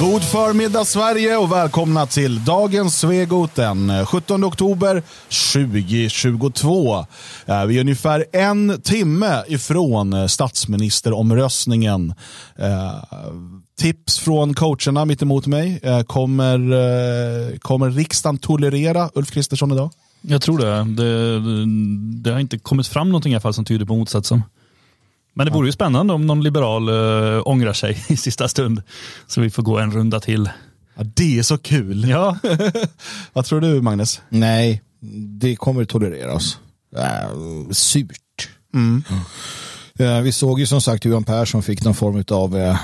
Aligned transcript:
God 0.00 0.22
förmiddag 0.22 0.84
Sverige 0.84 1.36
och 1.36 1.52
välkomna 1.52 2.06
till 2.06 2.44
dagens 2.44 2.98
Svegot 2.98 3.54
den 3.54 4.06
17 4.06 4.42
eh, 4.42 4.48
oktober 4.48 5.02
2022. 5.52 6.98
Eh, 7.46 7.64
vi 7.64 7.76
är 7.76 7.80
ungefär 7.80 8.24
en 8.32 8.80
timme 8.82 9.42
ifrån 9.48 10.12
eh, 10.12 10.26
statsministeromröstningen. 10.26 12.14
Tips 13.78 14.18
från 14.18 14.54
coacherna 14.54 15.04
mitt 15.04 15.22
emot 15.22 15.46
mig. 15.46 15.80
Kommer, 16.06 17.58
kommer 17.58 17.90
riksdagen 17.90 18.38
tolerera 18.38 19.10
Ulf 19.14 19.30
Kristersson 19.30 19.72
idag? 19.72 19.90
Jag 20.20 20.42
tror 20.42 20.58
det. 20.58 20.84
Det, 21.02 21.40
det 22.22 22.30
har 22.30 22.40
inte 22.40 22.58
kommit 22.58 22.86
fram 22.86 23.08
någonting 23.08 23.32
i 23.32 23.34
alla 23.34 23.40
fall 23.40 23.54
som 23.54 23.64
tyder 23.64 23.84
på 23.84 23.96
motsatsen. 23.96 24.42
Men 25.34 25.46
det 25.46 25.52
vore 25.52 25.68
ju 25.68 25.72
spännande 25.72 26.12
om 26.12 26.26
någon 26.26 26.42
liberal 26.42 26.88
äh, 26.88 27.42
ångrar 27.44 27.72
sig 27.72 28.04
i 28.08 28.16
sista 28.16 28.48
stund. 28.48 28.82
Så 29.26 29.40
vi 29.40 29.50
får 29.50 29.62
gå 29.62 29.78
en 29.78 29.92
runda 29.92 30.20
till. 30.20 30.50
Ja, 30.96 31.04
det 31.14 31.38
är 31.38 31.42
så 31.42 31.58
kul. 31.58 32.08
Ja. 32.08 32.38
Vad 33.32 33.44
tror 33.44 33.60
du 33.60 33.80
Magnus? 33.80 34.20
Nej, 34.28 34.82
det 35.40 35.56
kommer 35.56 35.84
tolereras. 35.84 36.58
Äh, 36.96 37.70
surt. 37.70 38.48
Mm. 38.74 39.04
Äh, 39.98 40.20
vi 40.20 40.32
såg 40.32 40.60
ju 40.60 40.66
som 40.66 40.80
sagt 40.80 41.04
Johan 41.04 41.24
Persson 41.24 41.62
fick 41.62 41.84
någon 41.84 41.94
form 41.94 42.24
av, 42.30 42.56
äh, 42.56 42.76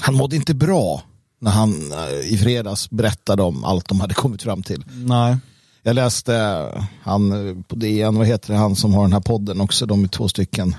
han 0.00 0.14
mådde 0.14 0.36
inte 0.36 0.54
bra 0.54 1.02
när 1.40 1.50
han 1.50 1.92
äh, 1.92 2.32
i 2.32 2.38
fredags 2.38 2.90
berättade 2.90 3.42
om 3.42 3.64
allt 3.64 3.88
de 3.88 4.00
hade 4.00 4.14
kommit 4.14 4.42
fram 4.42 4.62
till. 4.62 4.84
Nej. 4.88 5.36
Jag 5.82 5.94
läste 5.94 6.64
han 7.02 7.64
på 7.68 7.76
DN, 7.76 8.16
vad 8.16 8.26
heter 8.26 8.52
det, 8.52 8.58
han 8.58 8.76
som 8.76 8.94
har 8.94 9.02
den 9.02 9.12
här 9.12 9.20
podden 9.20 9.60
också, 9.60 9.86
de 9.86 10.04
är 10.04 10.08
två 10.08 10.28
stycken. 10.28 10.74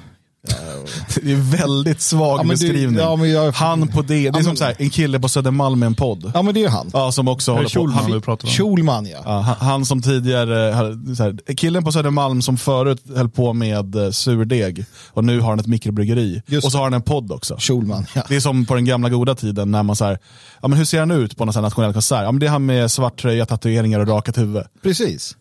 Det 1.21 1.31
är 1.31 1.57
väldigt 1.57 2.01
svag 2.01 2.39
ja, 2.39 2.43
beskrivning. 2.43 2.93
Du, 2.93 2.99
ja, 2.99 3.25
jag, 3.25 3.51
han 3.51 3.87
på 3.87 4.01
det. 4.01 4.07
Det 4.07 4.27
är 4.27 4.37
ja, 4.37 4.43
som 4.43 4.55
så 4.55 4.63
här, 4.63 4.75
en 4.77 4.89
kille 4.89 5.19
på 5.19 5.29
Södermalm 5.29 5.79
med 5.79 5.87
en 5.87 5.95
podd. 5.95 6.31
Ja 6.33 6.41
men 6.41 6.53
det 6.53 6.63
är 6.63 6.69
han. 6.69 6.89
Ja, 6.93 7.11
som 7.11 7.27
också 7.27 7.53
håller 7.53 7.69
Schulman 7.69 8.05
på. 8.05 8.11
Han, 8.11 8.21
pratar 8.21 8.47
om. 8.47 8.53
Schulman 8.53 9.05
ja. 9.05 9.21
ja 9.25 9.39
han, 9.39 9.55
han, 9.55 9.85
som 9.85 10.01
tidigare, 10.01 10.73
här, 10.73 11.55
killen 11.55 11.83
på 11.83 11.91
Södermalm 11.91 12.41
som 12.41 12.57
förut 12.57 13.01
höll 13.15 13.29
på 13.29 13.53
med 13.53 13.95
eh, 13.95 14.11
surdeg 14.11 14.85
och 15.13 15.23
nu 15.23 15.39
har 15.39 15.49
han 15.49 15.59
ett 15.59 15.67
mikrobryggeri. 15.67 16.41
Just 16.45 16.65
och 16.65 16.71
så 16.71 16.77
har 16.77 16.83
han 16.83 16.93
en 16.93 17.01
podd 17.01 17.31
också. 17.31 17.57
Schulman, 17.59 18.05
ja. 18.15 18.23
Det 18.29 18.35
är 18.35 18.39
som 18.39 18.65
på 18.65 18.75
den 18.75 18.85
gamla 18.85 19.09
goda 19.09 19.35
tiden 19.35 19.71
när 19.71 19.83
man 19.83 19.95
så 19.95 20.05
här, 20.05 20.19
ja 20.61 20.67
men 20.67 20.77
hur 20.77 20.85
ser 20.85 20.99
han 20.99 21.11
ut 21.11 21.37
på 21.37 21.43
en 21.43 21.61
nationell 21.61 21.93
konsert? 21.93 22.23
Ja 22.23 22.31
men 22.31 22.39
det 22.39 22.45
är 22.45 22.51
han 22.51 22.65
med 22.65 22.91
svart 22.91 23.21
tröja, 23.21 23.45
tatueringar 23.45 23.99
och 23.99 24.07
rakat 24.07 24.37
huvud. 24.37 24.63
Precis. 24.83 25.35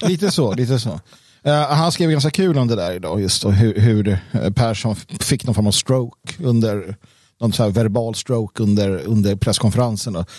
lite 0.08 0.30
så, 0.30 0.54
lite 0.54 0.78
så. 0.78 1.00
Uh, 1.46 1.52
han 1.52 1.92
skrev 1.92 2.10
ganska 2.10 2.30
kul 2.30 2.58
om 2.58 2.68
det 2.68 2.76
där 2.76 2.92
idag, 2.92 3.20
just 3.20 3.42
då, 3.42 3.50
hur, 3.50 3.74
hur 3.80 4.08
eh, 4.08 4.50
Persson 4.50 4.96
fick 5.20 5.46
någon 5.46 5.54
form 5.54 5.66
av 5.66 5.72
stroke 5.72 6.44
under, 6.44 6.96
någon 7.40 7.52
så 7.52 7.68
verbal 7.68 8.14
stroke 8.14 8.62
under, 8.62 9.04
under 9.06 9.36
presskonferensen. 9.36 10.16
Och, 10.16 10.30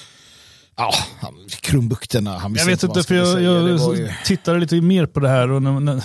ja, 0.77 0.93
han, 1.19 1.33
krumbukterna, 1.61 2.37
han 2.37 2.55
Jag 2.55 2.65
vet 2.65 2.83
inte, 2.83 3.03
för 3.03 3.15
jag, 3.15 3.41
jag 3.41 3.97
ju... 3.97 4.09
tittade 4.25 4.59
lite 4.59 4.81
mer 4.81 5.05
på 5.05 5.19
det 5.19 5.29
här. 5.29 5.51
Och, 5.51 5.61
när, 5.61 6.03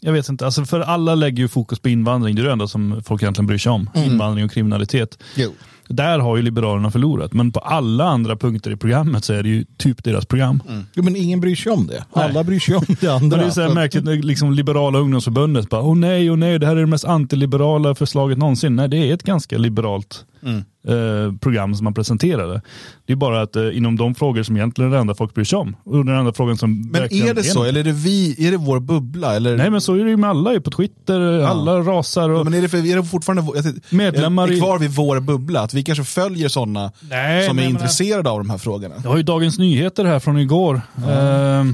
jag 0.00 0.12
vet 0.12 0.28
inte, 0.28 0.44
alltså 0.44 0.64
för 0.64 0.80
alla 0.80 1.14
lägger 1.14 1.38
ju 1.38 1.48
fokus 1.48 1.78
på 1.78 1.88
invandring, 1.88 2.34
det 2.36 2.42
är 2.42 2.46
det 2.46 2.52
enda 2.52 2.68
som 2.68 3.02
folk 3.04 3.22
egentligen 3.22 3.46
bryr 3.46 3.58
sig 3.58 3.72
om. 3.72 3.90
Mm. 3.94 4.10
Invandring 4.10 4.44
och 4.44 4.52
kriminalitet. 4.52 5.18
Jo. 5.34 5.52
Där 5.88 6.18
har 6.18 6.36
ju 6.36 6.42
Liberalerna 6.42 6.90
förlorat, 6.90 7.32
men 7.32 7.52
på 7.52 7.60
alla 7.60 8.04
andra 8.04 8.36
punkter 8.36 8.70
i 8.70 8.76
programmet 8.76 9.24
så 9.24 9.32
är 9.32 9.42
det 9.42 9.48
ju 9.48 9.64
typ 9.76 10.04
deras 10.04 10.26
program. 10.26 10.62
Mm. 10.68 10.86
Jo, 10.94 11.02
men 11.02 11.16
ingen 11.16 11.40
bryr 11.40 11.56
sig 11.56 11.72
om 11.72 11.86
det. 11.86 12.04
Alla 12.12 12.32
nej. 12.32 12.44
bryr 12.44 12.60
sig 12.60 12.74
om 12.74 12.84
det 13.00 13.08
andra. 13.14 13.36
det 13.36 13.44
är 13.44 13.50
så 13.50 13.60
här 13.60 13.74
märkligt 13.74 14.04
när 14.04 14.16
liksom 14.16 14.52
Liberala 14.52 14.98
ungdomsförbundet 14.98 15.70
bara, 15.70 15.82
åh 15.82 15.96
nej, 15.96 16.30
åh 16.30 16.36
nej, 16.36 16.58
det 16.58 16.66
här 16.66 16.76
är 16.76 16.80
det 16.80 16.86
mest 16.86 17.04
antiliberala 17.04 17.94
förslaget 17.94 18.38
någonsin. 18.38 18.76
Nej, 18.76 18.88
det 18.88 18.96
är 18.96 19.14
ett 19.14 19.22
ganska 19.22 19.58
liberalt 19.58 20.24
mm. 20.44 20.64
eh, 20.88 21.38
program 21.38 21.74
som 21.74 21.84
man 21.84 21.94
presenterade. 21.94 22.62
Det 23.06 23.12
är 23.12 23.16
bara 23.16 23.42
att 23.42 23.56
eh, 23.56 23.76
inom 23.76 23.96
de 23.96 24.14
frågor 24.14 24.42
som 24.42 24.56
egentligen 24.56 24.90
är 24.90 24.94
det 24.94 25.00
enda 25.00 25.14
folk 25.14 25.34
bryr 25.34 25.44
sig 25.44 25.58
om. 25.58 25.76
Och 25.84 26.04
den 26.04 26.16
enda 26.16 26.32
frågan 26.32 26.58
som 26.58 26.90
men 26.90 27.02
är 27.02 27.34
det 27.34 27.42
så, 27.42 27.64
är 27.64 27.68
eller 27.68 27.80
är 27.80 27.84
det 27.84 27.92
vi, 27.92 28.46
är 28.46 28.50
det 28.50 28.56
vår 28.56 28.80
bubbla? 28.80 29.36
Eller? 29.36 29.56
Nej, 29.56 29.70
men 29.70 29.80
så 29.80 29.94
är 29.94 30.04
det 30.04 30.10
ju 30.10 30.16
med 30.16 30.30
alla 30.30 30.60
på 30.60 30.70
Twitter, 30.70 31.20
ja. 31.20 31.48
alla 31.48 31.80
rasar. 31.80 32.30
Och 32.30 32.40
ja, 32.40 32.44
men 32.44 32.54
är 32.54 32.62
det, 32.62 32.68
för, 32.68 32.78
är 32.78 32.96
det 32.96 33.04
fortfarande 33.04 33.72
medlemmar 33.90 34.48
är, 34.48 34.52
är 34.52 34.58
kvar 34.58 34.78
vid 34.78 34.90
vår 34.90 35.20
bubbla? 35.20 35.60
Att 35.60 35.74
vi 35.74 35.82
kanske 35.82 36.04
följer 36.04 36.48
sådana 36.48 36.92
som 36.98 37.08
nej, 37.08 37.46
är 37.46 37.68
intresserade 37.68 38.30
av 38.30 38.38
de 38.38 38.50
här 38.50 38.58
frågorna? 38.58 38.94
Jag 39.02 39.10
har 39.10 39.16
ju 39.16 39.22
Dagens 39.22 39.58
Nyheter 39.58 40.04
här 40.04 40.18
från 40.18 40.38
igår. 40.38 40.80
Ja. 40.94 41.60
Uh, 41.60 41.72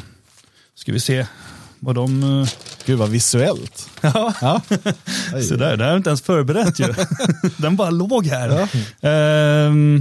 ska 0.74 0.92
vi 0.92 1.00
se 1.00 1.26
vad 1.78 1.94
de... 1.94 2.46
Gud 2.86 2.98
vad 2.98 3.08
visuellt. 3.08 3.90
Ja, 4.00 4.34
ja. 4.40 4.60
så 5.48 5.56
där, 5.56 5.76
det 5.76 5.84
har 5.84 5.90
jag 5.90 5.98
inte 5.98 6.10
ens 6.10 6.22
förberett 6.22 6.80
ju. 6.80 6.94
Den 7.56 7.76
bara 7.76 7.90
låg 7.90 8.26
här. 8.26 8.68
Ja. 9.00 9.68
Uh, 9.68 10.00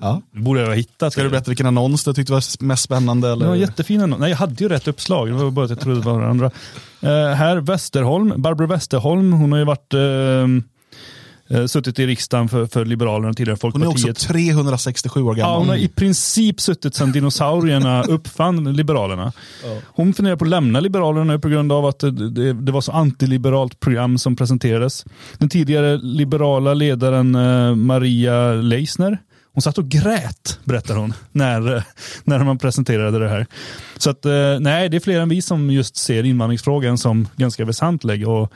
Ja. 0.00 0.22
Borde 0.32 0.60
jag 0.60 0.66
ha 0.66 0.74
hittat. 0.74 1.12
Ska 1.12 1.22
du 1.22 1.30
berätta 1.30 1.50
vilken 1.50 1.66
annons 1.66 2.04
du 2.04 2.14
tyckte 2.14 2.32
var 2.32 2.64
mest 2.64 2.82
spännande? 2.82 3.28
Eller? 3.28 3.44
Det 3.44 3.48
var 3.48 3.56
jättefin 3.56 4.00
annons. 4.00 4.20
Nej, 4.20 4.30
jag 4.30 4.36
hade 4.36 4.64
ju 4.64 4.68
rätt 4.68 4.88
uppslag. 4.88 5.28
Det 5.28 5.34
var 5.34 5.50
bara 5.50 5.64
att 5.64 5.70
jag 5.70 5.80
trodde 5.80 6.00
det 6.00 6.06
var 6.06 6.22
andra. 6.22 6.46
Uh, 6.46 7.10
här, 7.34 7.56
Westerholm, 7.56 8.32
Barbro 8.36 8.66
Westerholm, 8.66 9.32
hon 9.32 9.52
har 9.52 9.58
ju 9.58 9.64
varit 9.64 9.94
uh, 9.94 10.46
Uh, 11.54 11.66
suttit 11.66 11.98
i 11.98 12.06
riksdagen 12.06 12.48
för, 12.48 12.66
för 12.66 12.84
Liberalerna 12.84 13.34
tidigare 13.34 13.56
Folkpartiet. 13.56 14.00
Hon 14.00 14.08
är 14.08 14.12
också 14.12 14.26
367 14.26 15.22
år 15.22 15.34
gammal. 15.34 15.52
Ja, 15.52 15.58
hon 15.58 15.68
har 15.68 15.76
i 15.76 15.88
princip 15.88 16.60
suttit 16.60 16.94
sedan 16.94 17.12
dinosaurierna 17.12 18.02
uppfann 18.08 18.72
Liberalerna. 18.76 19.32
Hon 19.86 20.14
funderar 20.14 20.36
på 20.36 20.44
att 20.44 20.50
lämna 20.50 20.80
Liberalerna 20.80 21.24
nu 21.24 21.38
på 21.38 21.48
grund 21.48 21.72
av 21.72 21.86
att 21.86 21.98
det, 21.98 22.30
det, 22.30 22.52
det, 22.52 22.72
var 22.72 22.80
så 22.80 22.92
antiliberalt 22.92 23.80
program 23.80 24.18
som 24.18 24.36
presenterades. 24.36 25.04
Den 25.38 25.48
tidigare 25.48 25.96
liberala 25.96 26.74
ledaren 26.74 27.34
uh, 27.34 27.74
Maria 27.74 28.52
Leisner 28.52 29.18
hon 29.58 29.62
satt 29.62 29.78
och 29.78 29.88
grät, 29.88 30.58
berättar 30.64 30.96
hon, 30.96 31.14
när, 31.32 31.82
när 32.24 32.44
man 32.44 32.58
presenterade 32.58 33.18
det 33.18 33.28
här. 33.28 33.46
Så 33.96 34.10
att, 34.10 34.24
eh, 34.24 34.60
nej, 34.60 34.88
det 34.88 34.96
är 34.96 35.00
fler 35.00 35.20
än 35.20 35.28
vi 35.28 35.42
som 35.42 35.70
just 35.70 35.96
ser 35.96 36.24
invandringsfrågan 36.24 36.98
som 36.98 37.28
ganska 37.36 37.64
väsentlig. 37.64 38.28
Och 38.28 38.52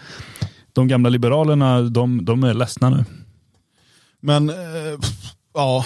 de 0.72 0.88
gamla 0.88 1.08
liberalerna, 1.08 1.82
de, 1.82 2.24
de 2.24 2.44
är 2.44 2.54
ledsna 2.54 2.90
nu. 2.90 3.04
Men, 4.20 4.50
eh, 4.50 4.56
ja, 5.54 5.84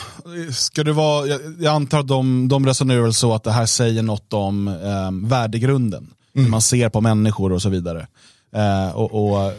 ska 0.53 0.85
det 0.85 0.93
vara, 0.93 1.27
jag, 1.27 1.41
jag 1.61 1.75
antar 1.75 2.01
att 2.01 2.09
de, 2.09 2.49
de 2.49 2.67
resonerar 2.67 3.03
väl 3.03 3.15
så 3.15 3.35
att 3.35 3.45
det 3.45 3.53
här 3.53 3.67
säger 3.67 4.03
något 4.03 4.33
om 4.33 4.69
eh, 4.69 5.29
värdegrunden. 5.29 6.15
Mm. 6.35 6.45
Hur 6.45 6.51
man 6.51 6.61
ser 6.61 6.89
på 6.89 7.01
människor 7.01 7.53
och 7.53 7.63
så 7.63 7.69
vidare. 7.69 8.07
Eh, 8.55 8.97
och, 8.97 9.31
och 9.31 9.43
eh, 9.43 9.53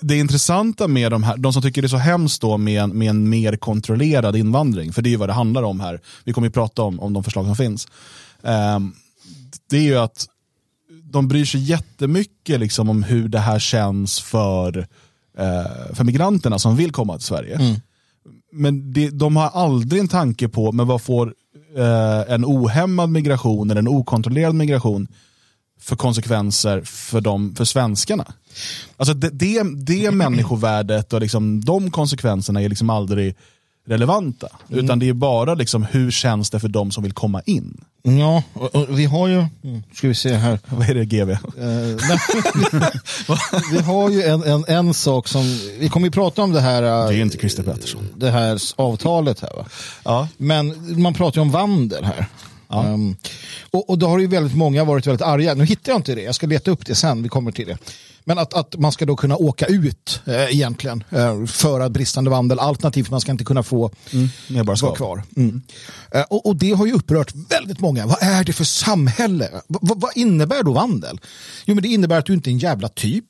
det 0.00 0.16
intressanta 0.16 0.88
med 0.88 1.12
de 1.12 1.22
här, 1.22 1.36
de 1.36 1.52
som 1.52 1.62
tycker 1.62 1.82
det 1.82 1.86
är 1.86 1.88
så 1.88 1.96
hemskt 1.96 2.42
då 2.42 2.58
med, 2.58 2.88
med 2.88 3.10
en 3.10 3.28
mer 3.28 3.56
kontrollerad 3.56 4.36
invandring, 4.36 4.92
för 4.92 5.02
det 5.02 5.08
är 5.08 5.10
ju 5.10 5.16
vad 5.16 5.28
det 5.28 5.32
handlar 5.32 5.62
om 5.62 5.80
här, 5.80 6.00
vi 6.24 6.32
kommer 6.32 6.48
ju 6.48 6.52
prata 6.52 6.82
om, 6.82 7.00
om 7.00 7.12
de 7.12 7.24
förslag 7.24 7.46
som 7.46 7.56
finns, 7.56 7.88
um, 8.42 8.94
det 9.70 9.76
är 9.76 9.82
ju 9.82 9.96
att 9.96 10.26
de 11.10 11.28
bryr 11.28 11.44
sig 11.44 11.60
jättemycket 11.60 12.60
liksom 12.60 12.88
om 12.88 13.02
hur 13.02 13.28
det 13.28 13.38
här 13.38 13.58
känns 13.58 14.20
för, 14.20 14.78
uh, 14.78 15.94
för 15.94 16.04
migranterna 16.04 16.58
som 16.58 16.76
vill 16.76 16.92
komma 16.92 17.16
till 17.16 17.26
Sverige. 17.26 17.54
Mm. 17.54 17.80
Men 18.52 18.92
det, 18.92 19.10
de 19.10 19.36
har 19.36 19.48
aldrig 19.48 20.00
en 20.00 20.08
tanke 20.08 20.48
på, 20.48 20.72
men 20.72 20.86
vad 20.86 21.02
får 21.02 21.26
uh, 21.78 22.32
en 22.32 22.44
ohämmad 22.44 23.10
migration 23.10 23.70
eller 23.70 23.78
en 23.78 23.88
okontrollerad 23.88 24.54
migration 24.54 25.08
för 25.80 25.96
konsekvenser 25.96 26.80
för, 26.84 27.20
dem, 27.20 27.54
för 27.56 27.64
svenskarna. 27.64 28.32
Alltså 28.96 29.14
det, 29.14 29.30
det, 29.30 29.62
det 29.76 30.10
människovärdet 30.14 31.12
och 31.12 31.20
liksom, 31.20 31.64
de 31.64 31.90
konsekvenserna 31.90 32.62
är 32.62 32.68
liksom 32.68 32.90
aldrig 32.90 33.36
relevanta. 33.86 34.48
Mm. 34.68 34.84
Utan 34.84 34.98
det 34.98 35.08
är 35.08 35.12
bara 35.12 35.54
liksom, 35.54 35.82
hur 35.82 36.10
känns 36.10 36.50
det 36.50 36.60
för 36.60 36.68
de 36.68 36.90
som 36.90 37.02
vill 37.02 37.12
komma 37.12 37.42
in. 37.46 37.84
Ja, 38.02 38.42
och, 38.52 38.74
och 38.74 38.98
vi 38.98 39.04
har 39.04 39.28
ju, 39.28 39.46
mm, 39.64 39.82
ska 39.92 40.08
vi 40.08 40.14
se 40.14 40.34
här. 40.34 40.58
Vad 40.68 40.90
är 40.90 40.94
det 40.94 41.04
GV? 41.04 41.30
Uh, 41.30 41.38
vi 43.72 43.80
har 43.80 44.10
ju 44.10 44.22
en, 44.22 44.42
en, 44.42 44.64
en 44.68 44.94
sak 44.94 45.28
som, 45.28 45.42
vi 45.78 45.88
kommer 45.88 46.06
ju 46.06 46.10
prata 46.10 46.42
om 46.42 46.52
det 46.52 46.60
här. 46.60 46.82
Uh, 46.82 47.08
det 47.08 47.14
är 47.14 47.22
inte 47.22 47.38
Christer 47.38 47.62
Pettersson. 47.62 48.08
Det 48.16 48.30
här 48.30 48.60
avtalet 48.76 49.40
här 49.40 49.50
va. 49.56 49.66
Ja. 50.04 50.28
Men 50.36 51.02
man 51.02 51.14
pratar 51.14 51.40
ju 51.40 51.42
om 51.42 51.50
vandel 51.50 52.04
här. 52.04 52.26
Ja. 52.74 52.92
Um, 52.92 53.16
och, 53.70 53.90
och 53.90 53.98
då 53.98 54.06
har 54.08 54.18
ju 54.18 54.26
väldigt 54.26 54.56
många 54.56 54.84
varit 54.84 55.06
väldigt 55.06 55.22
arga. 55.22 55.54
Nu 55.54 55.64
hittar 55.64 55.92
jag 55.92 55.98
inte 55.98 56.14
det, 56.14 56.22
jag 56.22 56.34
ska 56.34 56.46
leta 56.46 56.70
upp 56.70 56.86
det 56.86 56.94
sen, 56.94 57.22
vi 57.22 57.28
kommer 57.28 57.52
till 57.52 57.66
det. 57.66 57.78
Men 58.24 58.38
att, 58.38 58.54
att 58.54 58.76
man 58.76 58.92
ska 58.92 59.06
då 59.06 59.16
kunna 59.16 59.36
åka 59.36 59.66
ut 59.66 60.20
eh, 60.26 60.54
egentligen 60.54 61.04
eh, 61.10 61.46
för 61.46 61.80
att 61.80 61.92
bristande 61.92 62.30
vandel, 62.30 62.58
alternativt 62.58 63.10
man 63.10 63.20
ska 63.20 63.32
inte 63.32 63.44
kunna 63.44 63.62
få 63.62 63.90
mm, 64.12 64.66
vara 64.66 64.96
kvar. 64.96 65.22
Mm. 65.36 65.62
Eh, 66.10 66.22
och, 66.30 66.46
och, 66.46 66.56
det 66.56 66.72
har 66.72 66.86
ju 66.86 66.92
upprört 66.92 67.32
väldigt 67.50 67.80
många. 67.80 68.06
Vad 68.06 68.22
är 68.22 68.44
det 68.44 68.52
för 68.52 68.64
samhälle? 68.64 69.50
V 69.68 69.78
vad 69.78 70.16
innebär 70.16 70.62
då 70.62 70.72
vandel? 70.72 71.20
Jo 71.64 71.74
men 71.74 71.82
det 71.82 71.88
innebär 71.88 72.18
att 72.18 72.26
du 72.26 72.32
inte 72.32 72.50
är 72.50 72.52
en 72.52 72.58
jävla 72.58 72.88
typ. 72.88 73.24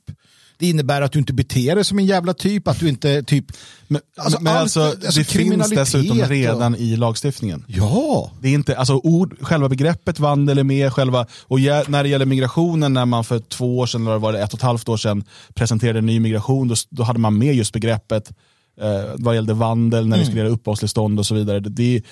Det 0.58 0.68
innebär 0.68 1.02
att 1.02 1.12
du 1.12 1.18
inte 1.18 1.32
beter 1.32 1.74
dig 1.74 1.84
som 1.84 1.98
en 1.98 2.06
jävla 2.06 2.34
typ, 2.34 2.68
att 2.68 2.80
du 2.80 2.88
inte 2.88 3.22
typ... 3.22 3.44
Men, 3.88 4.00
alltså, 4.16 4.40
men 4.40 4.52
allt, 4.52 4.62
alltså, 4.62 4.80
alltså, 4.80 5.18
det 5.18 5.24
finns 5.24 5.70
dessutom 5.70 6.18
redan 6.18 6.74
och... 6.74 6.80
i 6.80 6.96
lagstiftningen. 6.96 7.64
Ja. 7.66 8.30
Det 8.40 8.48
är 8.48 8.52
inte, 8.52 8.76
alltså 8.76 8.94
ord, 8.94 9.36
själva 9.40 9.68
begreppet 9.68 10.20
vandel 10.20 10.58
är 10.58 10.64
med, 10.64 10.92
själva, 10.92 11.26
och 11.42 11.60
när 11.60 12.02
det 12.02 12.08
gäller 12.08 12.26
migrationen, 12.26 12.92
när 12.92 13.06
man 13.06 13.24
för 13.24 13.38
två 13.38 13.78
år 13.78 13.86
sedan, 13.86 14.06
eller 14.06 14.18
var 14.18 14.32
det 14.32 14.42
ett 14.42 14.52
och 14.52 14.58
ett 14.58 14.62
halvt 14.62 14.88
år 14.88 14.96
sedan, 14.96 15.24
presenterade 15.54 15.98
en 15.98 16.06
ny 16.06 16.20
migration, 16.20 16.68
då, 16.68 16.74
då 16.90 17.02
hade 17.02 17.18
man 17.18 17.38
med 17.38 17.54
just 17.54 17.72
begreppet 17.72 18.32
eh, 18.80 19.04
vad 19.14 19.34
gällde 19.34 19.54
vandel, 19.54 20.06
när 20.06 20.18
vi 20.18 20.24
skulle 20.24 20.40
göra 20.40 20.48
uppehållstillstånd 20.48 21.18
och 21.18 21.26
så 21.26 21.34
vidare. 21.34 21.60
Det, 21.60 21.70
det, 21.70 22.02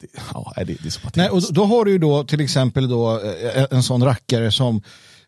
det, 0.00 0.08
ja, 0.34 0.52
det, 0.56 0.64
det 0.64 0.86
är 0.86 0.90
så 0.90 1.00
Nej, 1.14 1.28
och 1.28 1.42
då 1.50 1.64
har 1.64 1.84
du 1.84 1.90
ju 1.90 1.98
då 1.98 2.24
till 2.24 2.40
exempel 2.40 2.88
då 2.88 3.20
eh, 3.20 3.66
en 3.70 3.82
sån 3.82 4.04
rackare 4.04 4.52
som 4.52 4.82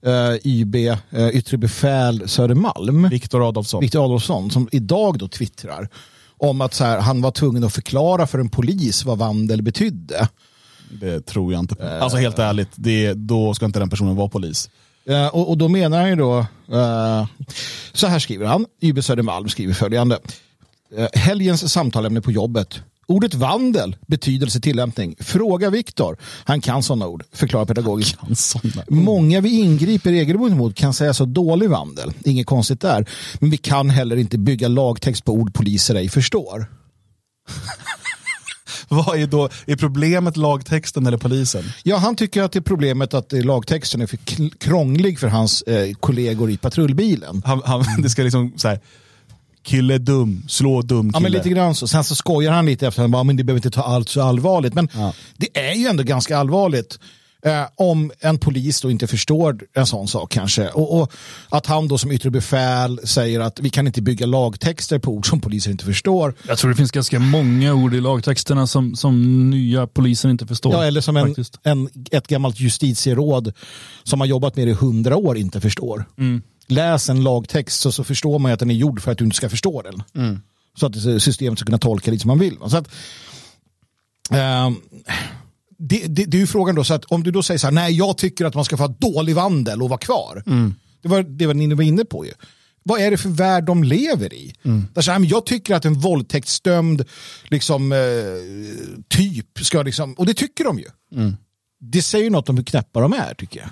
eh, 0.06 0.46
YB, 0.46 0.76
eh, 0.76 1.28
yttre 1.32 1.56
befäl 1.56 2.28
Södermalm, 2.28 3.08
Viktor 3.08 3.48
Adolfsson. 3.48 3.80
Viktor 3.80 4.04
Adolfsson, 4.04 4.50
som 4.50 4.68
idag 4.72 5.18
då 5.18 5.28
twittrar 5.28 5.88
om 6.36 6.60
att 6.60 6.74
så 6.74 6.84
här, 6.84 6.98
han 6.98 7.22
var 7.22 7.30
tvungen 7.30 7.64
att 7.64 7.74
förklara 7.74 8.26
för 8.26 8.38
en 8.38 8.48
polis 8.48 9.04
vad 9.04 9.18
vandel 9.18 9.62
betydde. 9.62 10.28
Det 10.90 11.26
tror 11.26 11.52
jag 11.52 11.60
inte 11.60 11.74
på. 11.74 11.84
Alltså 11.86 12.18
helt 12.18 12.38
ärligt, 12.38 12.68
det, 12.74 13.14
då 13.14 13.54
ska 13.54 13.66
inte 13.66 13.78
den 13.78 13.90
personen 13.90 14.16
vara 14.16 14.28
polis. 14.28 14.70
Eh, 15.08 15.26
och, 15.26 15.48
och 15.48 15.58
då 15.58 15.68
menar 15.68 16.00
han 16.00 16.08
ju 16.08 16.16
då, 16.16 16.38
eh, 16.72 17.26
så 17.92 18.06
här 18.06 18.18
skriver 18.18 18.46
han, 18.46 18.66
YB 18.82 19.04
Södermalm 19.04 19.48
skriver 19.48 19.74
följande. 19.74 20.18
Eh, 20.96 21.08
helgens 21.12 21.72
samtalämne 21.72 22.20
på 22.20 22.32
jobbet. 22.32 22.80
Ordet 23.08 23.34
vandel, 23.34 23.96
betydelse, 24.06 24.60
tillämpning. 24.60 25.16
Fråga 25.20 25.70
Viktor. 25.70 26.16
Han 26.44 26.60
kan 26.60 26.82
sådana 26.82 27.06
ord. 27.06 27.24
Förklara 27.32 27.66
pedagogiskt. 27.66 28.16
Många 28.88 29.40
vi 29.40 29.60
ingriper 29.60 30.10
regelbundet 30.10 30.58
mot 30.58 30.74
kan 30.74 30.94
säga 30.94 31.14
så 31.14 31.24
dålig 31.24 31.70
vandel. 31.70 32.12
Inget 32.24 32.46
konstigt 32.46 32.80
där. 32.80 33.08
Men 33.40 33.50
vi 33.50 33.56
kan 33.56 33.90
heller 33.90 34.16
inte 34.16 34.38
bygga 34.38 34.68
lagtext 34.68 35.24
på 35.24 35.32
ord 35.32 35.54
poliser 35.54 35.94
ej 35.94 36.08
förstår. 36.08 36.66
Vad 38.88 39.18
är 39.18 39.26
då, 39.26 39.48
är 39.66 39.76
problemet 39.76 40.36
lagtexten 40.36 41.06
eller 41.06 41.18
polisen? 41.18 41.64
Ja, 41.82 41.96
han 41.96 42.16
tycker 42.16 42.42
att 42.42 42.52
det 42.52 42.58
är 42.58 42.60
problemet 42.60 43.14
att 43.14 43.32
eh, 43.32 43.44
lagtexten 43.44 44.00
är 44.00 44.06
för 44.06 44.18
krånglig 44.58 45.18
för 45.18 45.28
hans 45.28 45.62
eh, 45.62 45.94
kollegor 45.94 46.50
i 46.50 46.56
patrullbilen. 46.56 47.42
Han, 47.44 47.62
han, 47.64 47.84
det 48.02 48.10
ska 48.10 48.22
liksom 48.22 48.52
så 48.56 48.68
här, 48.68 48.80
kille 49.68 49.94
är 49.94 49.98
dum, 49.98 50.42
slå 50.48 50.82
dum 50.82 51.00
kille. 51.06 51.10
Ja, 51.16 51.20
men 51.20 51.32
lite 51.32 51.48
grann 51.48 51.74
så. 51.74 51.88
Sen 51.88 52.04
så 52.04 52.14
skojar 52.14 52.52
han 52.52 52.66
lite 52.66 52.86
efter 52.86 53.02
att 53.04 53.10
bara, 53.10 53.24
men 53.24 53.36
det 53.36 53.44
behöver 53.44 53.58
inte 53.58 53.70
ta 53.70 53.82
allt 53.82 54.08
så 54.08 54.22
allvarligt. 54.22 54.74
Men 54.74 54.88
Ja. 54.94 55.12
det 55.36 55.58
är 55.58 55.74
ju 55.74 55.86
ändå 55.86 56.02
ganska 56.02 56.38
allvarligt. 56.38 56.98
Eh, 57.44 57.62
om 57.76 58.12
en 58.20 58.38
polis 58.38 58.80
då 58.80 58.90
inte 58.90 59.06
förstår 59.06 59.58
en 59.74 59.86
sån 59.86 60.08
sak 60.08 60.32
kanske. 60.32 60.68
Och, 60.68 61.00
och 61.02 61.12
att 61.48 61.66
han 61.66 61.88
då 61.88 61.98
som 61.98 62.12
yttre 62.12 62.30
befäl 62.30 63.00
säger 63.04 63.40
att 63.40 63.60
vi 63.60 63.70
kan 63.70 63.86
inte 63.86 64.02
bygga 64.02 64.26
lagtexter 64.26 64.98
på 64.98 65.10
ord 65.12 65.28
som 65.28 65.40
poliser 65.40 65.70
inte 65.70 65.84
förstår. 65.84 66.34
Jag 66.48 66.58
tror 66.58 66.70
det 66.70 66.76
finns 66.76 66.90
ganska 66.90 67.18
många 67.18 67.74
ord 67.74 67.94
i 67.94 68.00
lagtexterna 68.00 68.66
som, 68.66 68.96
som 68.96 69.50
nya 69.50 69.86
poliser 69.86 70.28
inte 70.28 70.46
förstår. 70.46 70.72
Ja, 70.72 70.84
eller 70.84 71.00
som 71.00 71.16
en, 71.16 71.34
en, 71.62 71.88
ett 72.10 72.26
gammalt 72.26 72.60
justitieråd 72.60 73.52
som 74.04 74.20
har 74.20 74.26
jobbat 74.26 74.56
med 74.56 74.66
det 74.66 74.70
i 74.70 74.74
hundra 74.74 75.16
år 75.16 75.36
inte 75.38 75.60
förstår. 75.60 76.04
Mm. 76.18 76.42
Läs 76.68 77.08
en 77.08 77.22
lagtext 77.22 77.80
så, 77.80 77.92
så 77.92 78.04
förstår 78.04 78.38
man 78.38 78.52
att 78.52 78.58
den 78.58 78.70
är 78.70 78.74
gjord 78.74 79.02
för 79.02 79.12
att 79.12 79.18
du 79.18 79.24
inte 79.24 79.36
ska 79.36 79.48
förstå 79.50 79.82
den. 79.82 80.02
Mm. 80.14 80.40
Så 80.80 80.86
att 80.86 80.92
det- 80.92 81.20
systemet 81.20 81.58
ska 81.58 81.66
kunna 81.66 81.78
tolka 81.78 82.10
lite 82.10 82.20
som 82.22 82.28
man 82.28 82.38
vill. 82.38 82.56
Så 82.68 82.76
att, 82.76 82.88
ehm, 84.30 84.76
det, 85.78 86.06
det, 86.06 86.24
det 86.24 86.36
är 86.36 86.40
ju 86.40 86.46
frågan 86.46 86.74
då, 86.74 86.84
så 86.84 86.94
att 86.94 87.04
om 87.04 87.22
du 87.22 87.30
då 87.30 87.42
säger 87.42 87.58
så 87.58 87.66
här, 87.66 87.72
nej 87.74 87.92
jag 87.96 88.18
tycker 88.18 88.44
att 88.44 88.54
man 88.54 88.64
ska 88.64 88.76
få 88.76 88.82
ha 88.82 88.94
dålig 88.98 89.34
vandel 89.34 89.82
och 89.82 89.88
vara 89.88 89.98
kvar. 89.98 90.42
Mm. 90.46 90.74
Det 91.02 91.08
var 91.08 91.22
det 91.22 91.46
var 91.46 91.54
ni 91.54 91.74
var 91.74 91.82
inne 91.82 92.04
på 92.04 92.26
ju. 92.26 92.32
Vad 92.82 93.00
är 93.00 93.10
det 93.10 93.16
för 93.16 93.28
värld 93.28 93.64
de 93.64 93.84
lever 93.84 94.34
i? 94.34 94.54
Där 94.94 95.02
så 95.02 95.10
här, 95.12 95.18
men 95.18 95.28
jag 95.28 95.46
tycker 95.46 95.74
att 95.74 95.84
en 95.84 95.94
våldtäktsdömd 95.94 97.04
liksom, 97.48 97.92
eh, 97.92 97.98
typ 99.08 99.58
ska 99.60 99.82
liksom, 99.82 100.12
och 100.14 100.26
det 100.26 100.34
tycker 100.34 100.64
de 100.64 100.78
ju. 100.78 100.84
Det 101.80 102.02
säger 102.02 102.30
något 102.30 102.48
om 102.48 102.56
hur 102.56 102.64
knäppa 102.64 103.00
de 103.00 103.12
är 103.12 103.34
tycker 103.34 103.60
jag. 103.60 103.68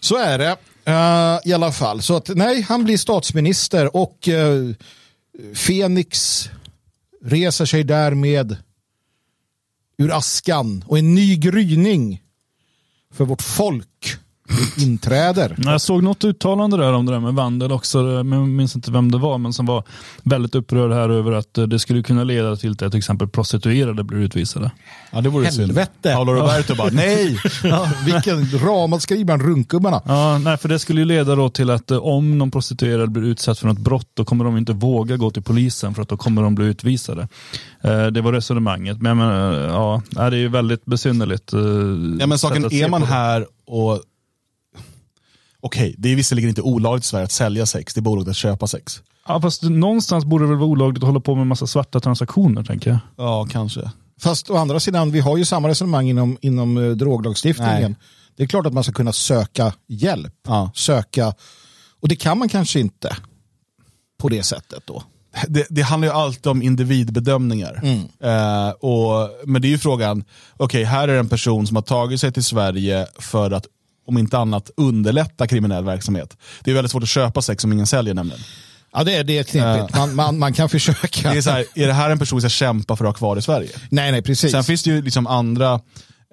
Så 0.00 0.16
är 0.16 0.38
det 0.38 0.56
Uh, 0.88 1.38
i 1.44 1.52
alla 1.52 1.72
fall. 1.72 2.02
Så 2.02 2.16
att 2.16 2.28
nej, 2.28 2.62
han 2.62 2.84
blir 2.84 2.96
statsminister 2.96 3.96
och 3.96 4.28
uh, 4.28 4.74
Fenix 5.54 6.44
reser 7.24 7.64
sig 7.64 7.84
därmed 7.84 8.56
ur 9.98 10.16
askan 10.16 10.84
och 10.86 10.98
en 10.98 11.14
ny 11.14 11.36
gryning 11.36 12.22
för 13.12 13.24
vårt 13.24 13.42
folk 13.42 14.16
inträder. 14.78 15.56
Jag 15.58 15.80
såg 15.80 16.02
något 16.02 16.24
uttalande 16.24 16.76
där 16.76 16.92
om 16.92 17.06
det 17.06 17.12
där 17.12 17.20
med 17.20 17.34
vandel 17.34 17.72
också, 17.72 17.98
men 18.02 18.32
jag 18.32 18.48
minns 18.48 18.76
inte 18.76 18.90
vem 18.90 19.12
det 19.12 19.18
var, 19.18 19.38
men 19.38 19.52
som 19.52 19.66
var 19.66 19.84
väldigt 20.22 20.54
upprörd 20.54 20.92
här 20.92 21.08
över 21.08 21.32
att 21.32 21.58
eh, 21.58 21.64
det 21.64 21.78
skulle 21.78 22.02
kunna 22.02 22.24
leda 22.24 22.56
till 22.56 22.70
att 22.70 22.78
till 22.78 22.98
exempel 22.98 23.28
prostituerade 23.28 24.04
blir 24.04 24.18
utvisade. 24.18 24.70
Ja, 25.12 25.20
det 25.20 25.28
vore 25.28 25.46
Helvete. 25.46 25.90
synd. 26.02 26.14
Paolo 26.14 26.32
Roberto 26.32 26.74
bara, 26.74 26.90
nej! 26.92 27.38
Ja, 27.64 27.88
vilken 28.06 28.58
ramaskri 28.58 29.24
bland 29.24 29.42
runkgubbarna. 29.42 30.02
Ja, 30.06 30.38
nej, 30.38 30.56
för 30.56 30.68
det 30.68 30.78
skulle 30.78 31.00
ju 31.00 31.04
leda 31.04 31.34
då 31.34 31.48
till 31.48 31.70
att 31.70 31.90
eh, 31.90 31.98
om 31.98 32.38
någon 32.38 32.50
prostituerad 32.50 33.12
blir 33.12 33.24
utsatt 33.24 33.58
för 33.58 33.66
något 33.66 33.78
brott, 33.78 34.08
då 34.14 34.24
kommer 34.24 34.44
de 34.44 34.56
inte 34.56 34.72
våga 34.72 35.16
gå 35.16 35.30
till 35.30 35.42
polisen 35.42 35.94
för 35.94 36.02
att 36.02 36.08
då 36.08 36.16
kommer 36.16 36.42
de 36.42 36.54
bli 36.54 36.66
utvisade. 36.66 37.28
Eh, 37.82 38.06
det 38.06 38.20
var 38.20 38.32
resonemanget, 38.32 39.02
men 39.02 39.08
jag 39.08 39.16
menar, 39.16 39.52
ja, 39.52 40.02
det 40.10 40.36
är 40.36 40.40
ju 40.40 40.48
väldigt 40.48 40.84
besynnerligt. 40.84 41.52
Ja, 42.20 42.26
men 42.26 42.38
saken 42.38 42.72
är 42.72 42.88
man 42.88 43.02
här 43.02 43.46
och 43.66 44.00
Okej, 45.64 45.94
det 45.98 46.08
är 46.08 46.16
visserligen 46.16 46.48
inte 46.48 46.62
olagligt 46.62 47.04
i 47.04 47.08
Sverige 47.08 47.24
att 47.24 47.32
sälja 47.32 47.66
sex, 47.66 47.94
det 47.94 48.00
är 48.00 48.02
bara 48.02 48.10
olagligt 48.10 48.30
att 48.30 48.36
köpa 48.36 48.66
sex. 48.66 49.02
Ja, 49.28 49.40
fast 49.40 49.62
någonstans 49.62 50.24
borde 50.24 50.44
det 50.44 50.48
väl 50.48 50.58
vara 50.58 50.68
olagligt 50.68 51.02
att 51.02 51.06
hålla 51.06 51.20
på 51.20 51.34
med 51.34 51.42
en 51.42 51.48
massa 51.48 51.66
svarta 51.66 52.00
transaktioner, 52.00 52.64
tänker 52.64 52.90
jag. 52.90 52.98
Ja, 53.16 53.46
kanske. 53.50 53.90
Fast 54.20 54.50
å 54.50 54.56
andra 54.56 54.80
sidan, 54.80 55.10
vi 55.10 55.20
har 55.20 55.36
ju 55.36 55.44
samma 55.44 55.68
resonemang 55.68 56.08
inom, 56.08 56.38
inom 56.40 56.76
eh, 56.76 56.90
droglagstiftningen. 56.90 57.90
Nej. 57.90 58.08
Det 58.36 58.42
är 58.42 58.46
klart 58.46 58.66
att 58.66 58.72
man 58.72 58.84
ska 58.84 58.92
kunna 58.92 59.12
söka 59.12 59.72
hjälp. 59.88 60.34
Ja. 60.48 60.70
Söka, 60.74 61.34
och 62.00 62.08
det 62.08 62.16
kan 62.16 62.38
man 62.38 62.48
kanske 62.48 62.80
inte 62.80 63.16
på 64.18 64.28
det 64.28 64.42
sättet 64.42 64.82
då. 64.84 65.02
Det, 65.48 65.66
det 65.70 65.82
handlar 65.82 66.08
ju 66.08 66.14
alltid 66.14 66.46
om 66.46 66.62
individbedömningar. 66.62 67.80
Eh, 68.20 68.70
och, 68.70 69.30
men 69.44 69.62
det 69.62 69.68
är 69.68 69.70
ju 69.70 69.78
frågan, 69.78 70.24
okej 70.56 70.84
här 70.84 71.08
är 71.08 71.18
en 71.18 71.28
person 71.28 71.66
som 71.66 71.76
har 71.76 71.82
tagit 71.82 72.20
sig 72.20 72.32
till 72.32 72.44
Sverige 72.44 73.06
för 73.18 73.50
att 73.50 73.66
om 74.06 74.18
inte 74.18 74.38
annat 74.38 74.70
underlätta 74.76 75.46
kriminell 75.46 75.84
verksamhet. 75.84 76.36
Det 76.64 76.70
är 76.70 76.74
väldigt 76.74 76.92
svårt 76.92 77.02
att 77.02 77.08
köpa 77.08 77.42
sex 77.42 77.64
om 77.64 77.72
ingen 77.72 77.86
säljer 77.86 78.14
nämligen. 78.14 78.40
Ja, 78.92 79.04
det 79.04 79.14
är, 79.14 79.24
det 79.24 79.38
är 79.38 79.44
knepigt. 79.44 79.96
Man, 79.96 80.14
man, 80.14 80.38
man 80.38 80.52
kan 80.52 80.68
försöka. 80.68 81.30
Det 81.30 81.38
är, 81.38 81.42
så 81.42 81.50
här, 81.50 81.64
är 81.74 81.86
det 81.86 81.92
här 81.92 82.10
en 82.10 82.18
person 82.18 82.40
som 82.40 82.50
ska 82.50 82.54
kämpa 82.54 82.96
för 82.96 83.04
att 83.04 83.08
ha 83.08 83.14
kvar 83.14 83.36
i 83.36 83.42
Sverige? 83.42 83.68
Nej, 83.90 84.12
nej, 84.12 84.22
precis. 84.22 84.52
Sen 84.52 84.64
finns 84.64 84.82
det 84.82 84.90
ju 84.90 85.02
liksom 85.02 85.26
andra 85.26 85.80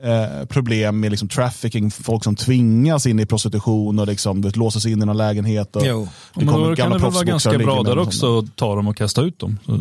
eh, 0.03 0.45
problem 0.45 0.99
med 0.99 1.11
liksom 1.11 1.27
trafficking, 1.27 1.91
folk 1.91 2.23
som 2.23 2.35
tvingas 2.35 3.05
in 3.05 3.19
i 3.19 3.25
prostitution 3.25 3.99
och 3.99 4.07
liksom, 4.07 4.41
vet, 4.41 4.55
låses 4.55 4.85
in 4.85 5.01
i 5.01 5.05
någon 5.05 5.17
lägenhet. 5.17 5.75
Och 5.75 5.85
Jo. 5.85 6.07
det 6.33 6.45
Men 6.45 6.53
då 6.53 6.75
kan 6.75 6.91
det 6.91 6.97
väl 6.97 7.11
vara 7.11 7.23
ganska 7.23 7.57
bra 7.57 7.83
där 7.83 7.97
också 7.97 8.39
att 8.39 8.55
ta 8.55 8.75
dem 8.75 8.87
och 8.87 8.97
kasta 8.97 9.21
ut 9.21 9.39
dem. 9.39 9.59
Så, 9.65 9.71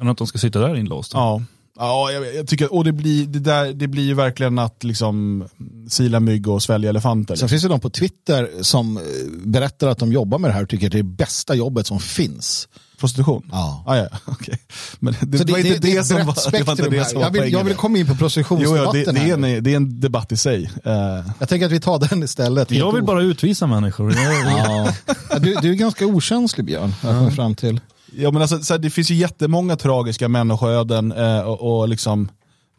än 0.00 0.08
att 0.08 0.18
de 0.18 0.26
ska 0.26 0.38
sitta 0.38 0.58
där 0.58 0.76
inlåsta. 0.76 1.18
Ja, 1.18 1.42
ja 1.78 2.10
jag, 2.12 2.34
jag 2.34 2.46
tycker, 2.48 2.74
och 2.74 2.84
det 2.84 2.92
blir, 2.92 3.26
det, 3.26 3.38
där, 3.38 3.72
det 3.72 3.86
blir 3.88 4.02
ju 4.04 4.14
verkligen 4.14 4.58
att 4.58 4.84
liksom 4.84 5.44
sila 5.88 6.20
mygg 6.20 6.48
och 6.48 6.62
svälja 6.62 6.90
elefanter. 6.90 7.36
Sen 7.36 7.48
finns 7.48 7.62
det 7.62 7.68
de 7.68 7.80
på 7.80 7.90
Twitter 7.90 8.50
som 8.60 8.96
eh, 8.96 9.02
berättar 9.44 9.88
att 9.88 9.98
de 9.98 10.12
jobbar 10.12 10.38
med 10.38 10.50
det 10.50 10.54
här 10.54 10.62
och 10.62 10.68
tycker 10.68 10.86
att 10.86 10.92
det 10.92 10.98
är 10.98 11.02
det 11.02 11.08
bästa 11.08 11.54
jobbet 11.54 11.86
som 11.86 12.00
finns. 12.00 12.68
Prostitution? 13.00 13.42
Ja. 13.52 13.84
Ah, 13.86 13.96
ja, 13.96 14.06
okej. 14.24 14.58
Men 14.98 15.16
det, 15.20 15.38
Så 15.38 15.44
det, 15.44 15.52
var 15.52 15.58
inte 15.58 15.78
det, 15.78 15.96
är 15.96 16.00
ett 16.00 16.06
som 16.06 16.26
var, 16.26 16.50
det 16.50 16.62
var 16.62 16.72
inte 16.72 16.88
det 16.88 17.04
som 17.04 17.14
var 17.20 17.26
jag, 17.26 17.30
vill, 17.32 17.42
jag 17.42 17.50
poängen. 17.52 17.66
vill 17.66 17.76
komma 17.76 17.98
in 17.98 18.06
på 18.06 18.12
Jo, 18.12 18.14
ja, 18.14 18.18
prostitutionsdebatten 18.18 19.14
det, 19.14 19.20
det, 19.20 19.30
är 19.30 19.34
en, 19.34 19.64
det 19.64 19.72
är 19.72 19.76
en 19.76 20.00
debatt 20.00 20.32
i 20.32 20.36
sig. 20.36 20.70
Eh, 20.84 20.92
Jag 21.38 21.48
tänker 21.48 21.66
att 21.66 21.72
vi 21.72 21.80
tar 21.80 21.98
den 21.98 22.22
istället. 22.22 22.70
Jag 22.70 22.92
vill 22.92 23.02
bara 23.02 23.22
utvisa 23.22 23.66
människor. 23.66 24.14
Jag, 24.14 24.34
Ja. 25.30 25.38
Du, 25.38 25.54
du 25.62 25.70
är 25.70 25.74
ganska 25.74 26.06
okänslig 26.06 26.66
Björn, 26.66 26.94
har 27.02 27.12
jag 27.12 27.34
fram 27.34 27.54
till. 27.54 27.80
Ja, 28.16 28.30
men 28.30 28.42
alltså, 28.42 28.62
så 28.62 28.74
här, 28.74 28.78
det 28.78 28.90
finns 28.90 29.10
ju 29.10 29.14
jättemånga 29.14 29.76
tragiska 29.76 30.28
människoöden 30.28 31.12
eh, 31.12 31.40
och, 31.40 31.78
och 31.80 31.88
liksom, 31.88 32.28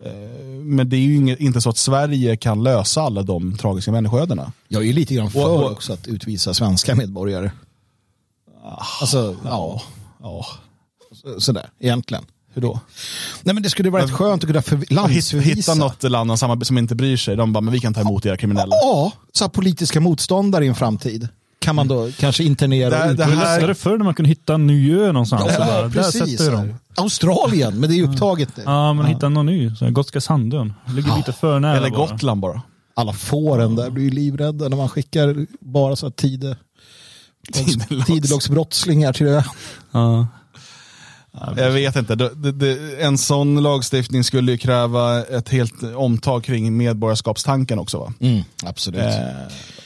eh, 0.06 0.12
men 0.64 0.90
det 0.90 0.96
är 0.98 1.02
ju 1.02 1.16
inget, 1.16 1.40
inte 1.40 1.62
så 1.62 1.70
att 1.70 1.78
Sverige 1.78 2.38
kan 2.38 2.64
lösa 2.64 3.02
alla 3.02 3.22
de 3.24 3.58
tragiska 3.58 3.92
människoödena. 3.92 4.52
Jag 4.68 4.82
är 4.82 4.86
ju 4.88 4.94
lite 4.94 5.14
grann 5.16 5.32
för 5.32 5.46
Och- 5.46 5.64
och- 5.64 5.72
också 5.72 5.94
att 5.94 6.08
utvisa 6.08 6.54
svenska 6.54 6.96
medborgare. 6.96 7.52
Alltså, 9.02 9.36
ja, 9.46 9.82
Ja, 10.22 10.46
så- 11.14 11.42
sådär, 11.42 11.70
egentligen. 11.80 12.26
hur 12.54 12.62
då? 12.62 12.80
Nej 13.44 13.54
men 13.54 13.64
det 13.64 13.70
skulle 13.70 13.90
vara 13.90 14.04
rätt 14.04 14.12
skönt 14.12 14.44
att 14.44 14.48
kunna 14.50 14.62
för, 14.62 14.94
landsförvisa. 14.94 15.56
hitta 15.56 15.76
något 15.76 16.04
land 16.04 16.40
som 16.68 16.78
inte 16.78 16.96
bryr 16.96 17.18
sig. 17.18 17.36
De 17.36 17.54
bara, 17.54 17.62
men 17.62 17.74
vi 17.74 17.80
kan 17.80 17.94
ta 17.94 18.02
emot 18.02 18.26
era 18.26 18.38
kriminella. 18.38 18.76
Ja, 18.82 19.12
så 19.32 19.44
här 19.44 19.50
politiska 19.50 20.00
motståndare 20.00 20.66
i 20.66 20.68
en 20.68 20.76
framtid. 20.76 21.28
Kan 21.60 21.76
man 21.76 21.88
då 21.88 22.10
kanske 22.20 22.44
internera 22.44 22.90
Det- 22.90 23.08
det 23.08 23.14
det 23.14 23.26
var 23.26 23.32
här- 23.46 23.56
lättare 23.60 23.76
förr 23.76 23.98
när 23.98 24.06
man 24.06 24.14
kunde 24.14 24.30
hitta 24.30 24.54
en 24.54 24.68
ny 24.68 24.94
ö 25.00 25.12
någonstans. 25.12 25.52
Ja, 25.60 25.66
bara, 25.66 25.82
där 25.82 25.90
precis. 25.90 26.20
sätter 26.40 26.44
vi 26.52 26.58
dem. 26.58 26.74
Australien, 26.96 27.80
men 27.80 27.90
det 27.90 28.00
är 28.00 28.04
upptaget 28.04 28.58
nu. 28.58 28.64
Ja, 28.66 28.94
men 28.94 29.06
hitta 29.06 29.30
någon 29.30 29.46
ny. 29.46 29.76
Så 29.76 29.86
här, 29.86 29.92
Gotska 29.92 30.22
Sandön. 30.22 30.74
Ligger 30.96 31.18
lite 31.18 31.34
för 31.34 31.60
nära 31.60 31.78
Eller 31.78 31.90
bara. 31.90 32.00
Gotland 32.12 32.42
bara. 32.42 32.62
Alla 32.94 33.14
fåren 33.14 33.76
där 33.76 33.90
blir 33.90 34.04
ju 34.04 34.10
livrädda 34.12 34.70
när 34.70 34.78
man 34.78 34.90
skickar 34.90 35.46
bara 35.62 35.96
så 35.96 36.06
här 36.06 36.12
tide, 36.12 36.58
tidelagsbrottslingar 38.08 39.14
till 39.14 39.26
det. 39.26 39.46
Ja. 39.92 40.28
Jag 41.58 41.72
vet 41.72 41.96
inte, 41.96 42.16
det, 42.16 42.30
det, 42.36 42.52
det, 42.52 43.02
en 43.04 43.18
sån 43.18 43.64
lagstiftning 43.64 44.24
skulle 44.24 44.52
ju 44.52 44.58
kräva 44.58 45.24
ett 45.24 45.50
helt 45.50 45.84
omtag 45.96 46.44
kring 46.44 46.78
medborgarskapstanken 46.78 47.80
också. 47.80 47.98
Va? 48.00 48.14
Mm, 48.20 48.42
absolut. 48.66 49.02
Eh, 49.02 49.14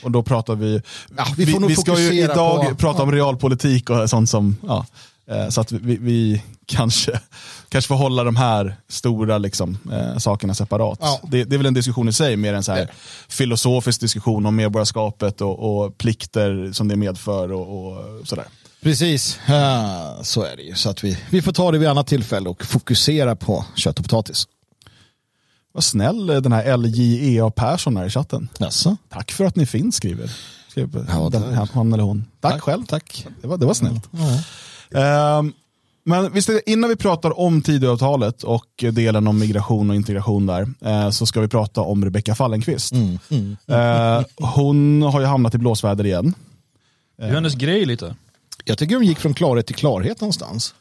och 0.03 0.12
då 0.12 0.24
pratar 0.24 0.55
vi, 0.55 0.81
Ja, 1.17 1.25
vi 1.38 1.60
nog 1.60 1.69
vi 1.69 1.75
ska 1.75 2.00
ju 2.00 2.24
idag 2.24 2.69
på- 2.69 2.75
prata 2.75 3.03
om 3.03 3.12
realpolitik 3.12 3.89
och 3.89 4.10
sånt 4.10 4.29
som, 4.29 4.55
ja, 4.67 4.86
Eh, 5.27 5.50
så 5.50 5.62
att 5.62 5.72
vi, 5.72 5.98
vi, 5.98 6.43
kanske, 6.65 7.19
kanske 7.69 7.88
får 7.88 7.95
hålla 7.95 8.24
de 8.24 8.36
här 8.36 8.75
stora 8.89 9.38
liksom, 9.38 9.77
eh, 9.91 10.17
sakerna 10.17 10.53
separat. 10.53 11.00
Ja. 11.01 11.19
Det, 11.31 11.43
det 11.43 11.55
är 11.55 11.57
väl 11.57 11.65
en 11.65 11.74
diskussion 11.74 12.10
i 12.10 12.13
sig, 12.13 12.36
mer 12.36 12.53
en 12.53 12.63
så 12.63 12.72
här 12.72 12.91
filosofisk 13.27 14.00
diskussion 14.00 14.45
om 14.45 14.55
medborgarskapet 14.55 15.41
och, 15.41 15.86
och 15.86 15.98
plikter 15.98 16.72
som 16.74 16.88
det 16.88 16.95
medför 16.95 17.51
och, 17.51 17.88
och 17.88 18.27
sådär. 18.27 18.45
Precis, 18.81 19.39
uh, 19.50 20.22
så 20.22 20.43
är 20.43 20.55
det 20.57 20.63
ju. 20.63 20.75
Så 20.75 20.89
att 20.89 21.03
vi, 21.03 21.17
vi 21.29 21.41
får 21.41 21.51
ta 21.51 21.72
det 21.72 21.77
vid 21.77 21.89
annat 21.89 22.07
tillfälle 22.07 22.50
och 22.50 22.65
fokusera 22.65 23.36
på 23.36 23.65
kött 23.75 24.00
och 24.00 24.05
potatis. 24.05 24.48
Vad 25.75 25.84
snäll 25.84 26.27
den 26.27 26.51
här 26.51 26.77
LJEA 26.77 27.50
Persson 27.50 27.98
är 27.98 28.06
i 28.06 28.10
chatten. 28.10 28.50
Jaså? 28.60 28.98
Tack 29.10 29.32
för 29.32 29.46
att 29.46 29.56
ni 29.56 29.65
finns, 29.65 29.96
skriver, 29.96 30.32
skriver 30.70 31.06
Ja, 31.10 31.30
den, 31.32 31.42
tack. 31.44 31.53
han, 31.53 31.68
han 31.74 31.94
eller 31.94 32.03
hon. 32.03 32.25
Tack, 32.42 32.51
Tack, 32.53 32.62
själv. 32.62 32.86
tack. 32.86 33.27
Det, 33.42 33.48
var, 33.48 33.58
det 33.58 33.65
var 33.65 33.74
snällt. 33.74 34.10
Ehm, 34.92 35.53
men 36.06 36.32
visst, 36.34 36.50
innan 36.65 36.89
vi 36.89 36.96
pratar 36.96 37.39
om 37.39 37.62
Tidöavtalet 37.62 38.44
och 38.44 38.65
delen 38.94 39.27
om 39.27 39.39
migration 39.39 39.89
och 39.89 39.96
integration 39.96 40.46
där, 40.46 40.70
eh, 40.82 41.10
så 41.10 41.25
ska 41.25 41.42
vi 41.42 41.48
prata 41.48 41.82
om 41.82 42.06
Rebecka 42.06 42.36
Fallenkvist. 42.36 42.92
Mm, 42.94 43.58
Eh, 43.68 44.24
hon 44.36 45.01
har 45.01 45.20
ju 45.20 45.25
hamnat 45.25 45.56
i 45.56 45.58
blåsväder 45.58 46.06
igen. 46.06 46.34
Det 47.18 47.24
är 47.24 47.30
hennes 47.34 47.56
grej 47.56 47.86
lite. 47.86 48.15
Jag 48.65 48.77
tycker 48.77 48.96
hon 48.96 49.06
gick 49.06 49.20
från 49.20 49.34
klarhet 49.34 49.65
till 49.68 49.75
klarhet 49.75 50.22
någonstans. 50.22 50.74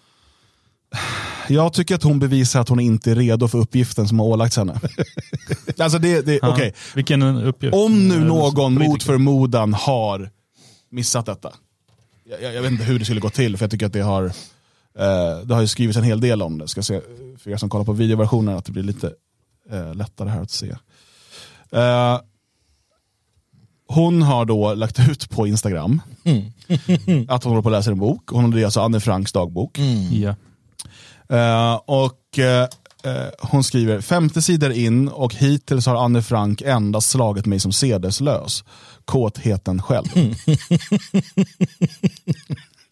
Jag 1.53 1.73
tycker 1.73 1.95
att 1.95 2.03
hon 2.03 2.19
bevisar 2.19 2.61
att 2.61 2.69
hon 2.69 2.81
inte 2.81 3.11
är 3.11 3.15
redo 3.15 3.49
för 3.49 3.59
uppgiften 3.59 4.09
som 4.09 4.19
har 4.19 4.27
ålagts 4.27 4.57
henne. 4.57 4.81
alltså 5.79 5.99
det, 5.99 6.27
det, 6.27 6.39
Ja. 6.43 6.53
okej. 6.53 6.75
Vilken 6.95 7.23
uppgift. 7.23 7.75
Om 7.75 8.09
nu 8.09 8.15
Eh, 8.17 8.21
någon 8.25 8.75
mot 8.75 9.03
förmodan 9.03 9.75
har 9.75 10.31
missat 10.91 11.27
detta. 11.27 11.53
Jag, 12.25 12.43
jag, 12.43 12.55
jag 12.55 12.63
vet 12.63 12.73
inte 12.73 12.85
hur 12.85 12.99
det 12.99 13.05
skulle 13.05 13.21
gå 13.21 13.31
till, 13.31 13.57
för 13.57 13.65
jag 13.65 13.71
tycker 13.71 13.87
att 13.87 13.93
det 13.93 14.01
har, 14.01 14.25
eh, 14.99 15.39
det 15.45 15.55
har 15.55 15.61
ju 15.61 15.67
skrivits 15.67 15.99
en 15.99 16.05
hel 16.05 16.21
del 16.21 16.43
om 16.43 16.59
det. 16.59 16.69
Ska 16.69 16.83
se, 16.83 17.01
för 17.39 17.51
er 17.51 17.57
som 17.57 17.69
kollar 17.69 17.85
på 17.85 17.93
videoversionen, 17.93 18.57
att 18.57 18.65
det 18.65 18.73
blir 18.73 18.83
lite 18.83 19.13
eh, 19.71 19.95
lättare 19.95 20.29
här 20.29 20.43
att 20.43 20.51
se. 20.51 20.75
Eh, 21.73 22.21
hon 23.89 24.23
har 24.23 24.45
då 24.45 24.75
lagt 24.75 24.99
ut 25.09 25.31
på 25.31 25.47
Instagram 25.47 26.01
att 27.29 27.45
hon 27.45 27.51
håller 27.51 27.63
på 27.63 27.69
att 27.69 27.73
läsa 27.73 27.91
en 27.91 27.99
bok. 27.99 28.31
Hon 28.31 28.51
det 28.51 28.61
är 28.61 28.65
alltså 28.65 28.81
Anne 28.81 29.01
Franks 29.01 29.33
dagbok. 29.33 29.79
Ja. 30.11 30.35
Eh, 31.29 31.75
och 31.75 32.39
eh, 32.39 32.69
hon 33.41 33.65
skriver, 33.65 34.01
femte 34.01 34.43
sidor 34.43 34.73
in 34.73 35.09
och 35.09 35.35
hittills 35.35 35.87
har 35.87 36.05
Anne 36.05 36.23
Frank 36.23 36.63
endast 36.63 37.11
slagit 37.11 37.47
mig 37.47 37.61
som 37.61 37.73
sedeslös. 37.73 38.65
Kåtheten 39.05 39.83
själv. 39.83 40.07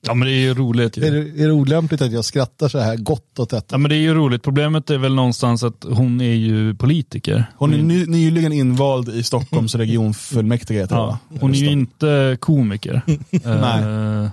ja, 0.00 0.14
men 0.14 0.28
det 0.28 0.32
är 0.32 0.40
ju 0.40 0.54
roligt. 0.54 0.96
Är 0.96 1.02
Ju. 1.02 1.10
det, 1.10 1.42
är 1.42 1.46
det 1.46 1.52
olämpligt 1.52 2.02
att 2.02 2.12
jag 2.12 2.24
skrattar 2.24 2.68
så 2.68 2.78
här 2.78 2.96
gott 2.96 3.38
åt 3.38 3.50
detta? 3.50 3.66
Ja, 3.74 3.78
men 3.78 3.88
det 3.88 3.94
är 3.96 4.00
ju 4.00 4.14
roligt. 4.14 4.42
Problemet 4.42 4.90
är 4.90 4.98
väl 4.98 5.14
någonstans 5.14 5.62
att 5.62 5.84
hon 5.88 6.20
är 6.20 6.34
ju 6.34 6.74
politiker. 6.74 7.44
Hon 7.56 7.74
är 7.74 7.78
ny, 7.78 8.06
nyligen 8.06 8.52
invald 8.52 9.08
i 9.08 9.22
Stockholms 9.22 9.74
regionfullmäktige. 9.74 10.86
Ja, 10.90 11.18
hon 11.40 11.54
är 11.54 11.58
ju 11.58 11.70
inte 11.70 12.36
komiker. 12.40 13.02
Nej. 13.30 14.30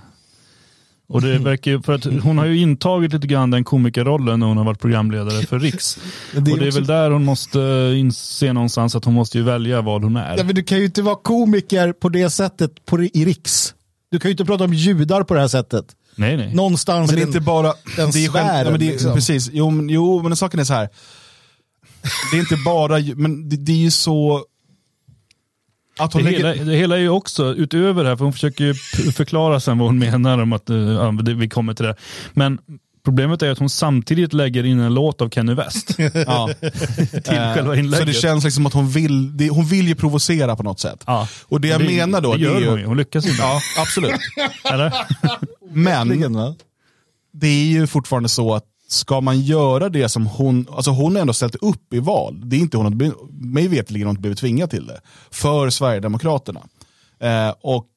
Eh, 1.10 1.14
och 1.14 1.22
det 1.22 1.38
verkar 1.50 1.70
ju, 1.70 1.82
för 1.82 1.92
att 1.92 2.04
hon 2.04 2.38
har 2.38 2.46
ju 2.46 2.58
intagit 2.58 3.12
lite 3.12 3.26
grann 3.26 3.50
den 3.50 3.64
komikerrollen 3.64 4.40
när 4.40 4.46
hon 4.46 4.56
har 4.56 4.64
varit 4.64 4.80
programledare 4.80 5.46
för 5.46 5.58
Riks. 5.58 5.98
Det 6.32 6.38
och 6.38 6.58
det 6.58 6.64
är 6.64 6.68
också- 6.68 6.78
väl 6.78 6.86
där 6.86 7.10
hon 7.10 7.24
måste 7.24 7.58
inse 7.96 8.52
någonstans 8.52 8.96
att 8.96 9.04
hon 9.04 9.14
måste 9.14 9.38
ju 9.38 9.44
välja 9.44 9.80
vad 9.82 10.02
hon 10.04 10.16
är. 10.16 10.36
Ja, 10.38 10.44
men 10.44 10.54
du 10.54 10.62
kan 10.62 10.78
ju 10.78 10.84
inte 10.84 11.02
vara 11.02 11.16
komiker 11.16 11.92
på 11.92 12.08
det 12.08 12.30
sättet 12.30 12.84
på, 12.84 13.02
i 13.02 13.24
Riks. 13.24 13.74
Du 14.10 14.18
kan 14.18 14.28
ju 14.28 14.32
inte 14.32 14.44
prata 14.44 14.64
om 14.64 14.74
judar 14.74 15.22
på 15.22 15.34
det 15.34 15.40
här 15.40 15.48
sättet. 15.48 15.84
Nej, 16.16 16.36
nej. 16.36 16.54
Någonstans 16.54 17.10
Men 17.10 17.16
det 17.16 17.22
är 17.22 17.24
i 17.24 17.26
inte 17.26 17.38
den- 17.38 17.44
bara... 17.44 17.72
den 17.96 18.10
det 18.10 18.24
är 18.24 18.28
sfären, 18.28 18.64
ja, 18.64 18.70
men 18.70 18.80
det 18.80 18.86
är, 18.88 18.90
liksom. 18.92 19.14
Precis, 19.14 19.50
jo, 19.52 19.70
men, 19.70 19.88
jo 19.88 20.22
men 20.22 20.36
saken 20.36 20.60
är 20.60 20.64
så 20.64 20.74
här. 20.74 20.88
Det 22.32 22.36
är 22.36 22.40
inte 22.40 22.56
bara, 22.64 22.98
men 23.16 23.48
det, 23.48 23.56
det 23.56 23.72
är 23.72 23.76
ju 23.76 23.90
så... 23.90 24.44
Att 25.98 26.10
Det 26.12 26.18
hon 26.18 26.26
hela, 26.26 26.48
lägger, 26.48 26.64
det 26.64 26.76
hela 26.76 26.96
är 26.96 27.00
ju 27.00 27.08
också, 27.08 27.54
utöver 27.54 28.02
det 28.04 28.08
här, 28.08 28.16
för 28.16 28.24
hon 28.24 28.32
försöker 28.32 28.64
ju 28.64 28.74
förklara 29.12 29.60
sen 29.60 29.78
vad 29.78 29.88
hon 29.88 29.98
menar 29.98 30.38
om 30.38 30.52
att, 30.52 30.70
eh, 30.70 30.76
ja, 30.76 31.12
det- 31.22 31.34
vi 31.34 31.48
kommer 31.48 31.74
till 31.74 31.84
det. 31.84 31.94
Men 32.32 32.58
problemet 33.04 33.42
är 33.42 33.50
att 33.50 33.58
hon 33.58 33.70
samtidigt 33.70 34.32
lägger 34.32 34.64
in 34.64 34.80
en 34.80 34.94
låt 34.94 35.22
av 35.22 35.30
Kenny 35.30 35.54
West 35.54 35.94
ja. 36.26 36.48
till 36.60 37.34
Eh, 37.34 37.54
själva 37.54 37.72
Så 37.72 37.74
inlägget. 37.74 38.06
det 38.06 38.12
känns 38.12 38.44
liksom 38.44 38.66
att 38.66 38.72
hon 38.72 38.88
vill, 38.90 39.36
det, 39.36 39.48
hon 39.48 39.66
vill 39.66 39.88
ju 39.88 39.94
provocera 39.94 40.56
på 40.56 40.62
något 40.62 40.80
sätt. 40.80 41.04
ja. 41.06 41.28
Och 41.42 41.60
det 41.60 41.68
jag 41.68 41.84
menar 41.84 42.20
då, 42.20 42.34
det 42.34 42.40
gör 42.40 42.50
det 42.54 42.56
är 42.56 42.60
ju- 42.60 42.68
hon 42.70 42.78
ju. 42.80 42.86
Hon 42.86 42.96
lyckas 42.96 43.26
ju. 43.26 43.30
Ja, 43.32 43.60
absolut. 43.78 44.20
Eller? 44.72 44.92
Men 45.72 46.08
det 47.32 47.46
är 47.46 47.64
ju 47.64 47.86
fortfarande 47.86 48.28
så 48.28 48.54
att 48.54 48.64
ska 48.88 49.20
man 49.20 49.40
göra 49.40 49.88
det 49.88 50.08
som 50.08 50.26
hon, 50.26 50.66
alltså 50.70 50.90
hon 50.90 51.14
har 51.14 51.20
ändå 51.20 51.32
ställt 51.32 51.54
upp 51.54 51.94
i 51.94 51.98
val, 51.98 52.40
det 52.44 52.56
är 52.56 52.60
inte 52.60 52.76
hon, 52.76 52.86
har 52.86 53.12
mig 53.52 53.68
veterligen 53.68 54.06
har 54.06 54.10
hon 54.10 54.12
inte 54.12 54.20
blivit 54.20 54.38
tvingad 54.38 54.70
till 54.70 54.86
det, 54.86 55.00
för 55.30 55.70
Sverigedemokraterna. 55.70 56.60
Eh, 57.20 57.54
och 57.60 57.88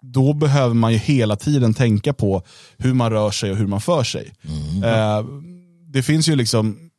då 0.00 0.32
behöver 0.32 0.74
man 0.74 0.92
ju 0.92 0.98
hela 0.98 1.36
tiden 1.36 1.74
tänka 1.74 2.12
på 2.12 2.42
hur 2.78 2.94
man 2.94 3.10
rör 3.10 3.30
sig 3.30 3.50
och 3.50 3.56
hur 3.56 3.66
man 3.66 3.80
för 3.80 4.04
sig. 4.04 4.32
Eh, 4.84 5.26
det 5.92 6.02
finns 6.02 6.28
ju 6.28 6.36
liksom, 6.36 6.90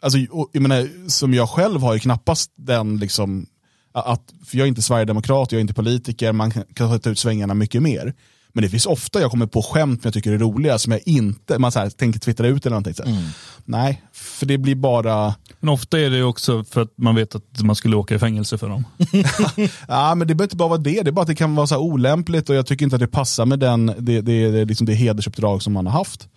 alltså, 0.00 0.18
jag 0.52 0.62
menar, 0.62 1.08
som 1.08 1.34
jag 1.34 1.48
själv 1.48 1.80
har 1.80 1.94
ju 1.94 2.00
knappast 2.00 2.52
den 2.56 2.96
liksom, 2.96 3.46
att, 3.92 4.22
för 4.46 4.58
jag 4.58 4.64
är 4.64 4.68
inte 4.68 4.82
sverigedemokrat, 4.82 5.52
jag 5.52 5.58
är 5.58 5.60
inte 5.60 5.74
politiker, 5.74 6.32
man 6.32 6.50
kan, 6.50 6.64
kan 6.74 7.00
ta 7.00 7.10
ut 7.10 7.18
svängarna 7.18 7.54
mycket 7.54 7.82
mer. 7.82 8.14
Men 8.52 8.62
det 8.62 8.68
finns 8.68 8.86
ofta 8.86 9.20
jag 9.20 9.30
kommer 9.30 9.46
på 9.46 9.62
skämt 9.62 10.02
som 10.02 10.08
jag 10.08 10.14
tycker 10.14 10.32
är 10.32 10.38
roliga 10.38 10.78
som 10.78 10.92
jag 10.92 11.00
inte, 11.06 11.58
man 11.58 11.72
så 11.72 11.78
här, 11.78 11.90
tänker 11.90 12.20
twittra 12.20 12.46
ut 12.46 12.66
eller 12.66 12.74
någonting. 12.74 12.94
Så 12.94 13.04
här. 13.04 13.22
Nej, 13.64 14.02
för 14.12 14.46
det 14.46 14.58
blir 14.58 14.74
bara, 14.74 15.34
Men 15.60 15.68
ofta 15.68 16.00
är 16.00 16.10
det 16.10 16.22
också 16.22 16.64
för 16.64 16.80
att 16.80 16.92
man 16.96 17.14
vet 17.14 17.34
att 17.34 17.62
man 17.62 17.76
skulle 17.76 17.96
åka 17.96 18.14
i 18.14 18.18
fängelse 18.18 18.58
för 18.58 18.68
dem. 18.68 18.84
ja 19.88 20.14
men 20.14 20.28
det 20.28 20.34
behöver 20.34 20.44
inte 20.44 20.56
bara 20.56 20.68
vara 20.68 20.78
det, 20.78 21.02
det 21.02 21.10
är 21.10 21.12
bara 21.12 21.22
att 21.22 21.28
det 21.28 21.34
kan 21.34 21.54
vara 21.54 21.66
så 21.66 21.74
här 21.74 21.82
olämpligt 21.82 22.50
och 22.50 22.56
jag 22.56 22.66
tycker 22.66 22.84
inte 22.84 22.96
att 22.96 23.00
det 23.00 23.08
passar 23.08 23.46
med 23.46 23.58
den, 23.58 23.86
det, 23.86 24.20
det, 24.20 24.50
det, 24.50 24.64
liksom 24.64 24.86
det 24.86 24.94
hedersuppdrag 24.94 25.62
som 25.62 25.72
man 25.72 25.86
har 25.86 25.92
haft. 25.92 26.28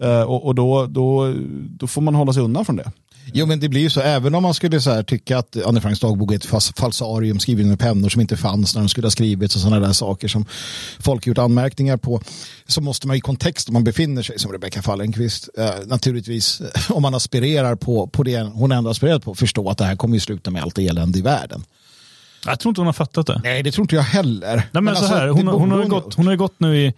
Eh, 0.00 0.22
och 0.22 0.46
och 0.46 0.54
då, 0.54 0.86
då, 0.86 1.34
då 1.68 1.86
får 1.86 2.02
man 2.02 2.14
hålla 2.14 2.32
sig 2.32 2.42
undan 2.42 2.64
från 2.64 2.76
det. 2.76 2.92
Jo 3.32 3.46
men 3.46 3.60
det 3.60 3.68
blir 3.68 3.80
ju 3.80 3.90
så, 3.90 4.00
även 4.00 4.34
om 4.34 4.42
man 4.42 4.54
skulle 4.54 4.80
så 4.80 4.90
här, 4.90 5.02
tycka 5.02 5.38
att 5.38 5.56
Anne 5.66 5.80
Franks 5.80 6.00
dagbok 6.00 6.32
är 6.32 6.36
ett 6.36 6.78
falsarium 6.78 7.38
skriven 7.38 7.68
med 7.68 7.78
pennor 7.78 8.08
som 8.08 8.20
inte 8.20 8.36
fanns 8.36 8.74
när 8.74 8.82
den 8.82 8.88
skulle 8.88 9.06
ha 9.06 9.10
skrivits 9.10 9.56
och 9.56 9.62
sådana 9.62 9.86
där 9.86 9.92
saker 9.92 10.28
som 10.28 10.44
folk 11.00 11.26
gjort 11.26 11.38
anmärkningar 11.38 11.96
på, 11.96 12.22
så 12.66 12.80
måste 12.80 13.06
man 13.06 13.16
i 13.16 13.20
kontext 13.20 13.68
om 13.68 13.72
man 13.72 13.84
befinner 13.84 14.22
sig 14.22 14.38
som 14.38 14.52
Rebecka 14.52 14.82
Fallenkvist, 14.82 15.48
eh, 15.58 15.70
naturligtvis 15.86 16.62
om 16.88 17.02
man 17.02 17.14
aspirerar 17.14 17.74
på, 17.74 18.06
på 18.06 18.22
det 18.22 18.40
hon 18.40 18.72
ändå 18.72 18.90
aspirerat 18.90 19.24
på, 19.24 19.34
förstå 19.34 19.70
att 19.70 19.78
det 19.78 19.84
här 19.84 19.96
kommer 19.96 20.14
ju 20.14 20.20
sluta 20.20 20.50
med 20.50 20.62
allt 20.62 20.78
elände 20.78 21.18
i 21.18 21.22
världen. 21.22 21.64
Jag 22.46 22.60
tror 22.60 22.70
inte 22.70 22.80
hon 22.80 22.86
har 22.86 22.92
fattat 22.92 23.26
det. 23.26 23.40
Nej, 23.44 23.62
det 23.62 23.72
tror 23.72 23.84
inte 23.84 23.96
jag 23.96 24.02
heller. 24.02 24.56
Nej, 24.56 24.82
men 24.82 24.88
alltså, 24.88 25.06
så 25.06 25.14
här, 25.14 25.26
det 25.26 25.32
hon, 25.32 25.44
borde 25.44 25.58
hon, 25.58 25.70
har 25.70 25.78
ha 25.78 25.84
gått, 25.84 26.14
hon 26.14 26.26
har 26.26 26.32
ju 26.32 26.38
gått 26.38 26.60
nu 26.60 26.78
i, 26.78 26.94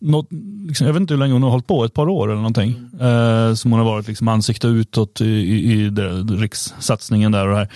något, 0.00 0.28
liksom, 0.66 0.86
jag 0.86 0.94
vet 0.94 1.00
inte 1.00 1.14
hur 1.14 1.18
länge 1.18 1.32
hon 1.32 1.42
har 1.42 1.50
hållit 1.50 1.66
på, 1.66 1.84
ett 1.84 1.94
par 1.94 2.08
år 2.08 2.26
eller 2.28 2.36
någonting. 2.36 2.70
Eh, 3.00 3.54
som 3.54 3.70
hon 3.70 3.80
har 3.80 3.84
varit 3.86 4.08
liksom, 4.08 4.28
ansikte 4.28 4.66
utåt 4.66 5.20
i, 5.20 5.24
i, 5.24 5.72
i 5.72 5.90
rikssatsningen 6.30 7.32
där 7.32 7.48
och 7.48 7.56
här. 7.56 7.68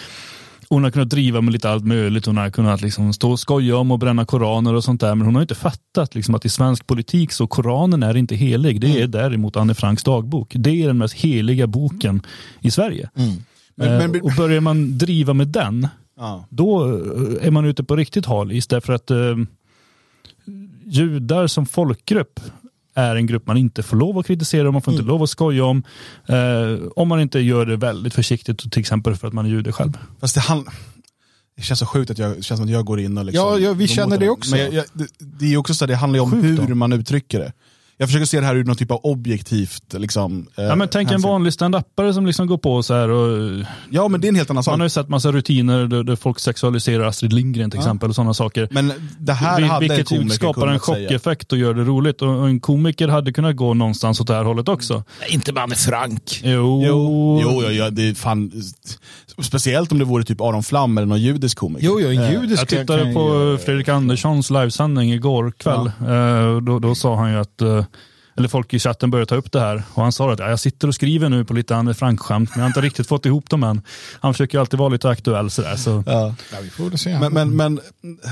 Hon 0.68 0.84
har 0.84 0.90
kunnat 0.90 1.10
driva 1.10 1.40
med 1.40 1.52
lite 1.52 1.70
allt 1.70 1.84
möjligt. 1.84 2.26
Hon 2.26 2.36
har 2.36 2.50
kunnat 2.50 2.80
liksom 2.82 3.12
stå 3.12 3.30
och 3.30 3.40
skoja 3.40 3.76
om 3.76 3.90
och 3.90 3.98
bränna 3.98 4.24
koraner 4.24 4.74
och 4.74 4.84
sånt 4.84 5.00
där. 5.00 5.14
Men 5.14 5.26
hon 5.26 5.34
har 5.34 5.42
inte 5.42 5.54
fattat 5.54 6.14
liksom 6.14 6.34
att 6.34 6.44
i 6.44 6.48
svensk 6.48 6.86
politik 6.86 7.32
så 7.32 7.46
koranen 7.46 8.02
är 8.02 8.16
inte 8.16 8.34
helig. 8.34 8.80
Det 8.80 9.02
är 9.02 9.06
däremot 9.06 9.56
Anne 9.56 9.74
Franks 9.74 10.04
dagbok. 10.04 10.52
Det 10.56 10.82
är 10.82 10.86
den 10.86 10.98
mest 10.98 11.14
heliga 11.14 11.66
boken 11.66 12.22
i 12.60 12.70
Sverige. 12.70 13.10
Men- 13.14 13.42
Eh, 13.88 13.98
men- 14.08 14.22
och 14.22 14.30
börjar 14.36 14.60
man 14.60 14.98
driva 14.98 15.34
med 15.34 15.48
den, 15.48 15.88
Ja. 16.16 16.46
då 16.50 16.84
eh, 16.84 17.46
är 17.46 17.50
man 17.50 17.64
ute 17.64 17.84
på 17.84 17.96
riktigt 17.96 18.26
hal 18.26 18.52
is. 18.52 18.66
Därför 18.66 18.92
att 18.92 19.10
eh, 19.10 19.16
judar 20.92 21.46
som 21.46 21.66
folkgrupp 21.66 22.40
är 22.94 23.16
en 23.16 23.26
grupp 23.26 23.46
man 23.46 23.56
inte 23.56 23.82
får 23.82 23.96
lov 23.96 24.18
att 24.18 24.26
kritisera, 24.26 24.70
man 24.70 24.82
får 24.82 24.94
inte 24.94 25.06
lov 25.06 25.22
att 25.22 25.30
skoja 25.30 25.64
om. 25.64 25.82
Eh, 26.26 26.86
om 26.96 27.08
man 27.08 27.20
inte 27.20 27.38
gör 27.40 27.66
det 27.66 27.76
väldigt 27.76 28.14
försiktigt, 28.14 28.72
till 28.72 28.80
exempel 28.80 29.16
för 29.16 29.28
att 29.28 29.34
man 29.34 29.46
är 29.46 29.50
jude 29.50 29.72
själv. 29.72 29.98
Fast 30.20 30.34
det, 30.34 30.40
hand... 30.40 30.66
det 31.56 31.62
känns 31.62 31.80
så 31.80 31.86
sjukt 31.86 32.10
att 32.10 32.18
jag, 32.18 32.44
känns 32.44 32.58
som 32.58 32.64
att 32.66 32.72
jag 32.72 32.84
går 32.84 33.00
in 33.00 33.18
och 33.18 33.24
liksom... 33.24 33.48
Ja, 33.48 33.58
ja, 33.58 33.72
vi 33.72 33.88
känner 33.88 34.18
det 34.18 34.28
också. 34.28 34.50
Men 34.50 34.60
jag, 34.60 34.72
jag, 34.72 34.84
det, 34.92 35.06
det 35.18 35.52
är 35.52 35.56
också 35.56 35.74
så 35.74 35.84
här, 35.84 35.88
det 35.88 35.96
handlar 35.96 36.16
ju 36.16 36.22
om 36.22 36.30
Sjukt 36.30 36.62
hur 36.62 36.68
då. 36.68 36.74
man 36.74 36.92
uttrycker 36.92 37.38
det. 37.38 37.52
Jag 37.96 38.08
försöker 38.08 38.26
se 38.26 38.40
det 38.40 38.46
här 38.46 38.56
ur 38.56 38.64
någon 38.64 38.76
typ 38.76 38.90
av 38.90 39.00
objektivt 39.02 39.82
liksom, 39.92 40.46
eh, 40.56 40.64
Ja, 40.64 40.74
men 40.76 40.88
tänk 40.88 41.10
en 41.12 41.20
vanlig 41.20 41.52
standupare 41.52 42.14
som 42.14 42.26
liksom 42.26 42.46
går 42.46 42.58
på 42.58 42.82
så 42.82 42.94
här 42.94 43.08
och 43.10 43.60
Ja 43.90 44.08
men 44.08 44.20
det 44.20 44.26
är 44.26 44.28
en 44.28 44.34
helt 44.34 44.50
annan 44.50 44.62
sak. 44.64 44.72
man 44.72 44.80
har 44.80 44.84
ju 44.86 44.90
sett 44.90 45.08
massa 45.08 45.32
rutiner 45.32 45.86
där, 45.86 46.02
där 46.02 46.16
folk 46.16 46.38
sexualiserar 46.38 47.04
Astrid 47.04 47.32
Lindgren 47.32 47.70
till 47.70 47.80
exempel 47.80 48.08
och 48.08 48.14
sådana 48.14 48.34
saker. 48.34 48.68
Men 48.70 48.92
det 49.18 49.32
här 49.32 49.60
Vil- 49.60 49.64
hade 49.66 49.84
en 49.86 49.90
Vilket 49.90 50.08
komiker 50.08 50.34
skapar 50.34 50.68
en 50.68 50.80
säga. 50.80 51.08
chockeffekt 51.08 51.52
och 51.52 51.58
gör 51.58 51.74
det 51.74 51.84
roligt. 51.84 52.22
Och 52.22 52.28
och 52.42 52.48
en 52.48 52.60
komiker 52.60 53.08
hade 53.08 53.32
kunnat 53.32 53.56
gå 53.56 53.74
någonstans 53.74 54.20
åt 54.20 54.26
det 54.26 54.34
här 54.34 54.44
hållet 54.44 54.68
också. 54.68 55.04
Inte 55.28 55.52
med 55.52 55.62
Anne 55.62 55.74
Frank. 55.74 56.40
Jo, 56.44 56.82
Jo, 56.86 57.40
jo, 57.42 57.62
jo, 57.66 57.70
ja, 57.70 57.90
det 57.90 58.08
är 58.08 58.14
fan, 58.14 58.52
speciellt 59.42 59.92
om 59.92 59.98
det 59.98 60.04
vore 60.04 60.24
typ 60.24 60.40
Aron 60.40 60.62
Flam 60.62 60.98
eller 60.98 61.06
någon 61.08 61.20
judisk 61.20 61.58
komiker. 61.58 61.86
Jo, 61.86 62.00
jo, 62.00 62.08
en 62.08 62.18
Eh, 62.22 62.32
judisk 62.32 62.60
Jag 62.62 62.68
tittade 62.68 63.12
på 63.14 63.50
ju- 63.52 63.58
Fredrik 63.58 63.88
Anderssons 63.88 64.50
livesändning 64.50 65.12
igår 65.12 65.50
kväll. 65.58 65.86
Eh, 65.86 66.56
då, 66.62 66.78
då 66.78 66.94
sa 66.94 67.16
han 67.16 67.32
ju 67.32 67.38
att 67.38 67.60
eh, 67.60 67.84
eller 68.36 68.48
folk 68.48 68.74
i 68.74 68.78
chatten 68.78 69.10
började 69.10 69.28
ta 69.28 69.34
upp 69.34 69.52
det 69.52 69.60
här. 69.60 69.82
Och 69.94 70.02
han 70.02 70.12
sa 70.12 70.32
att 70.32 70.38
ja, 70.38 70.50
jag 70.50 70.60
sitter 70.60 70.88
och 70.88 70.94
skriver 70.94 71.28
nu 71.28 71.44
på 71.44 71.54
lite 71.54 71.76
Anne 71.76 71.94
Frank-skämt, 71.94 72.50
men 72.50 72.58
jag 72.58 72.64
har 72.64 72.68
inte 72.70 72.80
riktigt 72.80 73.06
fått 73.06 73.26
ihop 73.26 73.50
dem 73.50 73.62
än. 73.62 73.82
Han 74.20 74.34
försöker 74.34 74.58
alltid 74.58 74.78
vara 74.78 74.88
lite 74.88 75.08
aktuell 75.08 75.50
sådär. 75.50 75.76
Så. 75.76 76.02
Ja. 76.06 76.34
Ja, 76.52 76.58
vi 76.62 76.70
får 76.70 76.88
väl 76.88 76.98
se. 76.98 77.18
Men, 77.18 77.32
men, 77.32 77.56
men 77.56 77.80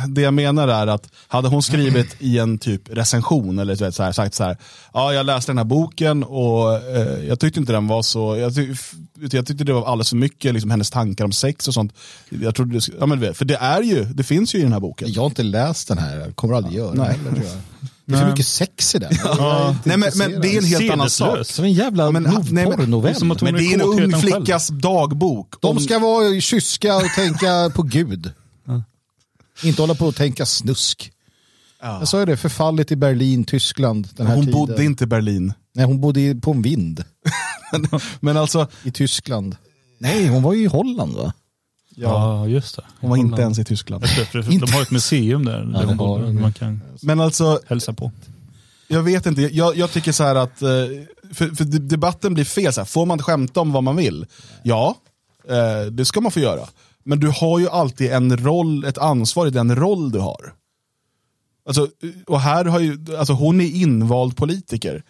det 0.08 0.20
jag 0.20 0.34
menar 0.34 0.68
är 0.68 0.86
att 0.86 1.08
hade 1.28 1.48
hon 1.48 1.62
skrivit 1.62 2.16
i 2.18 2.38
en 2.38 2.58
typ 2.58 2.82
recension 2.88 3.58
eller 3.58 3.76
du 3.76 3.84
vet, 3.84 3.94
så 3.94 4.02
här, 4.02 4.12
sagt 4.12 4.34
så 4.34 4.44
här, 4.44 4.56
ja 4.92 5.12
jag 5.12 5.26
läste 5.26 5.50
den 5.52 5.58
här 5.58 5.64
boken 5.64 6.24
och 6.24 6.74
eh, 6.74 7.24
jag 7.28 7.40
tyckte 7.40 7.60
inte 7.60 7.72
den 7.72 7.86
var 7.86 8.02
så, 8.02 8.36
jag, 8.36 8.54
tyck, 8.54 8.78
jag 9.14 9.46
tyckte 9.46 9.64
det 9.64 9.72
var 9.72 9.86
alldeles 9.86 10.08
för 10.08 10.16
mycket, 10.16 10.54
liksom, 10.54 10.70
hennes 10.70 10.90
tankar 10.90 11.24
om 11.24 11.32
sex 11.32 11.68
och 11.68 11.74
sånt. 11.74 11.92
Jag 12.28 12.54
trodde, 12.54 12.78
det 12.78 12.88
ja, 13.00 13.06
men, 13.06 13.34
för 13.34 13.44
det 13.44 13.56
är 13.56 13.82
ju, 13.82 14.04
det 14.04 14.22
finns 14.22 14.54
ju 14.54 14.58
i 14.58 14.62
den 14.62 14.72
här 14.72 14.80
boken. 14.80 15.12
Jag 15.12 15.22
har 15.22 15.26
inte 15.26 15.42
läst 15.42 15.88
den 15.88 15.98
här, 15.98 16.32
kommer 16.32 16.54
aldrig 16.54 16.74
göra 16.74 16.94
Nej. 16.94 17.06
heller, 17.06 17.30
tror 17.30 17.44
jag. 17.44 17.88
Det 18.10 18.16
är 18.16 18.18
för 18.18 18.24
Nej. 18.24 18.32
mycket 18.32 18.46
sex 18.46 18.94
i 18.94 18.98
den. 18.98 19.12
Inte 19.12 19.78
Nej, 19.84 19.96
men, 19.96 20.10
men 20.14 20.40
det 20.40 20.48
är 20.54 20.58
en 20.58 20.64
helt 20.64 20.92
annan 20.92 21.10
sak. 21.10 21.28
Sedeslös. 21.28 21.48
Som 21.54 21.64
en 21.64 21.72
jävla 21.72 22.10
men- 22.10 22.26
no- 22.26 22.46
nej, 22.50 22.66
men- 22.76 22.90
Men 23.42 23.54
det 23.54 23.64
är 23.64 23.74
en 23.74 23.80
ung 23.80 23.98
själv. 23.98 24.12
flickas 24.20 24.68
dagbok. 24.68 25.54
De 25.60 25.76
Om- 25.76 25.80
ska 25.82 25.98
vara 25.98 26.40
kyska 26.40 26.96
och 26.96 27.08
tänka 27.16 27.70
på 27.74 27.82
Gud. 27.82 28.32
Inte 29.62 29.82
hålla 29.82 29.94
på 29.94 30.06
och 30.06 30.16
tänka 30.16 30.46
snusk. 30.46 31.12
Ja. 31.82 31.98
Jag 31.98 32.08
sa 32.08 32.18
ju 32.20 32.26
det, 32.26 32.36
förfallet 32.36 32.92
i 32.92 32.96
Berlin, 32.96 33.44
Tyskland. 33.44 34.08
Den 34.16 34.26
här 34.26 34.34
Hon 34.34 34.44
tiden. 34.44 34.58
bodde 34.60 34.84
inte 34.84 35.04
i 35.04 35.06
Berlin. 35.06 35.52
Nej, 35.74 35.84
hon 35.86 36.00
bodde 36.00 36.20
i- 36.20 36.34
på 36.34 36.50
en 36.50 36.62
vind 36.62 37.04
Men 38.20 38.36
alltså, 38.36 38.68
i 38.82 38.90
Tyskland. 38.90 39.56
Nej, 39.98 40.26
hon 40.28 40.42
var 40.42 40.52
ju 40.54 40.62
i 40.62 40.66
Holland 40.66 41.14
va? 41.14 41.32
Ja, 41.96 42.46
just 42.46 42.76
det. 42.76 42.82
hon 43.00 43.10
var 43.10 43.16
inte 43.16 43.42
ens 43.42 43.58
i 43.58 43.64
Tyskland. 43.64 44.04
De 44.32 44.72
har 44.72 44.82
ett 44.82 44.90
museum 44.90 45.44
där, 45.44 45.52
där 45.58 45.64
hon 45.64 45.74
har 45.88 45.94
bor, 45.94 46.20
de. 46.20 46.40
man 46.40 46.52
kan 46.52 46.80
Men 47.02 47.20
alltså, 47.20 47.60
hälsa 47.66 47.92
på. 47.92 48.12
jag 48.88 49.02
vet 49.02 49.26
inte, 49.26 49.42
jag, 49.42 49.76
jag 49.76 49.90
tycker 49.90 50.12
så 50.12 50.24
här 50.24 50.34
att, 50.34 50.62
eh, 50.62 50.68
för, 51.34 51.54
för 51.56 51.64
debatten 51.64 52.34
blir 52.34 52.44
fel, 52.44 52.72
så 52.72 52.80
här, 52.80 52.86
får 52.86 53.06
man 53.06 53.18
skämta 53.18 53.60
om 53.60 53.72
vad 53.72 53.84
man 53.84 53.96
vill? 53.96 54.26
Ja, 54.62 54.96
eh, 55.48 55.90
det 55.92 56.04
ska 56.04 56.20
man 56.20 56.32
få 56.32 56.40
göra. 56.40 56.66
Men 57.04 57.20
du 57.20 57.28
har 57.28 57.58
ju 57.58 57.68
alltid 57.68 58.12
en 58.12 58.36
roll, 58.36 58.84
ett 58.84 58.98
ansvar 58.98 59.46
i 59.46 59.50
den 59.50 59.76
roll 59.76 60.10
du 60.10 60.18
har. 60.18 60.52
Alltså, 61.70 61.88
och 62.26 62.40
här 62.40 62.64
har 62.64 62.80
ju, 62.80 62.98
alltså 63.18 63.32
hon 63.32 63.60
är 63.60 63.64
invald 63.64 64.36
politiker 64.36 65.02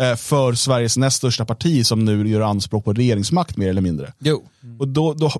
eh, 0.00 0.16
för 0.16 0.54
Sveriges 0.54 0.96
näst 0.96 1.16
största 1.16 1.44
parti 1.44 1.86
som 1.86 2.04
nu 2.04 2.28
gör 2.28 2.40
anspråk 2.40 2.84
på 2.84 2.92
regeringsmakt 2.92 3.56
mer 3.56 3.68
eller 3.68 3.80
mindre. 3.80 4.12
Jo. 4.18 4.44
Och 4.78 4.88
då, 4.88 5.14
då, 5.14 5.32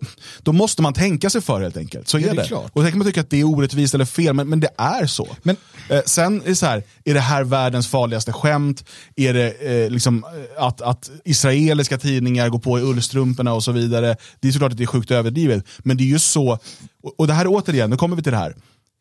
då 0.42 0.52
måste 0.52 0.82
man 0.82 0.92
tänka 0.94 1.30
sig 1.30 1.40
för 1.40 1.60
helt 1.60 1.76
enkelt. 1.76 2.08
Så 2.08 2.18
Ja, 2.18 2.26
är 2.28 2.34
det 2.34 2.42
det. 2.48 2.54
Och 2.72 2.82
sen 2.82 2.90
kan 2.90 2.98
man 2.98 3.06
tycka 3.06 3.20
att 3.20 3.30
det 3.30 3.40
är 3.40 3.44
orättvist 3.44 3.94
eller 3.94 4.04
fel, 4.04 4.34
men, 4.34 4.48
men 4.48 4.60
det 4.60 4.68
är 4.76 5.06
så. 5.06 5.28
Men- 5.42 5.56
eh, 5.88 6.00
sen 6.06 6.42
är 6.42 6.46
det 6.48 6.54
så 6.56 6.66
här, 6.66 6.82
är 7.04 7.14
det 7.14 7.20
här 7.20 7.44
världens 7.44 7.88
farligaste 7.88 8.32
skämt? 8.32 8.84
Är 9.16 9.34
det 9.34 9.50
eh, 9.84 9.90
liksom 9.90 10.24
eh, 10.24 10.64
att, 10.66 10.80
att 10.80 11.10
israeliska 11.24 11.98
tidningar 11.98 12.48
går 12.48 12.58
på 12.58 12.78
i 12.78 12.82
ullstrumporna 12.82 13.52
och 13.52 13.64
så 13.64 13.72
vidare? 13.72 14.16
Det 14.40 14.48
är 14.48 14.52
såklart 14.52 14.72
att 14.72 14.78
det 14.78 14.84
är 14.84 14.86
sjukt 14.86 15.10
överdrivet, 15.10 15.64
men 15.78 15.96
det 15.96 16.02
är 16.02 16.06
ju 16.08 16.18
så, 16.18 16.58
och, 17.02 17.14
och 17.20 17.26
det 17.26 17.32
här 17.32 17.44
är 17.44 17.48
återigen, 17.48 17.90
nu 17.90 17.96
kommer 17.96 18.16
vi 18.16 18.22
till 18.22 18.32
det 18.32 18.38
här. 18.38 18.54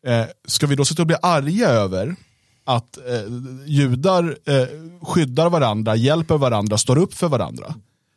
Eh, 0.06 0.24
ska 0.48 0.66
vi 0.66 0.76
då 0.76 0.84
sitta 0.84 1.02
och 1.02 1.06
bli 1.06 1.16
arga 1.22 1.68
över 1.68 2.16
att 2.64 2.96
eh, 2.96 3.22
judar 3.66 4.36
eh, 4.46 4.66
skyddar 5.02 5.50
varandra, 5.50 5.96
hjälper 5.96 6.38
varandra, 6.38 6.78
står 6.78 6.98
upp 6.98 7.14
för 7.14 7.28
varandra? 7.28 7.74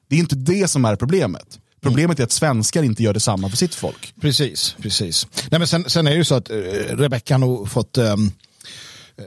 Det 0.07 0.15
är 0.15 0.19
inte 0.19 0.35
det 0.35 0.67
som 0.67 0.85
är 0.85 0.95
problemet. 0.95 1.59
Problemet 1.81 2.19
är 2.19 2.23
att 2.23 2.31
svenskar 2.31 2.83
inte 2.83 3.03
gör 3.03 3.13
detsamma 3.13 3.49
för 3.49 3.57
sitt 3.57 3.75
folk. 3.75 4.13
Precis, 4.21 4.75
precis. 4.81 5.27
Nej, 5.51 5.59
men 5.59 5.67
sen, 5.67 5.89
sen 5.89 6.07
är 6.07 6.11
det 6.11 6.17
ju 6.17 6.23
så 6.23 6.35
att 6.35 6.49
eh, 6.49 6.55
Rebecka 6.89 7.33
har 7.33 7.39
nog 7.39 7.69
fått, 7.69 7.97
ehm, 7.97 8.31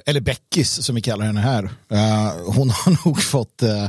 eller 0.06 0.20
Beckis 0.20 0.84
som 0.84 0.94
vi 0.94 1.00
kallar 1.00 1.26
henne 1.26 1.40
här, 1.40 1.64
eh, 1.90 2.54
hon 2.54 2.70
har 2.70 3.04
nog 3.06 3.22
fått 3.22 3.62
eh, 3.62 3.88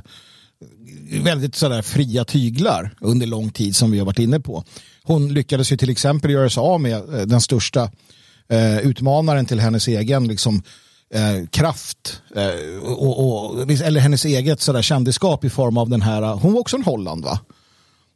väldigt 1.24 1.56
sådär 1.56 1.82
fria 1.82 2.26
tyglar 2.26 2.96
under 3.02 3.28
lång 3.28 3.52
tid 3.52 3.76
som 3.76 3.91
vi 3.91 4.00
har 4.00 4.06
varit 4.06 4.20
inne 4.20 4.39
på. 4.39 4.63
Hon 5.04 5.34
lyckades 5.34 5.72
ju 5.72 5.78
till 5.78 5.89
exempel 5.89 6.32
göra 6.32 6.50
sig 6.50 6.62
av 6.62 6.82
med 6.82 6.94
eh, 6.94 7.22
den 7.26 7.41
största 7.41 7.91
eh, 8.50 8.78
utmanaren 8.78 9.46
till 9.46 9.60
hennes 9.60 9.88
egen 9.88 10.28
liksom, 10.28 10.64
eh, 11.14 11.48
kraft 11.50 12.22
eh, 12.36 12.84
och, 12.84 13.50
och, 13.50 13.72
eller 13.72 14.00
hennes 14.00 14.26
eget 14.26 14.62
sådär 14.62 14.82
kändisskap 14.82 15.46
i 15.46 15.50
form 15.50 15.78
av 15.78 15.90
den 15.90 16.02
här, 16.02 16.22
hon 16.22 16.54
var 16.54 16.60
också 16.60 16.76
en 16.76 16.84
Holland 16.84 17.26
va? 17.26 17.40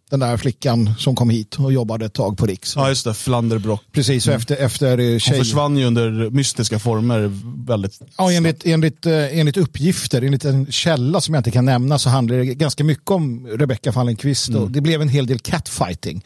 Den 0.09 0.19
där 0.19 0.37
flickan 0.37 0.93
som 0.97 1.15
kom 1.15 1.29
hit 1.29 1.55
och 1.59 1.73
jobbade 1.73 2.05
ett 2.05 2.13
tag 2.13 2.37
på 2.37 2.45
Riks. 2.45 2.75
Ja 2.75 2.89
just 2.89 3.05
det, 3.05 3.13
Flanderbrock. 3.13 3.81
Precis, 3.91 4.27
och 4.27 4.33
efter, 4.33 4.55
efter 4.55 4.97
eh, 4.97 5.09
Hon 5.09 5.19
tjej... 5.19 5.39
försvann 5.39 5.77
ju 5.77 5.85
under 5.85 6.29
mystiska 6.29 6.79
former 6.79 7.31
väldigt 7.65 8.01
Ja, 8.17 8.31
enligt, 8.31 8.65
enligt, 8.65 9.05
eh, 9.05 9.39
enligt 9.39 9.57
uppgifter, 9.57 10.21
enligt 10.21 10.45
en 10.45 10.71
källa 10.71 11.21
som 11.21 11.33
jag 11.33 11.39
inte 11.39 11.51
kan 11.51 11.65
nämna 11.65 11.99
så 11.99 12.09
handlar 12.09 12.37
det 12.37 12.45
ganska 12.45 12.83
mycket 12.83 13.11
om 13.11 13.47
Rebecca 13.47 13.91
Fallenkvist 13.91 14.49
och 14.49 14.71
det 14.71 14.81
blev 14.81 15.01
en 15.01 15.09
hel 15.09 15.27
del 15.27 15.39
catfighting. 15.39 16.23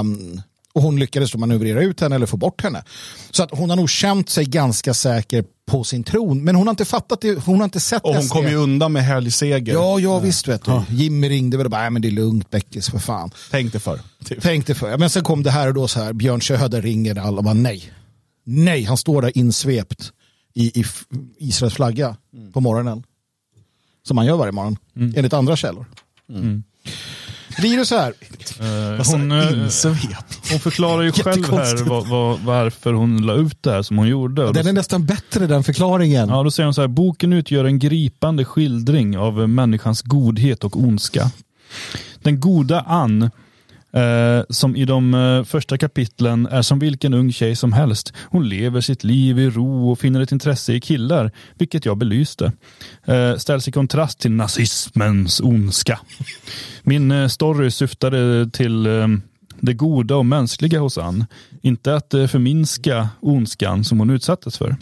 Um, 0.00 0.42
och 0.78 0.84
hon 0.84 0.98
lyckades 0.98 1.32
då 1.32 1.38
manövrera 1.38 1.82
ut 1.82 2.00
henne 2.00 2.14
eller 2.16 2.26
få 2.26 2.36
bort 2.36 2.62
henne. 2.62 2.84
Så 3.30 3.42
att 3.42 3.50
hon 3.52 3.70
har 3.70 3.76
nog 3.76 3.90
känt 3.90 4.28
sig 4.30 4.44
ganska 4.44 4.94
säker 4.94 5.44
på 5.66 5.84
sin 5.84 6.04
tron, 6.04 6.44
men 6.44 6.54
hon 6.56 6.66
har 6.66 6.72
inte 6.72 6.84
fattat 6.84 7.20
det, 7.20 7.44
hon 7.44 7.56
har 7.56 7.64
inte 7.64 7.80
sett 7.80 8.02
Och 8.04 8.14
hon 8.14 8.22
SD. 8.22 8.32
kom 8.32 8.48
ju 8.48 8.54
undan 8.54 8.92
med 8.92 9.04
härlig 9.04 9.32
seger. 9.32 9.72
Ja, 9.74 10.00
ja 10.00 10.18
visst 10.18 10.48
vet 10.48 10.64
du. 10.64 10.82
Jimmy 10.90 11.28
ringde 11.28 11.56
väl 11.56 11.66
och 11.66 11.70
bara, 11.70 11.80
"Nej, 11.80 11.90
men 11.90 12.02
det 12.02 12.08
är 12.08 12.12
lugnt 12.12 12.50
Beckis 12.50 12.90
för 12.90 12.98
fan. 12.98 13.30
Tänk 13.50 13.72
dig 13.72 13.80
för. 13.80 14.00
Typ. 14.24 14.38
Tänk 14.42 14.66
dig 14.66 14.76
för. 14.76 14.98
Men 14.98 15.10
sen 15.10 15.24
kom 15.24 15.42
det 15.42 15.50
här 15.50 15.68
och 15.68 15.74
då 15.74 15.88
så 15.88 16.00
här, 16.02 16.12
Björn 16.12 16.42
Söder 16.42 16.82
ringer 16.82 17.18
alla 17.18 17.36
och 17.38 17.44
bara 17.44 17.54
nej. 17.54 17.92
Nej, 18.44 18.84
han 18.84 18.96
står 18.96 19.22
där 19.22 19.38
insvept 19.38 20.12
i, 20.54 20.80
i 20.80 20.84
Israels 21.38 21.74
flagga 21.74 22.16
på 22.52 22.60
morgonen. 22.60 23.02
Som 24.06 24.14
man 24.16 24.26
gör 24.26 24.36
varje 24.36 24.52
morgon, 24.52 24.76
enligt 25.16 25.32
andra 25.32 25.56
källor. 25.56 25.86
Det 26.28 26.62
så 27.84 27.96
här, 27.96 28.12
Eh, 28.60 29.06
hon, 29.06 29.32
eh, 29.32 29.46
hon 30.50 30.60
förklarar 30.60 31.02
ju 31.02 31.12
själv 31.12 31.50
här 31.50 31.84
vad, 31.84 32.06
vad, 32.06 32.40
varför 32.40 32.92
hon 32.92 33.26
la 33.26 33.34
ut 33.34 33.62
det 33.62 33.70
här 33.70 33.82
som 33.82 33.98
hon 33.98 34.08
gjorde. 34.08 34.52
Den 34.52 34.66
är 34.66 34.72
nästan 34.72 35.06
bättre 35.06 35.46
den 35.46 35.64
förklaringen. 35.64 36.28
Ja, 36.28 36.42
då 36.42 36.50
säger 36.50 36.64
hon 36.64 36.74
så 36.74 36.80
här, 36.80 36.88
boken 36.88 37.32
utgör 37.32 37.64
en 37.64 37.78
gripande 37.78 38.44
skildring 38.44 39.18
av 39.18 39.48
människans 39.48 40.02
godhet 40.02 40.64
och 40.64 40.76
ondska. 40.76 41.30
Den 42.22 42.40
goda 42.40 42.80
Ann, 42.80 43.30
eh, 43.98 44.44
som 44.48 44.76
i 44.76 44.84
de 44.84 45.14
eh, 45.14 45.44
första 45.44 45.78
kapitlen 45.78 46.46
är 46.46 46.62
som 46.62 46.78
vilken 46.78 47.14
ung 47.14 47.32
tjej 47.32 47.56
som 47.56 47.72
helst. 47.72 48.12
Hon 48.30 48.48
lever 48.48 48.80
sitt 48.80 49.04
liv 49.04 49.38
i 49.38 49.50
ro 49.50 49.90
och 49.90 49.98
finner 49.98 50.20
ett 50.20 50.32
intresse 50.32 50.72
i 50.72 50.80
killar, 50.80 51.32
vilket 51.54 51.84
jag 51.84 51.96
belyste. 51.98 52.52
Eh, 53.04 53.36
ställs 53.36 53.68
i 53.68 53.72
kontrast 53.72 54.18
till 54.18 54.30
nazismens 54.30 55.40
ondska. 55.40 56.00
Min 56.82 57.10
eh, 57.10 57.28
story 57.28 57.70
syftade 57.70 58.50
till 58.50 58.86
eh, 58.86 59.08
det 59.60 59.74
goda 59.74 60.16
och 60.16 60.26
mänskliga 60.26 60.80
hos 60.80 60.98
Ann. 60.98 61.26
Inte 61.62 61.94
att 61.94 62.14
eh, 62.14 62.26
förminska 62.26 63.08
ondskan 63.20 63.84
som 63.84 63.98
hon 63.98 64.10
utsattes 64.10 64.58
för. 64.58 64.76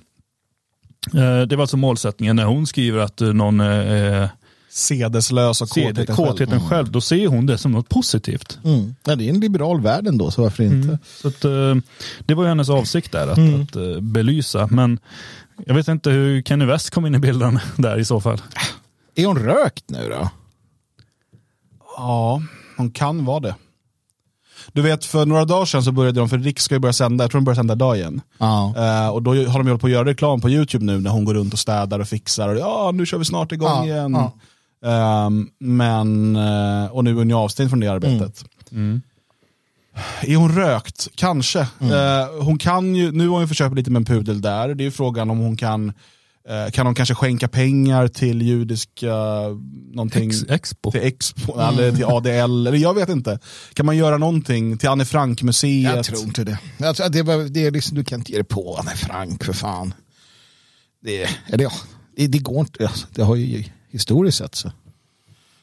Det 1.48 1.56
var 1.56 1.60
alltså 1.60 1.76
målsättningen 1.76 2.36
när 2.36 2.44
hon 2.44 2.66
skriver 2.66 2.98
att 2.98 3.20
någon 3.20 3.60
är 3.60 4.28
Sedeslös 4.76 5.62
och 5.62 5.68
ser 5.68 5.88
kåtheten 5.90 6.16
själv. 6.16 6.28
kåtheten 6.28 6.68
själv. 6.68 6.90
Då 6.90 7.00
ser 7.00 7.26
hon 7.28 7.46
det 7.46 7.58
som 7.58 7.72
något 7.72 7.88
positivt. 7.88 8.58
Mm. 8.64 8.94
Ja, 9.04 9.16
det 9.16 9.24
är 9.24 9.28
en 9.30 9.40
liberal 9.40 9.80
värld 9.80 10.06
ändå, 10.06 10.30
så 10.30 10.42
varför 10.42 10.64
inte? 10.64 10.98
Så 11.22 11.28
att, 11.28 11.44
eh, 11.44 11.74
det 12.26 12.34
var 12.34 12.42
ju 12.42 12.48
hennes 12.48 12.68
avsikt 12.68 13.12
där, 13.12 13.28
att, 13.28 13.38
att 13.38 13.76
eh, 13.76 14.00
belysa. 14.00 14.68
Men 14.70 14.98
jag 15.66 15.74
vet 15.74 15.88
inte 15.88 16.10
hur 16.10 16.42
Kenny 16.42 16.64
West 16.64 16.90
kom 16.90 17.06
in 17.06 17.14
i 17.14 17.18
bilden 17.18 17.58
där 17.76 17.98
i 17.98 18.04
så 18.04 18.20
fall. 18.20 18.40
Är 19.14 19.26
hon 19.26 19.38
rökt 19.38 19.84
nu 19.90 20.08
då? 20.08 20.28
Ja, 21.96 22.42
hon 22.76 22.90
kan 22.90 23.24
vara 23.24 23.40
det. 23.40 23.54
Du 24.72 24.82
vet, 24.82 25.04
för 25.04 25.26
några 25.26 25.44
dagar 25.44 25.64
sedan 25.64 25.82
så 25.82 25.92
började 25.92 26.20
de, 26.20 26.28
för 26.28 26.38
Riks 26.38 26.62
ska 26.64 26.74
ju 26.74 26.78
börja 26.78 26.92
sända, 26.92 27.24
jag 27.24 27.30
tror 27.30 27.40
de 27.40 27.44
börjar 27.44 27.56
sända 27.56 27.74
idag 27.74 27.96
igen. 27.96 28.20
Ja. 28.38 28.74
Eh, 28.76 29.08
och 29.08 29.22
då 29.22 29.30
har 29.30 29.36
de 29.36 29.42
ju 29.44 29.48
hållit 29.68 29.80
på 29.80 29.86
att 29.86 29.92
göra 29.92 30.04
reklam 30.04 30.40
på 30.40 30.50
YouTube 30.50 30.84
nu 30.84 31.00
när 31.00 31.10
hon 31.10 31.24
går 31.24 31.34
runt 31.34 31.52
och 31.52 31.58
städar 31.58 32.00
och 32.00 32.08
fixar. 32.08 32.48
Och, 32.48 32.58
ja, 32.58 32.90
nu 32.94 33.06
kör 33.06 33.18
vi 33.18 33.24
snart 33.24 33.52
igång 33.52 33.68
Ja, 33.68 33.84
igen. 33.84 34.12
ja. 34.12 34.32
Ehm, 34.84 35.48
men, 35.58 36.36
eh, 36.36 36.86
och 36.86 37.04
nu 37.04 37.10
är 37.10 37.14
hon 37.14 37.28
ju 37.28 37.34
avstängd 37.36 37.70
från 37.70 37.80
det 37.80 37.88
arbetet. 37.88 38.44
Mm. 38.72 39.02
Är 40.20 40.36
hon 40.36 40.52
rökt? 40.54 41.08
Kanske. 41.14 41.68
Mm. 41.80 41.92
Eh, 41.92 42.44
hon 42.44 42.58
kan 42.58 42.94
ju, 42.94 43.12
nu 43.12 43.24
har 43.24 43.32
hon 43.32 43.40
ju 43.40 43.48
försökt 43.48 43.74
lite 43.74 43.90
med 43.90 44.00
en 44.00 44.04
pudel 44.04 44.40
där. 44.40 44.74
Det 44.74 44.82
är 44.82 44.84
ju 44.84 44.90
frågan 44.90 45.30
om 45.30 45.38
hon 45.38 45.56
kan 45.56 45.92
eh, 46.48 46.70
kan 46.72 46.86
hon 46.86 46.94
kanske 46.94 47.14
skänka 47.14 47.48
pengar 47.48 48.08
till 48.08 48.42
judiska 48.42 49.14
någonting? 49.92 50.30
Ex, 50.30 50.44
Expo. 50.48 50.90
till 50.90 51.02
Expo 51.02 51.60
eller 51.60 51.92
till 51.92 52.04
ADL, 52.04 52.66
eller 52.66 52.78
jag 52.78 52.94
vet 52.94 53.08
inte. 53.08 53.38
Kan 53.74 53.86
man 53.86 53.96
göra 53.96 54.18
någonting 54.18 54.78
till 54.78 54.88
Anne 54.88 55.04
Frank-museet? 55.04 55.96
Jag 55.96 56.04
tror 56.04 56.22
inte 56.22 56.44
det. 56.44 56.58
Att 56.88 57.12
det, 57.12 57.22
var, 57.22 57.48
det 57.48 57.66
är 57.66 57.70
liksom, 57.70 57.96
du 57.96 58.04
kan 58.04 58.20
inte 58.20 58.32
ge 58.32 58.38
dig 58.38 58.46
på 58.46 58.76
Anne 58.76 58.96
Frank 58.96 59.44
för 59.44 59.52
fan. 59.52 59.94
Det, 61.02 61.22
eller 61.22 61.64
ja, 61.64 61.72
det, 62.16 62.26
det 62.26 62.38
går 62.38 62.60
inte. 62.60 62.86
Alltså, 62.86 63.06
Det 63.14 63.22
har 63.22 63.36
ju 63.36 63.64
historiskt 63.96 64.38
sett 64.38 64.54
så. 64.54 64.72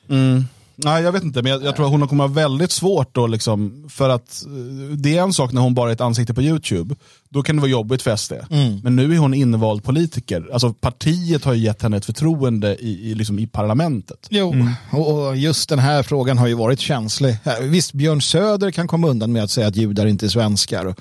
Mm. 0.09 0.45
Nej, 0.75 1.03
jag 1.03 1.11
vet 1.11 1.23
inte, 1.23 1.41
men 1.41 1.51
jag, 1.51 1.63
jag 1.63 1.75
tror 1.75 1.85
att 1.85 1.91
hon 1.91 2.07
kommer 2.07 2.23
ha 2.23 2.33
väldigt 2.33 2.71
svårt 2.71 3.15
då, 3.15 3.27
liksom, 3.27 3.85
för 3.89 4.09
att 4.09 4.45
eh, 4.45 4.95
det 4.97 5.17
är 5.17 5.23
en 5.23 5.33
sak 5.33 5.51
när 5.51 5.61
hon 5.61 5.73
bara 5.73 5.89
är 5.89 5.93
ett 5.93 6.01
ansikte 6.01 6.33
på 6.33 6.41
YouTube. 6.41 6.95
Då 7.29 7.43
kan 7.43 7.55
det 7.55 7.61
vara 7.61 7.71
jobbigt 7.71 8.01
för 8.01 8.15
SD. 8.15 8.33
Mm. 8.49 8.79
Men 8.83 8.95
nu 8.95 9.13
är 9.13 9.17
hon 9.17 9.33
invald 9.33 9.83
politiker. 9.83 10.49
Alltså 10.53 10.73
partiet 10.73 11.43
har 11.43 11.53
ju 11.53 11.63
gett 11.63 11.81
henne 11.81 11.97
ett 11.97 12.05
förtroende 12.05 12.75
i, 12.75 13.11
i, 13.11 13.15
liksom, 13.15 13.39
i 13.39 13.47
parlamentet. 13.47 14.27
Jo, 14.29 14.55
och 14.91 15.27
och 15.27 15.37
just 15.37 15.69
den 15.69 15.79
här 15.79 16.03
frågan 16.03 16.37
har 16.37 16.47
ju 16.47 16.53
varit 16.53 16.79
känslig. 16.79 17.37
Visst, 17.61 17.93
Björn 17.93 18.21
Söder 18.21 18.71
kan 18.71 18.87
komma 18.87 19.07
undan 19.07 19.31
med 19.31 19.43
att 19.43 19.51
säga 19.51 19.67
att 19.67 19.75
judar 19.75 20.05
inte 20.05 20.25
är 20.25 20.29
svenskar 20.29 20.85
och, 20.85 20.99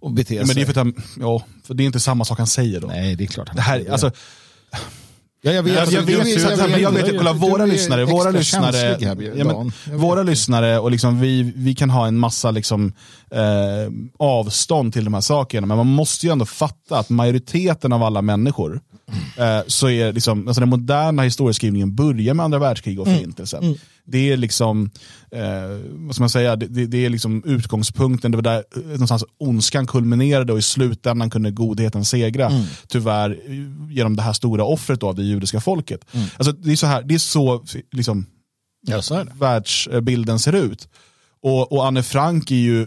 och 0.00 0.12
bete 0.12 0.28
sig. 0.28 0.46
Men 0.46 0.56
det 0.56 0.62
är 0.62 0.64
för 0.64 0.72
att 0.72 0.76
han, 0.76 1.02
ja, 1.20 1.42
för 1.64 1.74
det 1.74 1.82
är 1.82 1.86
inte 1.86 2.00
samma 2.00 2.24
sak 2.24 2.38
han 2.38 2.46
säger 2.46 2.80
då. 2.80 2.86
Nej, 2.86 3.16
det 3.16 3.24
är 3.24 3.28
klart. 3.28 3.48
Det 3.54 3.62
här, 3.62 3.90
alltså, 3.90 4.10
ja, 5.42 5.52
jag 5.52 5.62
vet, 5.62 5.74
jag, 5.74 5.92
jag, 5.92 6.02
vet, 6.02 6.70
men 6.70 6.80
jag 6.80 6.92
vet, 6.92 7.18
kolla 7.18 7.32
våra 7.32 7.66
lyssnare, 7.66 8.04
våra 8.04 8.30
lyssnare, 8.30 8.76
här, 8.76 8.96
ja, 9.00 9.14
men. 9.14 9.72
Jag 9.90 9.98
våra 9.98 10.22
lyssnare 10.22 10.78
och 10.78 10.90
liksom 10.90 11.20
vi, 11.20 11.52
vi 11.56 11.74
kan 11.74 11.90
ha 11.90 12.06
en 12.06 12.18
massa 12.18 12.50
liksom, 12.50 12.92
eh, 13.30 13.92
avstånd 14.18 14.92
till 14.92 15.04
de 15.04 15.14
här 15.14 15.20
sakerna, 15.20 15.66
men 15.66 15.76
man 15.76 15.86
måste 15.86 16.26
ju 16.26 16.32
ändå 16.32 16.44
fatta 16.44 16.98
att 16.98 17.10
majoriteten 17.10 17.92
av 17.92 18.02
alla 18.02 18.22
människor, 18.22 18.80
eh, 19.38 19.60
så 19.66 19.88
är 19.88 20.12
liksom, 20.12 20.48
alltså 20.48 20.60
den 20.60 20.68
moderna 20.68 21.22
historieskrivningen 21.22 21.94
börjar 21.94 22.34
med 22.34 22.44
andra 22.44 22.58
världskrig 22.58 23.00
och 23.00 23.06
förintelsen. 23.06 23.78
Det 24.04 24.32
är 24.32 24.36
liksom, 24.36 24.90
eh, 25.30 25.42
vad 25.90 26.14
ska 26.14 26.22
man 26.22 26.30
säga, 26.30 26.56
det, 26.56 26.86
det, 26.86 27.04
är 27.04 27.10
liksom 27.10 27.42
utgångspunkten, 27.44 28.30
det 28.30 28.36
var 28.36 28.42
där 28.42 28.64
eh, 28.76 28.82
någonstans 28.82 29.24
ondskan 29.38 29.86
kulminerade 29.86 30.52
och 30.52 30.58
i 30.58 30.62
slutändan 30.62 31.30
kunde 31.30 31.50
godheten 31.50 32.04
segra. 32.04 32.50
Tyvärr 32.88 33.30
eh, 33.30 33.94
genom 33.94 34.16
det 34.16 34.22
här 34.22 34.32
stora 34.32 34.64
offret 34.64 35.00
då 35.00 35.08
av 35.08 35.14
det 35.14 35.22
judiska 35.22 35.60
folket. 35.60 36.04
Alltså, 36.36 36.52
det 36.52 36.72
är 36.72 36.76
så 36.76 36.86
här, 36.86 37.02
det 37.02 37.14
är 37.14 37.18
så 37.18 37.64
liksom, 37.92 38.26
Ja, 38.86 39.02
så 39.02 39.24
världsbilden 39.38 40.38
ser 40.38 40.52
ut. 40.52 40.88
Och, 41.42 41.72
och 41.72 41.86
Anne 41.86 42.02
Frank 42.02 42.50
är 42.50 42.56
ju 42.56 42.86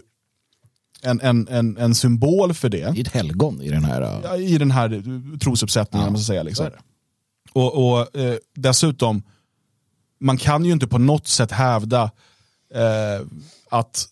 en, 1.01 1.21
en, 1.21 1.47
en, 1.47 1.77
en 1.77 1.95
symbol 1.95 2.53
för 2.53 2.69
det 2.69 2.81
är 2.81 3.01
ett 3.01 3.07
helgon 3.07 3.61
i 3.61 3.69
den 3.69 3.83
här. 3.83 4.01
uh, 4.01 4.19
ja, 4.23 4.37
i 4.37 4.57
den 4.57 4.71
här 4.71 5.03
trosuppsättningen. 5.39 6.05
Ja, 6.05 6.11
man 6.11 6.19
ska 6.21 6.27
säga, 6.27 6.43
liksom. 6.43 6.69
Och, 7.53 7.91
och 7.91 8.17
eh, 8.17 8.35
dessutom, 8.55 9.23
man 10.19 10.37
kan 10.37 10.65
ju 10.65 10.71
inte 10.71 10.87
på 10.87 10.97
något 10.97 11.27
sätt 11.27 11.51
hävda 11.51 12.03
eh, 12.75 13.25
att 13.69 14.05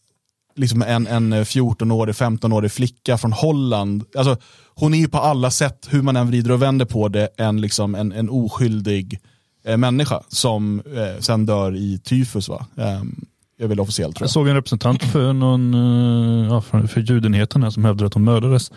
liksom 0.56 0.82
en, 0.82 1.08
en 1.08 1.34
14-årig, 1.34 2.16
15-årig 2.16 2.72
flicka 2.72 3.18
från 3.18 3.32
Holland, 3.34 4.04
alltså, 4.18 4.38
hon 4.76 4.94
är 4.94 4.98
ju 4.98 5.08
på 5.08 5.18
alla 5.18 5.52
sätt, 5.52 5.88
hur 5.89 6.02
man 6.02 6.16
än 6.16 6.28
vrider 6.28 6.52
och 6.52 6.62
vänder 6.62 6.86
på 6.86 7.08
det, 7.08 7.30
en, 7.38 7.62
liksom, 7.62 7.96
en, 7.96 8.12
en 8.12 8.30
oskyldig 8.30 9.20
eh, 9.66 9.78
människa 9.78 10.22
som 10.28 10.80
eh, 10.96 11.20
sen 11.22 11.46
dör 11.46 11.76
i 11.76 12.00
tyfus. 12.04 12.50
Va? 12.50 12.66
Eh, 12.78 13.02
är 13.60 13.68
väl 13.68 13.80
officiellt 13.80 14.16
tror 14.16 14.24
Jag 14.24 14.28
jag. 14.28 14.32
såg 14.34 14.48
en 14.48 14.56
representant 14.56 15.04
för, 15.04 15.34
någon, 15.34 15.74
eh, 15.74 16.48
ja, 16.54 16.62
för, 16.62 16.88
för 16.88 17.02
judenheten 17.02 17.63
här 17.63 17.70
som 17.70 17.86
hävdade 17.86 18.08
att 18.08 18.13
hon 18.13 18.24
mördades. 18.24 18.72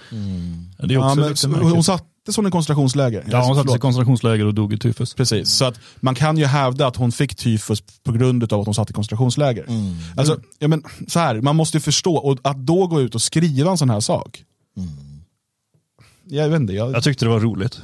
Det 0.78 0.84
är 0.84 0.92
Ja, 0.92 1.06
också 1.10 1.20
men, 1.20 1.28
lite 1.30 1.46
hon 1.46 1.54
märkligt. 1.64 1.86
Sattes 2.26 2.36
hon 2.36 2.46
i 2.46 2.50
koncentrationsläger. 2.50 3.24
Ja, 3.30 3.44
hon 3.44 3.56
sattes 3.56 3.76
i 3.76 3.78
koncentrationsläger 3.78 4.46
och 4.46 4.54
dog 4.54 4.72
i 4.72 4.78
tyfus. 4.78 5.14
Precis, 5.14 5.50
så 5.50 5.64
att 5.64 5.80
man 6.00 6.14
kan 6.14 6.38
ju 6.38 6.44
hävda 6.44 6.86
att 6.86 6.96
hon 6.96 7.12
fick 7.12 7.34
tyfus 7.34 7.82
på 8.04 8.12
grund 8.12 8.52
av 8.52 8.60
att 8.60 8.66
hon 8.66 8.74
satt 8.74 8.90
i 8.90 8.92
koncentrationsläger. 8.92 9.64
Mm. 9.68 9.94
Alltså, 10.16 10.40
ja, 10.58 10.68
men, 10.68 10.82
så 11.08 11.18
här, 11.18 11.40
man 11.40 11.56
måste 11.56 11.76
ju 11.76 11.80
förstå, 11.80 12.16
och 12.16 12.38
att 12.42 12.56
då 12.56 12.86
gå 12.86 13.00
ut 13.00 13.14
och 13.14 13.22
skriva 13.22 13.70
en 13.70 13.78
sån 13.78 13.90
här 13.90 14.00
sak. 14.00 14.44
Mm. 14.76 14.88
Jag 16.28 16.48
vet 16.48 16.60
inte, 16.60 16.72
jag, 16.72 16.92
Jag 16.92 17.04
tyckte 17.04 17.24
det 17.24 17.30
var 17.30 17.40
roligt. 17.40 17.80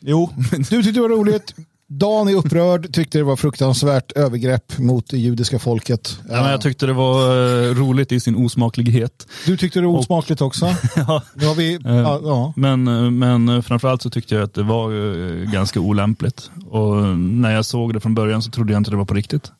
jo, 0.00 0.30
men, 0.52 0.62
Du 0.62 0.82
tyckte 0.82 0.90
det 0.92 1.00
var 1.00 1.08
roligt. 1.08 1.54
Dan 1.90 2.28
är 2.28 2.34
upprörd, 2.34 2.92
tyckte 2.92 3.18
det 3.18 3.24
var 3.24 3.36
fruktansvärt 3.36 4.12
övergrepp 4.12 4.78
mot 4.78 5.10
det 5.10 5.18
judiska 5.18 5.58
folket. 5.58 6.18
Ja, 6.28 6.42
men 6.42 6.50
jag 6.50 6.60
tyckte 6.60 6.86
det 6.86 6.92
var 6.92 7.20
eh, 7.30 7.74
roligt 7.74 8.12
i 8.12 8.20
sin 8.20 8.36
osmaklighet. 8.36 9.26
Du 9.46 9.56
tyckte 9.56 9.80
det 9.80 9.86
var 9.86 9.98
osmakligt 9.98 10.40
också. 10.40 10.66
Ja. 10.96 11.22
Nu 11.34 11.46
har 11.46 11.54
vi, 11.54 11.78
ja, 11.84 12.20
ja. 12.24 12.52
Men, 12.56 12.88
eh, 12.88 13.10
men 13.10 13.48
eh, 13.48 13.62
framförallt 13.62 14.02
så 14.02 14.10
tyckte 14.10 14.34
jag 14.34 14.44
att 14.44 14.54
det 14.54 14.62
var 14.62 14.92
eh, 14.92 15.50
ganska 15.52 15.80
olämpligt. 15.80 16.50
Och 16.70 16.96
när 17.18 17.54
jag 17.54 17.64
såg 17.64 17.94
det 17.94 18.00
från 18.00 18.14
början 18.14 18.42
så 18.42 18.50
trodde 18.50 18.72
jag 18.72 18.80
inte 18.80 18.90
det 18.90 18.96
var 18.96 19.04
på 19.04 19.14
riktigt. 19.14 19.52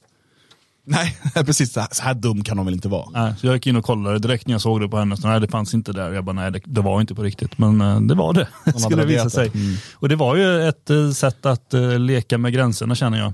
Nej, 0.89 1.17
precis, 1.45 1.73
så 1.73 1.81
här, 1.81 1.89
så 1.93 2.03
här 2.03 2.15
dum 2.15 2.45
kan 2.45 2.57
de 2.57 2.67
väl 2.67 2.75
inte 2.75 2.89
vara. 2.89 3.11
Nej, 3.11 3.35
så 3.41 3.47
jag 3.47 3.55
gick 3.55 3.67
in 3.67 3.77
och 3.77 3.85
kollade 3.85 4.19
direkt 4.19 4.47
när 4.47 4.55
jag 4.55 4.61
såg 4.61 4.81
det 4.81 4.89
på 4.89 4.99
henne. 4.99 5.17
Så, 5.17 5.29
nej, 5.29 5.41
det 5.41 5.49
fanns 5.49 5.75
inte 5.75 5.93
där. 5.93 6.13
Jag 6.13 6.25
bara, 6.25 6.33
nej, 6.33 6.53
det, 6.53 6.61
det 6.65 6.81
var 6.81 7.01
inte 7.01 7.15
på 7.15 7.23
riktigt. 7.23 7.59
Men 7.59 7.81
eh, 7.81 8.01
det 8.01 8.15
var 8.15 8.33
det, 8.33 8.49
hade 8.65 8.81
skulle 8.81 9.03
det 9.03 9.07
visa 9.07 9.31
sig. 9.31 9.51
Mm. 9.55 9.77
Och 9.95 10.09
det 10.09 10.17
var 10.17 10.37
ju 10.37 10.69
ett 10.69 10.91
eh, 10.91 11.11
sätt 11.11 11.47
att 11.47 11.75
eh, 11.75 11.99
leka 11.99 12.39
med 12.39 12.53
gränserna 12.53 12.95
känner 12.95 13.19
jag. 13.19 13.33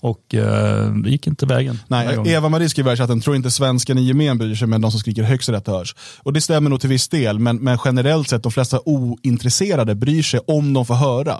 Och 0.00 0.34
eh, 0.34 0.94
det 0.94 1.10
gick 1.10 1.26
inte 1.26 1.46
vägen. 1.46 1.78
Nej. 1.88 2.18
Eva-Marie 2.26 2.68
skriver 2.68 2.92
i 2.92 2.96
chatten, 2.96 3.20
tror 3.20 3.36
inte 3.36 3.50
svensken 3.50 3.98
i 3.98 4.02
gemen 4.02 4.38
bryr 4.38 4.54
sig 4.54 4.68
men 4.68 4.80
de 4.80 4.90
som 4.90 5.00
skriker 5.00 5.22
högst 5.22 5.48
rätt 5.48 5.66
hörs. 5.66 5.94
Och 6.22 6.32
det 6.32 6.40
stämmer 6.40 6.70
nog 6.70 6.80
till 6.80 6.90
viss 6.90 7.08
del, 7.08 7.38
men, 7.38 7.56
men 7.56 7.78
generellt 7.84 8.28
sett 8.28 8.42
de 8.42 8.52
flesta 8.52 8.80
ointresserade 8.84 9.94
bryr 9.94 10.22
sig 10.22 10.40
om 10.46 10.72
de 10.72 10.86
får 10.86 10.94
höra. 10.94 11.36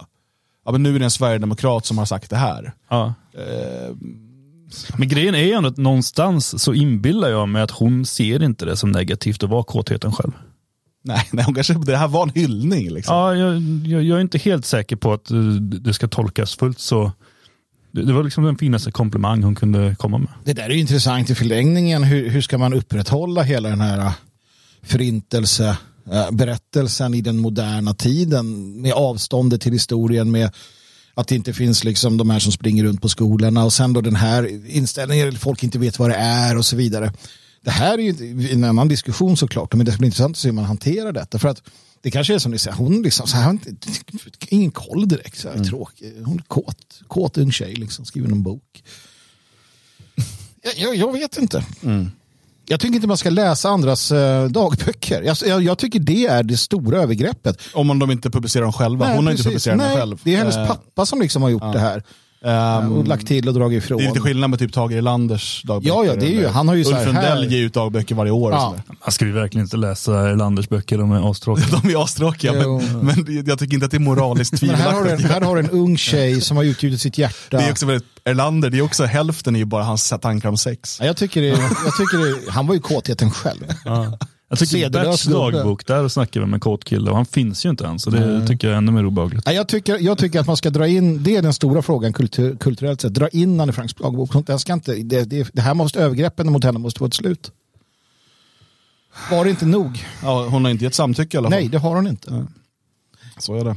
Ja, 0.64 0.72
men 0.72 0.82
nu 0.82 0.94
är 0.94 0.98
det 0.98 1.04
en 1.04 1.10
sverigedemokrat 1.10 1.86
som 1.86 1.98
har 1.98 2.04
sagt 2.04 2.30
det 2.30 2.36
här. 2.36 2.72
Ja. 2.90 3.14
Eh, 4.88 4.94
Men 4.98 5.08
grejen 5.08 5.34
är 5.34 5.42
ju 5.42 5.52
ändå 5.52 5.68
att 5.68 5.76
någonstans 5.76 6.62
så 6.62 6.74
inbillar 6.74 7.28
jag 7.28 7.48
mig 7.48 7.62
att 7.62 7.70
hon 7.70 8.06
ser 8.06 8.42
inte 8.42 8.64
det 8.64 8.76
som 8.76 8.90
negativt 8.90 9.42
att 9.42 9.50
vara 9.50 9.64
kåtheten 9.64 10.12
själv. 10.12 10.32
nej, 11.04 11.28
nej, 11.32 11.44
hon 11.44 11.54
kanske, 11.54 11.74
det 11.74 11.96
här 11.96 12.08
var 12.08 12.22
en 12.22 12.30
hyllning. 12.30 12.90
Liksom. 12.90 13.14
Ja, 13.14 13.34
jag, 13.34 13.62
jag, 13.86 14.02
jag 14.02 14.16
är 14.16 14.20
inte 14.22 14.38
helt 14.38 14.66
säker 14.66 14.96
på 14.96 15.12
att 15.12 15.30
eh, 15.30 15.38
det 15.62 15.92
ska 15.92 16.08
tolkas 16.08 16.56
fullt 16.56 16.78
så. 16.80 17.12
Det, 17.92 18.02
det 18.02 18.12
var 18.12 18.24
liksom 18.24 18.44
den 18.44 18.58
finaste 18.58 18.90
komplimang 18.92 19.42
hon 19.42 19.54
kunde 19.54 19.96
komma 19.98 20.18
med. 20.18 20.28
Det 20.44 20.52
där 20.52 20.64
är 20.64 20.70
ju 20.70 20.80
intressant 20.80 21.30
i 21.30 21.34
förlängningen. 21.34 22.04
Hur, 22.04 22.28
hur 22.30 22.40
ska 22.40 22.58
man 22.58 22.74
upprätthålla 22.74 23.42
hela 23.42 23.68
den 23.68 23.80
här 23.80 23.98
äh, 23.98 24.12
förintelse 24.82 25.76
äh, 26.12 26.30
berättelsen 26.30 27.14
i 27.14 27.20
den 27.20 27.38
moderna 27.38 27.94
tiden 27.94 28.72
med 28.82 28.92
avståndet 28.92 29.60
till 29.60 29.72
historien 29.72 30.30
med 30.30 30.50
att 31.14 31.28
det 31.28 31.34
inte 31.34 31.52
finns 31.52 31.84
liksom 31.84 32.16
de 32.16 32.30
här 32.30 32.38
som 32.38 32.52
springer 32.52 32.84
runt 32.84 33.02
på 33.02 33.08
skolorna 33.08 33.64
och 33.64 33.72
sen 33.72 33.92
då 33.92 34.00
den 34.00 34.16
här 34.16 34.70
inställningen 34.70 35.38
folk 35.38 35.62
inte 35.62 35.78
vet 35.78 35.98
vad 35.98 36.10
det 36.10 36.16
är 36.16 36.56
och 36.56 36.64
så 36.66 36.76
vidare. 36.76 37.12
Det 37.62 37.70
här 37.70 37.98
är 37.98 38.02
ju 38.02 38.50
en 38.52 38.64
annan 38.64 38.88
diskussion 38.88 39.36
såklart 39.36 39.74
men 39.74 39.86
det 39.86 39.92
ska 39.92 39.98
bli 39.98 40.06
intressant 40.06 40.34
att 40.34 40.40
se 40.40 40.48
hur 40.48 40.54
man 40.54 40.64
hanterar 40.64 41.12
detta 41.12 41.38
för 41.38 41.48
att 41.48 41.62
det 42.02 42.10
kanske 42.10 42.34
är 42.34 42.38
som 42.38 42.52
ni 42.52 42.58
säger, 42.58 42.76
hon 42.76 43.02
liksom 43.02 43.26
så 43.26 43.36
här, 43.36 43.44
har 43.44 43.50
inte, 43.50 43.74
ingen 44.48 44.70
koll 44.70 45.08
direkt, 45.08 45.38
så 45.38 45.48
här, 45.48 45.64
tråkig. 45.64 46.12
Hon 46.24 46.38
är 46.38 46.42
kåt, 46.42 47.00
kåt 47.06 47.38
ung 47.38 47.52
tjej, 47.52 47.74
liksom, 47.74 48.04
skriver 48.04 48.28
en 48.28 48.42
bok. 48.42 48.82
Jag, 50.62 50.74
jag, 50.76 50.96
jag 50.96 51.12
vet 51.12 51.38
inte. 51.38 51.64
Jag 52.66 52.80
tycker 52.80 52.94
inte 52.94 53.08
man 53.08 53.16
ska 53.16 53.30
läsa 53.30 53.68
andras 53.68 54.12
eh, 54.12 54.44
dagböcker. 54.44 55.22
Jag, 55.22 55.36
jag, 55.46 55.62
jag 55.62 55.78
tycker 55.78 56.00
det 56.00 56.26
är 56.26 56.42
det 56.42 56.56
stora 56.56 57.02
övergreppet. 57.02 57.60
Om 57.74 57.98
de 57.98 58.10
inte 58.10 58.30
publicerar 58.30 58.62
dem 58.62 58.72
själva. 58.72 59.06
Nej, 59.06 59.16
hon 59.16 59.24
har 59.26 59.32
inte 59.32 59.42
precis. 59.42 59.64
publicerat 59.64 59.78
Nej, 59.78 59.88
den 59.88 59.98
själv. 59.98 60.20
Det 60.24 60.34
är 60.34 60.38
hennes 60.38 60.56
Eh, 60.56 60.66
pappa 60.66 61.06
som 61.06 61.20
liksom 61.20 61.42
har 61.42 61.50
gjort 61.50 61.72
det 61.72 61.78
här. 61.78 62.02
Ehm, 62.44 62.92
och 62.92 63.06
lagt 63.08 63.26
till 63.26 63.48
och 63.48 63.54
dragit 63.54 63.84
ifrån. 63.84 63.98
det 63.98 64.04
är 64.04 64.08
lite 64.08 64.20
skillnad 64.20 64.50
med 64.50 64.58
typ 64.58 64.72
Tage 64.72 64.92
Erlanders 64.92 65.62
dagböcker. 65.62 65.88
Ja, 65.96 66.04
ja, 66.04 66.14
det 66.14 66.26
är 66.26 66.30
ju- 66.30 66.46
han 66.46 66.68
har 66.68 66.74
ju 66.74 66.84
så 66.84 66.90
Ulf 66.90 66.98
här- 66.98 67.06
Lundell 67.06 67.52
ger 67.52 67.62
ut 67.62 67.74
dagböcker 67.74 68.14
varje 68.14 68.32
år. 68.32 68.52
Ja. 68.52 68.74
Man 69.04 69.12
ska 69.12 69.24
ju 69.24 69.32
verkligen 69.32 69.66
inte 69.66 69.76
läsa 69.76 70.28
Erlanders 70.28 70.68
böcker, 70.68 70.98
de 70.98 71.12
är 71.12 71.30
astråkiga. 71.30 71.66
De 71.82 71.90
är 71.94 72.04
astråkiga, 72.04 72.52
men, 72.52 72.76
men 73.02 73.44
jag 73.46 73.58
tycker 73.58 73.74
inte 73.74 73.84
att 73.86 73.90
det 73.90 73.96
är 73.96 73.98
moraliskt 73.98 74.62
Men 74.62 74.70
här 74.74 74.92
har, 74.92 75.04
du 75.04 75.10
en, 75.10 75.16
tvivelaktigt. 75.16 75.32
här 75.32 75.40
har 75.40 75.54
du 75.56 75.60
en 75.60 75.70
ung 75.70 75.96
tjej 75.98 76.40
som 76.40 76.56
har 76.56 76.64
utgjutit 76.64 77.00
sitt 77.00 77.18
hjärta. 77.18 77.56
Det 77.56 77.62
är 77.64 77.70
också 77.70 77.86
väldigt, 77.86 78.08
Erlander, 78.24 78.70
det 78.70 78.78
är 78.78 78.82
också 78.82 79.04
hälften 79.04 79.54
är 79.54 79.58
ju 79.60 79.64
bara 79.64 79.84
hans 79.84 80.14
tankar 80.22 80.48
om 80.48 80.56
sex. 80.56 80.98
Ja, 81.00 81.06
jag 81.06 81.16
tycker 81.16 81.40
det, 81.42 81.46
jag 81.48 81.96
tycker 81.98 82.44
det, 82.46 82.50
han 82.52 82.66
var 82.66 82.74
ju 82.74 82.80
kåtheten 82.80 83.30
själv. 83.30 83.64
Ja. 83.84 84.18
Jag 84.50 84.58
tycker 84.58 84.90
Berts 84.90 85.24
dagbok, 85.24 85.86
där 85.86 86.08
snackar 86.08 86.40
vi 86.40 86.46
med 86.46 86.54
en 86.54 86.60
kåt 86.60 86.84
kille 86.84 87.10
och 87.10 87.16
han 87.16 87.26
finns 87.26 87.66
ju 87.66 87.70
inte 87.70 87.86
än. 87.86 87.98
Så 87.98 88.10
det 88.10 88.46
tycker 88.46 88.68
jag 88.68 88.72
är 88.74 88.78
ännu 88.78 88.92
mer 88.92 89.06
obehagligt. 89.06 89.42
Ja, 89.46 89.52
Jag 89.52 89.68
tycker, 89.68 89.98
jag 89.98 90.18
tycker 90.18 90.40
att 90.40 90.46
man 90.46 90.56
ska 90.56 90.70
dra 90.70 90.86
in, 90.86 91.22
det 91.22 91.36
är 91.36 91.42
den 91.42 91.52
stora 91.52 91.82
frågan 91.82 92.12
kultur, 92.12 92.56
kulturellt 92.56 93.00
sett, 93.00 93.14
dra 93.14 93.28
in 93.28 93.60
Anne 93.60 93.72
Franks 93.72 93.94
dagbok. 93.94 94.32
Sånt 94.32 94.46
där 94.46 94.58
ska 94.58 94.72
inte, 94.72 94.94
det, 94.94 95.24
det, 95.24 95.50
det 95.52 95.62
här 95.62 95.74
måste, 95.74 96.00
övergreppen 96.00 96.52
mot 96.52 96.64
henne 96.64 96.78
måste 96.78 96.98
få 96.98 97.06
ett 97.06 97.14
slut. 97.14 97.52
Var 99.30 99.44
det 99.44 99.50
inte 99.50 99.66
nog? 99.66 100.04
Ja, 100.22 100.46
hon 100.48 100.64
har 100.64 100.70
inte 100.70 100.84
gett 100.84 100.94
samtycke 100.94 101.36
i 101.36 101.38
alla 101.38 101.50
fall. 101.50 101.58
Nej, 101.60 101.68
det 101.68 101.78
har 101.78 101.96
hon 101.96 102.06
inte. 102.06 102.46
Så 103.38 103.54
är 103.54 103.64
det. 103.64 103.76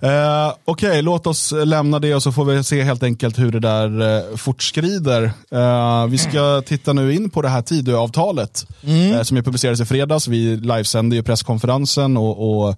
Eh, 0.00 0.54
Okej, 0.64 1.02
låt 1.02 1.26
oss 1.26 1.52
lämna 1.52 1.98
det 1.98 2.14
och 2.14 2.22
så 2.22 2.32
får 2.32 2.44
vi 2.44 2.64
se 2.64 2.82
helt 2.82 3.02
enkelt 3.02 3.38
hur 3.38 3.52
det 3.52 3.60
där 3.60 4.16
eh, 4.16 4.36
fortskrider. 4.36 5.30
Eh, 5.50 6.06
vi 6.06 6.18
ska 6.18 6.62
titta 6.66 6.92
nu 6.92 7.14
in 7.14 7.30
på 7.30 7.42
det 7.42 7.48
här 7.48 7.62
Tidöavtalet 7.62 8.66
eh, 8.82 9.22
som 9.22 9.36
ju 9.36 9.42
publicerades 9.42 9.80
i 9.80 9.84
fredags. 9.84 10.28
Vi 10.28 10.56
livesände 10.56 11.16
ju 11.16 11.22
presskonferensen 11.22 12.16
och, 12.16 12.60
och 12.60 12.68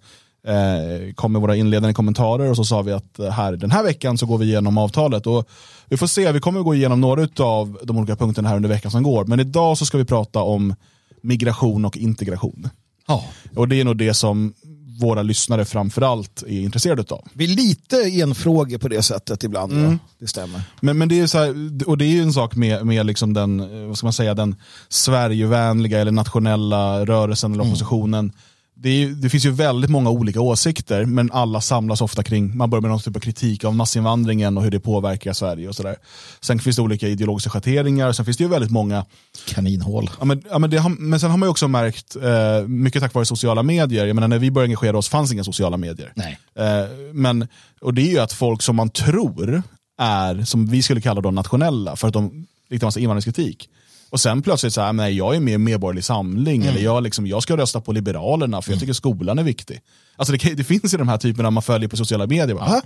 eh, 0.48 1.12
kom 1.14 1.32
med 1.32 1.40
våra 1.40 1.56
inledande 1.56 1.94
kommentarer 1.94 2.50
och 2.50 2.56
så 2.56 2.64
sa 2.64 2.82
vi 2.82 2.92
att 2.92 3.18
eh, 3.18 3.30
här, 3.30 3.52
den 3.52 3.70
här 3.70 3.82
veckan 3.82 4.18
så 4.18 4.26
går 4.26 4.38
vi 4.38 4.46
igenom 4.46 4.78
avtalet. 4.78 5.26
Och 5.26 5.48
vi 5.88 5.96
får 5.96 6.06
se, 6.06 6.32
vi 6.32 6.40
kommer 6.40 6.60
gå 6.60 6.74
igenom 6.74 7.00
några 7.00 7.28
av 7.38 7.78
de 7.82 7.96
olika 7.96 8.16
punkterna 8.16 8.48
här 8.48 8.56
under 8.56 8.68
veckan 8.68 8.90
som 8.90 9.02
går. 9.02 9.24
Men 9.24 9.40
idag 9.40 9.78
så 9.78 9.86
ska 9.86 9.98
vi 9.98 10.04
prata 10.04 10.40
om 10.40 10.74
migration 11.20 11.84
och 11.84 11.96
integration. 11.96 12.68
Ja. 13.08 13.24
Och 13.56 13.68
det 13.68 13.80
är 13.80 13.84
nog 13.84 13.96
det 13.96 14.14
som 14.14 14.54
våra 15.00 15.22
lyssnare 15.22 15.64
framförallt 15.64 16.42
är 16.42 16.60
intresserade 16.60 17.04
av. 17.14 17.28
Vi 17.32 17.44
är 17.44 17.56
lite 17.56 17.96
enfrågor 17.96 18.78
på 18.78 18.88
det 18.88 19.02
sättet 19.02 19.44
ibland. 19.44 19.72
Mm. 19.72 19.90
Ja. 19.90 19.98
Det 20.18 20.26
stämmer. 20.26 20.62
Men, 20.80 20.98
men 20.98 21.08
det 21.08 21.20
är 21.20 21.26
så 21.26 21.38
här, 21.38 21.54
och 21.86 21.98
det 21.98 22.04
är 22.04 22.10
ju 22.10 22.22
en 22.22 22.32
sak 22.32 22.56
med, 22.56 22.86
med 22.86 23.06
liksom 23.06 23.34
den, 23.34 23.60
eh, 23.60 23.86
vad 23.88 23.98
ska 23.98 24.06
man 24.06 24.12
säga, 24.12 24.34
den 24.34 24.56
Sverigevänliga 24.88 26.00
eller 26.00 26.12
nationella 26.12 27.06
rörelsen 27.06 27.52
eller 27.52 27.64
oppositionen. 27.64 28.32
Det, 28.78 28.88
är, 28.88 29.08
det 29.08 29.30
finns 29.30 29.46
ju 29.46 29.50
väldigt 29.50 29.90
många 29.90 30.10
olika 30.10 30.40
åsikter, 30.40 31.04
men 31.04 31.32
alla 31.32 31.60
samlas 31.60 32.00
ofta 32.00 32.22
kring, 32.22 32.56
man 32.56 32.70
börjar 32.70 32.82
med 32.82 32.90
någon 32.90 33.00
typ 33.00 33.16
av 33.16 33.20
kritik 33.20 33.64
av 33.64 33.74
massinvandringen 33.74 34.56
och 34.56 34.62
hur 34.62 34.70
det 34.70 34.80
påverkar 34.80 35.32
Sverige 35.32 35.68
och 35.68 35.74
sådär. 35.74 35.96
Sen 36.40 36.58
finns 36.58 36.76
det 36.76 36.82
olika 36.82 37.08
ideologiska 37.08 37.50
schatteringar, 37.50 38.12
sen 38.12 38.24
finns 38.24 38.36
det 38.36 38.44
ju 38.44 38.50
väldigt 38.50 38.70
många 38.70 39.04
Kaninhål. 39.48 40.10
Ja, 40.18 40.24
men, 40.24 40.42
ja, 40.50 40.58
men, 40.58 40.70
det 40.70 40.88
men 40.98 41.20
sen 41.20 41.30
har 41.30 41.38
man 41.38 41.46
ju 41.46 41.50
också 41.50 41.68
märkt, 41.68 42.16
eh, 42.16 42.68
mycket 42.68 43.02
tack 43.02 43.14
vare 43.14 43.24
sociala 43.24 43.62
medier, 43.62 44.06
jag 44.06 44.14
menar 44.14 44.28
när 44.28 44.38
vi 44.38 44.50
började 44.50 44.66
engagera 44.66 44.98
oss 44.98 45.08
fanns 45.08 45.32
inga 45.32 45.44
sociala 45.44 45.76
medier. 45.76 46.12
Nej. 46.14 46.38
Eh, 46.54 46.88
men, 47.12 47.48
och 47.80 47.94
det 47.94 48.02
är 48.02 48.10
ju 48.10 48.18
att 48.18 48.32
folk 48.32 48.62
som 48.62 48.76
man 48.76 48.90
tror 48.90 49.62
är, 49.98 50.44
som 50.44 50.66
vi 50.66 50.82
skulle 50.82 51.00
kalla 51.00 51.20
då 51.20 51.30
nationella, 51.30 51.96
för 51.96 52.08
att 52.08 52.14
de 52.14 52.46
riktar 52.70 52.86
massa 52.86 53.00
invandringskritik. 53.00 53.68
Och 54.10 54.20
sen 54.20 54.42
plötsligt 54.42 54.72
så 54.74 54.80
här, 54.80 54.92
nej 54.92 55.16
jag 55.16 55.36
är 55.36 55.40
med 55.40 55.54
i 55.54 55.58
Medborgerlig 55.58 56.04
Samling, 56.04 56.64
eller 56.66 56.80
jag, 56.80 57.02
liksom, 57.02 57.26
jag 57.26 57.42
ska 57.42 57.56
rösta 57.56 57.80
på 57.80 57.92
Liberalerna 57.92 58.62
för 58.62 58.70
jag 58.72 58.80
tycker 58.80 58.92
skolan 58.92 59.38
är 59.38 59.42
viktig. 59.42 59.80
Alltså 60.16 60.32
det, 60.36 60.54
det 60.54 60.64
finns 60.64 60.94
ju 60.94 60.98
de 60.98 61.08
här 61.08 61.18
typerna 61.18 61.50
man 61.50 61.62
följer 61.62 61.88
på 61.88 61.96
sociala 61.96 62.26
medier. 62.26 62.54
Bara, 62.56 62.64
"Ha? 62.64 62.82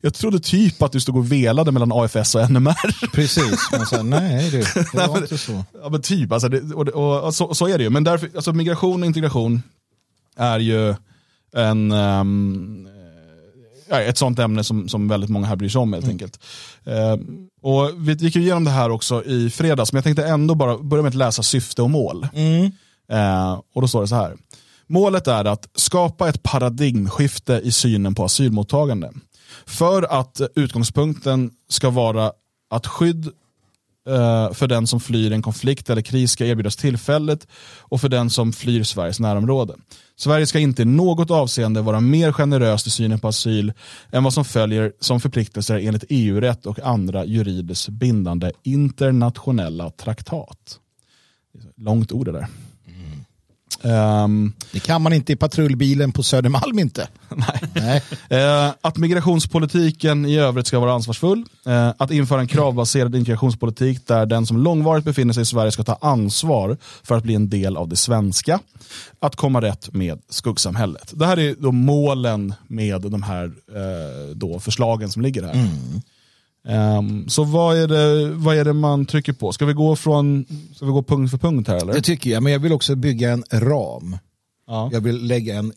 jag 0.00 0.14
trodde 0.14 0.40
typ 0.40 0.82
att 0.82 0.92
du 0.92 1.00
stod 1.00 1.16
och 1.16 1.32
velade 1.32 1.72
mellan 1.72 1.92
AFS 1.92 2.34
och 2.34 2.50
NMR. 2.50 3.06
Precis, 3.12 3.68
men 3.72 3.86
sen, 3.86 4.10
nej 4.10 4.50
du, 4.50 4.58
det 4.58 4.74
Nej, 4.94 5.06
var 5.08 5.14
men- 5.14 5.22
inte 5.22 5.38
så. 5.38 5.64
Ja 5.82 5.88
men 5.88 6.02
typ, 6.02 6.32
alltså 6.32 6.48
det, 6.48 6.74
och, 6.74 6.88
och, 6.88 7.20
och, 7.24 7.34
så, 7.34 7.54
så 7.54 7.66
är 7.68 7.78
det 7.78 7.84
ju. 7.84 7.90
Men 7.90 8.04
därför, 8.04 8.30
alltså 8.34 8.52
migration 8.52 9.02
och 9.02 9.06
integration 9.06 9.62
är 10.36 10.58
ju 10.58 10.94
en, 11.54 11.90
ja, 13.88 14.00
ett 14.00 14.18
sånt 14.18 14.38
ämne 14.38 14.64
som, 14.64 14.88
som 14.88 15.08
väldigt 15.08 15.30
många 15.30 15.46
här 15.46 15.56
bryr 15.56 15.68
sig 15.68 15.78
om 15.78 15.92
helt 15.92 16.08
enkelt. 16.08 16.38
Ehm, 16.84 17.48
och 17.62 17.90
vi 17.96 18.12
gick 18.12 18.36
igenom 18.36 18.64
det 18.64 18.70
här 18.70 18.90
också 18.90 19.24
i 19.24 19.50
fredags, 19.50 19.92
men 19.92 19.98
jag 19.98 20.04
tänkte 20.04 20.26
ändå 20.26 20.54
bara 20.54 20.78
börja 20.78 21.02
med 21.02 21.10
att 21.10 21.14
läsa 21.14 21.42
syfte 21.42 21.82
och 21.82 21.90
mål. 21.90 22.28
Eh, 23.12 23.60
och 23.74 23.82
då 23.82 23.88
står 23.88 24.00
det 24.00 24.08
så 24.08 24.14
här. 24.14 24.36
Målet 24.86 25.26
är 25.26 25.44
att 25.44 25.68
skapa 25.74 26.28
ett 26.28 26.42
paradigmskifte 26.42 27.60
i 27.64 27.72
synen 27.72 28.14
på 28.14 28.24
asylmottagande. 28.24 29.12
För 29.66 30.20
att 30.20 30.40
utgångspunkten 30.54 31.50
ska 31.68 31.90
vara 31.90 32.32
att 32.70 32.86
skydd 32.86 33.28
Eh, 34.08 34.52
för 34.52 34.66
den 34.66 34.86
som 34.86 35.00
flyr 35.00 35.32
en 35.32 35.42
konflikt 35.42 35.90
eller 35.90 36.02
kris 36.02 36.30
ska 36.30 36.46
erbjudas 36.46 36.76
tillfället 36.76 37.46
och 37.80 38.00
för 38.00 38.08
den 38.08 38.30
som 38.30 38.52
flyr 38.52 38.82
Sveriges 38.82 39.20
närområde. 39.20 39.74
Sverige 40.16 40.46
ska 40.46 40.58
inte 40.58 40.82
i 40.82 40.84
något 40.84 41.30
avseende 41.30 41.82
vara 41.82 42.00
mer 42.00 42.32
generöst 42.32 42.86
i 42.86 42.90
synen 42.90 43.18
på 43.18 43.28
asyl 43.28 43.72
än 44.12 44.24
vad 44.24 44.34
som 44.34 44.44
följer 44.44 44.92
som 45.00 45.20
förpliktelser 45.20 45.78
enligt 45.78 46.04
EU-rätt 46.08 46.66
och 46.66 46.78
andra 46.80 47.24
juridiskt 47.24 47.88
bindande 47.88 48.52
internationella 48.62 49.90
traktat. 49.90 50.78
Långt 51.76 52.12
ord 52.12 52.26
det 52.26 52.32
där. 52.32 52.46
Ehm, 53.82 54.52
Det 54.72 54.80
kan 54.80 55.02
man 55.02 55.12
inte 55.12 55.32
i 55.32 55.36
patrullbilen 55.36 56.12
på 56.12 56.22
Södermalm 56.22 56.78
inte. 56.78 57.08
Nej. 57.74 58.02
Eh, 58.28 58.70
att 58.80 58.96
migrationspolitiken 58.96 60.26
i 60.26 60.38
övrigt 60.38 60.66
ska 60.66 60.78
vara 60.80 60.92
ansvarsfull. 60.92 61.44
Eh, 61.66 61.88
att 61.98 62.10
införa 62.10 62.40
en 62.40 62.46
kravbaserad 62.46 63.14
integrationspolitik 63.14 64.06
där 64.06 64.26
den 64.26 64.46
som 64.46 64.58
långvarigt 64.58 65.04
befinner 65.04 65.32
sig 65.32 65.42
i 65.42 65.46
Sverige 65.46 65.72
ska 65.72 65.82
ta 65.82 65.98
ansvar 66.00 66.76
för 67.02 67.14
att 67.16 67.22
bli 67.22 67.34
en 67.34 67.50
del 67.50 67.76
av 67.76 67.88
det 67.88 67.96
svenska. 67.96 68.58
Att 69.20 69.36
komma 69.36 69.60
rätt 69.60 69.94
med 69.94 70.20
skuggsamhället. 70.28 71.12
Det 71.14 71.26
här 71.26 71.38
är 71.38 71.54
då 71.58 71.72
målen 71.72 72.54
med 72.68 73.00
de 73.00 73.22
här 73.22 73.44
eh, 73.44 74.34
då 74.34 74.60
förslagen 74.60 75.10
som 75.10 75.22
ligger 75.22 75.42
här. 75.42 75.54
Ehm, 76.68 77.28
så 77.28 77.44
vad 77.44 77.76
är, 77.76 77.88
det, 77.88 78.32
vad 78.34 78.56
är 78.56 78.64
det 78.64 78.72
man 78.72 79.06
trycker 79.06 79.32
på? 79.32 79.52
Ska 79.52 79.66
vi 79.66 79.72
gå, 79.72 79.96
från, 79.96 80.46
ska 80.74 80.86
vi 80.86 80.92
gå 80.92 81.02
punkt 81.02 81.30
för 81.30 81.38
punkt 81.38 81.68
här 81.68 81.76
eller? 81.76 81.92
Det 81.92 82.02
tycker 82.02 82.30
jag, 82.30 82.42
men 82.42 82.52
jag 82.52 82.60
vill 82.60 82.72
också 82.72 82.94
bygga 82.94 83.32
en 83.32 83.44
ram. 83.52 84.18
Ja. 84.66 84.90
Jag 84.92 85.00
vill 85.00 85.26
lägga 85.26 85.54
en... 85.54 85.72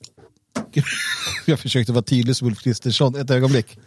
jag 1.46 1.60
försökte 1.60 1.92
vara 1.92 2.04
tydlig 2.04 2.36
som 2.36 2.48
Ulf 2.48 2.60
Kristersson, 2.60 3.16
ett 3.16 3.30
ögonblick. 3.30 3.78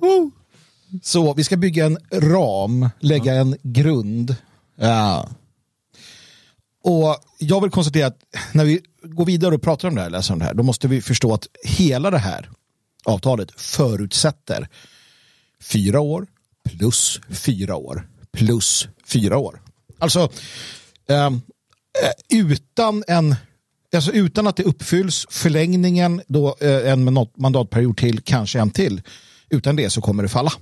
Så 1.02 1.34
vi 1.34 1.44
ska 1.44 1.56
bygga 1.56 1.86
en 1.86 1.98
ram, 2.12 2.88
lägga 3.00 3.34
en 3.34 3.56
grund. 3.62 4.36
Ja. 4.76 5.28
Och 6.84 7.16
jag 7.38 7.60
vill 7.60 7.70
konstatera 7.70 8.06
att 8.06 8.18
när 8.52 8.64
vi 8.64 8.80
går 9.02 9.24
vidare 9.24 9.54
och 9.54 9.62
pratar 9.62 9.88
om 9.88 9.94
det 9.94 10.00
här, 10.00 10.10
läser 10.10 10.32
om 10.32 10.38
det 10.38 10.44
här, 10.44 10.54
då 10.54 10.62
måste 10.62 10.88
vi 10.88 11.00
förstå 11.00 11.34
att 11.34 11.46
hela 11.64 12.10
det 12.10 12.18
här 12.18 12.50
avtalet 13.04 13.60
förutsätter 13.60 14.68
fyra 15.62 16.00
år 16.00 16.26
plus 16.64 17.20
fyra 17.30 17.76
år 17.76 18.08
plus 18.32 18.88
fyra 19.06 19.38
år. 19.38 19.62
Alltså 19.98 20.30
ehm, 21.08 21.34
eh, 22.02 22.38
utan 22.38 23.04
en 23.06 23.36
Alltså 23.94 24.12
utan 24.12 24.46
att 24.46 24.56
det 24.56 24.62
uppfylls, 24.62 25.26
förlängningen 25.30 26.22
då 26.26 26.56
eh, 26.60 26.92
en 26.92 27.28
mandatperiod 27.36 27.96
till, 27.96 28.20
kanske 28.20 28.60
en 28.60 28.70
till. 28.70 29.02
Utan 29.50 29.76
det 29.76 29.90
så 29.90 30.00
kommer 30.00 30.22
det 30.22 30.28
falla. 30.28 30.52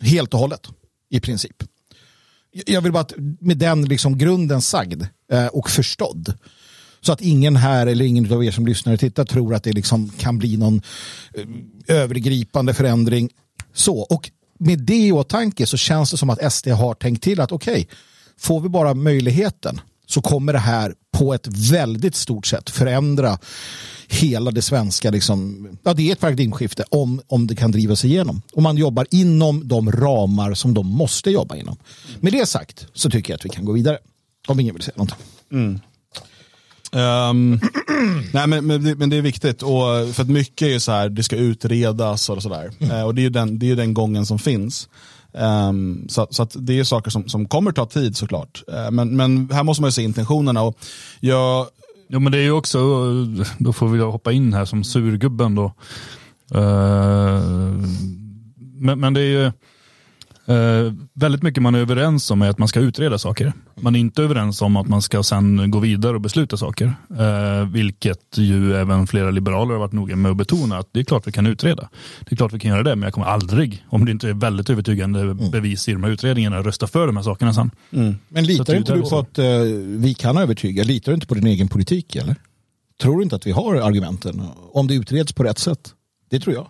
Helt 0.00 0.34
och 0.34 0.40
hållet, 0.40 0.68
i 1.10 1.20
princip. 1.20 1.62
Jag 2.66 2.80
vill 2.80 2.92
bara 2.92 3.00
att 3.00 3.12
med 3.40 3.58
den 3.58 3.84
liksom 3.84 4.18
grunden 4.18 4.62
sagd 4.62 5.02
eh, 5.32 5.46
och 5.46 5.70
förstådd. 5.70 6.38
Så 7.06 7.12
att 7.12 7.20
ingen 7.20 7.56
här 7.56 7.86
eller 7.86 8.04
ingen 8.04 8.32
av 8.32 8.44
er 8.44 8.50
som 8.50 8.66
lyssnar 8.66 8.92
och 8.92 9.00
tittar 9.00 9.24
tror 9.24 9.54
att 9.54 9.64
det 9.64 9.72
liksom 9.72 10.08
kan 10.08 10.38
bli 10.38 10.56
någon 10.56 10.82
eh, 11.34 11.96
övergripande 11.96 12.74
förändring. 12.74 13.30
Så, 13.74 13.98
och 13.98 14.30
med 14.58 14.78
det 14.78 15.06
i 15.06 15.12
åtanke 15.12 15.66
så 15.66 15.76
känns 15.76 16.10
det 16.10 16.16
som 16.16 16.30
att 16.30 16.52
SD 16.52 16.68
har 16.68 16.94
tänkt 16.94 17.22
till 17.22 17.40
att 17.40 17.52
okej, 17.52 17.88
får 18.38 18.60
vi 18.60 18.68
bara 18.68 18.94
möjligheten 18.94 19.80
så 20.06 20.20
kommer 20.20 20.52
det 20.52 20.58
här 20.58 20.94
på 21.18 21.34
ett 21.34 21.46
väldigt 21.70 22.14
stort 22.14 22.46
sätt 22.46 22.70
förändra 22.70 23.38
hela 24.08 24.50
det 24.50 24.62
svenska, 24.62 25.10
liksom, 25.10 25.68
ja 25.82 25.94
det 25.94 26.08
är 26.08 26.12
ett 26.12 26.20
paradigmskifte 26.20 26.84
om, 26.90 27.20
om 27.26 27.46
det 27.46 27.56
kan 27.56 27.72
drivas 27.72 28.04
igenom. 28.04 28.42
Och 28.52 28.62
man 28.62 28.76
jobbar 28.76 29.06
inom 29.10 29.68
de 29.68 29.92
ramar 29.92 30.54
som 30.54 30.74
de 30.74 30.86
måste 30.86 31.30
jobba 31.30 31.56
inom. 31.56 31.76
Med 32.20 32.32
det 32.32 32.46
sagt 32.46 32.86
så 32.92 33.10
tycker 33.10 33.32
jag 33.32 33.36
att 33.38 33.44
vi 33.44 33.48
kan 33.48 33.64
gå 33.64 33.72
vidare. 33.72 33.98
Om 34.48 34.60
ingen 34.60 34.74
vill 34.74 34.82
säga 34.82 34.94
något. 34.96 35.14
Mm. 35.52 35.80
Ehm, 36.92 37.60
nej, 38.32 38.46
men, 38.46 38.66
men, 38.66 38.84
det, 38.84 38.94
men 38.94 39.10
det 39.10 39.16
är 39.16 39.22
viktigt, 39.22 39.62
och, 39.62 40.14
för 40.14 40.22
att 40.22 40.28
mycket 40.28 40.68
är 40.68 40.72
ju 40.72 40.80
så 40.80 40.92
här, 40.92 41.08
det 41.08 41.22
ska 41.22 41.36
utredas 41.36 42.28
och 42.28 42.42
sådär. 42.42 42.70
Eh, 42.78 43.02
och 43.02 43.14
det 43.14 43.20
är 43.20 43.24
ju 43.24 43.30
den, 43.30 43.58
det 43.58 43.70
är 43.70 43.76
den 43.76 43.94
gången 43.94 44.26
som 44.26 44.38
finns. 44.38 44.88
Ehm, 45.34 46.08
så 46.08 46.26
så 46.30 46.48
det 46.54 46.78
är 46.78 46.84
saker 46.84 47.10
som, 47.10 47.28
som 47.28 47.48
kommer 47.48 47.72
ta 47.72 47.86
tid 47.86 48.16
såklart. 48.16 48.62
Eh, 48.72 48.90
men, 48.90 49.16
men 49.16 49.50
här 49.52 49.62
måste 49.62 49.82
man 49.82 49.88
ju 49.88 49.92
se 49.92 50.02
intentionerna. 50.02 50.62
Och 50.62 50.78
jag, 51.20 51.66
Jo 52.08 52.20
men 52.20 52.32
det 52.32 52.38
är 52.38 52.42
ju 52.42 52.50
också, 52.50 52.78
då 53.58 53.72
får 53.72 53.88
vi 53.88 54.00
hoppa 54.00 54.32
in 54.32 54.52
här 54.52 54.64
som 54.64 54.84
surgubben 54.84 55.54
då. 55.54 55.64
Eh, 56.54 57.40
men, 58.78 59.00
men 59.00 59.14
det 59.14 59.20
är 59.20 59.44
ju 59.44 59.52
eh, 60.46 60.92
väldigt 61.14 61.42
mycket 61.42 61.62
man 61.62 61.74
är 61.74 61.78
överens 61.78 62.30
om 62.30 62.42
är 62.42 62.48
att 62.50 62.58
man 62.58 62.68
ska 62.68 62.80
utreda 62.80 63.18
saker. 63.18 63.52
Man 63.80 63.94
är 63.94 64.00
inte 64.00 64.22
överens 64.22 64.62
om 64.62 64.76
att 64.76 64.88
man 64.88 65.02
ska 65.02 65.22
sen 65.22 65.70
gå 65.70 65.78
vidare 65.78 66.14
och 66.14 66.20
besluta 66.20 66.56
saker. 66.56 66.94
Eh, 67.18 67.68
vilket 67.68 68.38
ju 68.38 68.74
även 68.76 69.06
flera 69.06 69.30
liberaler 69.30 69.72
har 69.72 69.80
varit 69.80 69.92
noga 69.92 70.16
med 70.16 70.30
att 70.30 70.36
betona 70.36 70.78
att 70.78 70.88
det 70.92 71.00
är 71.00 71.04
klart 71.04 71.26
vi 71.26 71.32
kan 71.32 71.46
utreda. 71.46 71.88
Det 72.20 72.32
är 72.32 72.36
klart 72.36 72.52
vi 72.52 72.58
kan 72.58 72.70
göra 72.70 72.82
det 72.82 72.96
men 72.96 73.02
jag 73.02 73.12
kommer 73.12 73.26
aldrig, 73.26 73.84
om 73.88 74.04
det 74.04 74.10
inte 74.10 74.28
är 74.28 74.34
väldigt 74.34 74.70
övertygande 74.70 75.34
bevis 75.34 75.88
i 75.88 75.92
de 75.92 76.04
här 76.04 76.10
utredningarna, 76.10 76.62
rösta 76.62 76.86
för 76.86 77.06
de 77.06 77.16
här 77.16 77.24
sakerna 77.24 77.54
sen. 77.54 77.70
Men 77.90 78.44
Så 78.44 78.50
litar 78.50 78.74
inte 78.74 78.94
du 78.94 79.02
på 79.02 79.18
att 79.18 79.38
eh, 79.38 79.44
vi 79.84 80.14
kan 80.14 80.36
övertyga? 80.36 80.84
Litar 80.84 81.12
du 81.12 81.14
inte 81.14 81.26
på 81.26 81.34
din 81.34 81.46
egen 81.46 81.68
politik 81.68 82.16
eller? 82.16 82.36
Tror 83.02 83.16
du 83.16 83.22
inte 83.22 83.36
att 83.36 83.46
vi 83.46 83.52
har 83.52 83.74
argumenten? 83.74 84.42
Om 84.72 84.86
det 84.86 84.94
utreds 84.94 85.32
på 85.32 85.42
rätt 85.42 85.58
sätt? 85.58 85.90
Det 86.30 86.40
tror 86.40 86.54
jag. 86.54 86.66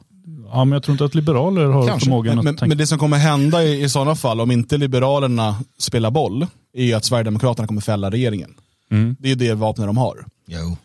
Ja 0.52 0.64
men 0.64 0.72
jag 0.72 0.82
tror 0.82 0.92
inte 0.92 1.04
att 1.04 1.14
liberaler 1.14 1.64
har 1.64 1.86
Kanske. 1.86 2.04
förmågan 2.04 2.30
men, 2.30 2.38
att 2.38 2.44
men, 2.44 2.56
tänka. 2.56 2.68
men 2.68 2.78
det 2.78 2.86
som 2.86 2.98
kommer 2.98 3.16
hända 3.16 3.62
i, 3.64 3.82
i 3.82 3.88
sådana 3.88 4.14
fall, 4.14 4.40
om 4.40 4.50
inte 4.50 4.76
Liberalerna 4.76 5.56
spelar 5.78 6.10
boll, 6.10 6.46
är 6.74 6.84
ju 6.84 6.92
att 6.92 7.04
Sverigedemokraterna 7.04 7.68
kommer 7.68 7.80
fälla 7.80 8.10
regeringen. 8.10 8.54
Mm. 8.90 9.16
Det 9.18 9.26
är 9.26 9.30
ju 9.30 9.34
det 9.34 9.54
vapnet 9.54 9.86
de 9.86 9.96
har. 9.96 10.26
Jo. 10.46 10.76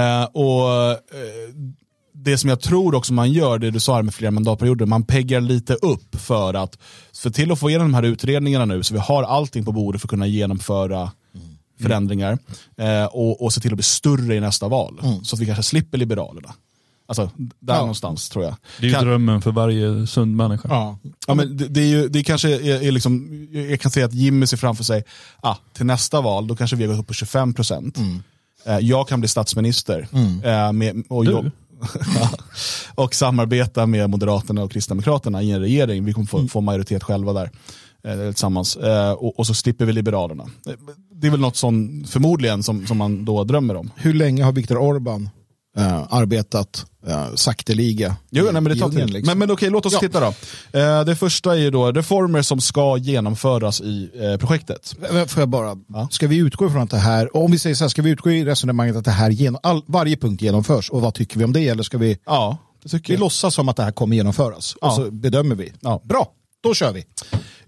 Eh, 0.00 0.24
och 0.24 0.90
eh, 0.90 0.96
Det 2.12 2.38
som 2.38 2.50
jag 2.50 2.60
tror 2.60 2.94
också 2.94 3.12
man 3.12 3.32
gör, 3.32 3.58
det 3.58 3.70
du 3.70 3.80
sa 3.80 3.94
här 3.94 4.02
med 4.02 4.14
flera 4.14 4.30
mandatperioder, 4.30 4.86
man 4.86 5.02
peggar 5.02 5.40
lite 5.40 5.74
upp 5.74 6.16
för 6.16 6.54
att, 6.54 6.78
för 7.22 7.30
till 7.30 7.52
att 7.52 7.58
få 7.58 7.70
igenom 7.70 7.86
de 7.86 7.94
här 7.94 8.02
utredningarna 8.02 8.64
nu, 8.64 8.82
så 8.82 8.94
vi 8.94 9.00
har 9.00 9.22
allting 9.22 9.64
på 9.64 9.72
bordet 9.72 10.00
för 10.00 10.06
att 10.06 10.10
kunna 10.10 10.26
genomföra 10.26 11.10
förändringar 11.80 12.38
eh, 12.76 13.04
och, 13.04 13.42
och 13.42 13.52
se 13.52 13.60
till 13.60 13.70
att 13.72 13.76
bli 13.76 13.82
större 13.82 14.34
i 14.34 14.40
nästa 14.40 14.68
val. 14.68 15.00
Så 15.22 15.36
att 15.36 15.42
vi 15.42 15.46
kanske 15.46 15.62
slipper 15.62 15.98
Liberalerna. 15.98 16.54
Alltså, 17.08 17.30
där 17.60 17.74
Ja. 17.74 17.80
någonstans 17.80 18.28
tror 18.28 18.44
jag. 18.44 18.54
Det 18.80 18.86
är 18.86 18.88
ju 18.88 18.94
Kan- 18.94 19.04
drömmen 19.04 19.42
för 19.42 19.50
varje 19.52 20.06
sund 20.06 20.36
människa. 20.36 20.68
Ja. 20.70 20.98
Ja, 21.26 21.34
men 21.34 21.56
det, 21.56 21.68
det, 21.68 21.80
är 21.80 21.86
ju, 21.86 22.08
det 22.08 22.22
kanske 22.24 22.48
är, 22.54 22.82
är 22.82 22.90
liksom, 22.92 23.46
jag 23.52 23.80
kan 23.80 23.90
säga 23.90 24.06
att 24.06 24.14
Jimmy 24.14 24.46
ser 24.46 24.56
framför 24.56 24.84
sig, 24.84 25.04
ah, 25.40 25.54
till 25.72 25.86
nästa 25.86 26.20
val, 26.20 26.46
då 26.46 26.56
kanske 26.56 26.76
vi 26.76 26.84
har 26.84 26.92
gått 26.92 27.00
upp 27.00 27.06
på 27.06 27.14
25 27.14 27.54
procent. 27.54 27.98
Eh, 28.66 28.78
jag 28.78 29.08
kan 29.08 29.20
bli 29.20 29.28
statsminister. 29.28 30.08
Eh, 30.44 30.72
med, 30.72 31.04
och, 31.08 31.24
Du? 31.24 31.30
jobb- 31.30 31.50
och 32.94 33.14
samarbeta 33.14 33.86
med 33.86 34.10
Moderaterna 34.10 34.62
och 34.62 34.72
Kristdemokraterna 34.72 35.42
i 35.42 35.50
en 35.50 35.60
regering. 35.60 36.04
Vi 36.04 36.12
kommer 36.12 36.26
få, 36.26 36.48
få 36.48 36.60
majoritet 36.60 37.02
själva 37.04 37.32
där 37.32 37.50
eh, 38.04 38.30
tillsammans. 38.32 38.76
Eh, 38.76 39.12
och, 39.12 39.38
och 39.38 39.46
så 39.46 39.54
slipper 39.54 39.84
vi 39.84 39.92
Liberalerna. 39.92 40.42
Eh, 40.66 40.72
Det 41.14 41.26
är 41.26 41.30
väl 41.30 41.40
något 41.40 41.56
som 41.56 42.04
förmodligen 42.08 42.62
som, 42.62 42.86
som 42.86 42.96
man 42.98 43.24
då 43.24 43.44
drömmer 43.44 43.76
om. 43.76 43.90
Hur 43.96 44.14
länge 44.14 44.44
har 44.44 44.52
Viktor 44.52 44.76
Orban 44.78 45.30
eh, 45.76 46.02
arbetat 46.10 46.86
eh, 47.06 47.34
sakteliga 47.34 48.16
Jo, 48.30 48.44
nej, 48.44 48.52
men 48.52 48.64
det 48.64 48.76
tar 48.76 48.88
tid. 48.90 49.10
liksom? 49.10 49.26
Men, 49.26 49.38
men 49.38 49.50
okej, 49.50 49.70
låt 49.70 49.86
oss 49.86 49.92
Ja. 49.92 49.98
titta 50.00 50.20
då. 50.20 50.34
Eh, 50.78 51.04
det 51.04 51.16
första 51.16 51.52
är 51.52 51.58
ju 51.58 51.70
då 51.70 51.92
reformer 51.92 52.42
som 52.42 52.60
ska 52.60 52.96
genomföras 52.96 53.80
i 53.80 54.10
eh, 54.14 54.36
projektet. 54.46 54.94
Får 55.28 55.40
jag 55.42 55.48
bara, 55.48 55.76
Ja. 55.88 56.08
ska 56.10 56.26
vi 56.26 56.36
utgå 56.36 56.66
ifrån 56.66 56.82
att 56.82 56.90
det 56.90 56.96
här, 56.98 57.36
om 57.36 57.50
vi 57.50 57.58
säger 57.58 57.76
så 57.76 57.84
här, 57.84 57.88
ska 57.88 58.02
vi 58.02 58.10
utgå 58.10 58.30
i 58.30 58.44
resonemanget 58.44 58.96
att 58.96 59.04
det 59.04 59.10
här 59.10 59.30
genom, 59.30 59.60
all, 59.62 59.82
varje 59.86 60.16
punkt 60.16 60.42
genomförs 60.42 60.90
och 60.90 61.00
vad 61.00 61.14
tycker 61.14 61.38
vi 61.38 61.44
om 61.44 61.52
det 61.52 61.68
eller 61.68 61.82
ska 61.82 61.98
vi, 61.98 62.18
Ja, 62.26 62.58
vi 62.92 63.00
jag. 63.06 63.20
låtsas 63.20 63.54
som 63.54 63.68
att 63.68 63.76
det 63.76 63.82
här 63.82 63.92
kommer 63.92 64.16
genomföras 64.16 64.76
Ja. 64.80 64.86
och 64.88 64.94
så 64.94 65.10
bedömer 65.10 65.54
vi. 65.54 65.72
Ja. 65.80 66.02
Bra, 66.04 66.28
då 66.62 66.74
kör 66.74 66.92
vi. 66.92 67.04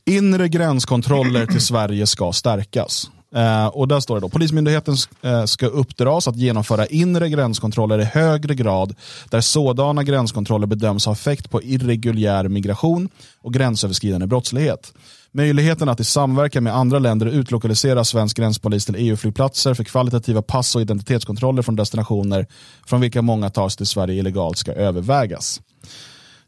Inre 0.06 0.48
gränskontroller 0.48 1.46
till 1.46 1.60
Sverige 1.60 2.06
ska 2.06 2.32
stärkas. 2.32 3.10
Eh, 3.34 3.66
och 3.66 3.88
där 3.88 4.00
står 4.00 4.14
det 4.14 4.20
då, 4.20 4.28
Polismyndigheten 4.28 4.96
eh, 5.22 5.44
ska 5.44 5.66
uppdras 5.66 6.28
att 6.28 6.36
genomföra 6.36 6.86
inre 6.86 7.28
gränskontroller 7.28 7.98
i 7.98 8.04
högre 8.04 8.54
grad 8.54 8.94
där 9.30 9.40
sådana 9.40 10.02
gränskontroller 10.02 10.66
bedöms 10.66 11.06
ha 11.06 11.12
effekt 11.12 11.50
på 11.50 11.62
irreguljär 11.62 12.48
migration 12.48 13.08
och 13.42 13.54
gränsöverskridande 13.54 14.26
brottslighet. 14.26 14.92
Möjligheten 15.32 15.88
att 15.88 16.00
i 16.00 16.04
samverkan 16.04 16.64
med 16.64 16.76
andra 16.76 16.98
länder 16.98 17.26
utlokalisera 17.26 18.04
svensk 18.04 18.36
gränspolis 18.36 18.86
till 18.86 18.96
EU-flygplatser 18.98 19.74
för 19.74 19.84
kvalitativa 19.84 20.42
pass 20.42 20.76
och 20.76 20.82
identitetskontroller 20.82 21.62
från 21.62 21.76
destinationer 21.76 22.46
från 22.86 23.00
vilka 23.00 23.22
många 23.22 23.50
tas 23.50 23.76
till 23.76 23.86
Sverige 23.86 24.18
illegalt 24.18 24.58
ska 24.58 24.72
övervägas. 24.72 25.60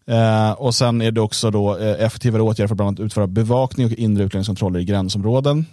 Eh, 0.06 0.50
och 0.50 0.74
sen 0.74 1.02
är 1.02 1.10
det 1.10 1.20
också 1.20 1.50
då 1.50 1.76
eh, 1.76 2.04
effektivare 2.04 2.42
åtgärder 2.42 2.68
för 2.68 2.74
bland 2.74 2.88
annat 2.88 3.06
utföra 3.06 3.26
bevakning 3.26 3.86
och 3.86 3.92
inre 3.92 4.24
utlänningskontroller 4.24 4.80
i 4.80 4.84
gränsområden. 4.84 5.66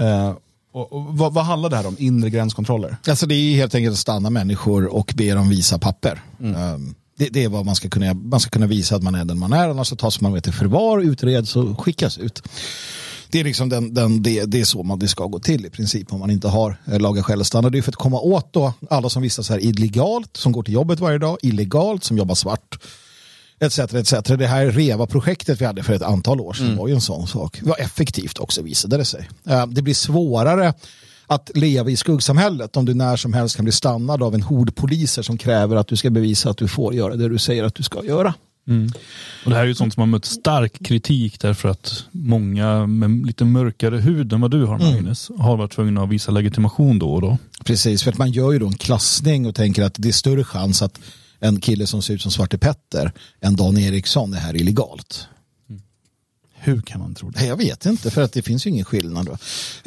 Eh, 0.00 0.32
och, 0.72 0.92
och, 0.92 1.18
vad, 1.18 1.34
vad 1.34 1.44
handlar 1.44 1.70
det 1.70 1.76
här 1.76 1.86
om? 1.86 1.96
Inre 1.98 2.30
gränskontroller? 2.30 2.96
Alltså 3.08 3.26
det 3.26 3.34
är 3.34 3.56
helt 3.56 3.74
enkelt 3.74 3.92
att 3.92 3.98
stanna 3.98 4.30
människor 4.30 4.86
och 4.86 5.12
be 5.16 5.34
dem 5.34 5.48
visa 5.48 5.78
papper. 5.78 6.22
Mm. 6.40 6.74
Um, 6.74 6.94
det, 7.18 7.28
det 7.28 7.44
är 7.44 7.48
vad 7.48 7.66
man 7.66 7.74
ska 7.74 7.88
kunna. 7.88 8.14
Man 8.14 8.40
ska 8.40 8.50
kunna 8.50 8.66
visa 8.66 8.96
att 8.96 9.02
man 9.02 9.14
är 9.14 9.24
den 9.24 9.38
man 9.38 9.52
är, 9.52 9.68
annars 9.68 9.88
så 9.88 9.96
tas 9.96 10.20
man 10.20 10.32
med 10.32 10.44
till 10.44 10.52
förvar, 10.52 11.00
utreds 11.00 11.56
och 11.56 11.80
skickas 11.80 12.18
ut. 12.18 12.42
Det 13.30 13.40
är, 13.40 13.44
liksom 13.44 13.68
den, 13.68 13.94
den, 13.94 14.22
det, 14.22 14.44
det 14.44 14.60
är 14.60 14.64
så 14.64 14.82
man, 14.82 14.98
det 14.98 15.08
ska 15.08 15.26
gå 15.26 15.38
till 15.38 15.66
i 15.66 15.70
princip 15.70 16.12
om 16.12 16.20
man 16.20 16.30
inte 16.30 16.48
har 16.48 16.76
eh, 16.86 17.00
laga 17.00 17.22
självstannad. 17.22 17.72
Det 17.72 17.78
är 17.78 17.82
för 17.82 17.92
att 17.92 17.96
komma 17.96 18.20
åt 18.20 18.52
då 18.52 18.72
alla 18.90 19.08
som 19.08 19.22
vistas 19.22 19.48
här 19.48 19.64
illegalt, 19.64 20.36
som 20.36 20.52
går 20.52 20.62
till 20.62 20.74
jobbet 20.74 21.00
varje 21.00 21.18
dag, 21.18 21.38
illegalt, 21.42 22.04
som 22.04 22.18
jobbar 22.18 22.34
svart. 22.34 22.78
Etc, 23.60 23.78
etc. 23.78 24.12
Det 24.38 24.46
här 24.46 24.66
REVA-projektet 24.70 25.60
vi 25.60 25.64
hade 25.64 25.82
för 25.82 25.92
ett 25.92 26.02
antal 26.02 26.40
år 26.40 26.52
sedan 26.52 26.76
var 26.76 26.88
ju 26.88 26.94
en 26.94 27.00
sån 27.00 27.26
sak. 27.26 27.58
Det 27.60 27.68
var 27.68 27.78
effektivt 27.80 28.38
också 28.38 28.62
visade 28.62 28.96
det 28.96 29.04
sig. 29.04 29.28
Eh, 29.48 29.66
Det 29.66 29.82
blir 29.82 29.94
svårare 29.94 30.74
att 31.26 31.50
leva 31.54 31.90
i 31.90 31.96
skuggsamhället 31.96 32.76
om 32.76 32.84
du 32.84 32.94
när 32.94 33.16
som 33.16 33.32
helst 33.32 33.56
kan 33.56 33.64
bli 33.64 33.72
stannad 33.72 34.22
av 34.22 34.34
en 34.34 34.42
hord 34.42 34.74
poliser 34.74 35.22
som 35.22 35.38
kräver 35.38 35.76
att 35.76 35.86
du 35.88 35.96
ska 35.96 36.10
bevisa 36.10 36.50
att 36.50 36.56
du 36.56 36.68
får 36.68 36.94
göra 36.94 37.16
det 37.16 37.28
du 37.28 37.38
säger 37.38 37.64
att 37.64 37.74
du 37.74 37.82
ska 37.82 38.04
göra. 38.04 38.34
Och 39.44 39.50
det 39.50 39.56
här 39.56 39.62
är 39.62 39.66
ju 39.66 39.74
sånt 39.74 39.94
som 39.94 40.00
har 40.00 40.06
mött 40.06 40.24
stark 40.24 40.84
kritik 40.84 41.40
därför 41.40 41.68
att 41.68 42.04
många 42.10 42.86
med 42.86 43.26
lite 43.26 43.44
mörkare 43.44 43.96
hud 43.96 44.32
än 44.32 44.40
vad 44.40 44.50
du 44.50 44.64
har 44.64 44.78
Magnus 44.78 45.30
har 45.38 45.56
varit 45.56 45.72
tvungna 45.72 46.02
att 46.02 46.08
visa 46.08 46.32
legitimation 46.32 46.98
då 46.98 47.10
och 47.14 47.20
då. 47.20 47.38
Precis, 47.64 48.02
för 48.02 48.10
att 48.12 48.18
man 48.18 48.30
gör 48.30 48.52
ju 48.52 48.58
då 48.58 48.66
en 48.66 48.72
klassning 48.76 49.46
och 49.46 49.54
tänker 49.54 49.82
att 49.82 49.94
det 49.98 50.08
är 50.08 50.12
större 50.12 50.44
chans 50.44 50.82
att 50.82 51.00
en 51.40 51.60
kille 51.60 51.86
som 51.86 52.02
ser 52.02 52.14
ut 52.14 52.22
som 52.22 52.32
Svarte 52.32 52.58
Petter 52.58 53.12
än 53.40 53.56
Dan 53.56 53.78
Eriksson 53.78 54.34
är 54.34 54.38
här 54.38 54.56
illegalt. 54.56 55.28
Hur 56.60 56.80
kan 56.80 57.00
man 57.00 57.14
tro 57.14 57.30
det? 57.30 57.46
Jag 57.46 57.56
vet 57.56 57.86
inte, 57.86 58.10
för 58.10 58.22
att 58.22 58.32
det 58.32 58.42
finns 58.42 58.66
ju 58.66 58.70
ingen 58.70 58.84
skillnad. 58.84 59.26
Då. 59.26 59.32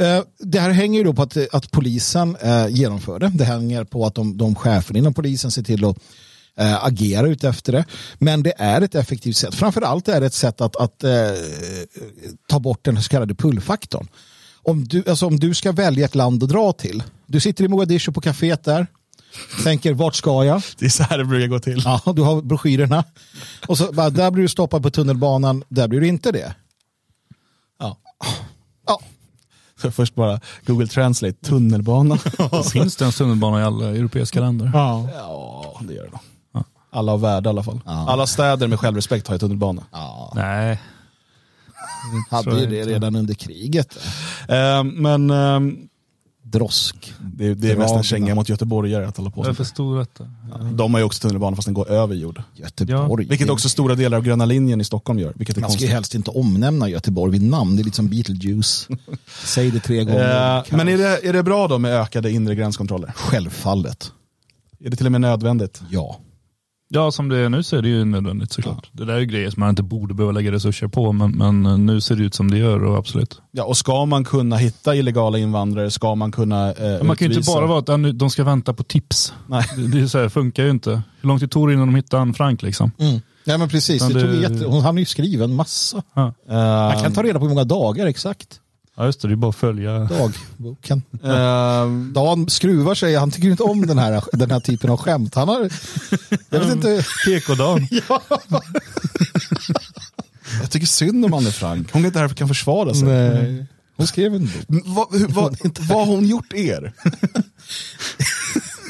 Eh, 0.04 0.24
Det 0.40 0.60
här 0.60 0.70
hänger 0.70 0.98
ju 1.00 1.04
då 1.04 1.14
på 1.14 1.22
att, 1.22 1.38
att 1.54 1.72
polisen 1.72 2.36
eh, 2.42 2.68
genomför 2.68 3.20
det. 3.20 3.32
Det 3.36 3.46
hänger 3.46 3.84
på 3.84 4.06
att 4.06 4.16
de, 4.16 4.38
de 4.38 4.56
chefer 4.56 4.98
inom 4.98 5.14
polisen 5.14 5.52
ser 5.52 5.64
till 5.64 5.86
att 5.86 5.98
eh, 6.58 6.86
agera 6.86 7.28
ut 7.28 7.44
efter 7.44 7.72
det. 7.72 7.86
Men 8.20 8.44
det 8.44 8.54
är 8.58 8.82
ett 8.82 8.96
effektivt 8.96 9.38
sätt. 9.38 9.56
Framförallt 9.56 10.08
är 10.08 10.20
det 10.22 10.28
ett 10.28 10.34
sätt 10.34 10.62
att, 10.62 10.76
att 10.76 11.04
ta 12.48 12.60
bort 12.60 12.86
den 12.86 13.04
så 13.04 13.10
kallade 13.10 13.36
pullfaktorn. 13.36 14.08
Om 14.64 14.88
du, 14.88 15.04
alltså 15.08 15.26
om 15.26 15.40
du 15.40 15.54
ska 15.54 15.72
välja 15.72 16.06
ett 16.06 16.16
land 16.16 16.44
att 16.44 16.50
dra 16.50 16.74
till. 16.74 17.04
Du 17.26 17.40
sitter 17.40 17.64
i 17.64 17.68
Mogadishu 17.68 18.12
på 18.12 18.22
kaféet 18.22 18.64
där. 18.64 18.88
Tänker, 19.64 19.94
vart 19.94 20.16
ska 20.16 20.46
jag? 20.46 20.62
Det 20.78 20.86
är 20.86 20.90
så 20.90 21.04
här 21.04 21.18
det 21.18 21.26
brukar 21.26 21.48
gå 21.48 21.60
till. 21.60 21.82
Ja, 21.86 22.02
du 22.16 22.22
har 22.22 22.42
broschyrerna. 22.42 23.04
Och 23.68 23.78
så 23.78 23.92
bara, 23.92 24.10
där 24.10 24.32
blir 24.32 24.42
du 24.42 24.48
stoppad 24.50 24.84
på 24.84 24.90
tunnelbanan, 24.90 25.64
där 25.70 25.88
blir 25.88 26.02
du 26.02 26.08
inte 26.08 26.32
det. 26.32 26.56
Ja. 27.80 27.98
Ja, 28.88 29.00
Så 29.82 29.92
först 29.92 30.16
bara 30.16 30.40
Google 30.66 30.88
Translate, 30.88 31.34
tunnelbana. 31.34 32.18
Finns 32.74 32.96
det 32.96 33.06
en 33.06 33.12
tunnelbana 33.12 33.62
i 33.62 33.64
alla 33.64 33.86
europeiska 33.90 34.40
länder? 34.40 34.72
ja. 34.74 35.10
ja, 35.14 35.80
det 35.88 35.94
gör 35.94 36.04
det 36.06 36.12
nog. 36.12 36.22
Alla 36.94 37.12
har 37.12 37.18
värde 37.18 37.48
i 37.48 37.50
alla 37.50 37.64
fall. 37.64 37.80
Alla 37.86 38.28
städer 38.28 38.68
med 38.68 38.80
självrespekt 38.80 39.28
har 39.28 39.36
ju 39.36 39.40
tunnelbana. 39.40 39.84
ja. 39.92 40.34
Nej. 40.36 40.82
hade 42.30 42.60
ju 42.60 42.66
det 42.66 42.84
redan 42.84 43.16
under 43.16 43.34
kriget. 43.34 43.98
Eh, 44.48 44.84
men 44.84 45.30
ehm, 45.30 45.78
Drosk. 46.52 47.14
det, 47.20 47.54
det 47.54 47.72
är 47.72 47.78
mest 47.78 47.96
en 47.96 48.04
känga 48.04 48.36
mot 48.36 48.50
göteborgare 48.50 49.08
att 49.08 49.18
hålla 49.18 49.30
på 49.30 49.46
Jag 49.46 49.58
förstod 49.58 50.00
detta. 50.00 50.30
De 50.74 50.94
har 50.94 51.00
ju 51.02 51.06
också 51.06 51.22
tunnelbana 51.22 51.56
fast 51.56 51.66
den 51.66 51.74
går 51.74 51.92
över 51.92 52.16
jord. 52.16 52.42
Göteborg. 52.56 53.26
Vilket 53.26 53.50
också 53.50 53.70
stora 53.70 53.96
delar 53.96 54.18
av 54.18 54.24
gröna 54.24 54.46
linjen 54.46 54.82
i 54.82 54.84
Stockholm 54.84 55.20
gör. 55.20 55.34
Vilket 55.36 55.58
är 55.58 55.62
Man 55.62 55.70
ska 55.70 55.76
ju 55.76 55.78
konstigt. 55.80 55.94
helst 55.94 56.16
inte 56.16 56.32
omnämna 56.32 56.90
Göteborg 56.90 57.32
vid 57.32 57.42
namn. 57.42 57.76
Det 57.76 57.82
är 57.82 57.84
lite 57.84 57.96
som 57.96 58.10
Beetlejuice. 58.10 58.88
Säg 59.46 59.72
det 59.72 59.80
tre 59.80 60.04
gånger. 60.04 60.58
Eh, 60.58 60.64
men 60.78 60.88
är 60.88 60.98
det, 60.98 61.28
är 61.28 61.34
det 61.34 61.44
bra 61.44 61.68
då 61.68 61.78
med 61.78 62.02
ökade 62.02 62.32
inre 62.32 62.56
gränskontroller? 62.56 63.12
Självfallet. 63.16 64.12
Är 64.80 64.90
det 64.90 64.96
till 64.96 65.06
och 65.06 65.12
med 65.12 65.22
nödvändigt? 65.22 65.82
Ja. 65.90 66.20
Ja, 66.94 67.12
som 67.12 67.30
det 67.30 67.38
är 67.38 67.50
nu 67.50 67.64
så 67.64 67.76
är 67.78 67.82
det 67.82 67.90
ju 67.90 68.06
nödvändigt 68.06 68.52
såklart. 68.52 68.90
Det 68.92 69.06
där 69.06 69.14
är 69.14 69.20
ju 69.20 69.26
grejer 69.26 69.50
som 69.50 69.60
man 69.60 69.70
inte 69.70 69.84
borde 69.84 70.14
behöva 70.14 70.32
lägga 70.32 70.52
resurser 70.52 70.88
på, 70.88 71.12
men, 71.12 71.32
men 71.32 71.86
nu 71.86 72.02
ser 72.02 72.16
det 72.16 72.24
ut 72.24 72.34
som 72.34 72.52
det 72.52 72.58
gör 72.58 72.84
och 72.84 72.98
absolut. 72.98 73.42
Ja, 73.52 73.64
och 73.64 73.78
ska 73.78 74.06
man 74.06 74.24
kunna 74.24 74.56
hitta 74.58 74.96
illegala 74.96 75.38
invandrare, 75.38 75.92
ska 75.92 76.16
man 76.16 76.32
kunna 76.32 76.72
eh, 76.74 77.04
Man 77.04 77.16
kan 77.16 77.28
ju 77.32 77.36
inte 77.38 77.52
bara 77.52 77.66
vara 77.66 77.80
att 77.80 77.88
ja, 77.88 77.98
de 77.98 78.30
ska 78.30 78.44
vänta 78.44 78.74
på 78.74 78.84
tips. 78.84 79.34
Nej. 79.48 79.64
Det, 79.76 79.88
det 79.88 80.00
är 80.00 80.08
så 80.08 80.18
här, 80.20 80.30
funkar 80.30 80.64
ju 80.64 80.70
inte. 80.70 80.90
Hur 81.22 81.28
lång 81.28 81.40
tid 81.40 81.52
tog 81.52 81.68
det 81.70 81.74
innan 81.74 81.88
de 81.88 81.96
hittade 81.96 82.22
Anne 82.22 82.34
Frank 82.34 82.62
liksom? 82.62 82.92
Mm. 83.00 83.20
Ja 83.44 83.58
men 83.58 83.70
precis, 83.70 84.02
Men 84.02 84.14
det 84.14 84.22
tog 84.22 84.30
det- 84.30 84.42
jätte... 84.54 84.66
hon 84.66 84.82
hann 84.82 84.98
ju 84.98 85.06
skriva 85.06 85.44
en 85.44 85.56
massa. 85.56 86.04
Ja, 86.14 86.34
Man 86.48 86.92
Eh, 86.98 87.02
kan 87.04 87.14
ta 87.14 87.24
reda 87.24 87.40
på 87.40 87.46
hur 87.46 87.50
många 87.50 87.64
dagar 87.64 88.06
exakt. 88.06 88.60
Ja 89.02 89.06
just 89.06 89.22
det, 89.22 89.28
det 89.28 89.34
är 89.34 89.36
bara 89.36 89.50
att 89.50 89.56
följa. 89.56 90.00
Dagboken. 90.00 91.02
eh, 91.24 91.88
Dan 92.14 92.50
skruvar 92.50 92.96
sig, 92.96 93.16
han 93.16 93.32
tycker 93.32 93.48
inte 93.52 93.64
om 93.64 93.88
den 93.88 93.98
här, 93.98 94.24
den 94.34 94.52
här 94.52 94.60
typen 94.60 94.90
av 94.90 94.98
skämt. 94.98 95.36
Han 95.36 95.48
har, 95.50 95.70
jag 96.50 96.60
vet 96.60 96.72
inte. 96.72 97.06
PK-dagen. 97.26 97.88
jag 100.62 100.72
tycker 100.72 100.88
synd 100.88 101.26
om 101.26 101.34
Anne 101.34 101.52
Frank. 101.52 101.92
Hon 101.92 102.02
är 102.02 102.06
inte 102.08 102.20
här 102.20 102.28
för 102.28 102.36
kan 102.36 102.48
försvara 102.48 102.94
sig. 102.94 103.04
Nej. 103.04 103.66
Hon 103.98 104.08
skrev 104.08 104.36
en 104.36 104.46
bok. 104.46 105.12
Vad, 105.80 105.98
har 106.00 106.06
hon 106.06 106.26
gjort 106.28 106.54
er? 106.54 106.94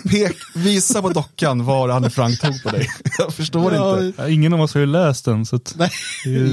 Pek, 0.09 0.35
visa 0.55 1.01
på 1.01 1.09
dockan 1.09 1.65
var 1.65 1.89
Anne 1.89 2.09
Frank 2.09 2.39
tog 2.39 2.63
på 2.63 2.69
dig. 2.69 2.87
Jag 3.17 3.33
förstår 3.33 3.73
Ja, 3.73 4.03
inte. 4.03 4.21
Ja, 4.21 4.29
ingen 4.29 4.53
av 4.53 4.61
oss 4.61 4.73
har 4.73 4.81
ju 4.81 4.87
läst 4.87 5.25
den. 5.25 5.45
Så 5.45 5.55
att, 5.55 5.75
Nej, 5.77 5.91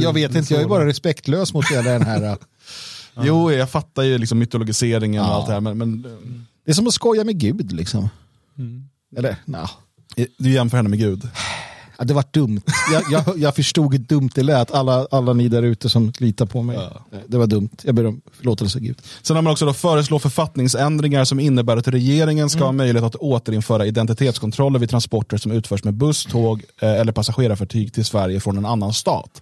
jag 0.01 0.13
vet 0.13 0.35
inte, 0.35 0.55
jag 0.55 0.63
är 0.63 0.67
bara 0.69 0.87
respektlös 0.87 1.55
mot 1.55 1.71
hela 1.71 1.91
den 1.91 2.03
här. 2.03 2.37
Jo, 3.23 3.53
jag 3.53 3.71
fattar 3.71 4.03
ju 4.03 4.19
liksom 4.19 4.39
mytologiseringen 4.39 5.23
och 5.23 5.29
Ja. 5.29 5.33
allt 5.35 5.47
det 5.47 5.53
här. 5.53 5.61
Men, 5.61 5.79
men 5.79 6.03
Det 6.65 6.71
är 6.71 6.75
som 6.75 6.87
att 6.87 6.95
skoja 6.95 7.25
med 7.25 7.39
Gud 7.41 7.73
liksom. 7.73 8.09
Eller, 9.17 9.37
nej. 9.45 9.67
eh, 10.17 10.27
du 10.39 10.51
jämför 10.51 10.77
henne 10.77 10.89
med 10.89 10.99
Gud. 10.99 11.29
Ja, 12.01 12.05
det 12.05 12.15
var 12.15 12.25
dumt. 12.31 12.61
Jag, 12.93 13.03
jag, 13.11 13.39
jag 13.39 13.55
förstod 13.57 13.93
hur 13.93 13.99
dumt 13.99 14.31
det 14.35 14.43
lät, 14.43 14.71
alla, 14.71 15.07
alla 15.11 15.33
ni 15.33 15.49
där 15.49 15.63
ute 15.63 15.89
som 15.89 16.13
litar 16.19 16.47
på 16.47 16.63
mig. 16.63 16.79
Det 17.27 17.39
var 17.39 17.47
dumt. 17.47 17.69
Jag 17.83 17.95
ber 17.95 18.07
om 18.07 18.21
förlåtelse 18.33 18.81
Gud. 18.81 18.99
Sen 19.23 19.37
har 19.37 19.43
man 19.43 19.53
också 19.53 19.67
då 19.67 19.73
föreslå 19.73 20.19
författningsändringar 20.19 21.25
som 21.25 21.41
innebär 21.41 21.77
att 21.77 21.89
regeringen 21.89 22.51
ska 22.51 22.65
ha 22.65 22.73
möjlighet 22.73 23.05
att 23.05 23.15
återinföra 23.15 23.87
identitetskontroller 23.87 24.79
vid 24.79 24.91
transporter 24.91 25.37
som 25.37 25.53
utförs 25.53 25.85
med 25.85 25.95
buss, 25.95 26.25
tåg 26.25 26.63
eh, 26.81 26.93
eller 27.01 27.13
passagerarfartyg 27.13 27.93
till 27.93 28.05
Sverige 28.05 28.41
från 28.41 28.59
en 28.59 28.67
annan 28.67 28.93
stat. 28.93 29.41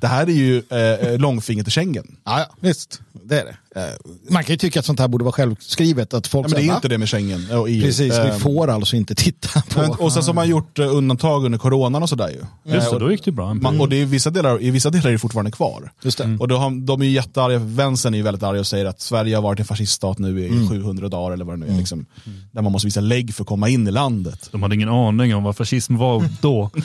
Det 0.00 0.06
här 0.06 0.26
är 0.26 0.30
ju 0.32 0.62
eh, 0.70 0.78
eh, 0.78 1.18
långfingret 1.18 1.66
till 1.66 1.72
Schengen. 1.72 2.16
Ja, 2.24 2.38
ja, 2.40 2.46
visst. 2.60 3.00
Det 3.22 3.40
är 3.40 3.44
det. 3.44 3.80
Eh, 3.80 3.92
man 4.30 4.44
kan 4.44 4.52
ju 4.52 4.56
tycka 4.56 4.80
att 4.80 4.86
sånt 4.86 5.00
här 5.00 5.08
borde 5.08 5.24
vara 5.24 5.32
självskrivet. 5.32 6.14
Att 6.14 6.26
folk 6.26 6.46
Ja, 6.46 6.48
men 6.48 6.60
det 6.60 6.66
är 6.66 6.68
"Va? 6.68 6.74
inte 6.74 6.88
det 6.88 6.98
med 6.98 7.08
Schengen 7.08 7.50
och 7.50 7.68
EU. 7.70 7.82
Precis, 7.82 8.12
Eh, 8.14 8.32
vi 8.34 8.40
får 8.40 8.68
alltså 8.70 8.96
inte 8.96 9.14
titta 9.14 9.62
på. 9.70 9.80
men, 9.80 9.90
och 9.90 10.12
sen 10.12 10.22
så 10.22 10.28
har 10.28 10.34
man 10.34 10.48
gjort 10.48 10.78
eh, 10.78 10.94
undantag 10.96 11.44
under 11.44 11.58
coronan 11.58 12.02
och 12.02 12.08
sådär 12.08 12.28
ju. 12.28 12.34
Just 12.74 12.86
Eh, 12.86 12.90
det, 12.90 12.96
och, 12.96 13.00
då 13.00 13.10
gick 13.10 13.24
det 13.24 13.32
bra. 13.32 13.54
man, 13.54 13.80
och 13.80 13.88
det 13.88 13.96
är 13.96 14.00
i, 14.00 14.04
vissa 14.04 14.30
delar, 14.30 14.62
i 14.62 14.70
vissa 14.70 14.90
delar 14.90 15.08
är 15.08 15.12
det 15.12 15.18
fortfarande 15.18 15.50
kvar. 15.50 15.92
Just 16.02 16.18
det. 16.18 16.36
Och 16.40 16.48
då 16.48 16.56
har, 16.56 16.86
de 16.86 17.00
är 17.00 17.04
ju 17.06 17.12
jättearga, 17.12 17.58
vänstern 17.58 18.14
är 18.14 18.18
ju 18.18 18.24
väldigt 18.24 18.42
arga 18.42 18.60
och 18.60 18.66
säger 18.66 18.84
att 18.86 19.00
Sverige 19.00 19.34
har 19.36 19.42
varit 19.42 19.58
en 19.60 19.66
fasciststat 19.66 20.18
nu 20.18 20.40
i 20.46 20.68
700 20.68 21.08
dagar 21.08 21.32
eller 21.34 21.44
vad 21.44 21.58
det 21.60 21.66
nu 21.66 21.72
är. 21.72 21.78
Liksom, 21.78 22.06
Där 22.52 22.62
man 22.62 22.72
måste 22.72 22.86
visa 22.86 23.00
lägg 23.00 23.34
för 23.34 23.42
att 23.42 23.48
komma 23.48 23.68
in 23.68 23.88
i 23.88 23.90
landet. 23.90 24.48
De 24.52 24.62
hade 24.62 24.74
ingen 24.74 24.88
aning 24.88 25.34
om 25.34 25.42
vad 25.44 25.56
fascism 25.56 25.96
var 25.96 26.24
då. 26.40 26.70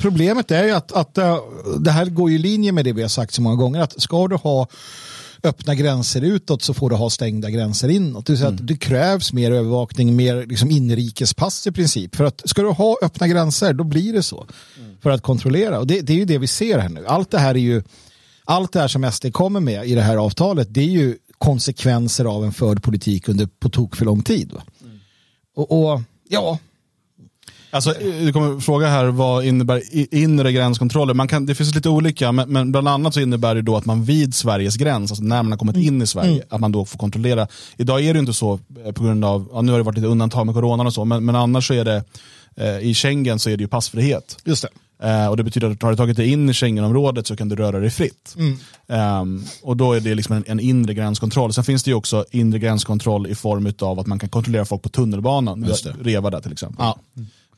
Problemet 0.00 0.50
är 0.50 0.64
ju 0.64 0.70
att, 0.70 0.92
att 0.92 1.18
äh, 1.18 1.38
det 1.78 1.90
här 1.90 2.06
går 2.06 2.30
i 2.30 2.38
linje 2.38 2.72
med 2.72 2.84
det 2.84 2.92
vi 2.92 3.02
har 3.02 3.08
sagt 3.08 3.34
så 3.34 3.42
många 3.42 3.56
gånger. 3.56 3.80
Att 3.80 4.02
ska 4.02 4.28
du 4.28 4.36
ha 4.36 4.68
öppna 5.42 5.74
gränser 5.74 6.22
utåt 6.22 6.62
så 6.62 6.74
får 6.74 6.90
du 6.90 6.96
ha 6.96 7.10
stängda 7.10 7.50
gränser 7.50 7.88
inåt. 7.88 8.26
Det 8.26 8.36
säga 8.36 8.48
att 8.48 8.66
det 8.66 8.76
krävs 8.76 9.32
mer 9.32 9.50
övervakning, 9.50 10.16
mer 10.16 10.46
liksom 10.46 10.70
inrikespass 10.70 11.66
i 11.66 11.72
princip. 11.72 12.16
För 12.16 12.24
att 12.24 12.42
ska 12.44 12.62
du 12.62 12.68
ha 12.68 12.96
öppna 13.02 13.28
gränser 13.28 13.72
då 13.72 13.84
blir 13.84 14.12
det 14.12 14.22
så. 14.22 14.46
För 15.02 15.10
att 15.10 15.22
kontrollera. 15.22 15.78
Och 15.78 15.86
det, 15.86 16.00
det 16.00 16.12
är 16.12 16.16
ju 16.16 16.24
det 16.24 16.38
vi 16.38 16.46
ser 16.46 16.78
här 16.78 16.88
nu. 16.88 17.06
Allt 17.06 17.30
det 17.30 17.38
här 17.38 17.54
är 17.54 17.58
ju 17.58 17.82
allt 18.44 18.72
det 18.72 18.80
här 18.80 18.88
som 18.88 19.12
SD 19.12 19.32
kommer 19.32 19.60
med 19.60 19.86
i 19.86 19.94
det 19.94 20.02
här 20.02 20.16
avtalet 20.16 20.68
det 20.70 20.80
är 20.80 20.84
ju 20.84 21.16
konsekvenser 21.38 22.24
av 22.24 22.44
en 22.44 22.52
förd 22.52 22.82
politik 22.82 23.28
under 23.28 23.46
på 23.46 23.68
tok 23.68 23.96
för 23.96 24.04
lång 24.04 24.22
tid. 24.22 24.52
Va? 24.52 24.62
Och, 25.56 25.92
och 25.92 26.00
ja, 26.28 26.58
Alltså, 27.70 27.94
du 28.00 28.32
kommer 28.32 28.60
fråga 28.60 28.88
här 28.88 29.04
vad 29.06 29.44
innebär 29.44 29.82
inre 30.14 30.52
gränskontroller? 30.52 31.14
Man 31.14 31.28
kan, 31.28 31.46
det 31.46 31.54
finns 31.54 31.74
lite 31.74 31.88
olika, 31.88 32.32
men, 32.32 32.52
men 32.52 32.72
bland 32.72 32.88
annat 32.88 33.14
så 33.14 33.20
innebär 33.20 33.54
det 33.54 33.62
då 33.62 33.76
att 33.76 33.84
man 33.84 34.04
vid 34.04 34.34
Sveriges 34.34 34.76
gräns, 34.76 35.10
alltså 35.10 35.24
när 35.24 35.42
man 35.42 35.52
har 35.52 35.58
kommit 35.58 35.76
in 35.76 36.02
i 36.02 36.06
Sverige, 36.06 36.44
att 36.48 36.60
man 36.60 36.72
då 36.72 36.84
får 36.84 36.98
kontrollera. 36.98 37.46
Idag 37.76 38.04
är 38.04 38.12
det 38.14 38.20
inte 38.20 38.32
så 38.32 38.60
eh, 38.84 38.92
på 38.92 39.04
grund 39.04 39.24
av, 39.24 39.48
ja, 39.52 39.62
nu 39.62 39.72
har 39.72 39.78
det 39.78 39.84
varit 39.84 39.96
lite 39.96 40.08
undantag 40.08 40.46
med 40.46 40.54
coronan 40.54 40.86
och 40.86 40.94
så, 40.94 41.04
men, 41.04 41.24
men 41.24 41.36
annars 41.36 41.66
så 41.66 41.74
är 41.74 41.84
det, 41.84 42.04
eh, 42.56 42.78
i 42.78 42.94
Schengen 42.94 43.38
så 43.38 43.50
är 43.50 43.56
det 43.56 43.62
ju 43.62 43.68
passfrihet. 43.68 44.36
just 44.44 44.62
det. 44.62 44.68
Eh, 45.02 45.26
och 45.26 45.36
det 45.36 45.44
betyder 45.44 45.70
att 45.70 45.82
har 45.82 45.90
du 45.90 45.96
tagit 45.96 46.16
dig 46.16 46.32
in 46.32 46.48
i 46.48 46.52
Schengenområdet 46.52 47.26
så 47.26 47.36
kan 47.36 47.48
du 47.48 47.56
röra 47.56 47.80
dig 47.80 47.90
fritt. 47.90 48.36
Ehm, 48.88 49.44
och 49.62 49.76
då 49.76 49.92
är 49.92 50.00
det 50.00 50.14
liksom 50.14 50.36
en, 50.36 50.44
en 50.46 50.60
inre 50.60 50.94
gränskontroll. 50.94 51.52
Sen 51.52 51.64
finns 51.64 51.82
det 51.82 51.90
ju 51.90 51.94
också 51.94 52.24
inre 52.30 52.58
gränskontroll 52.58 53.26
i 53.26 53.34
form 53.34 53.72
av 53.80 54.00
att 54.00 54.06
man 54.06 54.18
kan 54.18 54.28
kontrollera 54.28 54.64
folk 54.64 54.82
på 54.82 54.88
tunnelbanan. 54.88 55.64
Reva 56.02 56.30
där 56.30 56.40
till 56.40 56.52
exempel. 56.52 56.86
Ja. 56.86 56.98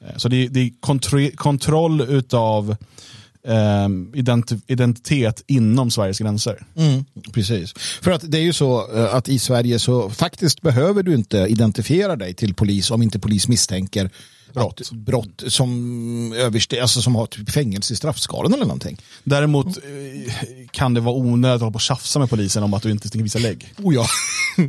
Eh, 0.06 0.16
så 0.16 0.28
det 0.28 0.36
är, 0.44 0.48
det 0.48 0.60
är 0.60 0.70
kontro- 0.80 1.36
kontroll 1.36 2.00
utav 2.00 2.76
Um, 3.44 4.12
identi- 4.14 4.60
identitet 4.66 5.42
inom 5.46 5.90
Sveriges 5.90 6.18
gränser. 6.18 6.66
Mm, 6.76 7.04
precis. 7.32 7.72
För 8.02 8.10
att 8.10 8.30
det 8.30 8.38
är 8.38 8.42
ju 8.42 8.52
så 8.52 8.96
eh, 8.96 9.14
att 9.14 9.28
i 9.28 9.38
Sverige 9.38 9.78
så 9.78 10.10
faktiskt 10.10 10.62
behöver 10.62 11.02
du 11.02 11.14
inte 11.14 11.38
identifiera 11.38 12.16
dig 12.16 12.34
till 12.34 12.54
polis 12.54 12.90
om 12.90 13.02
inte 13.02 13.18
polis 13.18 13.48
misstänker 13.48 14.10
brott, 14.54 14.80
att, 14.80 14.90
brott 14.90 15.42
som, 15.48 16.32
överste, 16.32 16.82
alltså 16.82 17.02
som 17.02 17.14
har 17.14 17.26
typ 17.26 17.50
fängelse 17.50 17.92
i 17.92 17.96
straffskalan 17.96 18.52
eller 18.54 18.64
någonting. 18.64 18.98
Däremot 19.24 19.66
eh, 19.66 19.82
kan 20.70 20.94
det 20.94 21.00
vara 21.00 21.14
onödigt 21.14 21.54
att 21.54 21.60
hålla 21.60 21.72
på 21.72 21.76
och 21.76 21.80
tjafsa 21.80 22.18
med 22.18 22.30
polisen 22.30 22.62
om 22.62 22.74
att 22.74 22.82
du 22.82 22.90
inte 22.90 23.08
ska 23.08 23.18
visa 23.18 23.38
lägg. 23.38 23.74
Oh 23.78 23.94
ja. 23.94 24.06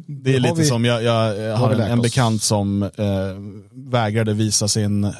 Det 0.08 0.30
är 0.30 0.34
har 0.34 0.50
lite 0.50 0.62
vi- 0.62 0.68
som, 0.68 0.86
jag, 0.86 1.04
jag 1.04 1.58
har 1.58 1.70
vi 1.76 1.76
en, 1.76 1.92
en 1.92 2.02
bekant 2.02 2.44
som 2.44 2.84
eh, 2.84 2.90
vägrade 3.72 4.34
visa 4.34 4.68
sin 4.68 5.04
eh, 5.04 5.12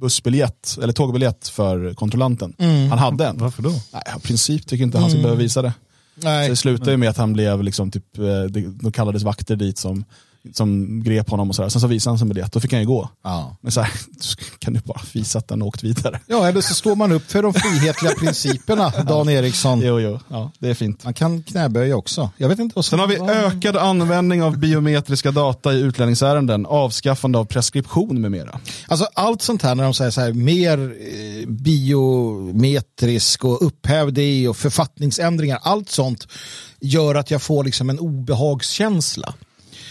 bussbiljett, 0.00 0.78
eller 0.82 0.92
tågbiljett 0.92 1.48
för 1.48 1.94
kontrollanten. 1.94 2.54
Mm. 2.58 2.88
Han 2.90 2.98
hade 2.98 3.26
en. 3.26 3.38
Varför 3.38 3.62
då? 3.62 3.70
Nej, 3.92 4.02
i 4.16 4.20
princip 4.20 4.66
tycker 4.66 4.84
inte 4.84 4.98
han 4.98 5.10
ska 5.10 5.18
behöva 5.20 5.40
visa 5.40 5.62
det. 5.62 5.72
Så 6.22 6.28
Nej. 6.28 6.48
det 6.48 6.56
slutade 6.56 6.90
ju 6.90 6.96
med 6.96 7.08
att 7.10 7.16
han 7.16 7.32
blev, 7.32 7.62
liksom, 7.62 7.90
typ, 7.90 8.18
eh, 8.18 8.62
då 8.80 8.90
kallades 8.90 9.22
vakter 9.22 9.56
dit 9.56 9.78
som, 9.78 10.04
som 10.52 11.02
grep 11.02 11.30
honom 11.30 11.48
och 11.48 11.54
sådär. 11.56 11.68
Sen 11.68 11.80
så 11.80 11.86
visade 11.86 12.10
han 12.10 12.18
sin 12.18 12.28
biljett, 12.28 12.52
då 12.52 12.60
fick 12.60 12.72
han 12.72 12.80
ju 12.80 12.86
gå. 12.86 13.08
Ja. 13.24 13.56
Men 13.60 13.72
så 13.72 13.80
här, 13.80 13.92
kan 14.58 14.74
du 14.74 14.80
bara 14.80 15.00
visa 15.12 15.38
att 15.38 15.48
den 15.48 15.62
åkt 15.62 15.82
vidare? 15.82 16.20
ja, 16.26 16.48
eller 16.48 16.60
så 16.60 16.74
står 16.74 16.96
man 16.96 17.12
upp 17.12 17.30
för 17.30 17.42
de 17.42 17.54
frihetliga 17.54 18.12
principerna, 18.18 18.88
Dan 18.90 19.28
Eriksson. 19.28 19.80
Jo, 19.82 20.00
jo, 20.00 20.20
ja, 20.28 20.50
det 20.58 20.68
är 20.68 20.74
fint. 20.74 21.04
Man 21.04 21.14
kan 21.14 21.42
knäböja 21.42 21.96
också. 21.96 22.30
Jag 22.36 22.48
vet 22.48 22.58
inte 22.58 22.72
vad. 22.76 22.84
Sen 22.84 22.98
har 22.98 23.06
vi 23.06 23.16
ökad 23.16 23.76
användning 23.76 24.42
av 24.42 24.58
biometriska 24.58 25.30
data 25.30 25.72
i 25.72 25.80
utlänningsärenden, 25.80 26.66
avskaffande 26.66 27.38
av 27.38 27.44
preskription 27.44 28.20
med 28.20 28.30
mera. 28.30 28.60
Alltså 28.88 29.08
allt 29.14 29.42
sånt 29.42 29.62
här 29.62 29.74
när 29.74 29.84
de 29.84 29.94
säger 29.94 30.10
så 30.10 30.20
här 30.20 30.32
mer 30.32 30.78
eh, 30.78 31.48
biometrisk 31.48 33.44
och 33.44 33.66
upphäv 33.66 34.12
det 34.12 34.48
och 34.48 34.56
författningsändringar, 34.56 35.58
allt 35.62 35.90
sånt 35.90 36.28
gör 36.80 37.14
att 37.14 37.30
jag 37.30 37.42
får 37.42 37.64
liksom 37.64 37.90
en 37.90 37.98
obehagskänsla. 37.98 39.34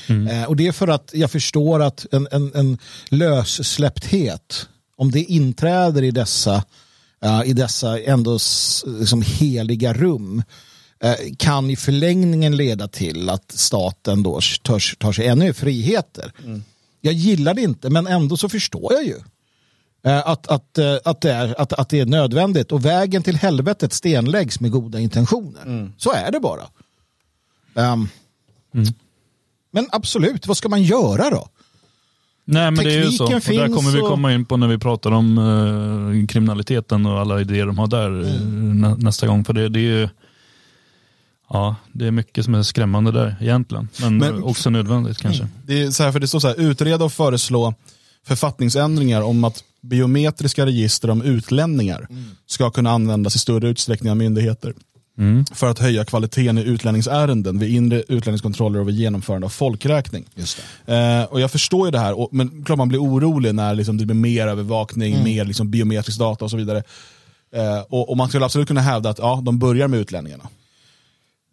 Eh, 0.09 0.43
och 0.43 0.55
det 0.55 0.67
är 0.67 0.71
för 0.71 0.87
att 0.87 1.11
jag 1.13 1.31
förstår 1.31 1.81
att 1.81 2.05
en, 2.11 2.27
en, 2.31 2.51
en 2.55 2.77
lössläppthet, 3.09 4.67
om 4.97 5.11
det 5.11 5.23
inträder 5.23 6.03
i 6.03 6.11
dessa, 6.11 6.63
eh, 7.23 7.41
i 7.45 7.53
dessa 7.53 7.99
ändå 7.99 8.39
liksom 8.85 9.21
heliga 9.21 9.93
rum, 9.93 10.43
eh, 11.03 11.15
kan 11.37 11.69
i 11.69 11.75
förlängningen 11.75 12.57
leda 12.57 12.87
till 12.87 13.29
att 13.29 13.51
staten 13.51 14.23
då 14.23 14.39
tar, 14.61 14.95
tar 14.95 15.11
sig 15.11 15.27
ännu 15.27 15.53
friheter. 15.53 16.31
Jag 17.01 17.13
gillar 17.13 17.53
det 17.53 17.61
inte, 17.61 17.89
men 17.89 18.07
ändå 18.07 18.37
så 18.37 18.49
förstår 18.49 18.93
jag 18.93 19.05
ju. 19.05 19.15
Att, 20.03 20.47
att, 20.47 20.77
att, 21.05 21.21
det 21.21 21.31
är, 21.31 21.61
att, 21.61 21.73
att 21.73 21.89
det 21.89 21.99
är 21.99 22.05
nödvändigt. 22.05 22.71
Och 22.71 22.85
vägen 22.85 23.23
till 23.23 23.35
helvetet 23.35 23.93
stenläggs 23.93 24.59
med 24.59 24.71
goda 24.71 24.99
intentioner. 24.99 25.91
Så 25.97 26.13
är 26.13 26.31
det 26.31 26.39
bara. 26.39 26.63
Ehm, 27.75 28.09
Men 29.71 29.87
absolut, 29.91 30.47
vad 30.47 30.57
ska 30.57 30.69
man 30.69 30.83
göra 30.83 31.29
då? 31.29 31.47
Nej, 32.45 32.71
men 32.71 32.85
det 32.85 32.93
är 32.93 33.03
ju 33.03 33.11
så. 33.11 33.23
Och 33.23 33.29
Tekniken 33.29 33.69
där 33.69 33.75
kommer 33.77 33.91
vi 33.91 33.99
komma 33.99 34.33
in 34.33 34.45
på 34.45 34.57
när 34.57 34.67
vi 34.67 34.77
pratar 34.77 35.11
om 35.11 35.37
eh, 35.37 36.27
kriminaliteten 36.27 37.05
och 37.05 37.19
alla 37.19 37.41
idéer 37.41 37.65
de 37.65 37.77
har 37.77 37.87
där 37.87 38.23
eh, 38.25 38.41
Mm. 38.41 38.81
nä, 38.81 38.95
nästa 38.97 39.27
gång. 39.27 39.45
För 39.45 39.53
det, 39.53 39.69
det 39.69 39.79
är 39.79 39.99
ju 39.99 40.09
Ja, 41.49 41.75
det 41.93 42.07
är 42.07 42.11
mycket 42.11 42.45
som 42.45 42.55
är 42.55 42.63
skrämmande 42.63 43.11
där 43.11 43.35
egentligen. 43.41 43.87
Men, 44.01 44.17
Men- 44.17 44.43
också 44.43 44.69
nödvändigt 44.69 45.17
kanske. 45.17 45.47
Det, 45.65 45.81
är 45.81 45.91
så 45.91 46.03
här, 46.03 46.11
för 46.11 46.19
det 46.19 46.27
står 46.27 46.39
så 46.39 46.47
här, 46.47 46.59
utreda 46.59 47.05
och 47.05 47.13
föreslå 47.13 47.73
författningsändringar 48.25 49.21
om 49.21 49.43
att 49.43 49.63
biometriska 49.81 50.65
register 50.65 51.09
om 51.09 51.21
utlänningar 51.21 52.07
ska 52.45 52.69
kunna 52.71 52.91
användas 52.91 53.35
i 53.35 53.39
större 53.39 53.69
utsträckning 53.69 54.11
av 54.11 54.17
myndigheter. 54.17 54.73
Mm. 55.17 55.45
För 55.45 55.69
att 55.69 55.79
höja 55.79 56.05
kvaliteten 56.05 56.57
i 56.57 56.61
utlänningsärenden 56.61 57.59
vid 57.59 57.75
inre 57.75 58.03
utlänningskontroller 58.07 58.79
och 58.79 58.87
vid 58.87 58.95
genomförande 58.95 59.45
av 59.45 59.49
folkräkning. 59.49 60.25
Just 60.35 60.57
Eh, 60.85 61.23
och 61.23 61.41
jag 61.41 61.51
förstår 61.51 61.87
ju 61.87 61.91
det 61.91 61.99
här, 61.99 62.19
och, 62.19 62.29
men 62.31 62.63
klart 62.65 62.77
man 62.77 62.87
blir 62.89 62.99
orolig 63.01 63.55
när 63.55 63.75
liksom, 63.75 63.97
det 63.97 64.05
blir 64.05 64.15
mer 64.15 64.47
övervakning, 64.47 65.23
mer 65.23 65.45
liksom, 65.45 65.69
biometrisk 65.71 66.19
data 66.19 66.45
och 66.45 66.51
så 66.51 66.57
vidare. 66.57 66.83
Eh, 67.55 67.79
och, 67.89 68.09
och 68.09 68.17
man 68.17 68.27
skulle 68.29 68.45
absolut 68.45 68.67
kunna 68.67 68.81
hävda 68.81 69.09
att 69.09 69.19
ja, 69.19 69.41
de 69.45 69.59
börjar 69.59 69.87
med 69.87 69.99
utlänningarna. 69.99 70.43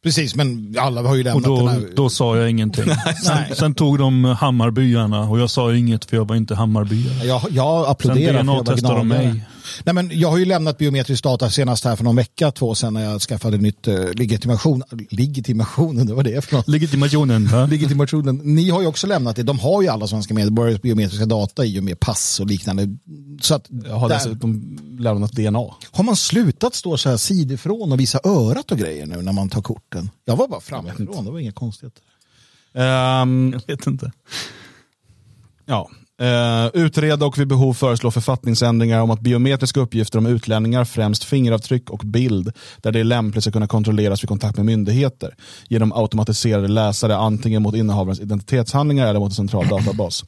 Precis, 0.03 0.35
men 0.35 0.77
alla 0.79 1.03
har 1.03 1.15
ju 1.15 1.21
Och 1.21 1.25
lämnat 1.25 1.45
då, 1.45 1.57
den 1.57 1.69
här... 1.69 1.89
då 1.97 2.11
sa 2.11 2.37
jag 2.37 2.51
ingenting. 2.51 2.85
sen, 3.25 3.55
sen 3.57 3.75
tog 3.75 3.99
de 3.99 4.25
Hammarbyarna 4.25 5.21
och 5.21 5.41
jag 5.41 5.51
sa 5.51 5.75
inget 5.75 6.05
för 6.05 6.17
jag 6.17 6.29
var 6.29 6.37
inte 6.37 6.55
Hammarbyare. 6.55 7.27
Jag, 7.27 7.43
jag 7.51 7.87
applåderar 7.87 8.39
Sen 8.39 8.47
för 8.47 8.55
jag 8.55 8.65
var 8.65 8.77
gnagare. 8.77 9.05
mig. 9.05 9.45
Nej, 9.85 9.95
men 9.95 10.11
jag 10.19 10.31
har 10.31 10.39
ju 10.39 10.45
lämnat 10.45 10.79
biometrisk 10.79 11.25
data 11.25 11.51
senast 11.51 11.85
här 11.85 11.97
för 11.97 12.05
någon 12.05 12.17
vecka, 12.17 12.51
två 12.51 12.75
sedan 12.75 12.95
när 12.95 13.05
jag 13.05 13.21
skaffade 13.23 13.57
nytt 13.59 13.89
uh, 13.89 14.13
legitimation. 14.15 14.83
Legitimationen, 15.11 16.07
det 16.07 16.15
var 16.15 16.23
det 16.23 16.45
för 16.45 16.57
något. 16.57 16.69
Legitimationen. 16.69 17.47
Va? 17.47 17.67
Legitimationen. 17.71 18.37
Ni 18.45 18.71
har 18.71 18.81
ju 18.81 18.87
också 18.87 19.07
lämnat 19.07 19.37
det. 19.37 19.43
De 19.43 19.59
har 19.59 19.83
ju 19.83 19.89
alla 19.89 20.07
svenska 20.07 20.35
medborgares 20.35 20.83
biometriska 20.83 21.27
data 21.27 21.65
i 21.65 21.81
och 21.81 21.85
med 21.85 22.01
pass 22.01 22.41
och 22.41 22.47
liknande. 22.47 22.89
Så 23.43 23.55
att 23.55 23.67
Jag 23.85 23.95
har 23.97 24.09
där, 24.09 24.17
dessutom 24.17 24.79
lämnat 25.01 25.33
DNA. 25.33 25.59
har 25.91 26.03
man 26.05 26.17
slutat 26.17 26.75
stå 26.75 26.97
så 26.97 27.09
här 27.11 27.17
sidifrån 27.17 27.93
och 27.93 28.01
visa 28.01 28.21
örat 28.25 28.73
och 28.73 28.79
grejer 28.79 29.07
nu 29.07 29.23
när 29.23 29.33
man 29.33 29.49
tar 29.49 29.63
korten? 29.63 30.11
Jag 30.25 30.37
var 30.37 30.49
bara 30.49 30.61
framifrån, 30.61 31.25
det 31.25 31.31
var 31.31 31.39
inga 31.39 31.53
konstigheter. 31.53 32.03
Ehm, 32.75 33.51
Jag 33.53 33.77
vet 33.77 33.87
inte. 33.87 34.13
Ja. 35.67 35.91
Eh, 36.21 36.67
utreda 36.75 37.27
och 37.27 37.39
vid 37.39 37.49
behov 37.49 37.75
föreslå 37.75 38.11
författningsändringar 38.11 39.01
om 39.01 39.11
att 39.11 39.21
biometriska 39.21 39.81
uppgifter 39.81 40.19
om 40.19 40.27
utlänningar, 40.27 40.85
främst 40.85 41.25
fingeravtryck 41.25 41.91
och 41.91 42.01
bild, 42.05 42.53
där 42.77 42.93
det 42.93 43.01
är 43.01 43.05
lämpligt 43.05 43.45
ska 43.45 43.53
kunna 43.53 43.67
kontrolleras 43.67 44.23
vid 44.23 44.29
kontakt 44.29 44.57
med 44.57 44.67
myndigheter 44.67 45.35
genom 45.69 45.93
automatiserade 45.93 46.69
läsare 46.69 47.17
antingen 47.17 47.63
mot 47.63 47.75
innehavarens 47.75 48.21
identitetshandlingar 48.21 49.07
eller 49.07 49.21
mot 49.21 49.31
en 49.31 49.35
central 49.35 49.69
databas. 49.69 50.25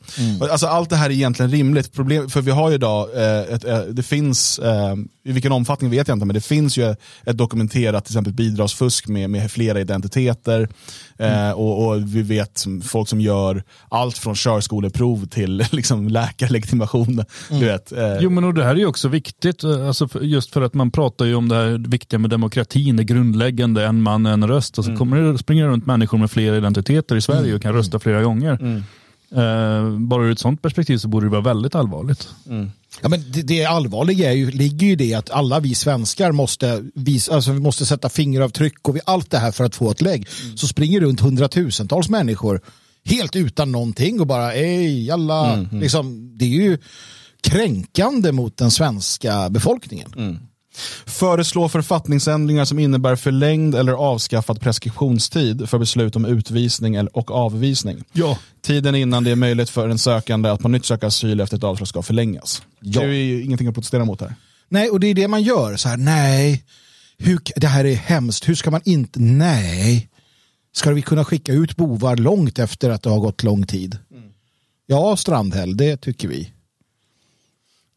Alltså, 0.51 0.67
allt 0.67 0.91
det 0.91 0.97
här 0.97 1.11
är 1.11 1.15
egentligen 1.15 1.51
rimligt, 1.51 1.93
Problem, 1.93 2.31
för 2.31 2.41
vi 2.41 2.51
har 2.51 2.69
ju 2.69 2.75
idag, 2.75 3.09
eh, 3.15 3.55
ett, 3.55 3.65
eh, 3.65 3.79
det 3.79 4.03
finns 4.03 4.59
eh, 4.59 4.95
i 5.27 5.33
vilken 5.33 5.53
omfattning 5.53 5.91
vet 5.91 6.09
jag 6.09 6.15
inte, 6.15 6.27
men 6.27 6.35
det 6.35 6.41
finns 6.41 6.79
ju 6.79 6.95
ett 7.25 7.37
dokumenterat 7.37 8.05
till 8.05 8.13
exempel 8.13 8.33
bidragsfusk 8.33 9.09
med, 9.09 9.31
med 9.31 9.51
flera 9.51 9.81
identiteter. 9.81 10.69
Mm. 11.19 11.49
Eh, 11.49 11.53
och, 11.53 11.87
och, 11.87 12.15
vi 12.17 12.23
vet 12.23 12.65
folk 12.85 13.09
som 13.09 13.21
gör 13.21 13.65
allt 13.89 14.19
från 14.19 14.35
körskoleprov 14.35 15.27
till 15.27 15.57
liksom, 15.71 16.09
läkarlegitimation. 16.09 17.25
Mm. 17.51 17.61
Du 17.61 17.67
vet, 17.67 17.93
eh. 17.93 18.17
Jo 18.21 18.31
men 18.31 18.45
och 18.45 18.55
det 18.55 18.65
här 18.65 18.71
är 18.71 18.79
ju 18.79 18.87
också 18.87 19.09
viktigt, 19.09 19.65
eh, 19.65 19.87
alltså, 19.87 20.09
just 20.21 20.53
för 20.53 20.63
att 20.63 20.75
man 20.75 20.91
pratar 20.91 21.25
ju 21.25 21.35
om 21.35 21.49
det 21.49 21.55
här 21.55 21.89
viktiga 21.89 22.19
med 22.19 22.31
demokratin, 22.31 22.97
det 22.97 23.05
grundläggande, 23.05 23.85
en 23.85 24.03
man, 24.03 24.27
en 24.27 24.49
röst. 24.49 24.79
Och 24.79 24.85
så 24.85 24.91
mm. 24.91 24.99
kommer 24.99 25.17
det 25.21 25.39
springa 25.39 25.67
runt 25.67 25.87
människor 25.87 26.19
med 26.19 26.31
flera 26.31 26.57
identiteter 26.57 27.17
i 27.17 27.21
Sverige 27.21 27.41
mm. 27.41 27.57
och 27.57 27.63
kan 27.63 27.73
rösta 27.73 27.99
flera 27.99 28.23
gånger. 28.23 28.59
Mm. 28.61 28.83
Eh, 29.31 29.99
bara 29.99 30.25
ur 30.25 30.33
ett 30.33 30.39
sånt 30.39 30.63
perspektiv 30.63 30.99
så 30.99 31.09
borde 31.09 31.27
det 31.27 31.31
vara 31.31 31.41
väldigt 31.41 31.75
allvarligt. 31.75 32.29
Mm. 33.01 33.03
Ja, 33.03 33.09
men 33.09 33.33
det, 33.33 33.43
det 33.43 33.65
allvarliga 33.65 34.31
är 34.31 34.35
ju, 34.35 34.51
ligger 34.51 34.87
ju 34.87 34.97
det 34.97 35.15
att 35.15 35.31
alla 35.31 35.61
vi 35.61 35.75
svenskar 35.75 36.33
måste, 36.33 36.85
visa, 36.95 37.35
alltså 37.35 37.53
vi 37.53 37.61
måste 37.61 37.87
sätta 37.87 38.09
fingeravtryck 38.09 38.89
och 38.89 38.97
vi, 38.97 39.01
allt 39.05 39.31
det 39.31 39.39
här 39.39 39.53
för 39.53 39.65
att 39.65 39.75
få 39.75 39.91
ett 39.91 40.01
lägg. 40.01 40.29
Mm. 40.45 40.57
Så 40.57 40.67
springer 40.67 41.01
runt 41.01 41.21
hundratusentals 41.21 42.09
människor 42.09 42.61
helt 43.05 43.37
utan 43.37 43.73
någonting 43.73 44.21
och 44.21 44.27
bara 44.27 44.53
ej, 44.53 45.11
alla. 45.11 45.53
Mm, 45.53 45.67
mm. 45.67 45.81
Liksom, 45.81 46.33
det 46.39 46.45
är 46.45 46.49
ju 46.49 46.79
kränkande 47.41 48.33
mot 48.33 48.57
den 48.57 48.71
svenska 48.71 49.51
befolkningen. 49.51 50.13
Föreslå 51.07 51.69
författningsändringar 51.69 52.65
som 52.65 52.79
innebär 52.79 53.17
förlängd 53.17 53.75
eller 53.75 53.93
avskaffad 53.93 54.61
preskriptionstid 54.61 55.69
för 55.69 55.79
beslut 55.79 56.17
om 56.17 56.25
utvisning 56.25 57.09
och 57.09 57.31
avvisning. 57.31 58.05
Ja. 58.13 58.39
Tiden 58.63 58.95
innan 58.95 59.25
det 59.25 59.31
är 59.31 59.37
möjligt 59.37 59.71
för 59.71 59.89
en 59.89 59.99
sökande 59.99 60.49
att 60.49 60.61
på 60.61 60.69
nytt 60.69 60.85
söka 60.85 61.07
asyl 61.07 61.41
efter 61.41 61.57
ett 61.57 61.65
avslag 61.65 61.89
ska 61.89 62.03
förlängas. 62.03 62.63
Ja. 62.81 63.01
Det 63.01 63.07
är 63.07 63.13
ju 63.13 63.43
ingenting 63.43 63.69
att 63.69 63.75
protestera 63.75 64.05
mot 64.05 64.21
här. 64.21 64.35
Nej, 64.69 64.91
och 64.91 65.01
det 65.01 65.07
är 65.07 65.15
det 65.15 65.29
man 65.29 65.43
gör. 65.43 65.77
Så 65.77 65.89
här, 65.89 65.97
nej, 65.97 66.65
hur, 67.19 67.41
det 67.57 67.67
här 67.67 67.85
är 67.85 67.95
hemskt. 67.95 68.49
Hur 68.49 68.55
ska 68.55 68.71
man 68.71 68.81
inte, 68.85 69.21
nej. 69.21 70.09
Ska 70.73 70.93
vi 70.93 71.03
kunna 71.03 71.25
skicka 71.25 71.53
ut 71.53 71.77
bovar 71.77 72.17
långt 72.17 72.59
efter 72.59 72.91
att 72.91 73.03
det 73.03 73.11
har 73.11 73.21
gått 73.21 73.43
lång 73.43 73.67
tid? 73.67 73.99
Mm. 74.11 74.25
Ja, 74.87 75.17
Strandhäll, 75.17 75.77
det 75.77 75.97
tycker 75.97 76.29
vi. 76.29 76.53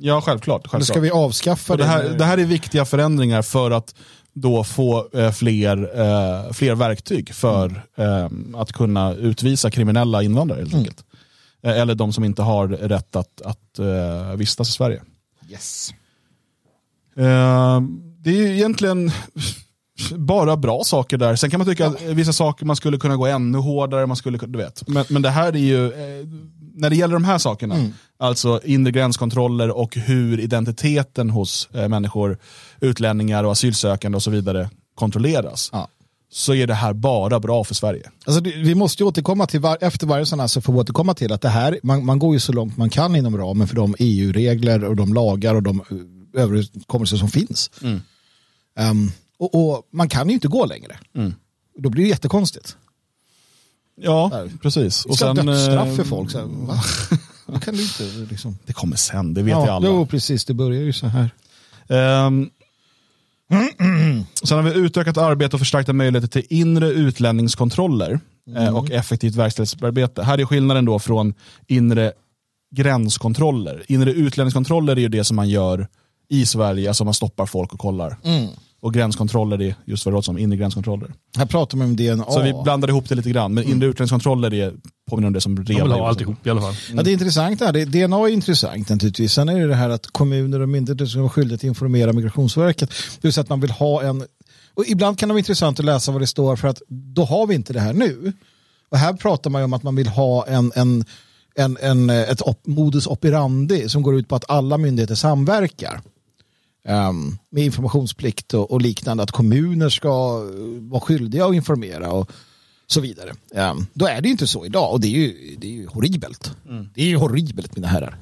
Ja, 0.02 0.22
självklart. 0.22 0.68
självklart. 0.68 0.88
ska 0.88 1.00
vi 1.00 1.12
avskaffa 1.12 1.76
det? 1.78 1.86
Här, 1.86 2.10
det 2.10 2.26
här 2.26 2.38
är 2.38 2.45
viktiga 2.45 2.86
förändringar 2.86 3.41
för 3.41 3.72
att 3.72 3.95
då 4.34 4.64
få 4.64 5.08
eh, 5.14 5.32
fler, 5.32 6.00
eh, 6.00 6.52
fler 6.52 6.76
verktyg 6.76 7.34
för 7.34 7.84
mm. 7.95 8.54
eh, 8.54 8.62
att 8.62 8.72
kunna 8.72 9.14
utvisa 9.14 9.72
kriminella 9.72 10.24
invandrare 10.24 10.60
helt 10.60 10.74
mm. 10.74 10.80
enkelt. 10.80 11.04
Eh, 11.64 11.80
eller 11.80 11.95
de 11.95 12.14
som 12.14 12.24
inte 12.24 12.41
har 12.41 12.68
rätt 12.68 13.16
att, 13.16 13.41
att 13.41 13.80
eh, 13.80 14.36
vistas 14.36 14.70
i 14.70 14.72
Sverige. 14.72 15.02
Yes. 15.50 15.93
Eh, 17.16 17.82
det 18.18 18.30
är 18.30 18.47
egentligen 18.47 19.12
bara 20.12 20.58
bra 20.58 20.84
saker 20.84 21.18
där. 21.18 21.36
Sen 21.36 21.50
kan 21.50 21.60
man 21.60 21.68
tycka 21.68 21.88
att 21.88 22.02
vissa 22.02 22.34
saker 22.34 22.66
man 22.66 22.76
skulle 22.76 22.97
kunna 22.97 23.16
gå 23.16 23.26
ännu 23.26 23.58
hårdare. 23.58 24.06
Man 24.06 24.18
skulle, 24.18 24.38
du 24.38 24.58
vet. 24.58 24.88
Men, 24.88 25.06
men 25.10 25.22
det 25.22 25.30
här 25.30 25.54
är 25.54 25.60
ju 25.60 25.91
när 26.80 26.90
det 26.90 26.96
gäller 26.96 27.14
de 27.14 27.24
här 27.24 27.38
sakerna, 27.38 27.76
mm. 27.76 27.94
alltså 28.18 28.62
inre 28.64 28.92
gränskontroller 28.92 29.70
och 29.70 29.96
hur 29.96 30.40
identiteten 30.40 31.30
hos 31.30 31.70
eh, 31.74 31.88
människor, 31.88 32.38
utlänningar 32.82 33.44
och 33.44 33.52
asylsökande 33.52 34.16
och 34.16 34.24
så 34.24 34.32
vidare 34.32 34.70
kontrolleras. 34.96 35.70
Ja. 35.74 35.88
så 36.32 36.54
är 36.54 36.68
det 36.68 36.74
här 36.74 36.94
bara 36.94 37.40
bra 37.40 37.64
för 37.64 37.76
Sverige. 37.76 38.12
Alltså, 38.26 38.42
vi 38.44 38.76
måste 38.76 39.04
återkomma 39.04 39.48
till, 39.48 39.60
var, 39.60 39.78
efter 39.82 40.08
varje 40.08 40.26
sån 40.26 40.40
här 40.40 40.48
så 40.48 40.62
får 40.62 40.74
vi 40.74 40.80
återkomma 40.80 41.14
till 41.14 41.32
att 41.32 41.42
det 41.42 41.50
här, 41.50 41.80
man, 41.84 42.06
man 42.06 42.20
går 42.20 42.34
ju 42.34 42.40
så 42.40 42.54
långt 42.54 42.78
man 42.78 42.90
kan 42.90 43.16
inom 43.16 43.38
ramen 43.38 43.68
för 43.68 43.76
de 43.76 43.96
EU-regler 44.00 44.84
och 44.84 44.96
de 44.96 45.14
lagar 45.14 45.56
och 45.56 45.64
de 45.64 45.80
eh, 45.80 46.42
överenskommelser 46.44 47.18
som 47.18 47.30
finns. 47.30 47.72
Mm. 47.82 48.02
Um, 48.80 49.12
och, 49.40 49.56
och, 49.56 49.88
man 49.92 50.10
kan 50.10 50.28
ju 50.28 50.34
inte 50.34 50.48
gå 50.48 50.66
längre. 50.66 50.98
Mm. 51.16 51.34
Då 51.78 51.90
blir 51.90 52.04
det 52.04 52.10
jättekonstigt. 52.10 52.78
Ja, 54.02 54.30
där. 54.34 54.52
precis. 54.62 55.06
Och 55.06 55.18
sen, 55.18 55.36
dödsstraff 55.36 55.95
för 55.95 56.04
eh, 56.04 56.08
folk. 56.08 56.32
Så 56.32 56.38
här, 56.38 56.45
va? 56.45 56.82
Det 57.54 57.60
kan 57.60 57.76
du 57.76 57.84
inte 57.84 58.04
liksom. 58.30 58.58
Det 58.66 58.74
kommer 58.74 58.95
sen, 58.95 59.34
det 59.34 59.41
vet 59.41 59.52
ja, 59.52 59.66
ju 59.66 59.72
alla. 59.72 59.88
Jo, 59.88 60.06
precis. 60.06 60.45
Det 60.45 60.54
börjar 60.54 60.82
ju 60.82 60.93
så 60.93 61.08
här. 61.08 61.30
Um, 62.28 62.50
sen 64.43 64.58
har 64.58 64.64
vi 64.64 64.80
utökat 64.80 65.18
arbete 65.18 65.56
och 65.56 65.60
förstärkta 65.60 65.93
möjligheter 65.93 66.28
till 66.28 66.45
inre 66.50 66.88
utlänningskontroller 66.88 68.20
eh, 68.56 68.64
mm. 68.64 68.76
och 68.76 68.91
effektivt 68.91 69.36
verkställighetsarbete. 69.36 70.24
Här 70.24 70.38
är 70.38 70.45
skillnaden 70.45 70.86
då 70.86 71.00
från 71.00 71.34
inre 71.68 72.12
gränskontroller. 72.76 73.84
Inre 73.88 74.12
utlänningskontroller 74.12 74.95
är 74.95 75.02
ju 75.02 75.10
det 75.10 75.24
som 75.24 75.36
man 75.36 75.50
gör 75.50 75.88
i 76.30 76.45
Sverige, 76.45 76.88
alltså 76.88 77.06
man 77.06 77.14
stoppar 77.14 77.45
folk 77.45 77.74
och 77.74 77.80
kollar. 77.80 78.18
Mm. 78.24 78.50
Och 78.82 78.94
gränskontroller 78.94 79.62
är 79.62 79.76
just 79.86 80.06
vad 80.06 80.14
det 80.14 80.16
låter 80.16 80.26
som, 80.26 80.38
inre 80.38 80.58
gränskontroller. 80.58 81.14
Här 81.38 81.46
pratar 81.46 81.78
man 81.78 81.88
om 81.88 81.96
DNA. 81.96 82.26
Så 82.30 82.42
vi 82.42 82.54
blandade 82.64 82.92
ihop 82.92 83.10
det 83.10 83.16
lite 83.16 83.30
grann, 83.30 83.54
men 83.54 83.64
mm. 83.64 83.76
inre 83.76 83.88
utlänningskontroller 83.88 84.54
är, 84.54 84.74
påminner 85.10 85.28
om 85.28 85.34
det 85.34 85.42
som 85.42 85.64
redan 85.64 85.90
vill 85.90 86.00
ha 86.00 86.08
alltihop 86.08 86.48
i 86.48 86.50
alla 86.50 86.62
fall. 86.62 86.76
Mm. 86.86 86.98
Ja, 86.98 87.04
det 87.04 87.10
är 87.10 87.14
intressant 87.14 87.60
här. 87.60 87.86
DNA 87.86 88.18
är 88.18 88.28
intressant 88.28 88.90
naturligtvis. 88.90 89.34
Sen 89.34 89.50
är 89.50 89.60
det 89.60 89.68
det 89.68 89.76
här 89.76 89.90
att 89.90 90.08
kommuner 90.08 90.60
och 90.60 90.70
myndigheter 90.70 91.06
ska 91.06 91.20
vara 91.20 91.30
skyldiga 91.30 91.56
att 91.56 91.64
informera 91.64 92.14
Migrationsverket. 92.14 92.90
Det 92.90 93.28
vill 93.28 93.34
säga 93.34 93.42
att 93.42 93.50
man 93.50 93.62
vill 93.62 93.72
ha 93.72 94.04
en 94.04 94.24
och 94.74 94.86
ibland 94.88 95.20
kan 95.20 95.30
det 95.30 95.34
vara 95.34 95.40
intressant 95.40 95.80
att 95.80 95.86
läsa 95.86 96.12
vad 96.12 96.22
det 96.22 96.28
står 96.28 96.56
för 96.56 96.68
att 96.68 96.82
då 96.88 97.26
har 97.26 97.48
vi 97.48 97.56
inte 97.56 97.74
det 97.74 97.80
här 97.80 97.94
nu. 97.94 98.34
Och 98.90 98.98
här 98.98 99.14
pratar 99.14 99.50
man 99.50 99.62
ju 99.62 99.66
om 99.66 99.74
att 99.74 99.84
man 99.84 99.96
vill 99.96 100.08
ha 100.08 100.48
en, 100.48 100.72
en, 100.76 101.06
en, 101.56 101.78
en 101.82 102.10
ett 102.10 102.42
op, 102.42 102.68
modus 102.68 103.08
operandi 103.08 103.90
som 103.90 104.02
går 104.02 104.16
ut 104.16 104.28
på 104.28 104.36
att 104.36 104.50
alla 104.50 104.78
myndigheter 104.78 105.16
samverkar 105.16 106.02
um, 106.88 107.38
med 107.50 107.64
informationsplikt 107.64 108.54
och, 108.54 108.72
och, 108.72 108.82
liknande, 108.82 109.24
att 109.24 109.32
kommuner 109.32 109.90
ska 109.90 110.44
vara 110.80 111.02
skyldiga 111.02 111.46
att 111.46 111.56
informera 111.56 112.12
och 112.12 112.32
så 112.88 113.02
vidare. 113.02 113.34
Um, 113.52 113.88
då 113.94 114.08
är 114.08 114.22
det 114.22 114.28
ju 114.28 114.32
inte 114.32 114.48
så 114.48 114.66
idag 114.66 114.92
och 114.92 115.00
det 115.00 115.08
är 115.08 115.20
ju, 115.20 115.56
det 115.58 115.68
är 115.68 115.72
ju 115.72 115.88
horribelt. 115.88 116.52
Mm. 116.70 116.90
Det 116.94 117.02
är 117.02 117.06
ju 117.08 117.16
horribelt 117.16 117.76
mina 117.76 117.88
herrar. 117.88 118.18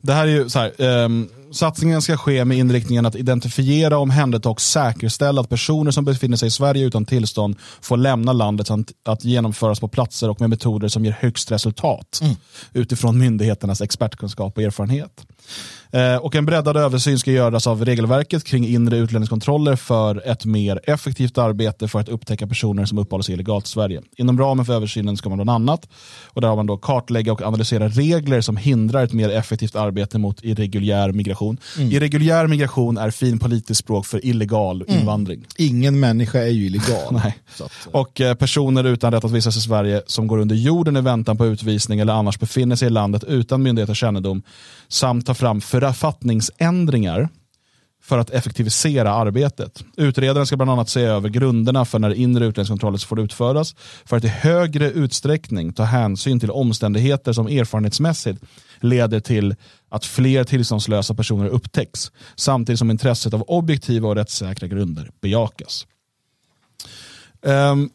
Det 0.00 0.12
här 0.12 0.26
är 0.26 0.30
ju 0.30 0.48
så 0.48 0.58
här, 0.58 1.04
um, 1.04 1.28
satsningen 1.52 2.02
ska 2.02 2.16
ske 2.16 2.44
med 2.44 2.58
inriktningen 2.58 3.06
att 3.06 3.14
identifiera, 3.14 3.98
omhänderta 3.98 4.48
och 4.48 4.60
säkerställa 4.60 5.40
att 5.40 5.48
personer 5.48 5.90
som 5.90 6.04
befinner 6.04 6.36
sig 6.36 6.46
i 6.46 6.50
Sverige 6.50 6.86
utan 6.86 7.04
tillstånd 7.04 7.56
får 7.80 7.96
lämna 7.96 8.32
landet 8.32 8.66
samt 8.66 8.92
att 9.04 9.24
genomföras 9.24 9.80
på 9.80 9.88
platser 9.88 10.30
och 10.30 10.40
med 10.40 10.50
metoder 10.50 10.88
som 10.88 11.04
ger 11.04 11.16
högst 11.20 11.52
resultat 11.52 12.18
mm. 12.22 12.36
utifrån 12.72 13.18
myndigheternas 13.18 13.80
expertkunskap 13.80 14.56
och 14.56 14.62
erfarenhet. 14.62 15.26
Eh, 15.90 16.16
och 16.16 16.34
en 16.34 16.46
breddad 16.46 16.76
översyn 16.76 17.18
ska 17.18 17.30
göras 17.30 17.66
av 17.66 17.84
regelverket 17.84 18.44
kring 18.44 18.66
inre 18.66 18.96
utlänningskontroller 18.96 19.76
för 19.76 20.28
ett 20.28 20.44
mer 20.44 20.80
effektivt 20.84 21.38
arbete 21.38 21.88
för 21.88 22.00
att 22.00 22.08
upptäcka 22.08 22.46
personer 22.46 22.84
som 22.84 22.98
uppehåller 22.98 23.22
sig 23.22 23.34
illegalt 23.34 23.66
i 23.66 23.68
Sverige. 23.68 24.02
Inom 24.16 24.38
ramen 24.38 24.64
för 24.66 24.72
översynen 24.72 25.16
ska 25.16 25.28
man 25.28 25.38
bland 25.38 25.50
annat, 25.50 25.88
och 26.24 26.40
där 26.40 26.48
har 26.48 26.56
man 26.56 26.66
då 26.66 26.76
kartlägga 26.76 27.32
och 27.32 27.42
analysera 27.42 27.88
regler 27.88 28.40
som 28.40 28.56
hindrar 28.56 29.04
ett 29.04 29.12
mer 29.12 29.28
effektivt 29.28 29.76
arbete 29.76 30.18
mot 30.18 30.44
irreguljär 30.44 31.12
migration. 31.12 31.35
Mm. 31.42 31.92
Irreguljär 31.92 32.46
migration 32.46 32.98
är 32.98 33.10
fin 33.10 33.38
politiskt 33.38 33.80
språk 33.80 34.06
för 34.06 34.26
illegal 34.26 34.82
mm. 34.82 35.00
invandring. 35.00 35.44
Ingen 35.56 36.00
människa 36.00 36.38
är 36.38 36.48
ju 36.50 36.66
illegal. 36.66 37.16
Att, 37.16 37.60
eh. 37.60 37.66
och 37.92 38.20
eh, 38.20 38.34
personer 38.34 38.84
utan 38.84 39.12
rätt 39.12 39.24
att 39.24 39.30
vistas 39.30 39.56
i 39.56 39.60
Sverige 39.60 40.02
som 40.06 40.26
går 40.26 40.38
under 40.38 40.56
jorden 40.56 40.96
i 40.96 41.00
väntan 41.00 41.36
på 41.36 41.46
utvisning 41.46 42.00
eller 42.00 42.12
annars 42.12 42.38
befinner 42.38 42.76
sig 42.76 42.86
i 42.86 42.90
landet 42.90 43.24
utan 43.24 43.62
myndigheters 43.62 43.98
kännedom 43.98 44.42
samt 44.88 45.26
ta 45.26 45.34
fram 45.34 45.60
författningsändringar 45.60 47.28
för 48.06 48.18
att 48.18 48.30
effektivisera 48.30 49.12
arbetet. 49.12 49.84
Utredaren 49.96 50.46
ska 50.46 50.56
bland 50.56 50.70
annat 50.70 50.88
se 50.88 51.00
över 51.00 51.28
grunderna 51.28 51.84
för 51.84 51.98
när 51.98 52.14
inre 52.14 52.46
utlänningskontroller 52.46 52.98
får 52.98 53.20
utföras 53.20 53.74
för 54.04 54.16
att 54.16 54.24
i 54.24 54.28
högre 54.28 54.90
utsträckning 54.90 55.72
ta 55.72 55.82
hänsyn 55.82 56.40
till 56.40 56.50
omständigheter 56.50 57.32
som 57.32 57.46
erfarenhetsmässigt 57.46 58.44
leder 58.80 59.20
till 59.20 59.54
att 59.88 60.04
fler 60.04 60.44
tillståndslösa 60.44 61.14
personer 61.14 61.48
upptäcks 61.48 62.12
samtidigt 62.36 62.78
som 62.78 62.90
intresset 62.90 63.34
av 63.34 63.42
objektiva 63.42 64.08
och 64.08 64.14
rättssäkra 64.14 64.68
grunder 64.68 65.10
bejakas. 65.20 65.86
Um, 67.42 67.90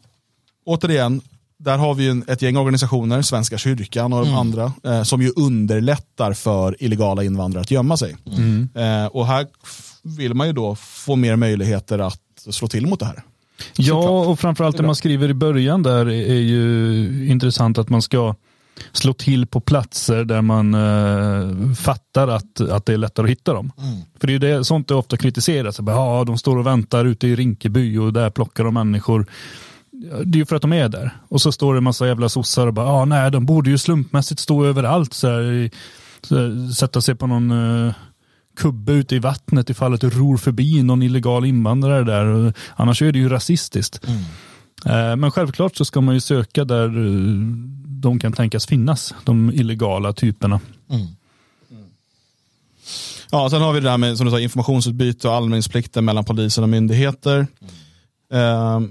återigen, 0.64 1.20
där 1.58 1.78
har 1.78 1.94
vi 1.94 2.08
en, 2.08 2.24
ett 2.28 2.42
gäng 2.42 2.56
organisationer, 2.56 3.22
Svenska 3.22 3.58
kyrkan 3.58 4.12
och 4.12 4.20
de 4.20 4.28
mm. 4.28 4.40
andra, 4.40 4.72
eh, 4.84 5.02
som 5.02 5.22
ju 5.22 5.32
underlättar 5.36 6.32
för 6.32 6.82
illegala 6.82 7.24
invandrare 7.24 7.60
att 7.60 7.70
gömma 7.70 7.96
sig. 7.96 8.16
Mm. 8.26 8.68
Eh, 8.74 9.06
och 9.06 9.26
här 9.26 9.46
vill 10.02 10.34
man 10.34 10.46
ju 10.46 10.52
då 10.52 10.74
få 10.74 11.16
mer 11.16 11.36
möjligheter 11.36 11.98
att 11.98 12.20
slå 12.36 12.68
till 12.68 12.86
mot 12.86 13.00
det 13.00 13.06
här. 13.06 13.22
Ja, 13.76 14.26
och 14.26 14.40
framförallt 14.40 14.76
det 14.76 14.82
man 14.82 14.96
skriver 14.96 15.28
i 15.28 15.34
början 15.34 15.82
där 15.82 16.08
är 16.08 16.40
ju 16.40 17.26
intressant 17.30 17.78
att 17.78 17.88
man 17.88 18.02
ska 18.02 18.34
slå 18.92 19.12
till 19.12 19.46
på 19.46 19.60
platser 19.60 20.24
där 20.24 20.42
man 20.42 20.74
eh, 20.74 21.74
fattar 21.74 22.28
att, 22.28 22.60
att 22.60 22.86
det 22.86 22.92
är 22.92 22.96
lättare 22.96 23.24
att 23.24 23.30
hitta 23.30 23.52
dem. 23.52 23.72
Mm. 23.78 24.00
För 24.20 24.26
det 24.26 24.34
är 24.34 24.38
det, 24.38 24.64
sånt 24.64 24.88
det 24.88 24.94
ofta 24.94 25.16
kritiseras. 25.16 25.80
Ja, 25.86 26.24
de 26.26 26.38
står 26.38 26.58
och 26.58 26.66
väntar 26.66 27.04
ute 27.04 27.26
i 27.26 27.36
Rinkeby 27.36 27.98
och 27.98 28.12
där 28.12 28.30
plockar 28.30 28.64
de 28.64 28.74
människor 28.74 29.26
det 30.24 30.36
är 30.36 30.38
ju 30.38 30.46
för 30.46 30.56
att 30.56 30.62
de 30.62 30.72
är 30.72 30.88
där. 30.88 31.16
Och 31.28 31.42
så 31.42 31.52
står 31.52 31.74
det 31.74 31.78
en 31.78 31.84
massa 31.84 32.06
jävla 32.06 32.28
sossar 32.28 32.66
och 32.66 32.74
bara, 32.74 32.86
ja 32.86 32.92
ah, 32.92 33.04
nej, 33.04 33.30
de 33.30 33.46
borde 33.46 33.70
ju 33.70 33.78
slumpmässigt 33.78 34.40
stå 34.40 34.64
överallt. 34.64 35.14
Så, 35.14 35.28
här, 35.28 35.70
så 36.22 36.36
här, 36.36 36.72
sätta 36.72 37.00
sig 37.00 37.14
på 37.14 37.26
någon 37.26 37.50
uh, 37.50 37.92
kubbe 38.56 38.92
ute 38.92 39.16
i 39.16 39.18
vattnet 39.18 39.70
ifall 39.70 39.94
att 39.94 40.00
du 40.00 40.10
ror 40.10 40.36
förbi 40.36 40.82
någon 40.82 41.02
illegal 41.02 41.44
invandrare 41.44 42.04
där. 42.04 42.54
Annars 42.76 43.02
är 43.02 43.12
det 43.12 43.18
ju 43.18 43.28
rasistiskt. 43.28 44.00
Eh, 44.86 45.16
Men 45.16 45.30
självklart 45.30 45.76
så 45.76 45.84
ska 45.84 46.00
man 46.00 46.14
ju 46.14 46.20
söka 46.20 46.64
där 46.64 46.84
eh, 46.86 47.38
de 47.86 48.18
kan 48.18 48.32
tänkas 48.32 48.66
finnas, 48.66 49.14
de 49.24 49.50
illegala 49.50 50.12
typerna. 50.12 50.60
Ja, 53.30 53.50
sen 53.50 53.62
har 53.62 53.72
vi 53.72 53.80
det 53.80 53.88
där 53.88 53.98
med 53.98 54.16
som 54.16 54.26
du 54.26 54.32
sa, 54.32 54.40
informationsutbyte 54.40 55.28
och 55.28 55.34
anmälningsplikten 55.34 56.04
mellan 56.04 56.24
polisen 56.24 56.64
och 56.64 56.70
myndigheter. 56.70 57.46
Ehm, 58.32 58.90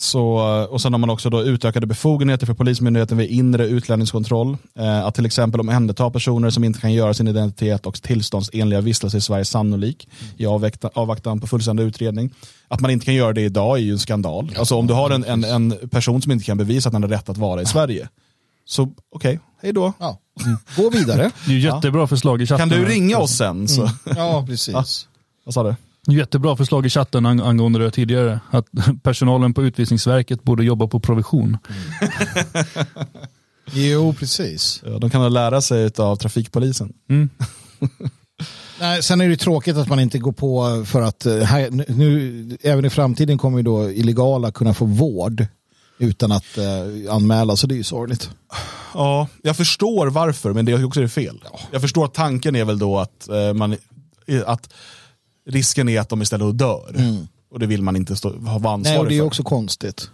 så, 0.00 0.38
och 0.70 0.80
sen 0.80 0.92
har 0.92 0.98
man 0.98 1.10
också 1.10 1.30
då 1.30 1.42
utökade 1.42 1.86
befogenheter 1.86 2.46
för 2.46 2.54
polismyndigheten 2.54 3.18
vid 3.18 3.30
inre 3.30 3.66
utlänningskontroll. 3.66 4.56
Eh, 4.78 5.06
att 5.06 5.14
till 5.14 5.26
exempel 5.26 5.60
omhänderta 5.60 6.10
personer 6.10 6.50
som 6.50 6.64
inte 6.64 6.80
kan 6.80 6.92
göra 6.92 7.14
sin 7.14 7.28
identitet 7.28 7.86
och 7.86 8.02
tillståndsenliga 8.02 8.80
vistelse 8.80 9.16
i 9.16 9.20
Sverige 9.20 9.44
sannolik 9.44 10.08
i 10.36 10.46
avvaktan, 10.46 10.90
avvaktan 10.94 11.40
på 11.40 11.46
fullständig 11.46 11.84
utredning. 11.84 12.30
Att 12.68 12.80
man 12.80 12.90
inte 12.90 13.04
kan 13.04 13.14
göra 13.14 13.32
det 13.32 13.40
idag 13.40 13.78
är 13.78 13.82
ju 13.82 13.92
en 13.92 13.98
skandal. 13.98 14.54
Alltså 14.58 14.76
om 14.76 14.86
du 14.86 14.94
har 14.94 15.10
en, 15.10 15.24
en, 15.24 15.44
en 15.44 15.88
person 15.90 16.22
som 16.22 16.32
inte 16.32 16.44
kan 16.44 16.58
bevisa 16.58 16.88
att 16.88 16.92
han 16.92 17.02
har 17.02 17.10
rätt 17.10 17.28
att 17.28 17.36
vara 17.36 17.62
i 17.62 17.66
Sverige. 17.66 18.08
Så 18.64 18.92
okej, 19.14 19.40
hej 19.62 19.72
då. 19.72 19.92
Ja. 19.98 20.18
Gå 20.76 20.90
vidare. 20.90 21.30
Det 21.46 21.52
är 21.52 21.54
ju 21.54 21.60
jättebra 21.60 22.06
förslag 22.06 22.42
i 22.42 22.46
chatten. 22.46 22.70
Kan 22.70 22.78
du 22.78 22.84
ringa 22.84 23.18
oss 23.18 23.36
sen? 23.36 23.68
Så. 23.68 23.90
Ja, 24.16 24.44
precis. 24.48 24.74
Vad 25.44 25.54
sa 25.54 25.62
du? 25.62 25.74
Jättebra 26.16 26.56
förslag 26.56 26.86
i 26.86 26.90
chatten 26.90 27.26
ang- 27.26 27.42
angående 27.42 27.78
det 27.78 27.90
tidigare. 27.90 28.40
Att 28.50 28.66
personalen 29.02 29.54
på 29.54 29.62
utvisningsverket 29.62 30.42
borde 30.42 30.64
jobba 30.64 30.86
på 30.86 31.00
provision. 31.00 31.58
Jo, 33.72 34.12
precis. 34.18 34.82
Ja, 34.86 34.98
de 34.98 35.10
kan 35.10 35.32
lära 35.32 35.60
sig 35.60 35.90
av 35.96 36.16
trafikpolisen. 36.16 36.92
Mm. 37.10 37.28
Nej, 38.80 39.02
sen 39.02 39.20
är 39.20 39.24
det 39.24 39.30
ju 39.30 39.36
tråkigt 39.36 39.76
att 39.76 39.88
man 39.88 40.00
inte 40.00 40.18
går 40.18 40.32
på 40.32 40.84
för 40.86 41.02
att 41.02 41.26
eh, 41.26 41.36
här, 41.38 41.70
nu- 41.70 42.56
även 42.62 42.84
i 42.84 42.90
framtiden 42.90 43.38
kommer 43.38 43.58
ju 43.58 43.62
då 43.64 43.90
illegala 43.90 44.50
kunna 44.50 44.74
få 44.74 44.84
vård 44.84 45.46
utan 45.98 46.32
att 46.32 46.58
eh, 46.58 47.14
anmäla, 47.14 47.56
så 47.56 47.66
det 47.66 47.74
är 47.74 47.76
ju 47.76 47.84
sorgligt. 47.84 48.30
Ja, 48.94 49.28
jag 49.42 49.56
förstår 49.56 50.06
varför, 50.06 50.52
men 50.52 50.64
det 50.64 50.72
är 50.72 50.84
också 50.84 51.00
det 51.00 51.08
fel. 51.08 51.44
Jag 51.72 51.80
förstår 51.82 52.04
att 52.04 52.14
tanken 52.14 52.56
är 52.56 52.64
väl 52.64 52.78
då 52.78 52.98
att, 52.98 53.28
eh, 53.28 53.52
man, 53.54 53.76
att 54.46 54.74
risken 55.48 55.88
är 55.88 56.00
att 56.00 56.08
de 56.08 56.22
istället 56.22 56.58
dör. 56.58 56.94
Och 57.50 57.58
det 57.58 57.66
vill 57.66 57.82
man 57.82 57.96
inte 57.96 58.16
stå, 58.16 58.28
ha 58.32 58.58
vara 58.58 58.74
ansvarig 58.74 58.94
Nej, 58.94 58.98
och 58.98 59.06
det 59.06 59.12
är 59.12 59.14
ju 59.14 59.20
för. 59.20 59.26
också 59.26 59.42
konstigt. 59.42 60.10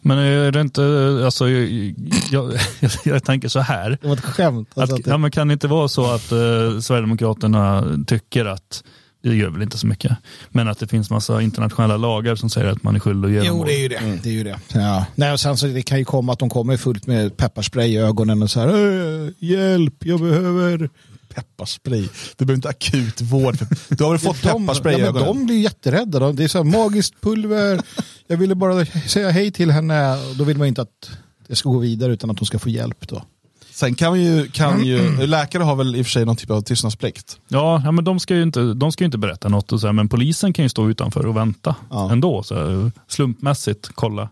Men 0.00 0.18
är 0.18 0.52
det 0.52 0.60
inte, 0.60 0.82
alltså, 1.24 1.48
jag, 1.48 1.94
jag, 2.30 2.52
jag 3.04 3.24
tänker 3.24 3.48
så 3.48 3.60
här. 3.60 3.98
Det 4.02 4.08
var 4.08 4.14
ett 4.14 4.20
skämt. 4.20 4.68
Alltså 4.74 4.96
Att, 4.96 5.06
ja, 5.06 5.18
men 5.18 5.30
kan 5.30 5.48
det 5.48 5.52
inte 5.52 5.68
vara 5.68 5.88
så 5.88 6.04
att 6.04 6.32
eh, 6.32 6.80
Sverigedemokraterna 6.80 7.84
tycker 8.06 8.44
att, 8.44 8.84
det 9.22 9.34
gör 9.34 9.50
väl 9.50 9.62
inte 9.62 9.78
så 9.78 9.86
mycket, 9.86 10.16
men 10.48 10.68
att 10.68 10.78
det 10.78 10.86
finns 10.86 11.10
massa 11.10 11.42
internationella 11.42 11.96
lagar 11.96 12.34
som 12.34 12.50
säger 12.50 12.68
att 12.68 12.82
man 12.82 12.94
är 12.96 13.00
skyldig 13.00 13.28
att 13.28 13.32
ge 13.32 13.38
dem 13.50 13.58
jo, 13.58 13.64
det 13.64 13.72
är 13.74 13.82
ju 13.82 13.88
det. 13.88 14.18
det, 14.22 14.28
är 14.28 14.32
ju 14.32 14.44
det. 14.44 14.58
Ja. 14.74 15.06
Nej, 15.14 15.32
och 15.32 15.40
sen 15.40 15.56
så 15.56 15.66
det 15.66 15.82
kan 15.82 15.98
ju 15.98 16.04
komma 16.04 16.32
att 16.32 16.38
de 16.38 16.50
kommer 16.50 16.76
fullt 16.76 17.06
med 17.06 17.36
pepparspray 17.36 17.88
i 17.92 17.96
ögonen 17.96 18.42
och 18.42 18.50
så 18.50 18.60
här, 18.60 18.68
"Äh, 18.68 19.30
hjälp, 19.38 19.94
jag 19.98 20.20
behöver... 20.20 20.90
Pepparspray. 21.34 22.08
Du 22.36 22.44
behöver 22.44 22.54
inte 22.54 22.68
akut 22.68 23.20
vård. 23.20 23.58
För, 23.58 23.66
du 23.96 24.04
har 24.04 24.10
väl 24.10 24.20
fått 24.20 24.42
de, 24.42 24.48
pepparspray 24.66 24.98
ja, 24.98 25.12
men 25.12 25.22
de 25.24 25.46
blir 25.46 25.58
jätterädda. 25.60 26.18
De- 26.18 26.36
Det 26.36 26.44
är 26.44 26.48
så 26.48 26.58
här 26.58 26.64
magiskt 26.64 27.14
pulver. 27.20 27.80
Jag 28.26 28.36
ville 28.36 28.54
bara 28.54 28.86
säga 28.86 29.30
hej 29.30 29.50
till 29.50 29.70
henne. 29.70 30.16
Då 30.38 30.44
vill 30.44 30.58
man 30.58 30.66
inte 30.66 30.82
att 30.82 31.10
det 31.48 31.56
ska 31.56 31.68
gå 31.68 31.78
vidare 31.78 32.12
utan 32.12 32.30
att 32.30 32.38
hon 32.38 32.46
ska 32.46 32.58
få 32.58 32.68
hjälp. 32.68 33.08
Då. 33.08 33.22
Sen 33.70 33.94
kan 33.94 34.20
ju, 34.22 34.46
kan 34.50 34.84
ju, 34.84 35.26
läkare 35.26 35.62
har 35.62 35.76
väl 35.76 35.96
i 35.96 36.02
och 36.02 36.06
för 36.06 36.10
sig 36.10 36.24
någon 36.24 36.36
typ 36.36 36.50
av 36.50 36.60
tystnadsplikt. 36.62 37.38
Ja, 37.48 37.82
ja, 37.84 37.92
men 37.92 38.04
de 38.04 38.20
ska 38.20 38.34
ju 38.36 38.42
inte, 38.42 38.74
de 38.74 38.92
ska 38.92 39.04
ju 39.04 39.06
inte 39.06 39.18
berätta 39.18 39.48
något, 39.48 39.72
och 39.72 39.80
så 39.80 39.86
här, 39.86 39.92
men 39.92 40.08
polisen 40.08 40.52
kan 40.52 40.64
ju 40.64 40.68
stå 40.68 40.88
utanför 40.90 41.26
och 41.26 41.36
vänta 41.36 41.74
Ja. 41.90 42.12
ändå. 42.12 42.42
Så 42.42 42.54
här, 42.54 42.92
slumpmässigt 43.08 43.90
kolla. 43.94 44.28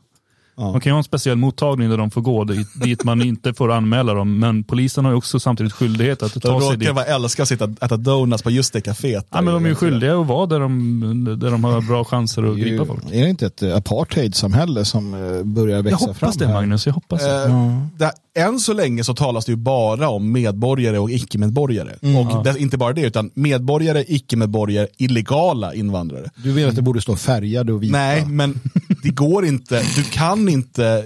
Ja. 0.57 0.63
Man 0.73 0.81
kan 0.81 0.91
ju 0.91 0.93
ha 0.93 0.99
en 0.99 1.05
speciell 1.05 1.37
mottagning 1.37 1.91
där 1.91 1.97
de 1.97 2.11
får 2.11 2.21
gå 2.21 2.45
dit, 2.45 2.69
dit 2.75 3.05
man 3.05 3.23
inte 3.23 3.55
får 3.55 3.73
anmäla 3.73 4.15
dem. 4.15 4.39
Men 4.39 4.65
polisen 4.65 5.05
har 5.05 5.13
ju 5.13 5.19
också 5.19 5.41
samtidigt 5.41 5.73
skyldighet 5.73 6.23
att 6.23 6.35
De 6.35 6.41
ta 6.41 6.61
sig 6.61 6.69
råkar 6.69 6.77
dit. 6.77 6.95
bara 6.95 7.05
älska 7.05 7.43
att 7.43 7.49
sitta 7.49 7.65
och 7.65 7.83
äta 7.83 7.97
donuts 7.97 8.43
på 8.43 8.51
just 8.51 8.73
det 8.73 8.81
kaféet. 8.81 9.27
Ja, 9.31 9.41
men 9.43 9.55
de 9.55 9.65
är 9.65 9.69
ju 9.69 9.75
skyldiga 9.75 10.21
att 10.21 10.27
vara 10.27 10.47
där 10.47 10.61
de, 10.61 11.39
där 11.41 11.51
de 11.51 11.65
har 11.65 11.81
bra 11.81 12.05
chanser 12.05 12.43
att 12.53 12.59
ju, 12.59 12.65
gripa 12.65 12.85
folk. 12.85 13.05
är 13.13 13.23
det 13.23 13.31
inte 13.31 13.47
ett 13.47 13.63
apartheidsamhälle 13.63 14.85
som 14.85 15.15
eh, 15.15 15.43
börjar 15.45 15.77
Jag 15.77 15.83
växa 15.83 15.99
hoppas 16.07 16.19
fram 16.19 16.33
det 16.39 16.47
här? 16.47 16.55
Magnus, 16.55 16.87
jag 16.87 16.93
hoppas 16.95 17.21
det. 17.23 17.45
Eh, 17.45 17.79
det, 17.99 18.13
än 18.41 18.59
så 18.59 18.73
länge 18.73 19.05
så 19.05 19.15
talas 19.15 19.45
det 19.45 19.53
ju 19.53 19.57
bara 19.57 20.09
om 20.09 20.33
medborgare 20.33 20.99
och 20.99 21.11
icke-medborgare. 21.11 21.91
och 22.19 22.45
det, 22.45 22.59
inte 22.59 22.79
bara 22.79 22.93
det, 22.93 23.01
utan 23.03 23.31
medborgare, 23.35 24.05
icke-medborgare, 24.09 24.87
illegala 24.99 25.75
invandrare. 25.75 26.31
Du 26.37 26.55
menar 26.55 26.69
att 26.69 26.77
det 26.77 26.83
borde 26.83 27.01
stå 27.01 27.17
färgade 27.17 27.73
och 27.73 27.83
vita? 27.83 27.93
Nej, 27.99 28.27
men 28.27 28.61
det 29.03 29.11
går 29.11 29.45
inte. 29.47 29.83
Du 29.97 30.05
kan 30.05 30.49
inte, 30.49 31.05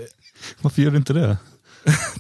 Varför 0.61 0.82
gör 0.82 0.90
du 0.90 0.97
inte 0.97 1.12
det? 1.12 1.36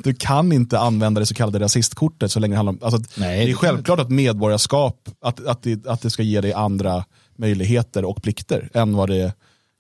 du 0.04 0.14
kan 0.14 0.52
inte 0.52 0.78
använda 0.78 1.20
det 1.20 1.26
så 1.26 1.34
kallade 1.34 1.60
rasistkortet 1.60 2.32
så 2.32 2.40
länge 2.40 2.52
det 2.54 2.56
handlar 2.56 2.72
om... 2.72 2.78
Alltså, 2.82 3.20
Nej, 3.20 3.46
det 3.46 3.52
är 3.52 3.54
självklart 3.54 3.98
att 4.00 4.10
medborgarskap, 4.10 5.08
att, 5.22 5.46
att, 5.46 5.62
det, 5.62 5.86
att 5.86 6.02
det 6.02 6.10
ska 6.10 6.22
ge 6.22 6.40
dig 6.40 6.52
andra 6.52 7.04
möjligheter 7.38 8.04
och 8.04 8.22
plikter 8.22 8.70
än 8.74 8.96
vad 8.96 9.08
det 9.10 9.32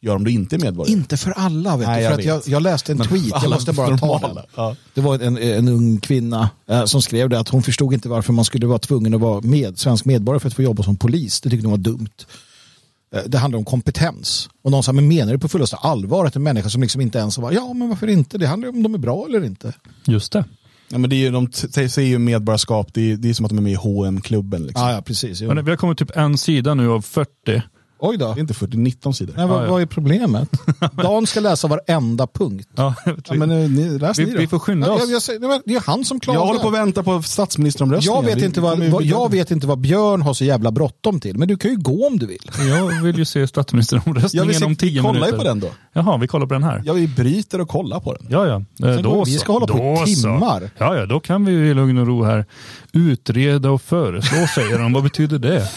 gör 0.02 0.16
om 0.16 0.24
du 0.24 0.30
inte 0.30 0.56
är 0.56 0.60
medborgare. 0.60 0.92
Inte 0.92 1.16
för 1.16 1.30
alla. 1.30 1.76
Vet 1.76 1.88
Nej, 1.88 1.98
du, 1.98 2.02
jag 2.04 2.12
för 2.12 2.18
att 2.18 2.24
jag, 2.24 2.36
vet. 2.36 2.48
jag 2.48 2.62
läste 2.62 2.92
en 2.92 2.98
Men 2.98 3.06
tweet, 3.08 3.26
jag 3.42 3.50
måste 3.50 3.72
bara 3.72 3.98
ta 3.98 4.06
normala, 4.06 4.34
den. 4.34 4.44
ja. 4.56 4.76
Det 4.94 5.00
var 5.00 5.18
en, 5.18 5.38
en 5.38 5.68
ung 5.68 6.00
kvinna 6.00 6.50
eh, 6.68 6.84
som 6.84 7.02
skrev 7.02 7.28
det 7.28 7.40
att 7.40 7.48
hon 7.48 7.62
förstod 7.62 7.94
inte 7.94 8.08
varför 8.08 8.32
man 8.32 8.44
skulle 8.44 8.66
vara 8.66 8.78
tvungen 8.78 9.14
att 9.14 9.20
vara 9.20 9.40
med, 9.40 9.78
svensk 9.78 10.04
medborgare 10.04 10.40
för 10.40 10.48
att 10.48 10.54
få 10.54 10.62
jobba 10.62 10.82
som 10.82 10.96
polis. 10.96 11.40
Det 11.40 11.50
tyckte 11.50 11.66
hon 11.66 11.70
var 11.70 11.78
dumt. 11.78 12.08
Eh, 13.16 13.22
Det 13.26 13.38
handlar 13.38 13.58
om 13.58 13.64
kompetens. 13.64 14.48
Och 14.62 14.70
någon 14.70 14.82
sa, 14.82 14.92
men 14.92 15.08
menar 15.08 15.32
du 15.32 15.38
på 15.38 15.48
fullaste 15.48 15.76
allvar 15.76 16.24
att 16.24 16.36
en 16.36 16.42
människa 16.42 16.68
som 16.68 16.82
liksom 16.82 17.00
inte 17.00 17.18
ens 17.18 17.38
var, 17.38 17.52
ja 17.52 17.72
men 17.72 17.88
varför 17.88 18.06
inte? 18.06 18.38
Det 18.38 18.46
handlar 18.46 18.68
om 18.68 18.82
de 18.82 18.94
är 18.94 18.98
bra 18.98 19.26
eller 19.28 19.44
inte. 19.44 19.72
Just 20.06 20.32
det. 20.32 20.44
Ja, 20.88 20.98
men 20.98 21.10
det 21.10 21.16
är 21.16 21.18
ju, 21.18 21.30
de 21.30 21.52
säger 21.88 22.02
ju 22.08 22.18
medborgarskap, 22.18 22.94
det 22.94 23.12
är, 23.12 23.16
det 23.16 23.28
är 23.30 23.34
som 23.34 23.44
att 23.44 23.50
de 23.50 23.58
är 23.58 23.62
med 23.62 23.72
i 23.72 23.76
hm 23.76 24.20
klubben 24.20 24.62
Liksom. 24.66 24.86
Ja, 24.88 24.92
ja 24.94 25.02
precis. 25.02 25.40
Jo. 25.40 25.54
Men 25.54 25.64
vi 25.64 25.70
har 25.70 25.76
kommit 25.76 25.98
typ 25.98 26.16
en 26.16 26.38
sida 26.38 26.74
nu 26.74 26.90
av 26.90 27.00
40. 27.00 27.62
Oj 27.98 28.16
då. 28.16 28.32
Det 28.34 28.38
är 28.38 28.40
inte 28.40 28.54
40, 28.54 28.76
19 28.76 29.14
sidor. 29.14 29.34
Nej, 29.36 29.46
vad, 29.46 29.58
Ja, 29.58 29.64
ja. 29.64 29.70
vad 29.70 29.82
är 29.82 29.86
problemet? 29.86 30.48
Dan 31.02 31.26
ska 31.26 31.40
läsa 31.40 31.68
varenda 31.68 32.26
punkt. 32.26 32.68
Ja, 32.74 32.94
Ja, 33.06 33.12
men, 33.34 33.50
eh, 33.50 33.70
ni, 33.70 33.98
läs 33.98 34.18
vi, 34.18 34.24
ni 34.24 34.32
då. 34.32 34.38
vi 34.38 34.46
får 34.46 34.58
skynda 34.58 34.86
Jag, 34.86 34.96
oss. 34.96 35.28
jag, 35.28 35.36
jag, 35.36 35.40
nej, 35.40 35.50
men 35.50 35.62
det 35.64 35.74
är 35.74 35.80
han 35.86 36.04
som 36.04 36.20
klagar. 36.20 36.40
Jag 36.40 36.46
håller 36.46 36.60
på 36.60 36.68
att 36.68 36.74
vänta 36.74 37.02
på 37.02 37.22
statsministeromröstningen. 37.22 38.16
jag 38.24 38.26
vet, 38.34 38.42
Vi- 38.42 38.46
inte 38.46 38.60
vi 38.60 38.64
vad, 38.66 38.78
vad, 38.78 39.02
jag 39.02 39.30
vet 39.30 39.50
inte 39.50 39.66
vad 39.66 39.78
Björn 39.78 40.22
har 40.22 40.34
så 40.34 40.44
jävla 40.44 40.70
bråttom 40.72 41.20
till. 41.20 41.38
Men 41.38 41.48
du 41.48 41.56
kan 41.56 41.70
ju 41.70 41.76
gå 41.76 42.06
om 42.06 42.18
du 42.18 42.26
vill. 42.26 42.50
Jag 42.68 43.02
vill 43.02 43.18
ju 43.18 43.24
se 43.24 43.40
Jag 43.40 43.48
statsministeromröstningen 43.48 44.48
vill 44.48 44.58
se, 44.58 44.64
om 44.64 44.76
tio 44.76 45.02
kolla 45.02 45.12
minuter. 45.12 45.32
ju 45.32 45.38
på 45.38 45.44
den 45.44 45.60
då. 45.60 45.68
Jaha, 45.92 46.16
vi 46.16 46.28
kollar 46.28 46.46
på 46.46 46.54
den 46.54 46.62
här. 46.62 46.82
Ja, 46.84 46.92
vi 46.92 47.08
bryter 47.08 47.60
och 47.60 47.68
kollar 47.68 48.00
på 48.00 48.14
den. 48.14 48.26
Ja, 48.30 48.46
ja. 48.78 48.88
Eh, 48.88 48.96
Då 49.00 49.24
vi 49.24 49.32
så. 49.32 49.40
ska 49.40 49.52
hålla 49.52 49.66
på 49.66 49.78
Då 49.78 50.04
i 50.10 50.14
så. 50.16 50.22
timmar. 50.22 50.70
Ja, 50.78 50.96
ja, 50.96 51.06
då 51.06 51.20
kan 51.20 51.44
vi 51.44 51.52
i 51.52 51.74
lugn 51.74 51.98
och 51.98 52.06
ro 52.06 52.22
här 52.24 52.44
utreda 52.92 53.70
och 53.70 53.82
föreslå, 53.82 54.46
säger 54.54 54.78
de. 54.78 54.92
Vad 54.92 55.02
betyder 55.02 55.38
det? 55.38 55.68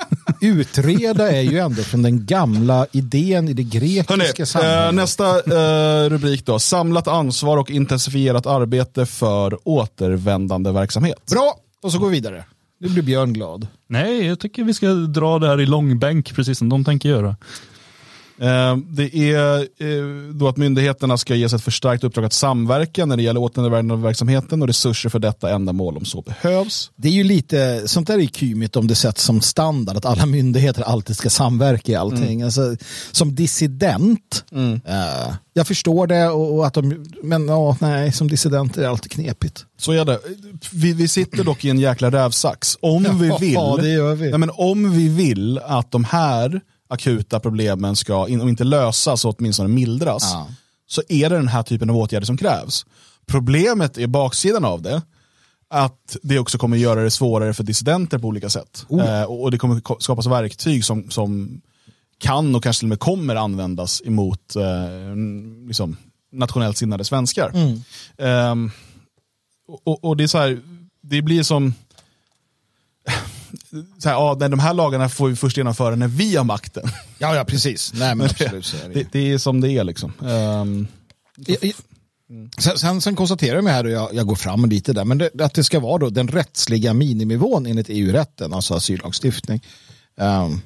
Utreda 0.40 1.32
är 1.32 1.40
ju 1.40 1.58
ändå 1.58 1.82
från 1.82 2.02
den 2.02 2.26
gamla 2.26 2.86
idén 2.92 3.48
i 3.48 3.52
det 3.52 3.62
grekiska 3.62 4.12
Hörrni, 4.12 4.30
eh, 4.38 4.44
samhället. 4.44 4.94
nästa 4.94 5.28
eh, 5.38 6.10
rubrik 6.10 6.46
då. 6.46 6.58
Samlat 6.58 7.08
ansvar 7.08 7.56
och 7.56 7.70
intensifierat 7.70 8.46
arbete 8.46 9.06
för 9.06 9.58
återvändande 9.64 10.70
verksamhet. 10.70 11.26
Bra, 11.30 11.56
och 11.82 11.92
så 11.92 11.98
går 11.98 12.08
vi 12.08 12.12
vidare. 12.12 12.44
Nu 12.80 12.88
blir 12.88 13.02
Björn 13.02 13.32
glad. 13.32 13.66
Nej, 13.88 14.26
jag 14.26 14.40
tycker 14.40 14.64
vi 14.64 14.74
ska 14.74 14.86
dra 14.88 15.38
det 15.38 15.46
här 15.46 15.60
i 15.60 15.66
långbänk, 15.66 16.34
precis 16.34 16.58
som 16.58 16.68
de 16.68 16.84
tänker 16.84 17.08
göra. 17.08 17.36
Eh, 18.40 18.76
det 18.76 19.14
är 19.14 19.58
eh, 19.58 20.34
då 20.34 20.48
att 20.48 20.56
myndigheterna 20.56 21.18
ska 21.18 21.34
ges 21.34 21.52
ett 21.52 21.62
förstärkt 21.62 22.04
uppdrag 22.04 22.24
att 22.24 22.32
samverka 22.32 23.06
när 23.06 23.16
det 23.16 23.22
gäller 23.22 23.40
återvändande 23.40 24.06
verksamheten 24.06 24.62
och 24.62 24.68
resurser 24.68 25.08
för 25.08 25.18
detta 25.18 25.50
ändamål 25.50 25.96
om 25.96 26.04
så 26.04 26.22
behövs. 26.22 26.90
Det 26.96 27.08
är 27.08 27.12
ju 27.12 27.24
lite, 27.24 27.88
sånt 27.88 28.06
där 28.06 28.18
är 28.18 28.26
kymigt 28.26 28.76
om 28.76 28.86
det 28.86 28.94
sätts 28.94 29.22
som 29.22 29.40
standard 29.40 29.96
att 29.96 30.04
alla 30.04 30.26
myndigheter 30.36 30.82
alltid 30.82 31.16
ska 31.16 31.30
samverka 31.30 31.92
i 31.92 31.94
allting. 31.94 32.42
Alltså, 32.42 32.76
som 33.12 33.34
dissident, 33.34 34.44
eh, 34.86 35.34
jag 35.52 35.66
förstår 35.66 36.06
det, 36.06 36.28
och, 36.28 36.58
och 36.58 36.66
att 36.66 36.74
de, 36.74 37.06
men 37.22 37.48
ja, 37.48 37.76
nej, 37.80 38.12
som 38.12 38.28
dissident 38.28 38.76
är 38.76 38.82
det 38.82 38.88
alltid 38.88 39.12
knepigt. 39.12 39.64
Så 39.78 39.92
är 39.92 40.04
det. 40.04 40.18
Vi, 40.72 40.92
vi 40.92 41.08
sitter 41.08 41.44
dock 41.44 41.64
i 41.64 41.70
en 41.70 41.78
jäkla 41.78 42.10
rävsax. 42.10 42.78
Om 42.80 43.02
vi 43.02 43.32
vill, 43.40 43.54
Ja, 43.54 43.76
vi. 44.14 44.30
Nej, 44.30 44.38
men 44.38 44.50
om 44.54 44.92
vi 44.92 45.08
vill 45.08 45.58
att 45.58 45.90
de 45.90 46.04
här 46.04 46.60
akuta 46.88 47.40
problemen 47.40 47.96
ska, 47.96 48.16
om 48.16 48.48
inte 48.48 48.64
lösas, 48.64 49.20
så 49.20 49.30
åtminstone 49.30 49.68
mildras, 49.68 50.22
Ja. 50.32 50.48
så 50.86 51.02
är 51.08 51.30
det 51.30 51.36
den 51.36 51.48
här 51.48 51.62
typen 51.62 51.90
av 51.90 51.96
åtgärder 51.96 52.26
som 52.26 52.36
krävs. 52.36 52.86
Problemet 53.26 53.98
är 53.98 54.06
baksidan 54.06 54.64
av 54.64 54.82
det, 54.82 55.02
att 55.68 56.16
det 56.22 56.38
också 56.38 56.58
kommer 56.58 56.76
göra 56.76 57.02
det 57.02 57.10
svårare 57.10 57.54
för 57.54 57.64
dissidenter 57.64 58.18
på 58.18 58.26
olika 58.28 58.50
sätt. 58.50 58.86
Oh. 58.88 59.04
Eh, 59.20 59.24
och 59.24 59.50
det 59.50 59.58
kommer 59.58 59.80
ko- 59.80 59.96
skapas 60.00 60.26
verktyg 60.26 60.84
som, 60.84 61.10
som 61.10 61.60
kan 62.18 62.54
och 62.54 62.62
kanske 62.62 62.80
till 62.80 62.86
och 62.86 62.88
med 62.88 63.00
kommer 63.00 63.36
användas 63.36 64.02
emot 64.04 64.56
eh, 64.56 65.16
liksom, 65.66 65.96
nationellt 66.32 66.76
sinnade 66.76 67.04
svenskar. 67.04 67.50
Mm. 67.54 67.80
Ehm, 68.18 68.70
och, 69.84 70.04
och 70.04 70.16
det 70.16 70.24
är 70.24 70.28
så 70.28 70.38
här, 70.38 70.60
det 71.00 71.22
blir 71.22 71.42
som 71.42 71.74
så 73.98 74.08
här, 74.08 74.16
ja, 74.16 74.34
de 74.34 74.58
här 74.58 74.74
lagarna 74.74 75.08
får 75.08 75.28
vi 75.28 75.36
först 75.36 75.56
genomföra 75.56 75.96
när 75.96 76.08
vi 76.08 76.36
har 76.36 76.44
makten. 76.44 76.88
Ja, 77.18 77.34
ja, 77.36 77.44
precis. 77.44 77.92
Nej, 77.94 78.14
men 78.14 78.26
absolut 78.30 78.74
det. 78.84 78.94
Det, 78.94 79.06
det 79.12 79.32
är 79.32 79.38
som 79.38 79.60
det 79.60 79.70
är 79.70 79.84
liksom. 79.84 80.12
Ehm, 80.28 80.86
I- 81.46 81.66
i- 81.68 81.74
Sen, 82.58 82.78
sen, 82.78 83.00
sen 83.00 83.16
konstaterar 83.16 83.56
jag 83.62 83.68
här, 83.68 83.84
och 83.84 83.90
jag, 83.90 84.14
jag 84.14 84.26
går 84.26 84.34
fram 84.36 84.64
lite 84.66 84.92
där, 84.92 85.04
men 85.04 85.18
det, 85.18 85.40
att 85.40 85.54
det 85.54 85.64
ska 85.64 85.80
vara 85.80 85.98
då 85.98 86.10
den 86.10 86.28
rättsliga 86.28 86.94
miniminivån 86.94 87.66
enligt 87.66 87.86
EU-rätten, 87.88 88.52
alltså 88.54 88.74
asyllagstiftning. 88.74 89.64
Ehm, 90.18 90.60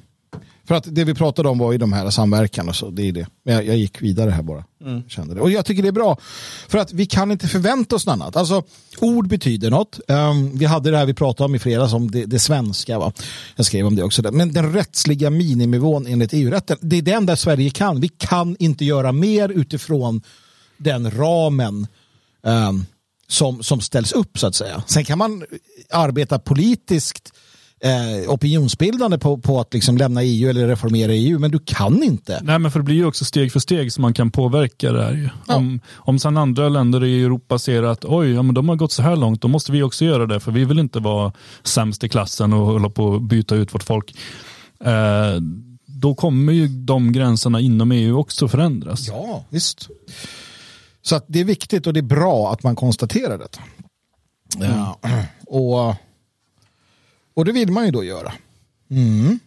för 0.71 0.75
att 0.77 0.95
det 0.95 1.03
vi 1.03 1.13
pratade 1.13 1.49
om 1.49 1.57
var 1.57 1.71
ju 1.71 1.77
de 1.77 1.93
här 1.93 2.09
samverkan 2.09 2.69
och 2.69 2.75
så, 2.75 2.89
det 2.89 3.07
är 3.07 3.11
det. 3.11 3.27
Men 3.43 3.55
jag, 3.55 3.65
jag 3.65 3.77
gick 3.77 4.01
vidare 4.01 4.31
här 4.31 4.43
bara. 4.43 4.63
Kände 5.07 5.35
det. 5.35 5.41
Och 5.41 5.51
jag 5.51 5.65
tycker 5.65 5.81
det 5.81 5.87
är 5.87 5.91
bra, 5.91 6.17
för 6.67 6.77
att 6.77 6.93
vi 6.93 7.05
kan 7.05 7.31
inte 7.31 7.47
förvänta 7.47 7.95
oss 7.95 8.05
något 8.05 8.13
annat. 8.13 8.35
Alltså, 8.35 8.63
ord 8.99 9.27
betyder 9.27 9.69
något. 9.69 9.99
Ehm, 10.07 10.57
vi 10.57 10.65
hade 10.65 10.91
det 10.91 10.97
här 10.97 11.05
vi 11.05 11.13
pratade 11.13 11.45
om 11.45 11.55
i 11.55 11.59
fredags, 11.59 11.93
om 11.93 12.11
det, 12.11 12.25
det 12.25 12.39
svenska. 12.39 12.99
Va? 12.99 13.13
Jag 13.55 13.65
skrev 13.65 13.87
om 13.87 13.95
det 13.95 14.03
också. 14.03 14.21
Där. 14.21 14.31
Men 14.31 14.53
den 14.53 14.73
rättsliga 14.73 15.29
miniminivån 15.29 16.07
enligt 16.07 16.33
EU-rätten, 16.33 16.77
det 16.81 16.97
är 16.97 17.01
den 17.01 17.25
där 17.25 17.35
Sverige 17.35 17.69
kan. 17.69 18.01
Vi 18.01 18.07
kan 18.07 18.55
inte 18.59 18.85
göra 18.85 19.11
mer 19.11 19.49
utifrån 19.49 20.21
den 20.77 21.11
ramen 21.11 21.87
ehm, 22.45 22.85
som, 23.27 23.63
som 23.63 23.81
ställs 23.81 24.11
upp 24.11 24.39
så 24.39 24.47
att 24.47 24.55
säga. 24.55 24.83
Sen 24.87 25.05
kan 25.05 25.17
man 25.17 25.43
arbeta 25.89 26.39
politiskt 26.39 27.33
eh, 27.83 28.31
opinionsbildande 28.31 29.17
på, 29.17 29.37
på 29.37 29.59
att 29.59 29.73
liksom 29.73 29.97
lämna 29.97 30.23
EU 30.23 30.49
eller 30.49 30.67
reformera 30.67 31.13
EU, 31.13 31.39
men 31.39 31.51
du 31.51 31.59
kan 31.59 32.03
inte. 32.03 32.39
Nej, 32.43 32.59
men 32.59 32.71
för 32.71 32.79
det 32.79 32.83
blir 32.83 32.95
ju 32.95 33.05
också 33.05 33.25
steg 33.25 33.51
för 33.51 33.59
steg 33.59 33.93
som 33.93 34.01
man 34.01 34.13
kan 34.13 34.31
påverka 34.31 34.91
det 34.91 35.03
här. 35.03 35.13
Ju. 35.13 35.29
Ja. 35.47 35.55
Om, 35.55 35.79
om 35.93 36.19
sen 36.19 36.37
andra 36.37 36.69
länder 36.69 37.03
i 37.03 37.23
Europa 37.23 37.59
ser 37.59 37.83
att 37.83 38.05
oj, 38.05 38.31
ja, 38.31 38.41
men 38.41 38.55
de 38.55 38.69
har 38.69 38.75
gått 38.75 38.91
så 38.91 39.01
här 39.01 39.15
långt, 39.15 39.41
då 39.41 39.47
måste 39.47 39.71
vi 39.71 39.83
också 39.83 40.05
göra 40.05 40.25
det, 40.25 40.39
för 40.39 40.51
vi 40.51 40.65
vill 40.65 40.79
inte 40.79 40.99
vara 40.99 41.33
sämst 41.63 42.03
i 42.03 42.09
klassen 42.09 42.53
och 42.53 42.65
hålla 42.65 42.89
på 42.89 43.15
att 43.15 43.21
byta 43.21 43.55
ut 43.55 43.73
vårt 43.73 43.83
folk. 43.83 44.15
Eh, 44.83 45.41
då 45.85 46.15
kommer 46.15 46.53
ju 46.53 46.67
de 46.67 47.11
gränserna 47.11 47.59
inom 47.59 47.91
EU 47.91 48.19
också 48.19 48.47
förändras. 48.47 49.07
Ja, 49.07 49.45
visst. 49.49 49.89
Så 51.01 51.15
att 51.15 51.25
det 51.27 51.39
är 51.39 51.45
viktigt 51.45 51.87
och 51.87 51.93
det 51.93 51.99
är 51.99 52.01
bra 52.01 52.53
att 52.53 52.63
man 52.63 52.75
konstaterar 52.75 53.37
detta. 53.37 53.59
Ja. 54.59 54.99
Och, 55.47 55.95
och 57.33 57.45
det 57.45 57.51
vill 57.51 57.71
man 57.71 57.85
ju 57.85 57.91
då 57.91 58.03
göra. 58.03 58.33
Mm. 58.89 59.39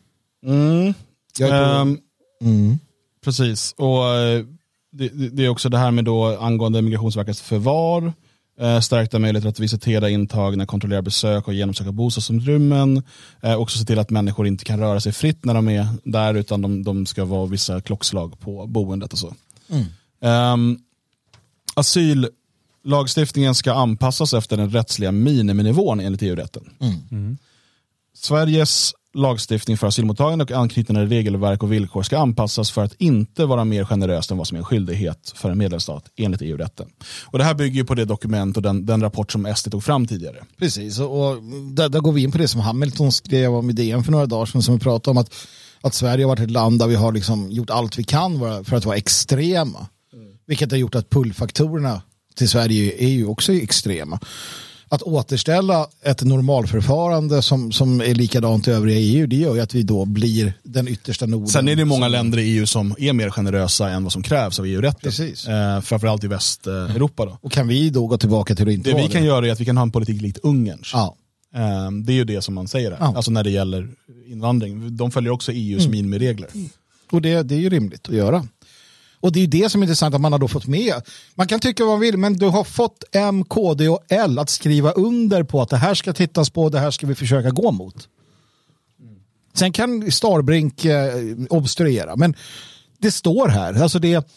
mm, 0.46 0.94
ehm, 1.40 1.98
Mm. 2.44 2.78
Precis, 3.24 3.74
och 3.78 4.14
eh, 4.14 4.44
det, 4.92 5.08
det 5.08 5.44
är 5.44 5.48
också 5.48 5.68
det 5.68 5.78
här 5.78 5.90
med 5.90 6.04
då 6.04 6.38
angående 6.38 6.82
Migrationsverkets 6.82 7.40
förvar, 7.40 8.12
eh, 8.60 8.80
stärkta 8.80 9.18
möjligheter 9.18 9.48
att 9.48 9.60
visitera 9.60 10.10
intagna, 10.10 10.66
kontrollera 10.66 11.02
besök 11.02 11.48
och 11.48 11.54
genomsöka 11.54 11.92
bostadsutrymmen. 11.92 13.02
Eh, 13.40 13.54
också 13.54 13.78
se 13.78 13.84
till 13.84 13.98
att 13.98 14.10
människor 14.10 14.46
inte 14.46 14.64
kan 14.64 14.80
röra 14.80 15.00
sig 15.00 15.12
fritt 15.12 15.44
när 15.44 15.54
de 15.54 15.68
är 15.68 15.86
där 16.04 16.34
utan 16.34 16.62
de, 16.62 16.82
de 16.82 17.06
ska 17.06 17.24
vara 17.24 17.46
vissa 17.46 17.80
klockslag 17.80 18.40
på 18.40 18.66
boendet 18.66 19.12
och 19.12 19.18
så. 19.18 19.34
Mm. 19.68 19.84
Um, 20.52 20.78
asyllagstiftningen 21.74 23.54
ska 23.54 23.72
anpassas 23.72 24.34
efter 24.34 24.56
den 24.56 24.70
rättsliga 24.70 25.12
miniminivån 25.12 26.00
enligt 26.00 26.22
EU-rätten. 26.22 26.70
Sveriges 28.24 28.94
lagstiftning 29.14 29.76
för 29.76 29.86
asylmottagande 29.86 30.44
och 30.44 30.50
anknytande 30.50 31.04
regelverk 31.06 31.62
och 31.62 31.72
villkor 31.72 32.02
ska 32.02 32.18
anpassas 32.18 32.70
för 32.70 32.82
att 32.82 32.94
inte 32.98 33.44
vara 33.44 33.64
mer 33.64 33.84
generöst 33.84 34.30
än 34.30 34.36
vad 34.36 34.46
som 34.46 34.54
är 34.54 34.58
en 34.58 34.64
skyldighet 34.64 35.32
för 35.34 35.50
en 35.50 35.58
medlemsstat 35.58 36.04
enligt 36.16 36.42
EU-rätten. 36.42 36.86
Och 37.24 37.38
Det 37.38 37.44
här 37.44 37.54
bygger 37.54 37.74
ju 37.74 37.84
på 37.84 37.94
det 37.94 38.04
dokument 38.04 38.56
och 38.56 38.62
den, 38.62 38.86
den 38.86 39.00
rapport 39.00 39.32
som 39.32 39.54
SD 39.56 39.70
tog 39.70 39.84
fram 39.84 40.06
tidigare. 40.06 40.36
Precis, 40.58 40.98
och 40.98 41.42
där, 41.72 41.88
där 41.88 42.00
går 42.00 42.12
vi 42.12 42.22
in 42.22 42.32
på 42.32 42.38
det 42.38 42.48
som 42.48 42.60
Hamilton 42.60 43.12
skrev 43.12 43.54
om 43.54 43.70
i 43.70 43.72
DN 43.72 44.04
för 44.04 44.12
några 44.12 44.26
dagar 44.26 44.46
sedan 44.46 44.62
som 44.62 44.74
vi 44.74 44.80
pratade 44.80 45.10
om 45.10 45.18
att, 45.18 45.34
att 45.80 45.94
Sverige 45.94 46.24
har 46.24 46.28
varit 46.28 46.40
ett 46.40 46.50
land 46.50 46.78
där 46.78 46.86
vi 46.86 46.94
har 46.94 47.12
liksom 47.12 47.50
gjort 47.50 47.70
allt 47.70 47.98
vi 47.98 48.04
kan 48.04 48.64
för 48.64 48.76
att 48.76 48.84
vara 48.84 48.96
extrema. 48.96 49.86
Vilket 50.46 50.70
har 50.70 50.78
gjort 50.78 50.94
att 50.94 51.10
pullfaktorerna 51.10 52.02
till 52.34 52.48
Sverige 52.48 53.04
är 53.04 53.08
ju 53.08 53.26
också 53.26 53.52
extrema. 53.52 54.20
Att 54.94 55.02
återställa 55.02 55.86
ett 56.02 56.22
normalförfarande 56.22 57.42
som, 57.42 57.72
som 57.72 58.00
är 58.00 58.14
likadant 58.14 58.68
i 58.68 58.70
övriga 58.70 58.98
EU, 58.98 59.26
det 59.26 59.36
gör 59.36 59.54
ju 59.54 59.60
att 59.60 59.74
vi 59.74 59.82
då 59.82 60.04
blir 60.04 60.52
den 60.62 60.88
yttersta 60.88 61.26
Norden. 61.26 61.48
Sen 61.48 61.68
är 61.68 61.76
det 61.76 61.84
många 61.84 62.08
länder 62.08 62.38
i 62.38 62.42
EU 62.42 62.66
som 62.66 62.94
är 62.98 63.12
mer 63.12 63.30
generösa 63.30 63.90
än 63.90 64.02
vad 64.02 64.12
som 64.12 64.22
krävs 64.22 64.58
av 64.58 64.66
EU-rätten. 64.66 65.00
Precis. 65.02 65.48
Eh, 65.48 65.80
framförallt 65.80 66.24
i 66.24 66.26
Västeuropa. 66.26 67.24
Då. 67.24 67.38
Och 67.42 67.52
kan 67.52 67.68
vi 67.68 67.90
då 67.90 68.06
gå 68.06 68.18
tillbaka 68.18 68.54
till 68.54 68.68
att 68.68 68.74
inte 68.74 68.90
Det 68.90 69.02
vi 69.02 69.08
kan 69.08 69.24
göra 69.24 69.46
är 69.46 69.52
att 69.52 69.60
vi 69.60 69.64
kan 69.64 69.76
ha 69.76 69.82
en 69.82 69.90
politik 69.90 70.22
likt 70.22 70.38
Ungerns. 70.42 70.90
Ja, 70.92 71.16
Eh, 71.54 71.90
det 71.90 72.12
är 72.12 72.14
ju 72.14 72.24
det 72.24 72.42
som 72.42 72.54
man 72.54 72.68
säger 72.68 72.90
här. 72.90 72.98
Ja. 73.00 73.04
Mm. 73.04 73.16
Alltså 73.16 73.30
när 73.30 73.44
det 73.44 73.50
gäller 73.50 73.88
invandring. 74.26 74.96
De 74.96 75.10
följer 75.10 75.32
också 75.32 75.52
EUs 75.52 75.88
minimiregler. 75.88 76.48
Och 77.10 77.22
det, 77.22 77.42
det 77.42 77.54
är 77.54 77.58
ju 77.58 77.70
rimligt 77.70 78.08
att 78.08 78.14
göra. 78.14 78.46
Och 79.24 79.32
det 79.32 79.38
är 79.38 79.40
ju 79.40 79.46
det 79.46 79.70
som 79.70 79.82
är 79.82 79.86
intressant 79.86 80.14
att 80.14 80.20
man 80.20 80.32
har 80.32 80.38
då 80.38 80.48
fått 80.48 80.66
med. 80.66 80.94
Man 81.34 81.46
kan 81.46 81.60
tycka 81.60 81.84
vad 81.84 81.92
man 81.92 82.00
vill, 82.00 82.16
men 82.16 82.32
du 82.32 82.46
har 82.46 82.64
fått 82.64 83.04
M, 83.12 83.44
KD 83.44 83.88
och 83.88 84.04
L 84.08 84.38
att 84.38 84.50
skriva 84.50 84.92
under 84.92 85.42
på 85.42 85.62
att 85.62 85.68
det 85.68 85.76
här 85.76 85.94
ska 85.94 86.12
tittas 86.12 86.50
på, 86.50 86.68
det 86.68 86.78
här 86.78 86.90
ska 86.90 87.06
vi 87.06 87.14
försöka 87.14 87.50
gå 87.50 87.72
mot. 87.72 88.08
Sen 89.54 89.72
kan 89.72 90.10
Starbrink 90.12 90.84
eh, 90.84 91.14
obstruera, 91.50 92.16
men 92.16 92.34
det 92.98 93.10
står 93.10 93.48
här. 93.48 93.82
Alltså 93.82 93.98
det, 93.98 94.28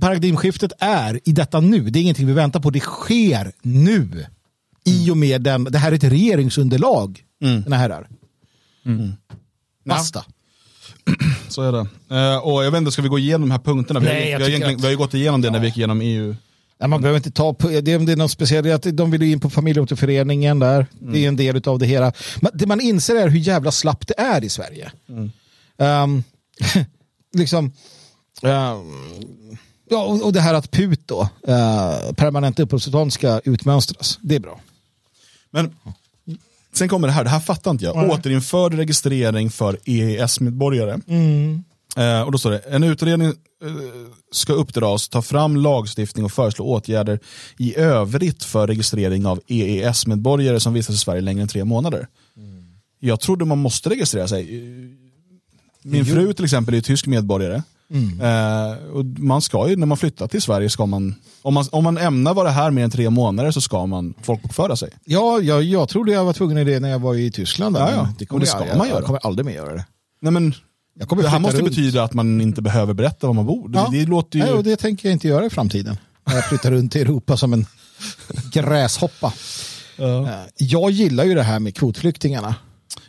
paradigmskiftet 0.00 0.72
är 0.78 1.20
i 1.24 1.32
detta 1.32 1.60
nu. 1.60 1.90
Det 1.90 1.98
är 1.98 2.02
ingenting 2.02 2.26
vi 2.26 2.32
väntar 2.32 2.60
på, 2.60 2.70
det 2.70 2.80
sker 2.80 3.52
nu. 3.62 4.26
I 4.84 5.10
och 5.10 5.16
med 5.16 5.42
den, 5.42 5.64
det 5.64 5.78
här 5.78 5.92
är 5.92 5.96
ett 5.96 6.04
regeringsunderlag, 6.04 7.22
mina 7.64 7.76
herrar. 7.76 8.08
Basta. 9.84 10.24
Så 11.48 11.62
är 11.62 11.72
det. 11.72 11.86
Eh, 12.16 12.36
och 12.38 12.64
jag 12.64 12.70
vet 12.70 12.78
inte, 12.78 12.92
ska 12.92 13.02
vi 13.02 13.08
gå 13.08 13.18
igenom 13.18 13.40
de 13.48 13.50
här 13.50 13.58
punkterna? 13.58 14.00
Vi, 14.00 14.06
Nej, 14.06 14.16
har, 14.16 14.26
vi, 14.26 14.32
har, 14.32 14.38
tycker 14.38 14.48
egentligen, 14.50 14.76
att- 14.76 14.80
vi 14.82 14.86
har 14.86 14.90
ju 14.90 14.96
gått 14.96 15.14
igenom 15.14 15.40
det 15.40 15.50
när 15.50 15.58
vi 15.60 15.66
gick 15.66 15.76
igenom 15.76 16.00
EU. 16.00 16.36
Nej, 16.80 16.88
man 16.88 17.00
behöver 17.00 17.16
inte 17.16 17.30
ta 17.30 17.54
på, 17.54 17.68
det, 17.68 17.76
är- 17.92 17.98
det 17.98 18.12
är 18.12 18.16
något 18.16 18.30
speciellt, 18.30 18.96
de 18.96 19.10
vill 19.10 19.22
ju 19.22 19.32
in 19.32 19.40
på 19.40 19.50
familjeåterföreningen 19.50 20.58
där. 20.58 20.86
Det 21.00 21.24
är 21.24 21.28
en 21.28 21.36
del 21.36 21.68
av 21.68 21.78
det 21.78 21.86
hela. 21.86 22.12
Men 22.40 22.50
det 22.54 22.66
man 22.66 22.80
inser 22.80 23.16
är 23.16 23.28
hur 23.28 23.38
jävla 23.38 23.72
slappt 23.72 24.08
det 24.08 24.20
är 24.20 24.44
i 24.44 24.48
Sverige. 24.48 24.92
Ehm, 25.78 26.22
liksom, 27.34 27.72
ehm, 28.42 29.56
ja, 29.90 30.04
och, 30.04 30.24
och 30.24 30.32
det 30.32 30.40
här 30.40 30.54
att 30.54 30.70
PUT 30.70 31.00
då, 31.08 31.20
uh, 31.48 32.12
permanenta 32.16 32.62
uppehållstillstånd 32.62 33.12
ska 33.12 33.40
utmönstras. 33.44 34.18
Det 34.22 34.34
är 34.34 34.40
bra. 34.40 34.60
Men 35.50 35.74
sen 36.74 36.88
kommer 36.88 37.08
det 37.08 37.12
här, 37.14 37.24
det 37.24 37.30
här 37.30 37.40
fattar 37.40 37.70
inte 37.70 37.84
jag. 37.84 38.10
Återinförd 38.10 38.74
registrering 38.74 39.50
för 39.50 39.78
EES-medborgare. 39.84 41.00
Eh, 41.96 42.22
och 42.22 42.32
då 42.32 42.38
står 42.38 42.50
det, 42.50 42.58
en 42.58 42.82
utredning 42.82 43.28
eh, 43.28 43.34
ska 44.32 44.52
uppdras, 44.52 45.08
ta 45.08 45.22
fram 45.22 45.56
lagstiftning 45.56 46.24
och 46.24 46.32
föreslå 46.32 46.64
åtgärder 46.64 47.20
i 47.58 47.76
övrigt 47.76 48.44
för 48.44 48.66
registrering 48.66 49.26
av 49.26 49.40
EES-medborgare 49.46 50.60
som 50.60 50.72
vistas 50.72 50.96
i 50.96 50.98
Sverige 50.98 51.20
längre 51.20 51.42
än 51.42 51.48
tre 51.48 51.64
månader. 51.64 52.06
Jag 53.00 53.20
trodde 53.20 53.44
man 53.44 53.58
måste 53.58 53.90
registrera 53.90 54.28
sig. 54.28 54.62
Min 55.82 56.06
fru 56.06 56.32
till 56.32 56.44
exempel 56.44 56.74
är 56.74 56.80
tysk 56.80 57.06
medborgare. 57.06 57.62
Eh, 58.22 58.86
och 58.94 59.04
man 59.04 59.42
ska 59.42 59.68
ju, 59.68 59.76
när 59.76 59.86
man 59.86 59.96
flyttar 59.98 60.28
till 60.28 60.42
Sverige, 60.42 60.70
ska 60.70 60.86
man, 60.86 61.14
om 61.42 61.54
man, 61.54 61.64
om 61.72 61.84
man 61.84 61.98
ämnar 61.98 62.34
vara 62.34 62.50
här 62.50 62.70
mer 62.70 62.84
än 62.84 62.90
tre 62.90 63.10
månader 63.10 63.50
så 63.50 63.60
ska 63.60 63.86
man 63.86 64.14
folkbokföra 64.22 64.76
sig. 64.76 64.90
Ja, 65.04 65.40
jag, 65.40 65.62
jag 65.62 65.88
trodde 65.88 66.12
jag 66.12 66.24
var 66.24 66.32
tvungen 66.32 66.58
i 66.58 66.64
det 66.64 66.80
när 66.80 66.88
jag 66.90 66.98
var 66.98 67.14
i 67.14 67.30
Tyskland. 67.30 67.76
Ja, 67.76 67.90
ja. 67.90 68.08
Det, 68.18 68.26
kommer 68.26 68.40
det 68.40 68.48
jag, 68.50 68.56
ska 68.58 68.66
jag, 68.68 68.78
man 68.78 68.88
jag 68.88 68.94
göra. 68.94 69.04
kommer 69.06 69.20
aldrig 69.26 69.46
mer 69.46 69.52
göra 69.52 69.74
det. 69.74 69.84
Nej, 70.20 70.32
men, 70.32 70.54
Jag 70.98 71.18
det 71.22 71.28
här 71.28 71.38
måste 71.38 71.58
runt. 71.58 71.68
betyda 71.68 72.02
att 72.04 72.14
man 72.14 72.40
inte 72.40 72.62
behöver 72.62 72.94
berätta 72.94 73.26
var 73.26 73.34
man 73.34 73.46
bor. 73.46 73.68
Det, 73.68 73.78
Ja. 73.78 73.88
det 73.92 74.06
låter 74.06 74.38
ju... 74.38 74.44
Nej, 74.44 74.52
och 74.54 74.64
det 74.64 74.76
tänker 74.76 75.08
jag 75.08 75.12
inte 75.12 75.28
göra 75.28 75.46
i 75.46 75.50
framtiden. 75.50 75.96
När 76.26 76.34
jag 76.34 76.48
flyttar 76.48 76.70
runt 76.70 76.96
i 76.96 77.00
Europa 77.00 77.36
som 77.36 77.52
en 77.52 77.66
gräshoppa. 78.52 79.32
Ja. 79.96 80.22
Eh, 80.22 80.30
Jag 80.56 80.90
gillar 80.90 81.24
ju 81.24 81.34
det 81.34 81.42
här 81.42 81.58
med 81.60 81.74
kvotflyktingarna. 81.76 82.54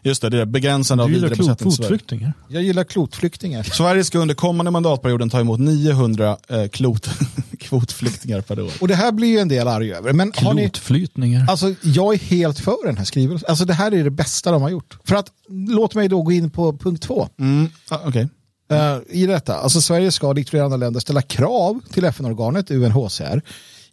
Just 0.03 0.21
det, 0.21 0.29
det 0.29 0.41
är 0.41 0.45
begränsande 0.45 1.03
av 1.03 1.07
Sverige. 1.07 1.55
kvotflyktingar. 1.55 2.33
Jag 2.47 2.63
gillar 2.63 2.83
kvotflyktingar. 2.83 3.63
Sverige 3.63 4.03
ska 4.03 4.19
under 4.19 4.35
kommande 4.35 4.71
mandatperioden 4.71 5.29
ta 5.29 5.39
emot 5.39 5.59
900 5.59 6.37
eh, 6.49 6.67
klot, 6.67 7.09
kvotflyktingar 7.59 8.41
per 8.41 8.59
år. 8.59 8.71
Och 8.81 8.87
det 8.87 8.95
här 8.95 9.11
blir 9.11 9.27
ju 9.27 9.37
en 9.39 9.47
del 9.47 9.67
arg 9.67 9.93
över. 9.93 10.13
Men 10.13 10.31
har 10.35 10.53
ni, 10.53 10.61
Klotflytningar. 10.61 11.45
alltså, 11.49 11.75
jag 11.81 12.13
är 12.13 12.17
helt 12.19 12.59
för 12.59 12.85
den 12.85 12.97
här 12.97 13.05
skrivelsen. 13.05 13.45
Alltså, 13.49 13.65
det 13.65 13.73
här 13.73 13.93
är 13.93 14.03
det 14.03 14.09
bästa 14.09 14.51
de 14.51 14.61
har 14.61 14.69
gjort. 14.69 14.97
För 15.03 15.15
att, 15.15 15.27
låt 15.49 15.95
mig 15.95 16.07
då 16.07 16.21
gå 16.21 16.31
in 16.31 16.49
på 16.49 16.77
punkt 16.77 17.03
två. 17.03 17.29
Mm. 17.39 17.69
Ah, 17.89 17.97
Okej. 18.05 18.27
Eh, 18.71 18.97
I 19.09 19.25
detta, 19.25 19.55
alltså 19.55 19.81
Sverige 19.81 20.11
ska 20.11 20.33
likt 20.33 20.49
flera 20.49 20.63
andra 20.63 20.77
länder 20.77 20.99
ställa 20.99 21.21
krav 21.21 21.79
till 21.93 22.05
FN-organet 22.05 22.71
UNHCR 22.71 23.41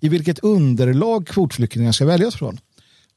i 0.01 0.09
vilket 0.09 0.39
underlag 0.39 1.27
kvotflyktingar 1.27 1.93
ska 1.93 2.05
väljas 2.07 2.35
från. 2.35 2.59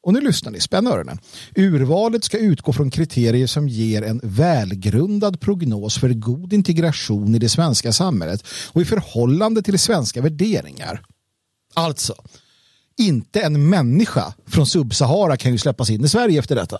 Och 0.03 0.13
nu 0.13 0.21
lyssnar 0.21 0.51
ni, 0.51 0.59
spänn 0.59 0.87
öronen. 0.87 1.19
Urvalet 1.55 2.23
ska 2.23 2.37
utgå 2.37 2.73
från 2.73 2.89
kriterier 2.89 3.47
som 3.47 3.69
ger 3.69 4.01
en 4.01 4.19
välgrundad 4.23 5.39
prognos 5.39 5.97
för 5.97 6.09
god 6.09 6.53
integration 6.53 7.35
i 7.35 7.39
det 7.39 7.49
svenska 7.49 7.93
samhället 7.93 8.45
och 8.71 8.81
i 8.81 8.85
förhållande 8.85 9.61
till 9.61 9.79
svenska 9.79 10.21
värderingar. 10.21 11.01
Alltså, 11.73 12.15
inte 12.97 13.41
en 13.41 13.69
människa 13.69 14.33
från 14.47 14.65
Subsahara 14.65 15.37
kan 15.37 15.51
ju 15.51 15.57
släppas 15.57 15.89
in 15.89 16.05
i 16.05 16.09
Sverige 16.09 16.39
efter 16.39 16.55
detta. 16.55 16.79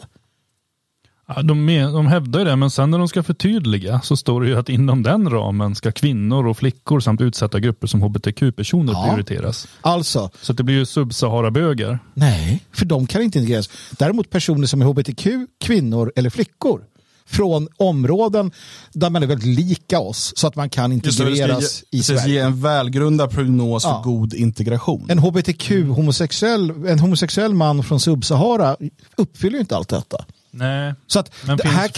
Ja, 1.36 1.42
de, 1.42 1.66
de 1.94 2.08
hävdar 2.08 2.40
ju 2.40 2.46
det, 2.46 2.56
men 2.56 2.70
sen 2.72 2.92
när 2.92 2.98
de 3.00 3.08
ska 3.08 3.24
förtydliga 3.24 4.02
så 4.04 4.18
står 4.18 4.42
det 4.42 4.48
ju 4.48 4.60
att 4.60 4.70
inom 4.70 5.04
den 5.04 5.30
ramen 5.30 5.76
ska 5.76 5.92
kvinnor 5.92 6.48
och 6.48 6.58
flickor 6.58 7.00
samt 7.00 7.22
utsatta 7.22 7.60
grupper 7.60 7.88
som 7.88 8.02
hbtq-personer 8.02 8.94
Ja. 8.94 9.04
prioriteras. 9.08 9.68
Alltså, 9.82 10.30
Så 10.42 10.52
att 10.52 10.58
det 10.58 10.64
blir 10.64 10.76
ju 10.76 10.86
subsahara-bögar. 10.86 12.00
nej, 12.14 12.64
för 12.74 12.86
de 12.86 13.08
kan 13.08 13.22
inte 13.22 13.40
integreras. 13.40 13.70
Däremot 13.92 14.30
personer 14.30 14.68
som 14.68 14.82
är 14.82 14.86
hbtq, 14.86 15.28
kvinnor 15.60 16.12
eller 16.16 16.30
flickor 16.30 16.82
från 17.26 17.68
områden 17.78 18.52
där 18.94 19.10
man 19.10 19.24
är 19.24 19.28
väldigt 19.28 19.60
lika 19.60 20.00
oss 20.00 20.34
så 20.36 20.48
att 20.48 20.56
man 20.56 20.70
kan 20.70 20.92
Just 20.92 21.18
det, 21.18 21.24
det 21.26 21.30
integreras 21.32 21.84
ge, 21.92 21.98
i 21.98 22.00
det 22.00 22.04
ska 22.04 22.14
ge 22.14 22.20
Sverige. 22.20 22.46
en 22.46 22.62
välgrundad 22.62 23.32
prognos 23.32 23.84
Ja. 23.84 24.02
för 24.04 24.10
god 24.10 24.34
integration. 24.34 25.06
En 25.10 25.20
hbtq, 25.20 25.70
homosexuell, 25.96 26.70
en 26.88 27.00
homosexuell 27.00 27.54
man 27.54 27.84
från 27.84 28.00
Subsahara 28.00 28.78
uppfyller 29.18 29.54
ju 29.54 29.60
inte 29.62 29.76
allt 29.76 29.90
detta. 29.90 30.26
Nej. 30.54 30.94
Så 31.08 31.20
att 31.20 31.34
Men 31.48 31.58
det 31.58 31.64
finns, 31.64 31.76
här 31.76 31.90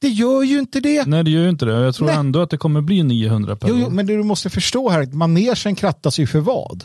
det 0.00 0.08
gör 0.08 0.42
ju 0.42 0.58
inte 0.58 0.80
det. 0.80 1.06
Nej, 1.06 1.24
det 1.24 1.30
gör 1.30 1.42
ju 1.42 1.48
inte 1.48 1.64
det. 1.64 1.72
Jag 1.72 1.94
tror 1.94 2.06
Nej. 2.06 2.16
ändå 2.16 2.42
att 2.42 2.50
det 2.50 2.58
kommer 2.58 2.80
bli 2.80 3.02
900 3.02 3.56
per 3.56 3.68
Jo, 3.68 3.76
jo, 3.78 3.90
men 3.90 4.06
det 4.06 4.16
du 4.16 4.22
måste 4.22 4.50
förstå 4.50 4.90
här, 4.90 5.02
att 5.02 5.14
manegen 5.14 5.74
krattas 5.74 6.18
ju 6.18 6.26
för 6.26 6.40
vad? 6.40 6.84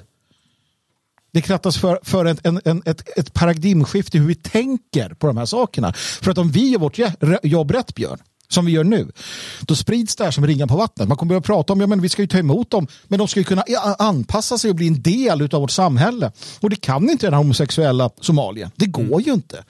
Det 1.33 1.41
krattas 1.41 1.77
för, 1.77 1.99
för 2.03 2.25
ett, 2.25 2.45
en, 2.45 2.61
en, 2.65 2.81
ett, 2.85 3.17
ett 3.19 3.33
paradigmskifte 3.33 4.17
i 4.17 4.19
hur 4.19 4.27
vi 4.27 4.35
tänker 4.35 5.09
på 5.09 5.27
de 5.27 5.37
här 5.37 5.45
sakerna. 5.45 5.93
För 5.93 6.31
att 6.31 6.37
om 6.37 6.51
vi 6.51 6.69
gör 6.69 6.79
vårt 6.79 6.99
jobb 7.43 7.71
rätt, 7.71 7.95
Björn, 7.95 8.19
som 8.49 8.65
vi 8.65 8.71
gör 8.71 8.83
nu, 8.83 9.11
då 9.61 9.75
sprids 9.75 10.15
det 10.15 10.23
här 10.23 10.31
som 10.31 10.47
ringar 10.47 10.67
på 10.67 10.77
vattnet. 10.77 11.07
Man 11.07 11.17
kommer 11.17 11.29
börja 11.29 11.41
prata 11.41 11.73
om, 11.73 11.81
ja 11.81 11.87
men 11.87 12.01
vi 12.01 12.09
ska 12.09 12.21
ju 12.21 12.27
ta 12.27 12.37
emot 12.37 12.71
dem, 12.71 12.87
men 13.07 13.19
de 13.19 13.27
ska 13.27 13.39
ju 13.39 13.43
kunna 13.43 13.63
anpassa 13.99 14.57
sig 14.57 14.69
och 14.69 14.75
bli 14.75 14.87
en 14.87 15.01
del 15.01 15.41
av 15.41 15.61
vårt 15.61 15.71
samhälle. 15.71 16.31
Och 16.59 16.69
det 16.69 16.75
kan 16.75 17.09
inte 17.09 17.27
den 17.27 17.33
homosexuella 17.33 18.09
Somalien. 18.21 18.71
Det 18.75 18.85
går 18.85 19.21
ju 19.21 19.33
inte. 19.33 19.63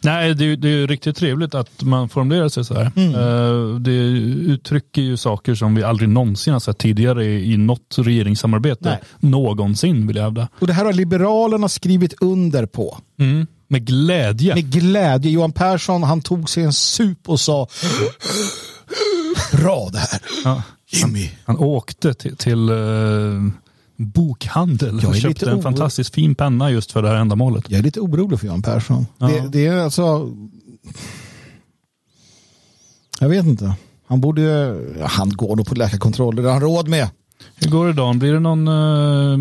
Nej, 0.00 0.34
det 0.34 0.44
är, 0.44 0.56
det 0.56 0.68
är 0.68 0.86
riktigt 0.86 1.16
trevligt 1.16 1.54
att 1.54 1.82
man 1.82 2.08
formulerar 2.08 2.48
sig 2.48 2.64
så 2.64 2.74
här. 2.74 2.92
Mm. 2.96 3.14
Eh, 3.14 3.80
Det 3.80 3.96
uttrycker 4.52 5.02
ju 5.02 5.16
saker 5.16 5.54
som 5.54 5.74
vi 5.74 5.82
aldrig 5.82 6.08
någonsin 6.08 6.52
har 6.52 6.60
sett 6.60 6.78
tidigare 6.78 7.24
i 7.24 7.52
i 7.52 7.56
något 7.56 7.94
regeringssamarbete. 7.98 8.88
Nej. 9.20 9.30
Någonsin 9.30 10.06
vill 10.06 10.16
jag 10.16 10.22
hävda. 10.24 10.48
Och 10.58 10.66
det 10.66 10.72
här 10.72 10.84
har 10.84 10.92
Liberalerna 10.92 11.68
skrivit 11.68 12.14
under 12.20 12.66
på. 12.66 12.98
Mm. 13.18 13.46
Med 13.72 13.86
glädje. 13.86 14.54
Med 14.54 14.70
glädje. 14.72 15.30
Johan 15.30 15.52
Persson 15.52 16.02
han 16.02 16.20
tog 16.20 16.50
sig 16.50 16.62
en 16.62 16.72
sup 16.72 17.28
och 17.28 17.40
sa 17.40 17.68
Bra 19.52 19.88
det 19.92 19.98
här. 19.98 20.20
Ja. 20.44 20.62
Jimmy. 20.90 21.30
Han 21.44 21.58
åkte 21.58 22.14
till, 22.14 22.36
till 22.36 22.68
eh, 22.68 22.76
bokhandel 23.96 25.06
och 25.06 25.16
köpte 25.16 25.50
en 25.50 25.62
fantastiskt 25.62 26.14
fin 26.14 26.34
penna 26.34 26.70
just 26.70 26.92
för 26.92 27.02
det 27.02 27.08
här 27.08 27.16
ändamålet. 27.16 27.64
Jag 27.68 27.78
är 27.78 27.82
lite 27.82 28.00
orolig 28.00 28.40
för 28.40 28.46
Johan 28.46 28.62
Persson. 28.62 29.06
Ja. 29.18 29.26
Det, 29.26 29.48
det 29.48 29.66
är 29.66 29.76
alltså... 29.76 30.30
Jag 33.20 33.28
vet 33.28 33.46
inte. 33.46 33.74
Han 34.06 34.20
borde... 34.20 34.76
Han 35.02 35.30
går 35.30 35.56
nog 35.56 35.66
på 35.66 35.74
läkarkontroller. 35.74 36.42
Det 36.42 36.48
har 36.48 36.52
han 36.52 36.62
råd 36.62 36.88
med. 36.88 37.08
Hur 37.56 37.70
går 37.70 37.86
det 37.86 37.92
Dan? 37.92 38.18
Blir 38.18 38.32
det 38.32 38.40
någon 38.40 38.68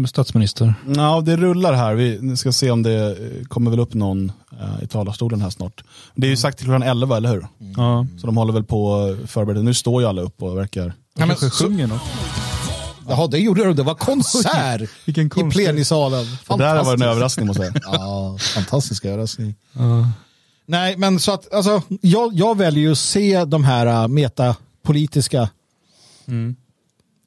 eh, 0.02 0.06
statsminister? 0.08 0.74
Ja, 0.96 1.22
det 1.22 1.36
rullar 1.38 1.74
här. 1.74 1.94
Vi 1.96 2.38
ska 2.38 2.52
se 2.52 2.72
om 2.72 2.84
det 2.84 3.10
eh, 3.10 3.46
kommer 3.48 3.72
väl 3.72 3.80
upp 3.80 3.94
någon 3.94 4.32
eh, 4.62 4.84
i 4.84 4.88
talarstolen 4.88 5.42
här 5.42 5.50
snart. 5.50 5.84
Det 6.16 6.28
är 6.28 6.30
ju 6.30 6.38
sagt 6.38 6.58
till 6.58 6.66
klockan 6.68 6.84
11, 6.84 7.18
eller 7.18 7.30
hur? 7.30 7.48
Ja. 7.78 8.06
Så 8.20 8.28
de 8.28 8.38
håller 8.38 8.54
väl 8.54 8.64
på 8.64 8.96
att 8.96 9.30
förbereda. 9.30 9.62
Nu 9.62 9.74
står 9.74 10.02
ju 10.02 10.08
alla 10.08 10.22
upp 10.22 10.42
och 10.44 10.58
verkar... 10.58 10.86
Ja, 10.86 10.92
men 11.26 11.28
Kanske 11.28 11.50
så- 11.50 11.64
sjunger 11.66 11.88
något. 11.88 12.02
Jaha, 13.10 13.28
det 13.28 13.38
gjorde 13.40 13.64
de. 13.64 13.76
Det 13.76 13.84
var 13.84 13.96
konsert 13.96 14.90
Vilken 15.06 15.26
i 15.26 15.52
plenisalen. 15.52 16.26
Det 16.48 16.58
där 16.58 16.84
var 16.84 16.94
en 16.94 17.02
överraskning 17.02 17.48
måste 17.48 17.64
jag 17.64 17.74
säga. 17.74 17.84
Ja, 17.86 18.38
fantastisk 18.56 19.06
överraskning. 19.06 19.56
Nej, 20.66 20.98
men 20.98 21.20
så 21.20 21.32
att 21.32 21.54
alltså, 21.54 21.82
jag, 22.02 22.34
jag 22.34 22.58
väljer 22.58 22.84
ju 22.84 22.92
att 22.92 22.98
se 22.98 23.46
de 23.46 23.64
här 23.64 24.04
uh, 24.04 24.08
metapolitiska 24.08 25.50
Mm. 26.28 26.56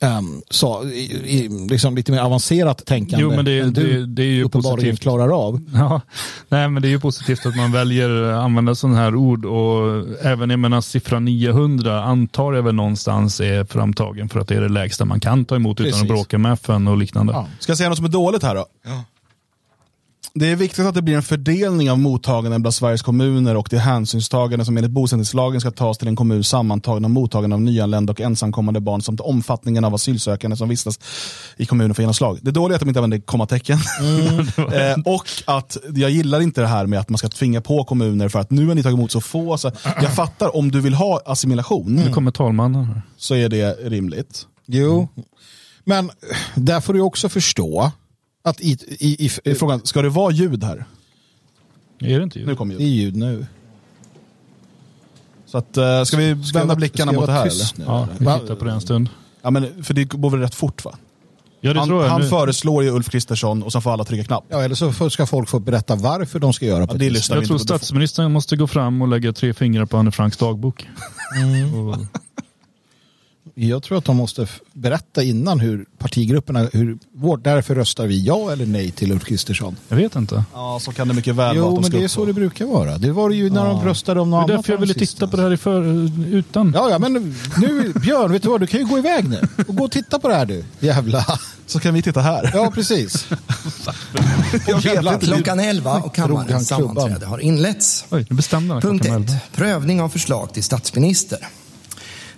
Ehm, 0.05 0.43
så, 0.51 0.85
i, 0.85 1.13
i, 1.25 1.49
liksom 1.71 1.97
lite 1.97 2.13
mer 2.13 2.21
avancerat 2.21 2.87
tänkande 2.87 3.23
Jo, 3.23 3.31
men 3.31 3.45
det, 3.45 3.59
än 3.59 3.73
du 3.73 4.01
det, 4.01 4.07
det 4.07 4.23
är 4.23 4.27
ju 4.27 4.45
uppenbarligen 4.45 4.77
positivt. 4.77 5.01
klarar 5.01 5.47
av. 5.47 5.61
Ja, 5.75 6.01
nej, 6.49 6.69
men 6.69 6.83
det 6.83 6.89
är 6.89 6.91
ju 6.91 7.01
positivt 7.01 7.47
att 7.47 7.57
man 7.57 7.73
väljer 7.73 8.23
att 8.23 8.45
använda 8.45 8.75
sådana 8.75 8.99
här 8.99 9.15
ord 9.15 9.45
och 9.45 10.05
även 10.23 10.51
jag 10.51 10.59
menar 10.59 10.81
siffran 10.81 11.25
900 11.25 12.03
antar 12.05 12.53
jag 12.53 12.63
väl 12.63 12.75
någonstans 12.75 13.41
är 13.41 13.65
framtagen 13.65 14.29
för 14.29 14.41
att 14.41 14.49
det 14.49 14.55
är 14.55 14.61
det 14.61 14.69
lägsta 14.69 15.05
man 15.05 15.21
kan 15.21 15.45
ta 15.45 15.57
emot 15.57 15.81
utan 15.81 15.91
Precis. 15.91 16.03
att 16.03 16.09
bråka 16.09 16.39
med 16.39 16.53
FN 16.53 16.89
och 16.89 16.97
liknande. 16.97 17.33
Ja. 17.33 17.47
Ska 17.61 17.71
jag 17.71 17.79
säga 17.79 17.89
något 17.89 17.99
som 17.99 18.05
är 18.05 18.11
dåligt 18.11 18.43
här 18.43 18.55
då? 18.55 18.67
Det 20.39 20.51
är 20.51 20.57
viktigt 20.57 20.87
att 20.87 20.95
det 20.95 21.03
blir 21.03 21.17
en 21.17 21.23
fördelning 21.23 21.91
av 21.91 21.99
mottaganden 21.99 22.63
bland 22.63 22.75
Sveriges 22.75 23.03
kommuner 23.03 23.57
och 23.57 23.69
det 23.71 23.79
hänsynstagande 23.79 24.65
som 24.65 24.77
enligt 24.77 24.93
bosättningslagen 24.93 25.61
ska 25.61 25.71
tas 25.71 25.99
till 25.99 26.09
en 26.09 26.17
kommuns 26.17 26.49
sammantagna 26.49 27.09
mottagande 27.09 27.55
av 27.55 27.61
nyanlända 27.61 28.13
och 28.13 28.21
ensamkommande 28.21 28.81
barn 28.81 29.03
samt 29.03 29.21
omfattningen 29.21 29.85
av 29.85 29.95
asylsökande 29.95 30.57
som 30.57 30.69
vistas 30.69 30.99
i 31.57 31.67
kommunen 31.67 31.95
för 31.95 32.03
genomslag. 32.03 32.39
Det 32.43 32.51
dåliga 32.51 32.75
är 32.75 32.77
att 32.77 32.81
de 32.81 32.89
inte 32.89 33.01
använder 33.01 33.21
kommatecken. 33.27 33.79
eh, 34.57 35.13
och 35.13 35.29
att 35.45 35.77
jag 35.95 36.11
gillar 36.11 36.41
inte 36.41 36.61
det 36.61 36.67
här 36.67 36.87
med 36.87 37.01
att 37.01 37.09
man 37.09 37.19
ska 37.19 37.29
tvinga 37.29 37.61
på 37.61 37.85
kommuner 37.85 38.29
för 38.29 38.39
att 38.39 38.51
nu 38.51 38.67
har 38.67 38.75
ni 38.75 38.83
tagit 38.83 38.99
emot 38.99 39.13
så 39.13 39.21
få. 39.21 39.59
Så 39.59 39.71
jag 39.85 40.15
fattar, 40.15 40.57
om 40.57 40.71
du 40.71 40.81
vill 40.81 40.95
ha 40.95 41.21
assimilation 41.27 41.95
Nu 41.95 42.13
kommer 42.13 42.31
talmannen 42.31 42.85
här. 42.85 43.03
så 43.17 43.35
är 43.35 43.49
det 43.49 43.73
rimligt. 43.73 44.47
Jo, 44.67 45.09
men 45.85 46.11
där 46.55 46.81
får 46.81 46.93
du 46.93 47.01
också 47.01 47.29
förstå 47.29 47.93
att 48.45 48.61
i, 48.61 48.73
i, 48.89 49.25
i, 49.27 49.31
Det 49.45 49.51
är 49.51 49.55
Frågan, 49.55 49.81
ska 49.85 50.03
det 50.03 50.09
vara 50.09 50.33
ljud 50.33 50.65
här? 50.65 50.85
Är 52.01 52.19
det 52.19 52.23
inte 52.25 52.39
Nu 52.39 52.45
ju? 52.45 52.57
kommer 52.57 52.75
ljud. 52.75 52.83
i 52.83 52.85
ljud 52.85 53.17
nu. 53.17 53.47
Så 55.47 55.59
att, 55.59 55.77
eh, 55.77 56.03
ska 56.05 56.17
vi 56.17 56.23
Ska 56.23 56.23
jag 56.23 56.37
vända 56.53 56.65
vara- 56.67 56.77
blickarna 56.77 57.13
ska 57.13 57.15
jag 57.17 57.21
mot 57.21 57.27
det 57.27 57.33
här? 57.33 57.47
Eller? 57.47 57.79
nu, 57.79 57.85
Ja, 57.87 58.09
vi 58.19 58.41
tittar 58.41 58.55
på 58.55 58.65
det 58.65 58.71
en 58.73 58.81
stund. 58.81 59.09
Ja, 59.43 59.51
men, 59.51 59.85
för 59.85 59.95
det 59.95 60.05
går 60.05 60.31
väl 60.31 60.41
rätt 60.41 60.55
fort 60.55 60.85
va? 60.85 60.95
Ja, 61.61 61.73
det 61.73 61.79
Han, 61.79 61.89
tror 61.89 62.03
jag. 62.03 62.11
han 62.11 62.21
Nu- 62.21 62.29
föreslår 62.29 62.85
ju 62.85 62.91
Ulf 62.91 63.09
Kristersson 63.11 63.63
och 63.63 63.73
så 63.73 63.81
får 63.81 63.93
alla 63.93 64.05
trycka 64.05 64.25
knapp. 64.25 64.45
Ja, 64.49 64.63
eller 64.63 64.75
så 64.75 65.11
ska 65.11 65.27
folk 65.27 65.49
få 65.49 65.59
berätta 65.59 65.95
varför 65.97 66.39
de 66.39 66.53
ska 66.53 66.67
göra 66.67 66.87
på 66.87 66.95
Ja, 66.95 66.99
det 66.99 67.11
lyssnar 67.11 67.37
jag 67.37 67.47
tror 67.47 67.59
statsministern 67.59 68.33
måste 68.33 68.57
gå 68.57 68.67
fram 68.67 69.03
och 69.03 69.09
lägga 69.09 69.33
tre 69.33 69.55
fingrar 69.55 69.85
på 69.87 69.97
Anne 69.97 70.11
Franks 70.13 70.37
dagbok. 70.37 70.89
Och, 71.75 71.97
Jag 73.57 73.83
tror 73.83 73.99
att 73.99 74.05
de 74.05 74.17
måste 74.17 74.47
berätta 74.73 75.23
innan 75.23 75.61
hur 75.61 75.87
partigrupperna, 75.99 76.69
hur, 76.73 76.99
vårt, 77.13 77.45
därför 77.45 77.75
röstar 77.75 78.07
vi 78.07 78.25
ja 78.25 78.53
eller 78.53 78.67
nej 78.67 78.91
till 78.91 79.13
Ulf 79.13 79.25
Kristersson. 79.25 79.77
jag 79.89 79.97
vet 79.97 80.17
inte. 80.17 80.45
Ja, 80.53 80.79
så 80.83 80.93
kan 80.93 81.09
det 81.09 81.15
mycket 81.15 81.35
väl 81.35 81.59
vara. 81.59 81.71
Jo, 81.71 81.81
men 81.81 81.91
det 81.91 82.05
är 82.05 82.09
så 82.09 82.21
på. 82.21 82.27
det 82.27 82.33
brukar 82.33 82.67
vara. 82.67 82.99
Det 82.99 83.13
var 83.13 83.29
det 83.29 83.35
ju 83.37 83.51
när 83.51 83.65
de 83.65 83.85
röstade 83.85 84.21
om 84.21 84.31
något 84.31 84.47
Det 84.47 84.53
är 84.53 84.55
annat. 84.55 84.65
därför 84.67 84.73
jag 84.73 84.81
ville 84.81 84.95
titta 84.95 85.27
på 85.27 85.37
det 85.37 85.43
här 85.43 85.53
i 85.53 85.57
för, 85.57 85.83
utan. 86.35 86.73
Ja, 86.75 86.91
ja, 86.91 86.99
men 86.99 87.35
nu, 87.57 87.93
Björn, 88.03 88.33
vet 88.33 88.43
du 88.43 88.49
vad, 88.49 88.61
du 88.61 88.67
kan 88.67 88.81
ju 88.81 88.87
gå 88.87 88.99
iväg 88.99 89.29
nu 89.29 89.41
och 89.69 89.77
gå 89.77 89.85
och 89.85 89.91
titta 89.91 90.19
på 90.19 90.29
det 90.29 90.35
här 90.35 90.47
du. 90.47 90.65
Jävla. 90.81 91.27
Så 91.67 91.81
kan 91.81 91.95
vi 91.95 92.03
titta 92.03 92.21
här. 92.21 92.51
Ja, 92.55 92.71
precis. 92.75 93.27
Klockan 95.21 95.61
11 95.61 95.99
och 95.99 96.15
kammarens 96.15 96.69
sammanträde 96.69 97.27
har 97.27 97.39
inletts. 97.39 98.05
Oj, 98.11 98.27
nu 98.31 98.37
bestämde 98.37 98.81
Punkt 98.81 99.03
klockan 99.03 99.23
1. 99.23 99.29
elva. 99.29 99.41
Prövning 99.55 100.01
av 100.01 100.09
förslag 100.09 100.53
till 100.55 100.65
statsminister. 100.65 101.39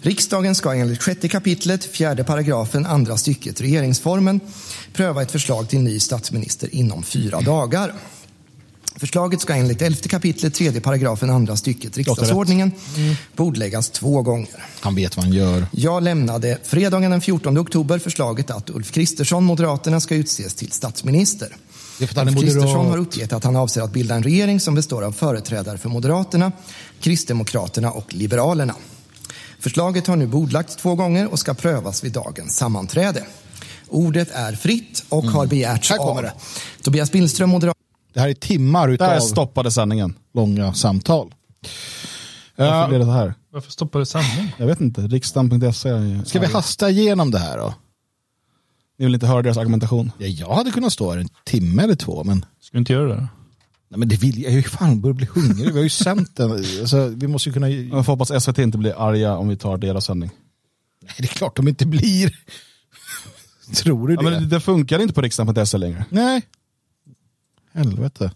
Riksdagen 0.06 0.54
ska 0.54 0.74
enligt 0.74 1.02
6 1.02 1.28
kapitlet, 1.30 1.84
fjärde 1.84 2.24
paragrafen, 2.24 2.86
andra 2.86 3.16
stycket 3.16 3.60
regeringsformen 3.60 4.40
pröva 4.92 5.22
ett 5.22 5.30
förslag 5.30 5.68
till 5.68 5.80
ny 5.80 6.00
statsminister 6.00 6.74
inom 6.74 7.02
fyra 7.02 7.40
dagar. 7.40 7.92
Förslaget 8.96 9.40
ska 9.40 9.54
enligt 9.54 9.82
11 9.82 9.98
kapitlet, 10.08 10.54
tredje 10.54 10.80
paragrafen, 10.80 11.30
andra 11.30 11.56
stycket 11.56 11.96
riksdagsordningen 11.96 12.72
bordläggas 13.36 13.90
två 13.90 14.22
gånger. 14.22 14.64
Han 14.80 14.94
vet 14.94 15.16
vad 15.16 15.24
han 15.24 15.34
gör. 15.34 15.66
Jag 15.70 16.02
lämnade 16.02 16.58
fredagen 16.62 17.10
den 17.10 17.20
14 17.20 17.58
oktober 17.58 17.98
förslaget 17.98 18.50
att 18.50 18.70
Ulf 18.70 18.92
Kristersson, 18.92 19.44
Moderaterna, 19.44 20.00
ska 20.00 20.14
utses 20.14 20.54
till 20.54 20.72
statsminister. 20.72 21.56
Ulf 22.00 22.40
Kristersson 22.40 22.86
har 22.86 22.98
uppgett 22.98 23.32
att 23.32 23.44
han 23.44 23.56
avser 23.56 23.82
att 23.82 23.92
bilda 23.92 24.14
en 24.14 24.22
regering 24.22 24.60
som 24.60 24.74
består 24.74 25.02
av 25.02 25.12
företrädare 25.12 25.78
för 25.78 25.88
Moderaterna, 25.88 26.52
Kristdemokraterna 27.00 27.90
och 27.90 28.14
Liberalerna. 28.14 28.74
Förslaget 29.66 30.06
har 30.06 30.16
nu 30.16 30.26
bordlagts 30.26 30.76
två 30.76 30.94
gånger 30.94 31.32
och 31.32 31.38
ska 31.38 31.54
prövas 31.54 32.04
vid 32.04 32.12
dagens 32.12 32.56
sammanträde. 32.56 33.24
Ordet 33.88 34.30
är 34.32 34.52
fritt 34.52 35.04
och 35.08 35.24
har 35.24 35.46
begärts 35.46 35.90
Mm. 35.90 36.00
Här 36.00 36.08
kommer 36.08 36.22
av 36.22 36.34
det. 36.36 36.82
Tobias 36.82 37.12
Billström, 37.12 37.50
Moderaterna. 37.50 37.84
Det 38.14 38.20
här 38.20 38.28
är 38.28 38.34
timmar 38.34 38.86
Där 38.86 38.94
utav 38.94 39.20
stoppade 39.20 39.70
sändningen. 39.70 40.14
långa 40.34 40.74
samtal. 40.74 41.34
Varför 42.56 42.88
blev 42.88 43.00
det 43.00 43.06
så 43.06 43.12
här? 43.12 43.34
Varför 43.52 43.70
stoppar 43.70 44.00
det 44.00 44.06
sändning? 44.06 44.54
Jag 44.58 44.66
vet 44.66 44.80
inte. 44.80 45.00
Riksdagen.se. 45.00 46.24
Ska 46.24 46.40
vi 46.40 46.46
hasta 46.46 46.90
igenom 46.90 47.30
det 47.30 47.38
här 47.38 47.58
då? 47.58 47.74
Ni 48.98 49.04
vill 49.04 49.14
inte 49.14 49.26
höra 49.26 49.42
deras 49.42 49.56
argumentation? 49.56 50.12
Ja, 50.18 50.26
jag 50.26 50.54
hade 50.54 50.70
kunnat 50.70 50.92
stå 50.92 51.12
här 51.12 51.18
en 51.18 51.28
timme 51.44 51.82
eller 51.82 51.94
två, 51.96 52.24
men, 52.24 52.44
Ska 52.60 52.70
vi 52.72 52.78
inte 52.78 52.92
göra 52.92 53.08
det? 53.08 53.28
Nej, 53.96 53.98
men 53.98 54.08
det 54.08 54.16
vill 54.16 54.42
jag. 54.42 54.52
Ju 54.52 54.62
fan 54.62 55.00
börjar 55.00 55.14
bli 55.14 55.26
hungrig. 55.34 55.66
Vi 55.66 55.72
har 55.76 55.82
ju 55.82 55.88
sänt 56.06 56.36
den. 56.36 56.50
Alltså, 56.52 57.06
vi 57.08 57.26
måste 57.26 57.48
ju 57.48 57.52
kunna... 57.52 57.66
Nej, 57.66 57.88
Jag 57.88 58.06
får 58.06 58.12
hoppas 58.16 58.44
SVT 58.44 58.58
inte 58.58 58.78
blir 58.78 59.08
arga 59.08 59.36
om 59.36 59.48
vi 59.48 59.56
tar 59.56 59.78
deras 59.78 60.04
sändning. 60.04 60.30
det 61.18 61.22
är 61.24 61.26
klart 61.26 61.56
de 61.56 61.68
inte 61.68 61.86
blir. 61.86 62.38
Tror 63.74 64.08
du 64.08 64.14
Ja, 64.14 64.22
det? 64.22 64.30
men 64.30 64.48
det, 64.48 64.60
funkar 64.60 64.98
inte 64.98 65.14
på 65.14 65.20
riksdagen.se 65.20 65.78
längre. 65.78 66.04
Nej. 66.10 66.42
Helvete. 67.72 68.30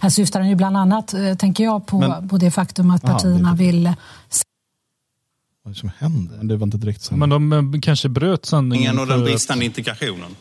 Här 0.00 0.10
syftar 0.10 0.40
han 0.40 0.48
ju 0.48 0.54
bland 0.54 0.76
annat, 0.76 1.14
eh, 1.14 1.34
tänker 1.34 1.64
jag, 1.64 1.86
på, 1.86 1.98
Men- 1.98 2.28
på 2.28 2.38
det 2.38 2.50
faktum 2.50 2.90
att 2.90 3.04
Aha, 3.04 3.12
partierna 3.14 3.50
det 3.50 3.58
vill 3.58 3.84
Vad 5.62 5.70
är 5.70 5.74
det 5.74 5.74
som 5.74 5.90
händer? 5.98 6.36
Men 6.36 6.48
det 6.48 6.56
var 6.56 6.66
inte 6.66 6.76
direkt 6.78 7.02
så. 7.02 7.16
Men 7.16 7.28
de 7.30 7.52
eh, 7.52 7.80
kanske 7.82 8.08
bröt 8.08 8.46
sanningen. 8.46 8.98
och 8.98 9.06
den 9.06 9.24
bristande 9.24 9.64
integrationen. 9.64 10.36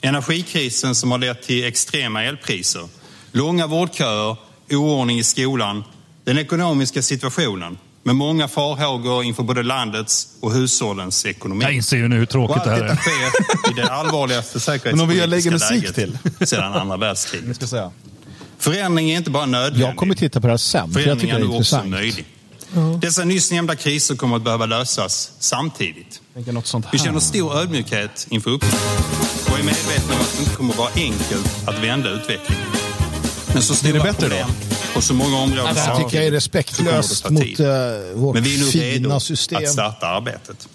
Energikrisen 0.00 0.94
som 0.94 1.10
har 1.10 1.18
lett 1.18 1.42
till 1.42 1.64
extrema 1.64 2.22
elpriser, 2.24 2.88
långa 3.36 3.66
vårdköer, 3.66 4.36
oordning 4.70 5.18
i 5.18 5.24
skolan, 5.24 5.84
den 6.24 6.38
ekonomiska 6.38 7.02
situationen 7.02 7.78
med 8.02 8.16
många 8.16 8.48
farhågor 8.48 9.24
inför 9.24 9.42
både 9.42 9.62
landets 9.62 10.28
och 10.40 10.52
hushållens 10.52 11.26
ekonomi. 11.26 11.64
Jag 11.64 11.72
inser 11.74 11.96
ju 11.96 12.08
nu 12.08 12.16
hur 12.18 12.26
tråkigt 12.26 12.64
det 12.64 12.70
här 12.70 12.84
är. 12.84 12.96
sker 12.96 13.70
i 13.70 13.74
det 13.76 13.88
allvarligaste 13.88 14.78
Men 14.84 15.00
om 15.00 15.08
vi 15.08 15.26
lägger 15.26 15.58
säkerhetspolitiska 15.58 16.02
musik 16.06 16.14
läget 16.38 16.48
sedan 16.48 16.72
andra 16.72 16.96
världskriget. 16.96 17.56
ska 17.56 17.66
säga. 17.66 17.90
Förändring 18.58 19.10
är 19.10 19.16
inte 19.16 19.30
bara 19.30 19.46
nödvändig. 19.46 19.88
Jag 19.88 19.96
kommer 19.96 20.14
titta 20.14 20.40
på 20.40 20.46
det 20.46 20.52
här 20.52 20.58
sen, 20.58 20.80
jag 20.80 21.02
Förändring 21.02 21.30
är 21.30 21.34
är 21.34 21.38
nu 21.38 21.46
också 21.46 21.84
möjlig. 21.84 22.24
Dessa 23.00 23.24
nyss 23.24 23.50
nämnda 23.50 23.76
kriser 23.76 24.16
kommer 24.16 24.36
att 24.36 24.42
behöva 24.42 24.66
lösas 24.66 25.32
samtidigt. 25.38 26.20
Tänker 26.34 26.52
något 26.52 26.66
sånt 26.66 26.84
här. 26.84 26.92
Vi 26.92 26.98
känner 26.98 27.20
stor 27.20 27.58
ödmjukhet 27.58 28.26
inför 28.30 28.50
uppgiften 28.50 28.80
och 29.52 29.58
är 29.58 29.62
medvetna 29.62 30.14
om 30.14 30.20
att 30.20 30.32
det 30.36 30.42
inte 30.42 30.56
kommer 30.56 30.70
att 30.72 30.78
vara 30.78 30.90
enkelt 30.96 31.68
att 31.68 31.84
vända 31.84 32.10
utvecklingen. 32.10 32.85
Men 33.52 33.62
så 33.62 33.74
stora 33.74 33.92
Blir 33.92 34.02
det 34.02 34.06
bättre 34.12 34.28
problem 34.28 34.46
på 34.94 35.00
så 35.00 35.14
många 35.14 35.36
områden 35.36 35.74
Det 35.74 35.80
här 35.80 35.86
samtidigt 35.86 36.08
tycker 36.10 36.16
jag 36.18 36.26
är 36.26 36.30
respektlöst 36.32 37.24
det 37.24 37.30
mot 37.30 37.60
uh, 37.60 38.20
vårt 38.20 38.34
Men 38.34 38.42
vi 38.42 38.54
är 38.54 38.58
nu 38.58 38.64
redo 38.64 39.02
fina 39.04 39.20
system. 39.20 39.58
att 39.64 39.68
starta 39.70 40.06
arbetet. 40.06 40.68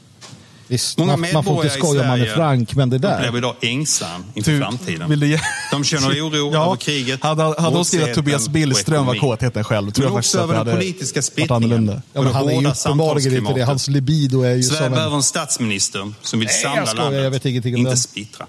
Visst, 0.67 0.97
Många 0.97 1.17
man, 1.17 1.29
man 1.33 1.43
får 1.43 1.65
inte 1.65 1.69
skoja 1.77 2.01
om 2.01 2.07
man 2.07 2.19
är 2.21 2.23
Sverige 2.25 2.35
frank, 2.35 2.75
men 2.75 2.89
det 2.89 2.95
upplever 2.95 3.31
där. 3.31 3.37
idag 3.37 3.55
ängslan 3.61 4.25
inför 4.33 4.51
Du, 4.51 4.59
framtiden. 4.59 5.09
vill 5.09 5.19
du 5.19 5.27
ge- 5.27 5.39
De 5.71 5.83
känner 5.83 6.09
oro 6.21 6.53
Ja, 6.53 6.65
över 6.65 6.75
kriget, 6.75 7.23
Hade, 7.23 7.43
hade 7.43 7.61
hon 7.61 7.85
skrivit 7.85 8.15
Tobias 8.15 8.45
och 8.45 8.51
Billström 8.51 9.05
var 9.05 9.15
ekonomin. 9.15 9.37
kåtheten 9.37 9.63
själv, 9.63 9.91
tror 9.91 10.05
Men 10.05 10.13
jag 10.13 10.19
också 10.19 10.27
faktiskt 10.27 10.35
att 10.35 10.39
det 10.39 10.43
över 10.43 10.53
den 10.65 10.67
hade 10.67 10.81
politiska 10.85 11.21
varit 11.37 11.51
annorlunda. 11.51 12.01
Ja, 12.13 12.21
men 12.21 12.33
han 12.33 12.49
är 12.49 12.61
ju 12.61 12.67
uppenbarligen 12.67 13.37
inte 13.37 13.53
det. 13.53 13.63
Hans 13.63 13.87
libido 13.87 14.41
är 14.41 14.55
ju 14.55 14.63
Sverige 14.63 14.81
som 14.83 14.91
behöver 14.91 15.11
en... 15.11 15.17
en 15.17 15.23
statsminister 15.23 16.13
som 16.21 16.39
vill 16.39 16.47
Nej, 16.47 16.61
samla 16.61 16.77
jag 16.79 16.87
skojar, 16.87 17.03
landet, 17.03 17.23
jag 17.23 17.31
vet 17.31 17.45
ingenting 17.45 17.73
om 17.75 17.79
inte 17.79 17.91
det. 17.91 17.97
splittra. 17.97 18.45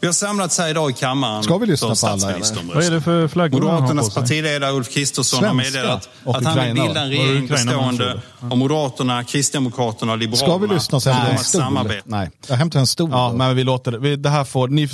Vi 0.00 0.06
har 0.06 0.12
samlats 0.14 0.58
här 0.58 0.70
idag 0.70 0.90
i 0.90 0.92
kammaren 0.92 1.42
Ska 1.42 1.58
vi 1.58 1.66
lyssna 1.66 1.94
för 1.94 2.06
på 2.06 2.12
alla, 2.12 2.30
eller? 2.34 2.74
Vad 2.74 2.84
är 2.84 2.90
det 2.90 3.00
för 3.00 3.28
flaggor 3.28 3.60
Moderaternas 3.60 4.14
partiledare 4.14 4.72
Ulf 4.72 4.94
Kristersson 4.94 5.44
har 5.44 5.54
meddelat 5.54 6.08
att 6.24 6.44
han 6.44 6.64
vill 6.64 6.74
bilda 6.82 7.00
en 7.00 7.08
regering 7.08 7.46
bestående 7.46 8.20
av 8.40 8.58
Moderaterna, 8.58 9.24
Kristdemokraterna 9.24 10.12
och 10.12 10.18
Liberalerna. 10.18 10.58
Ska 10.58 10.66
vi 10.66 10.74
lyssna 10.74 11.00
sen? 11.00 11.16
Nej. 11.28 11.38
samarbeta. 11.38 12.02
Nej. 12.04 12.30
Jag 12.48 12.56
hämtar 12.56 12.80
en 12.80 12.86
stol. 12.86 13.10
Ja, 13.12 13.32
men 13.36 13.56
vi 13.56 13.64
låter 13.64 13.92
det. 13.92 13.98
Vi, 13.98 14.16
det 14.16 14.28
här 14.30 14.44
får, 14.44 14.68
ni, 14.68 14.88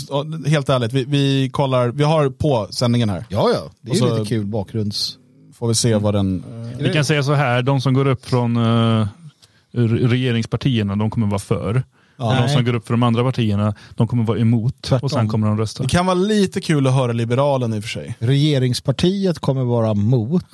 helt 0.50 0.68
ärligt, 0.68 0.92
vi, 0.92 1.04
vi 1.04 1.50
kollar, 1.52 1.88
vi 1.88 2.04
har 2.04 2.30
på 2.30 2.68
sändningen 2.70 3.08
här. 3.10 3.24
ja, 3.28 3.50
ja. 3.54 3.70
Det 3.80 3.90
är 3.90 3.94
så- 3.94 4.16
lite 4.18 4.28
kul 4.28 4.44
bakgrunds... 4.46 5.16
Får 5.58 5.68
vi 5.68 5.74
se 5.74 5.94
vad 5.94 6.14
den... 6.14 6.44
eh, 6.72 6.78
Vi 6.84 6.92
kan 6.92 7.04
säga 7.04 7.22
så 7.22 7.34
här, 7.34 7.62
de 7.62 7.80
som 7.80 7.94
går 7.94 8.06
upp 8.06 8.26
från 8.26 8.58
re- 8.58 10.08
regeringspartierna, 10.08 10.96
de 10.96 11.10
kommer 11.10 11.26
vara 11.26 11.38
för. 11.38 11.82
Och 12.28 12.36
de 12.36 12.48
som 12.48 12.64
går 12.64 12.74
upp 12.74 12.86
för 12.86 12.94
de 12.94 13.02
andra 13.02 13.22
partierna, 13.24 13.74
de 13.94 14.08
kommer 14.08 14.24
vara 14.24 14.38
emot. 14.38 14.82
Tvärtom. 14.82 15.04
Och 15.04 15.10
sen 15.10 15.28
kommer 15.28 15.46
de 15.46 15.58
rösta. 15.58 15.82
Det 15.82 15.88
kan 15.88 16.06
vara 16.06 16.14
lite 16.14 16.60
kul 16.60 16.86
att 16.86 16.94
höra 16.94 17.12
Liberalen 17.12 17.74
i 17.74 17.78
och 17.78 17.82
för 17.82 17.90
sig. 17.90 18.16
Regeringspartiet 18.18 19.38
kommer 19.38 19.64
vara 19.64 19.94
mot. 19.94 20.44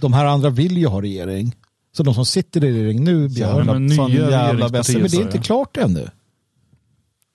De 0.00 0.12
här 0.12 0.24
andra 0.24 0.50
vill 0.50 0.78
ju 0.78 0.86
ha 0.86 1.02
regering. 1.02 1.54
Så 1.96 2.02
de 2.02 2.14
som 2.14 2.26
sitter 2.26 2.64
i 2.64 2.72
regering 2.72 3.04
nu, 3.04 3.28
Björn. 3.28 3.66
men 3.66 3.86
nya 3.86 3.96
fan 3.96 4.10
jävla 4.12 4.68
bästa- 4.68 4.98
men 4.98 5.10
det 5.10 5.16
är 5.16 5.20
inte 5.22 5.36
jag. 5.36 5.44
klart 5.44 5.76
ännu. 5.76 6.08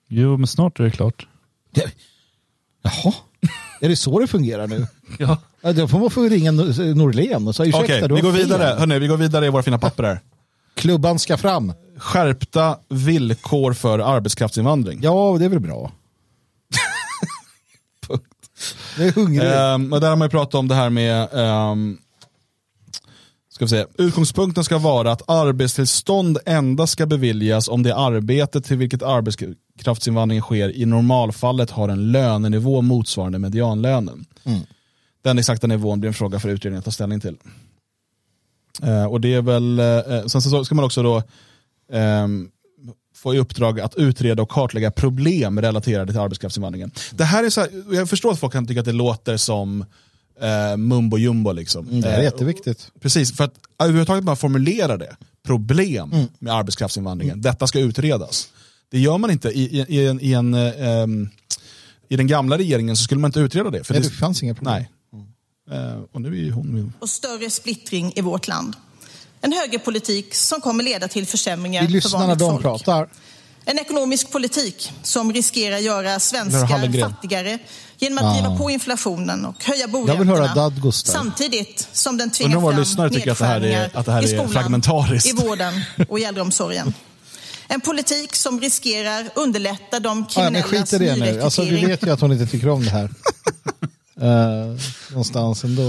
Jo, 0.08 0.36
men 0.36 0.46
snart 0.46 0.80
är 0.80 0.84
det 0.84 0.90
klart. 0.90 1.26
Det... 1.74 1.84
Jaha, 2.82 3.12
är 3.80 3.88
det 3.88 3.96
så 3.96 4.18
det 4.20 4.26
fungerar 4.26 4.66
nu? 4.66 4.86
Ja. 5.18 5.38
Ja, 5.60 5.72
då 5.72 5.88
får 5.88 5.98
man 5.98 6.10
få 6.10 6.22
ringa 6.22 6.50
Nor- 6.52 6.94
Norlén 6.94 7.48
och 7.48 7.54
säga 7.56 7.68
ursäkta, 7.68 7.84
Okej, 7.84 8.08
du 8.08 8.14
vi 8.14 8.20
går 8.20 8.32
vidare. 8.32 8.76
Hörrni, 8.78 8.98
vi 8.98 9.06
går 9.06 9.16
vidare 9.16 9.46
i 9.46 9.48
våra 9.48 9.62
fina 9.62 9.78
papper 9.78 10.02
här. 10.04 10.20
Klubban 10.74 11.18
ska 11.18 11.36
fram. 11.36 11.72
Skärpta 11.98 12.78
villkor 12.88 13.72
för 13.72 13.98
arbetskraftsinvandring. 13.98 15.00
Ja, 15.02 15.36
det 15.38 15.44
är 15.44 15.48
väl 15.48 15.60
bra. 15.60 15.92
Det 18.96 19.04
är 19.04 19.12
hungrig. 19.12 19.50
Ehm, 19.52 19.92
och 19.92 20.00
där 20.00 20.08
har 20.08 20.16
man 20.16 20.26
ju 20.26 20.30
pratat 20.30 20.54
om 20.54 20.68
det 20.68 20.74
här 20.74 20.90
med 20.90 21.28
ehm, 21.32 21.98
ska 23.48 23.64
vi 23.64 23.68
se. 23.68 23.86
Utgångspunkten 23.98 24.64
ska 24.64 24.78
vara 24.78 25.12
att 25.12 25.30
arbetstillstånd 25.30 26.38
endast 26.46 26.92
ska 26.92 27.06
beviljas 27.06 27.68
om 27.68 27.82
det 27.82 27.96
arbete 27.96 28.60
till 28.60 28.76
vilket 28.76 29.02
arbetskraftsinvandring 29.02 30.40
sker 30.40 30.76
i 30.76 30.86
normalfallet 30.86 31.70
har 31.70 31.88
en 31.88 32.12
lönenivå 32.12 32.82
motsvarande 32.82 33.38
medianlönen. 33.38 34.24
Den 35.22 35.38
exakta 35.38 35.66
nivån 35.66 36.00
blir 36.00 36.08
en 36.08 36.14
fråga 36.14 36.40
för 36.40 36.48
utredningen 36.48 36.78
att 36.78 36.84
ta 36.84 36.90
ställning 36.90 37.20
till. 37.20 37.36
Eh, 38.82 39.04
och 39.04 39.20
det 39.20 39.34
är 39.34 39.42
väl, 39.42 39.78
eh, 39.78 40.26
sen 40.26 40.42
så 40.42 40.64
ska 40.64 40.74
man 40.74 40.84
också 40.84 41.02
då 41.02 41.22
ehm, 41.92 42.48
få 43.14 43.34
i 43.34 43.38
uppdrag 43.38 43.80
att 43.80 43.94
utreda 43.94 44.42
och 44.42 44.48
kartlägga 44.50 44.90
problem 44.90 45.60
relaterade 45.60 46.12
till 46.12 46.20
arbetskraftsinvandringen. 46.20 46.90
Det 47.12 47.24
här 47.24 47.44
är 47.44 47.50
så 47.50 47.60
här, 47.60 47.94
jag 47.94 48.08
förstår 48.08 48.32
att 48.32 48.38
folk 48.38 48.52
kan 48.52 48.66
tycka 48.66 48.80
att 48.80 48.86
det 48.86 48.92
låter 48.92 49.36
som 49.36 49.84
eh, 50.40 50.76
mumbo 50.76 51.18
jumbo. 51.18 51.52
Liksom. 51.52 51.88
Mm, 51.88 52.00
det 52.00 52.08
är 52.08 52.18
Eh, 52.18 52.24
jätteviktigt. 52.24 52.90
Precis, 53.00 53.36
för 53.36 53.44
att 53.44 53.54
överhuvudtaget 53.78 54.24
man 54.24 54.36
formulerar 54.36 54.98
det. 54.98 55.16
Problem 55.46 56.12
Mm. 56.12 56.26
med 56.38 56.54
arbetskraftsinvandringen. 56.54 57.40
Detta 57.42 57.66
ska 57.66 57.78
utredas. 57.80 58.48
Det 58.90 58.98
gör 58.98 59.18
man 59.18 59.30
inte 59.30 59.48
i, 59.48 59.62
i, 59.78 59.84
i, 59.88 60.06
en, 60.06 60.20
i, 60.20 60.32
en, 60.32 60.54
eh, 60.54 61.06
i 62.08 62.16
den 62.16 62.26
gamla 62.26 62.58
regeringen 62.58 62.96
så 62.96 63.02
skulle 63.04 63.20
man 63.20 63.28
inte 63.28 63.40
utreda 63.40 63.70
det. 63.70 63.84
För 63.84 63.94
Nej, 63.94 64.02
det 64.02 64.08
det 64.08 64.14
fanns 64.14 64.42
inga 64.42 64.54
problem. 64.54 64.74
Nej. 64.74 65.78
Eh, 65.78 66.00
och 66.12 66.20
nu 66.20 66.28
är 66.28 66.32
ju 66.42 66.50
hon... 66.52 66.92
och 66.98 67.08
större 67.08 67.50
splittring 67.50 68.12
i 68.16 68.20
vårt 68.20 68.48
land. 68.48 68.76
En 69.40 69.52
högerpolitik 69.52 70.34
som 70.34 70.60
kommer 70.60 70.84
leda 70.84 71.08
till 71.08 71.26
försämringar 71.26 71.80
Vi 71.82 71.86
för 71.86 71.92
lyssnar 71.92 72.18
när 72.20 72.26
vanligt 72.26 72.38
de 72.38 72.50
folk. 72.50 72.62
pratar. 72.62 73.08
En 73.64 73.78
ekonomisk 73.78 74.30
politik 74.30 74.92
som 75.02 75.32
riskerar 75.32 75.78
göra 75.78 76.20
svenskar 76.20 77.00
fattigare 77.00 77.58
genom 77.98 78.18
att 78.26 78.34
driva 78.34 78.56
på 78.56 78.70
inflationen 78.70 79.44
och 79.44 79.64
höja 79.64 79.80
Jag 79.80 79.88
vill 79.88 80.26
boräntorna. 80.26 80.92
Samtidigt 80.92 81.88
som 81.92 82.16
den 82.16 82.30
tvingar 82.30 82.60
fram 82.60 82.78
lyssnare 82.80 83.10
tycker 83.10 83.30
att 83.32 83.38
det 83.38 83.44
här 83.46 83.60
är- 83.60 83.90
att 83.94 84.06
det 84.06 84.12
här 84.12 84.22
i 84.22 84.24
är 84.24 84.28
skolan, 84.28 84.48
fragmentariskt. 84.52 85.28
i 85.28 85.32
vården 85.32 85.80
och 86.08 86.18
i 86.18 86.24
äldreomsorgen. 86.24 86.94
En 87.68 87.80
politik 87.80 88.34
som 88.36 88.60
riskerar 88.60 89.30
underlätta 89.34 90.00
de 90.00 90.26
Ja, 90.36 90.40
men 90.50 90.62
kriminellas 90.62 90.90
skit 90.90 91.00
i 91.00 91.04
det 91.04 91.16
nu. 91.16 91.42
Alltså, 91.42 91.62
vi 91.62 91.84
vet 91.86 92.02
ju 92.06 92.10
att 92.10 92.20
hon 92.20 92.32
inte 92.32 92.46
tycker 92.46 92.68
om 92.68 92.84
det 92.84 92.90
här. 92.90 93.04
uh, 94.22 94.78
någonstans 95.10 95.64
ändå. 95.64 95.82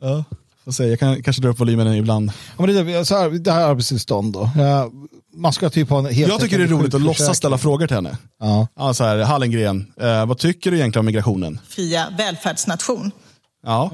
Ja, 0.00 0.24
får 0.64 0.72
se. 0.72 0.84
Jag 0.84 0.98
kan 0.98 1.22
kanske 1.22 1.42
dra 1.42 1.48
upp 1.48 1.60
volymen 1.60 1.94
ibland. 1.94 2.32
Ja, 2.58 2.66
men 2.66 2.86
det, 2.86 2.92
är 2.92 3.04
så 3.04 3.18
här, 3.18 3.30
det 3.30 3.52
här 3.52 3.68
arbetstillstånd 3.68 4.32
då. 4.32 4.50
Ja, 4.56 4.90
man 5.36 5.52
ska 5.52 5.70
typ 5.70 5.90
ha 5.90 5.98
en 5.98 6.06
helt 6.06 6.32
Jag 6.32 6.40
tycker 6.40 6.58
det 6.58 6.64
är 6.64 6.68
roligt 6.68 6.94
att 6.94 7.00
låtsas 7.00 7.36
ställa 7.36 7.58
frågor 7.58 7.86
till 7.86 7.96
henne. 7.96 8.18
Ja. 8.40 8.68
Ja, 8.76 8.94
så 8.94 9.04
här, 9.04 9.18
Hallengren, 9.18 9.92
eh, 10.00 10.26
vad 10.26 10.38
tycker 10.38 10.70
du 10.70 10.76
egentligen 10.76 11.00
om 11.00 11.06
migrationen? 11.06 11.60
fria 11.68 12.06
välfärdsnation. 12.18 13.10
Ja, 13.66 13.90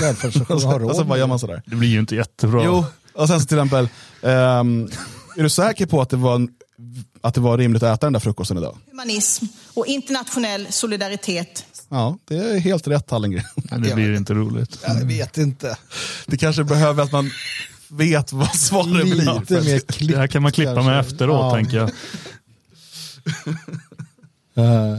Välfärdsnation 0.00 0.62
har 0.62 0.78
råd. 0.78 0.90
och 0.90 0.96
så 0.96 1.04
bara 1.04 1.18
gör 1.18 1.26
man 1.26 1.38
sådär. 1.38 1.62
Det 1.66 1.76
blir 1.76 1.88
ju 1.88 1.98
inte 1.98 2.16
jättebra. 2.16 2.62
Jo, 2.64 2.84
och 3.14 3.28
sen 3.28 3.40
så 3.40 3.46
till 3.46 3.58
exempel, 3.58 3.88
ehm, 4.22 4.88
är 5.36 5.42
du 5.42 5.48
säker 5.48 5.86
på 5.86 6.00
att 6.00 6.10
det, 6.10 6.16
var, 6.16 6.48
att 7.20 7.34
det 7.34 7.40
var 7.40 7.58
rimligt 7.58 7.82
att 7.82 7.98
äta 7.98 8.06
den 8.06 8.12
där 8.12 8.20
frukosten 8.20 8.58
idag? 8.58 8.76
Humanism 8.90 9.44
och 9.74 9.86
internationell 9.86 10.66
solidaritet 10.70 11.64
Ja, 11.94 12.18
det 12.24 12.36
är 12.36 12.58
helt 12.58 12.88
rätt 12.88 13.10
Hallengren. 13.10 13.44
Men 13.70 13.82
det 13.82 13.94
blir 13.94 14.14
inte 14.16 14.34
roligt. 14.34 14.78
Jag 14.86 14.94
vet 14.94 15.38
inte. 15.38 15.76
Det 16.26 16.36
kanske 16.36 16.64
behöver 16.64 17.02
att 17.02 17.12
man 17.12 17.30
vet 17.88 18.32
vad 18.32 18.54
svaret 18.56 19.02
blir. 19.02 19.40
Lite 19.40 19.54
mer 19.62 19.78
klipp. 19.78 20.10
Det 20.12 20.18
här 20.18 20.26
kan 20.26 20.42
man 20.42 20.52
klippa 20.52 20.74
med 20.74 20.84
kanske. 20.84 21.12
efteråt, 21.12 21.40
Ja. 21.40 21.50
tänker 21.54 21.76
jag. 21.76 21.90
Eh, 24.56 24.98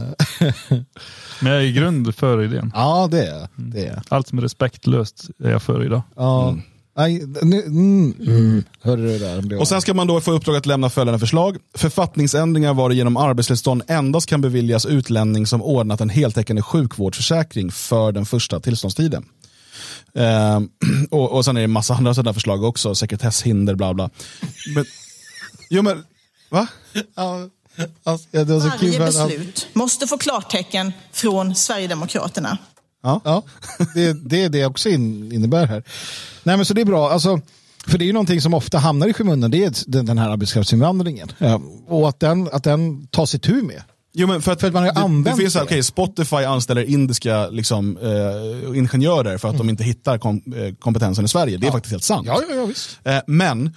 Men 1.40 1.52
jag 1.52 1.60
är 1.62 1.66
i 1.66 1.72
grund 1.72 2.14
för 2.14 2.42
idén. 2.42 2.72
ja, 2.74 3.08
det 3.10 3.26
är 3.26 3.48
det. 3.56 3.86
Är. 3.86 4.02
Allt 4.08 4.28
som 4.28 4.38
är 4.38 4.42
respektlöst 4.42 5.30
är 5.44 5.50
jag 5.50 5.62
för 5.62 5.84
idag. 5.84 6.02
Ja. 6.16 6.56
Nej, 6.96 7.22
nu, 7.42 7.62
mm, 7.62 8.14
mm. 8.20 8.64
Hörde 8.82 9.02
du 9.02 9.18
det 9.18 9.18
där? 9.18 9.60
Och 9.60 9.68
sen 9.68 9.80
ska 9.80 9.94
man 9.94 10.06
då 10.06 10.20
få 10.20 10.32
uppdrag 10.32 10.56
att 10.56 10.66
lämna 10.66 10.90
följande 10.90 11.18
förslag. 11.18 11.56
Författningsändringar 11.74 12.74
varigenom 12.74 13.16
arbetstillstånd 13.16 13.82
endast 13.88 14.28
kan 14.28 14.40
beviljas 14.40 14.86
utlänning 14.86 15.46
som 15.46 15.62
ordnat 15.62 16.00
en 16.00 16.10
heltäckande 16.10 16.62
sjukvårdsförsäkring 16.62 17.72
för 17.72 18.12
den 18.12 18.26
första 18.26 18.60
tillståndstiden. 18.60 19.24
Ehm, 20.14 20.68
och, 21.10 21.32
och 21.32 21.44
sen 21.44 21.56
är 21.56 21.60
det 21.60 21.64
en 21.64 21.70
massa 21.70 21.94
andra 21.94 22.14
sådana 22.14 22.34
förslag 22.34 22.64
också, 22.64 22.94
sekretesshinder, 22.94 23.74
bla 23.74 23.94
bla. 23.94 24.10
Men, 24.74 24.84
jo 25.70 25.82
men, 25.82 26.04
va? 26.50 26.66
Ja, 27.14 27.48
alltså, 28.04 28.28
ja, 28.30 28.44
det 28.44 28.52
var 28.52 28.60
så 28.60 28.68
Varje 28.68 28.92
kul. 28.92 29.02
att 29.02 29.16
han- 29.16 29.28
beslut 29.28 29.68
måste 29.72 30.06
få 30.06 30.18
klartecken 30.18 30.92
från 31.12 31.54
Sverigedemokraterna. 31.54 32.58
Ja, 33.02 33.42
det, 33.94 34.28
det 34.28 34.44
är 34.44 34.48
det 34.48 34.66
också 34.66 34.88
in, 34.88 35.32
innebär 35.32 35.66
här. 35.66 35.82
Nej, 36.42 36.56
men 36.56 36.66
så 36.66 36.74
det 36.74 36.80
är 36.80 36.84
bra. 36.84 37.10
Alltså, 37.10 37.40
för 37.86 37.98
det 37.98 38.04
är 38.04 38.06
ju 38.06 38.12
någonting 38.12 38.40
som 38.40 38.54
ofta 38.54 38.78
hamnar 38.78 39.08
i 39.08 39.12
skymundan, 39.12 39.50
det 39.50 39.64
är 39.64 40.02
den, 40.02 40.18
här 40.18 40.30
arbetskraftsinvandringen. 40.30 41.28
Ja, 41.38 41.60
och 41.88 42.08
att 42.08 42.20
den, 42.20 42.48
att 42.52 42.64
den 42.64 43.06
tas 43.06 43.34
itu 43.34 43.62
med. 43.62 43.82
Jo, 44.18 44.26
men 44.26 44.42
för 44.42 44.52
att, 44.52 44.60
För 44.60 44.66
att 44.66 44.74
man 44.74 44.82
har 44.82 44.92
det, 44.92 45.00
använt 45.00 45.36
det. 45.36 45.42
Finns, 45.42 45.54
det. 45.54 45.62
okej, 45.62 45.82
Spotify 45.82 46.36
anställer 46.36 46.82
indiska 46.82 47.48
liksom, 47.48 47.98
eh, 47.98 48.78
ingenjörer 48.78 49.38
för 49.38 49.48
att 49.48 49.58
de 49.58 49.68
inte 49.70 49.84
hittar 49.84 50.18
kom, 50.18 50.42
eh, 50.56 50.74
kompetensen 50.74 51.24
i 51.24 51.28
Sverige. 51.28 51.56
Det 51.56 51.66
är 51.66 51.70
faktiskt 51.72 51.92
helt 51.92 52.04
sant. 52.04 52.26
Ja, 52.26 52.40
ja, 52.48 52.54
ja 52.54 52.66
visst. 52.66 52.98
Eh, 53.04 53.18
men 53.26 53.74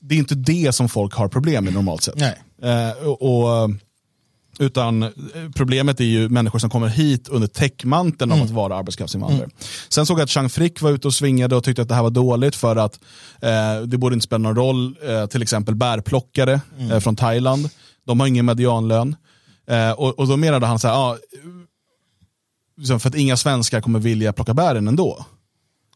det 0.00 0.14
är 0.14 0.18
inte 0.18 0.34
det 0.34 0.74
som 0.74 0.88
folk 0.88 1.14
har 1.14 1.28
problem 1.28 1.64
med 1.64 1.74
normalt 1.74 2.02
sett. 2.02 2.14
Nej. 2.16 2.42
Eh, 2.62 3.06
och, 3.06 3.22
och, 3.22 3.70
utan 4.58 5.02
eh, 5.02 5.10
problemet 5.54 6.00
är 6.00 6.04
ju 6.04 6.28
människor 6.28 6.58
som 6.58 6.70
kommer 6.70 6.88
hit 6.88 7.28
under 7.28 7.48
täckmanteln 7.48 8.32
av 8.32 8.42
att 8.42 8.50
vara 8.50 8.76
arbetskraftsinvandrare. 8.76 9.48
Sen 9.88 10.06
såg 10.06 10.18
jag 10.18 10.24
att 10.24 10.30
Chang 10.30 10.48
Frick 10.48 10.82
var 10.82 10.90
ute 10.90 11.08
och 11.08 11.14
svingade 11.14 11.56
och 11.56 11.64
tyckte 11.64 11.82
att 11.82 11.88
det 11.88 11.94
här 11.94 12.02
var 12.02 12.10
dåligt 12.10 12.56
för 12.56 12.76
att 12.76 13.00
eh, 13.42 13.82
det 13.86 13.98
borde 13.98 14.14
inte 14.14 14.24
spela 14.24 14.38
någon 14.38 14.56
roll, 14.56 14.96
eh, 15.08 15.26
till 15.26 15.42
exempel 15.42 15.74
bärplockare 15.74 16.60
eh, 16.90 16.98
från 16.98 17.16
Thailand. 17.16 17.70
De 18.06 18.20
har 18.20 18.26
ingen 18.26 18.46
medianlön. 18.46 19.16
Eh, 19.68 19.90
och, 19.90 20.18
och 20.18 20.28
då 20.28 20.36
menade 20.36 20.66
han 20.66 20.78
så 20.78 20.88
här, 20.88 20.94
ah, 20.94 21.16
för 22.98 23.08
att 23.08 23.14
inga 23.14 23.36
svenskar 23.36 23.80
kommer 23.80 23.98
vilja 23.98 24.32
plocka 24.32 24.54
bären 24.54 24.88
ändå. 24.88 25.26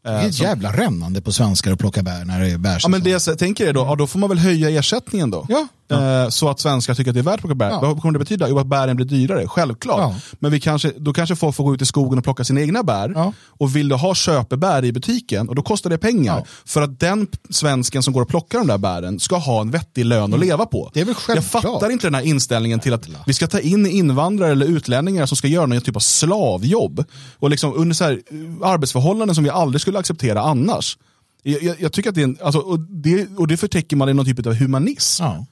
Det 0.03 0.09
är 0.09 0.29
ett 0.29 0.41
jävla 0.41 0.73
rännande 0.73 1.21
på 1.21 1.33
svenskar 1.33 1.73
att 1.73 1.79
plocka 1.79 2.03
bär 2.03 2.25
när 2.25 2.41
det 2.41 2.51
är 2.51 2.59
bärsäsong. 2.59 2.93
Ja, 2.93 2.99
men 2.99 3.05
det 3.05 3.27
jag 3.27 3.39
tänker 3.39 3.67
är 3.67 3.73
då, 3.73 3.81
ja, 3.81 3.95
då 3.95 4.07
får 4.07 4.19
man 4.19 4.29
väl 4.29 4.39
höja 4.39 4.71
ersättningen 4.71 5.31
då. 5.31 5.47
Ja. 5.49 5.67
Eh, 5.91 6.29
så 6.29 6.49
att 6.49 6.61
svenskar 6.61 6.95
tycker 6.95 7.11
att 7.11 7.15
det 7.15 7.21
är 7.21 7.23
värt 7.23 7.35
att 7.35 7.41
plocka 7.41 7.55
bär. 7.55 7.71
Ja. 7.71 7.81
Vad 7.81 8.01
kommer 8.03 8.13
det 8.13 8.19
betyda? 8.19 8.49
Jo, 8.49 8.59
att 8.59 8.67
bären 8.67 8.97
blir 8.97 9.07
dyrare, 9.07 9.49
självklart. 9.49 9.99
Ja. 9.99 10.15
Men 10.39 10.53
vi 10.53 10.61
kanske, 10.61 10.93
då 10.97 11.13
kanske 11.13 11.37
folk 11.37 11.57
får 11.57 11.65
gå 11.65 11.75
ut 11.75 11.83
i 11.83 11.87
skogen 11.87 12.19
och 12.19 12.25
plocka 12.25 12.45
sina 12.45 12.61
egna 12.61 12.83
bär. 12.83 13.13
Ja. 13.15 13.33
Och 13.47 13.77
vill 13.77 13.89
du 13.89 13.95
ha 13.95 14.15
köpebär 14.15 14.85
i 14.85 14.93
butiken, 14.93 15.49
och 15.49 15.55
då 15.55 15.63
kostar 15.63 15.91
det 15.91 15.99
pengar. 15.99 16.37
Ja. 16.37 16.45
För 16.65 16.83
att 16.83 17.01
den 17.01 17.27
svensken 17.51 18.03
som 18.03 18.13
går 18.13 18.23
och 18.23 18.29
plockar 18.29 18.59
de 18.59 18.67
där 18.67 18.79
bären 18.79 19.21
ska 19.21 19.37
ha 19.37 19.61
en 19.61 19.71
vettig 19.71 20.05
lön 20.05 20.35
att 20.35 20.41
leva 20.41 20.67
på. 20.67 20.79
Mm. 20.83 20.91
Det 20.95 21.01
är 21.01 21.05
väl 21.05 21.15
Jag 21.29 21.37
självklart. 21.37 21.63
fattar 21.63 21.91
inte 21.91 22.07
den 22.07 22.15
här 22.15 22.23
inställningen 22.23 22.81
till 22.81 22.95
att 22.95 23.07
vi 23.27 23.33
ska 23.33 23.47
ta 23.47 23.61
in 23.61 23.87
invandrare 23.87 24.53
eller 24.53 24.67
utlänningar 24.67 25.27
som 25.27 25.37
ska 25.37 25.49
göra 25.49 25.67
någon 25.67 25.81
typ 25.81 25.97
av 25.97 26.01
slavjobb. 26.01 27.05
Och 27.39 27.51
liksom 27.51 27.75
under 27.77 27.95
så 27.95 28.05
här, 28.05 28.13
eh, 28.13 28.69
arbetsförhållanden 28.69 29.35
som 29.35 29.45
vi 29.45 29.51
aldrig 29.51 29.81
skulle 29.91 29.99
acceptera 29.99 30.41
annars. 30.41 30.99
Jag, 31.43 31.63
jag, 31.63 31.81
jag 31.81 31.93
tycker 31.93 32.09
att 32.09 32.15
det 32.15 32.21
är 32.21 32.25
en, 32.25 32.39
alltså, 32.43 32.61
och, 32.61 32.81
det, 32.81 33.29
och 33.37 33.47
det 33.47 33.57
förtäcker 33.57 33.97
man 33.97 34.09
i 34.09 34.15
någon 34.15 34.27
typ 34.27 34.47
av 34.47 34.55
humanism. 34.55 35.23
Ja. 35.23 35.47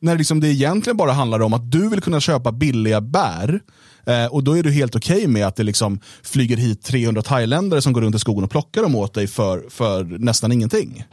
När 0.00 0.18
liksom 0.18 0.40
det 0.40 0.48
egentligen 0.48 0.96
bara 0.96 1.12
handlar 1.12 1.40
om 1.40 1.52
att 1.52 1.70
du 1.70 1.88
vill 1.88 2.00
kunna 2.00 2.20
köpa 2.20 2.52
billiga 2.52 3.00
bär 3.00 3.60
eh, 4.06 4.26
och 4.26 4.44
då 4.44 4.58
är 4.58 4.62
du 4.62 4.70
helt 4.70 4.96
okej 4.96 5.26
med 5.26 5.46
att 5.46 5.56
det 5.56 5.62
liksom 5.62 6.00
flyger 6.22 6.56
hit 6.56 6.82
300 6.82 7.22
thailändare 7.22 7.82
som 7.82 7.92
går 7.92 8.00
runt 8.00 8.14
i 8.14 8.18
skogen 8.18 8.44
och 8.44 8.50
plockar 8.50 8.82
dem 8.82 8.94
åt 8.94 9.14
dig 9.14 9.26
för, 9.26 9.64
för 9.68 10.04
nästan 10.04 10.52
ingenting. 10.52 11.04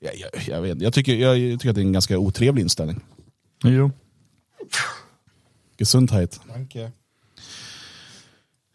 Jag, 0.00 0.12
jag, 0.16 0.30
jag, 0.46 0.62
vet, 0.62 0.82
jag, 0.82 0.94
tycker, 0.94 1.14
jag, 1.14 1.38
jag 1.38 1.60
tycker 1.60 1.70
att 1.70 1.74
det 1.74 1.82
är 1.82 1.86
en 1.86 1.92
ganska 1.92 2.18
otrevlig 2.18 2.62
inställning. 2.62 3.00
Jo. 3.64 3.90
Gesundheit. 5.78 6.40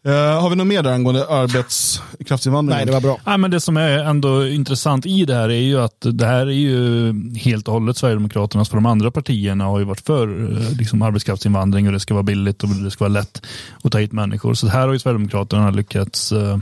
Eh, 0.04 0.40
har 0.40 0.50
vi 0.50 0.56
något 0.56 0.66
mer 0.66 0.82
där 0.82 0.92
angående 0.92 1.28
arbetskraftsinvandring? 1.28 2.76
Nej, 2.76 2.86
det 2.86 2.92
var 2.92 3.00
bra. 3.00 3.20
Nej, 3.26 3.38
men 3.38 3.50
det 3.50 3.60
som 3.60 3.76
är 3.76 3.98
ändå 3.98 4.46
intressant 4.46 5.06
i 5.06 5.24
det 5.24 5.34
här 5.34 5.48
är 5.48 5.60
ju 5.60 5.80
att 5.80 6.06
det 6.12 6.26
här 6.26 6.46
är 6.46 6.50
ju 6.50 7.12
helt 7.38 7.68
och 7.68 7.74
hållet 7.74 7.96
Sverigedemokraternas, 7.96 8.68
för 8.68 8.76
de 8.76 8.86
andra 8.86 9.10
partierna 9.10 9.64
har 9.64 9.78
ju 9.78 9.84
varit 9.84 10.00
för 10.00 10.52
eh, 10.52 10.76
liksom, 10.78 11.02
arbetskraftsinvandring 11.02 11.86
och 11.86 11.92
det 11.92 12.00
ska 12.00 12.14
vara 12.14 12.22
billigt 12.22 12.62
och 12.62 12.68
det 12.68 12.90
ska 12.90 13.04
vara 13.04 13.12
lätt 13.12 13.42
att 13.82 13.92
ta 13.92 13.98
hit 13.98 14.12
människor. 14.12 14.54
Så 14.54 14.68
här 14.68 14.86
har 14.86 14.92
ju 14.92 14.98
Sverigedemokraterna 14.98 15.70
lyckats 15.70 16.32
eh, 16.32 16.58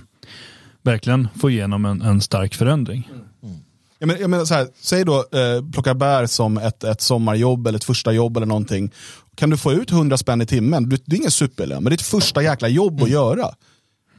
verkligen 0.82 1.28
få 1.40 1.50
igenom 1.50 1.84
en, 1.84 2.02
en 2.02 2.20
stark 2.20 2.54
förändring. 2.54 3.10
Jag 3.98 4.06
menar, 4.06 4.20
jag 4.20 4.30
menar 4.30 4.44
så 4.44 4.54
här, 4.54 4.68
säg 4.80 5.04
då 5.04 5.16
eh, 5.16 5.70
plocka 5.72 5.94
bär 5.94 6.26
som 6.26 6.58
ett, 6.58 6.84
ett 6.84 7.00
sommarjobb 7.00 7.66
eller 7.66 7.78
ett 7.78 7.84
första 7.84 8.12
jobb 8.12 8.36
eller 8.36 8.46
någonting. 8.46 8.90
Kan 9.36 9.50
du 9.50 9.56
få 9.56 9.72
ut 9.72 9.90
100 9.90 10.16
spänn 10.18 10.40
i 10.40 10.46
timmen, 10.46 10.88
det 10.88 11.12
är 11.12 11.18
ingen 11.18 11.30
superlön, 11.30 11.82
men 11.82 11.90
det 11.90 11.94
är 11.94 11.98
ett 11.98 12.02
första 12.02 12.42
jäkla 12.42 12.68
jobb 12.68 13.02
att 13.02 13.10
göra. 13.10 13.54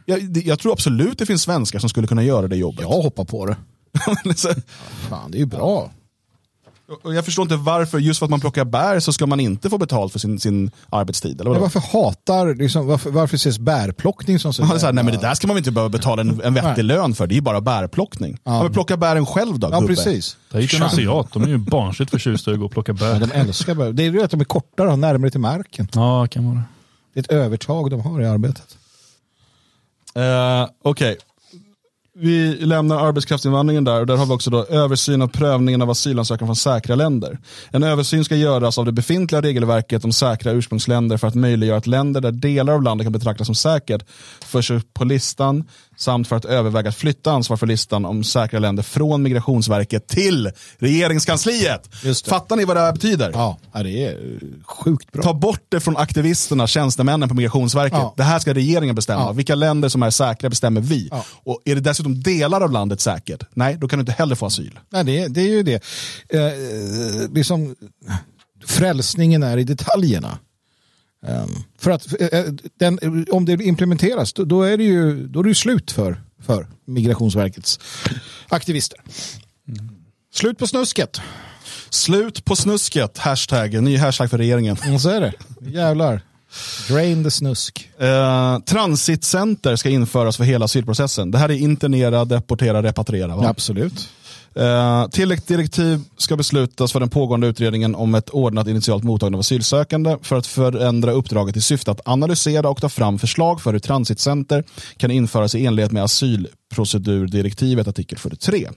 Jag, 0.06 0.38
jag 0.38 0.60
tror 0.60 0.72
absolut 0.74 1.18
det 1.20 1.26
finns 1.26 1.42
svenskar 1.42 1.80
som 1.80 1.90
skulle 1.90 2.08
kunna 2.08 2.24
göra 2.24 2.48
det 2.48 2.56
jobbet. 2.56 2.82
Jag 2.82 2.88
hoppar 2.90 3.26
på 3.26 3.46
det. 3.46 3.58
Så- 4.36 4.54
Fan, 5.10 5.32
det 5.32 5.38
är 5.38 5.40
ju 5.40 5.46
bra. 5.46 5.92
Och 7.04 7.14
jag 7.16 7.26
förstår 7.26 7.44
inte 7.44 7.56
varför, 7.56 8.00
just 8.00 8.20
för 8.20 8.26
att 8.26 8.30
man 8.30 8.40
plockar 8.40 8.66
bär 8.66 9.00
så 9.00 9.14
ska 9.14 9.26
man 9.26 9.40
inte 9.40 9.70
få 9.70 9.78
betalt 9.78 10.12
för 10.12 10.20
sin, 10.20 10.40
sin 10.40 10.72
arbetstid. 10.90 11.42
Eller 11.42 11.50
vadå? 11.50 11.62
varför 11.62 11.80
hatar, 11.80 12.56
liksom, 12.56 12.88
varför, 12.88 13.10
varför 13.12 13.36
ses 13.36 13.60
bärplockning 13.60 14.40
som 14.40 14.54
så 14.54 14.64
är 14.64 14.78
så 14.78 14.86
här, 14.86 14.94
nej 14.94 15.04
men 15.04 15.14
det 15.14 15.20
där 15.22 15.34
ska 15.34 15.48
man 15.48 15.56
väl 15.56 15.62
inte 15.62 15.72
behöva 15.72 15.90
betala 15.90 16.22
en, 16.22 16.42
en 16.44 16.54
vettig 16.54 16.72
Nej. 16.76 16.84
lön 16.84 17.14
för, 17.16 17.28
det 17.28 17.34
är 17.34 17.36
ju 17.36 17.42
bara 17.42 17.62
bärplockning. 17.62 18.38
Ja. 18.44 18.64
men 18.64 18.74
plocka 18.74 18.98
bären 18.98 19.26
själv 19.26 19.60
då, 19.60 19.68
Ja, 19.72 19.80
gubbe. 19.80 19.96
precis. 19.96 20.38
Det 20.52 20.58
är 20.58 20.62
ju 20.62 20.78
en 20.78 20.84
asiat, 20.84 21.34
de 21.34 21.44
är 21.44 21.48
ju 21.48 21.58
barnsligt 21.58 22.12
förtjusta 22.12 22.52
i 22.52 22.54
att 22.54 22.60
gå 22.60 22.66
och 22.66 22.72
plocka 22.72 22.92
Ja, 23.00 23.14
bär. 23.14 23.20
de 23.28 23.32
älskar 23.32 23.76
bär. 23.76 23.92
Det 23.94 24.04
är 24.06 24.12
ju 24.12 24.24
att 24.24 24.32
de 24.32 24.40
är 24.40 24.46
kortare 24.46 24.90
och 24.92 25.00
närmare 25.00 25.32
till 25.32 25.40
marken. 25.40 25.88
Ja, 25.94 26.28
kan 26.28 26.46
vara. 26.46 26.64
Det 27.14 27.20
är 27.20 27.24
ett 27.24 27.32
övertag 27.32 27.92
de 27.92 28.02
har 28.02 28.22
i 28.22 28.26
arbetet. 28.28 28.78
Eh, 30.16 30.70
Okej. 30.84 31.18
Vi 32.20 32.58
lämnar 32.66 33.08
arbetskraftsinvandringen 33.08 33.84
där 33.84 34.00
och 34.00 34.08
där 34.08 34.16
har 34.16 34.26
vi 34.26 34.34
också 34.34 34.50
då 34.50 34.66
översyn 34.66 35.22
av 35.22 35.28
prövningen 35.28 35.82
av 35.82 35.90
asylansökan 35.90 36.48
från 36.48 36.56
säkra 36.56 36.96
länder. 36.96 37.40
En 37.70 37.84
översyn 37.84 38.26
ska 38.26 38.36
göras 38.36 38.78
av 38.78 38.86
det 38.86 38.92
befintliga 38.92 39.42
regelverket 39.42 40.06
om 40.06 40.12
säkra 40.12 40.52
ursprungsländer 40.52 41.18
för 41.18 41.28
att 41.28 41.36
möjliggöra 41.36 41.78
att 41.78 41.88
länder 41.88 42.22
där 42.22 42.32
delar 42.32 42.74
av 42.74 42.84
landet 42.84 43.06
kan 43.06 43.12
betraktas 43.12 43.48
som 43.48 43.56
säkert 43.56 44.06
förs 44.46 44.72
upp 44.72 44.94
på 44.94 45.06
listan 45.06 45.64
samt 45.98 46.28
för 46.28 46.36
att 46.36 46.46
överväga 46.46 46.90
att 46.90 46.96
flytta 46.96 47.32
ansvar 47.32 47.58
för 47.58 47.68
listan 47.68 48.06
om 48.06 48.24
säkra 48.24 48.60
länder 48.60 48.84
från 48.84 49.24
Migrationsverket 49.24 50.08
till 50.08 50.52
regeringskansliet. 50.78 51.90
Fattar 52.28 52.56
ni 52.56 52.66
vad 52.66 52.76
det 52.78 52.82
här 52.82 52.94
betyder? 52.94 53.32
Ja, 53.34 53.58
ja, 53.74 53.84
det 53.84 54.06
är 54.06 54.12
eh, 54.12 54.40
sjukt 54.66 55.12
bra. 55.12 55.24
Ta 55.24 55.34
bort 55.34 55.62
det 55.70 55.80
från 55.80 55.98
aktivisterna, 55.98 56.68
tjänstemännen 56.68 57.30
på 57.30 57.36
Migrationsverket. 57.36 57.98
Ja. 58.00 58.14
Det 58.18 58.24
här 58.24 58.40
ska 58.40 58.54
regeringen 58.54 58.96
bestämma. 58.96 59.22
Ja. 59.22 59.32
Vilka 59.32 59.56
länder 59.56 59.90
som 59.90 60.04
är 60.04 60.10
säkra 60.10 60.50
bestämmer 60.50 60.82
vi. 60.82 61.08
Ja. 61.12 61.26
Och 61.44 61.62
är 61.66 61.76
det 61.76 61.82
dessutom 61.82 62.22
delar 62.24 62.62
av 62.62 62.72
landet 62.72 63.02
säkert, 63.02 63.44
nej, 63.54 63.78
då 63.82 63.88
kan 63.88 64.00
du 64.00 64.02
inte 64.02 64.12
heller 64.12 64.36
få 64.36 64.46
asyl. 64.46 64.80
Nej, 64.90 65.04
det, 65.04 65.22
är- 65.24 65.30
det 65.30 65.42
är 65.42 65.48
ju 65.50 65.64
det. 65.64 65.84
Eh, 66.30 66.42
liksom, 67.34 67.76
frälsningen 68.66 69.44
är 69.44 69.58
i 69.58 69.64
detaljerna. 69.64 70.38
Ehm, 71.26 71.50
för 71.80 71.92
att 71.92 72.22
eh, 72.22 72.44
den, 72.80 73.26
om 73.32 73.46
det 73.46 73.54
implementeras, 73.54 74.34
då, 74.34 74.64
är 74.64 74.78
det 74.78 74.84
ju 74.84 75.28
då 75.28 75.40
är 75.40 75.44
det 75.44 75.56
slut 75.56 75.92
för, 75.92 76.22
för 76.42 76.68
Migrationsverkets 76.86 77.80
aktivister. 78.48 79.00
Slut 80.34 80.58
på 80.58 80.68
snusket. 80.68 81.22
Slut 81.90 82.46
på 82.46 82.56
snusket, 82.56 83.18
hashtag, 83.18 83.84
ny 83.84 83.98
hashtag 83.98 84.30
för 84.30 84.38
regeringen. 84.38 84.78
Och 84.94 85.02
så 85.02 85.10
är 85.10 85.22
det. 85.22 85.34
Jävlar. 85.62 86.22
Drain 86.88 87.24
the 87.24 87.32
snusk. 87.32 87.90
Eh, 88.00 88.60
transitcenter 88.60 89.76
ska 89.76 89.90
införas 89.90 90.38
för 90.38 90.44
hela 90.44 90.66
asylprocessen. 90.66 91.32
Det 91.32 91.38
här 91.38 91.50
är 91.50 91.54
internera, 91.54 92.26
deportera, 92.26 92.84
repatriera. 92.84 93.36
Va? 93.36 93.48
Absolut. 93.48 94.10
Eh, 94.60 95.08
tilläggsdirektiv 95.08 96.00
ska 96.18 96.36
beslutas 96.36 96.92
för 96.92 97.00
den 97.00 97.10
pågående 97.10 97.48
utredningen 97.48 97.96
om 97.96 98.16
ett 98.16 98.30
ordnat 98.30 98.68
initialt 98.68 99.04
mottagande 99.04 99.36
av 99.36 99.40
asylsökande 99.40 100.18
för 100.22 100.36
att 100.36 100.48
förändra 100.48 101.12
uppdraget 101.12 101.58
i 101.58 101.62
syfte 101.62 101.92
att 101.92 102.02
analysera 102.08 102.70
och 102.70 102.82
ta 102.82 102.90
fram 102.90 103.20
förslag 103.20 103.62
för 103.62 103.72
hur 103.72 103.80
transitcenter 103.80 104.64
kan 104.98 105.12
införas 105.12 105.56
i 105.56 105.66
enlighet 105.66 105.92
med 105.92 106.04
asylprocedurdirektivet 106.04 107.88
artikel 107.88 108.18
43. 108.18 108.70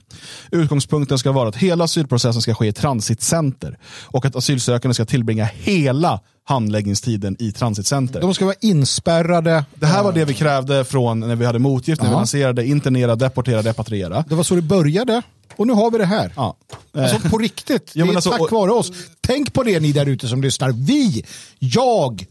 Utgångspunkten 0.51 1.17
ska 1.17 1.31
vara 1.31 1.49
att 1.49 1.55
hela 1.55 1.83
asylprocessen 1.83 2.41
ska 2.41 2.53
ske 2.55 2.67
i 2.67 2.73
transitcenter 2.73 3.77
och 4.03 4.25
att 4.25 4.35
asylsökande 4.35 4.93
ska 4.93 5.05
tillbringa 5.05 5.45
hela 5.53 6.19
handläggningstiden 6.43 7.35
i 7.39 7.51
transitcenter. 7.51 8.21
De 8.21 8.33
ska 8.33 8.45
vara 8.45 8.55
inspärrade. 8.61 9.65
Det 9.75 9.85
här 9.85 10.03
var 10.03 10.11
det 10.11 10.25
vi 10.25 10.33
krävde 10.33 10.85
från 10.85 11.19
när 11.19 11.35
vi 11.35 11.45
hade 11.45 11.59
motgift, 11.59 12.01
när 12.01 12.09
vi 12.09 12.13
Ja. 12.13 12.17
lanserade 12.17 12.65
internera, 12.65 13.15
deportera, 13.15 13.61
repatriera. 13.61 14.23
Det 14.29 14.35
var 14.35 14.43
så 14.43 14.55
det 14.55 14.61
började. 14.61 15.21
Och 15.55 15.67
nu 15.67 15.73
har 15.73 15.91
vi 15.91 15.97
det 15.97 16.05
här. 16.05 16.33
Ja. 16.35 16.57
Alltså 16.93 17.29
på 17.29 17.37
riktigt. 17.37 17.91
Ja, 17.95 18.05
det 18.05 18.11
är 18.11 18.15
alltså, 18.15 18.29
tack 18.31 18.41
och- 18.41 18.51
vare 18.51 18.71
oss. 18.71 18.91
Tänk 19.21 19.53
på 19.53 19.63
det 19.63 19.79
ni 19.79 19.91
där 19.91 20.05
ute 20.05 20.27
som 20.27 20.41
lyssnar. 20.41 20.71
Vi, 20.71 21.25
jag, 21.59 22.25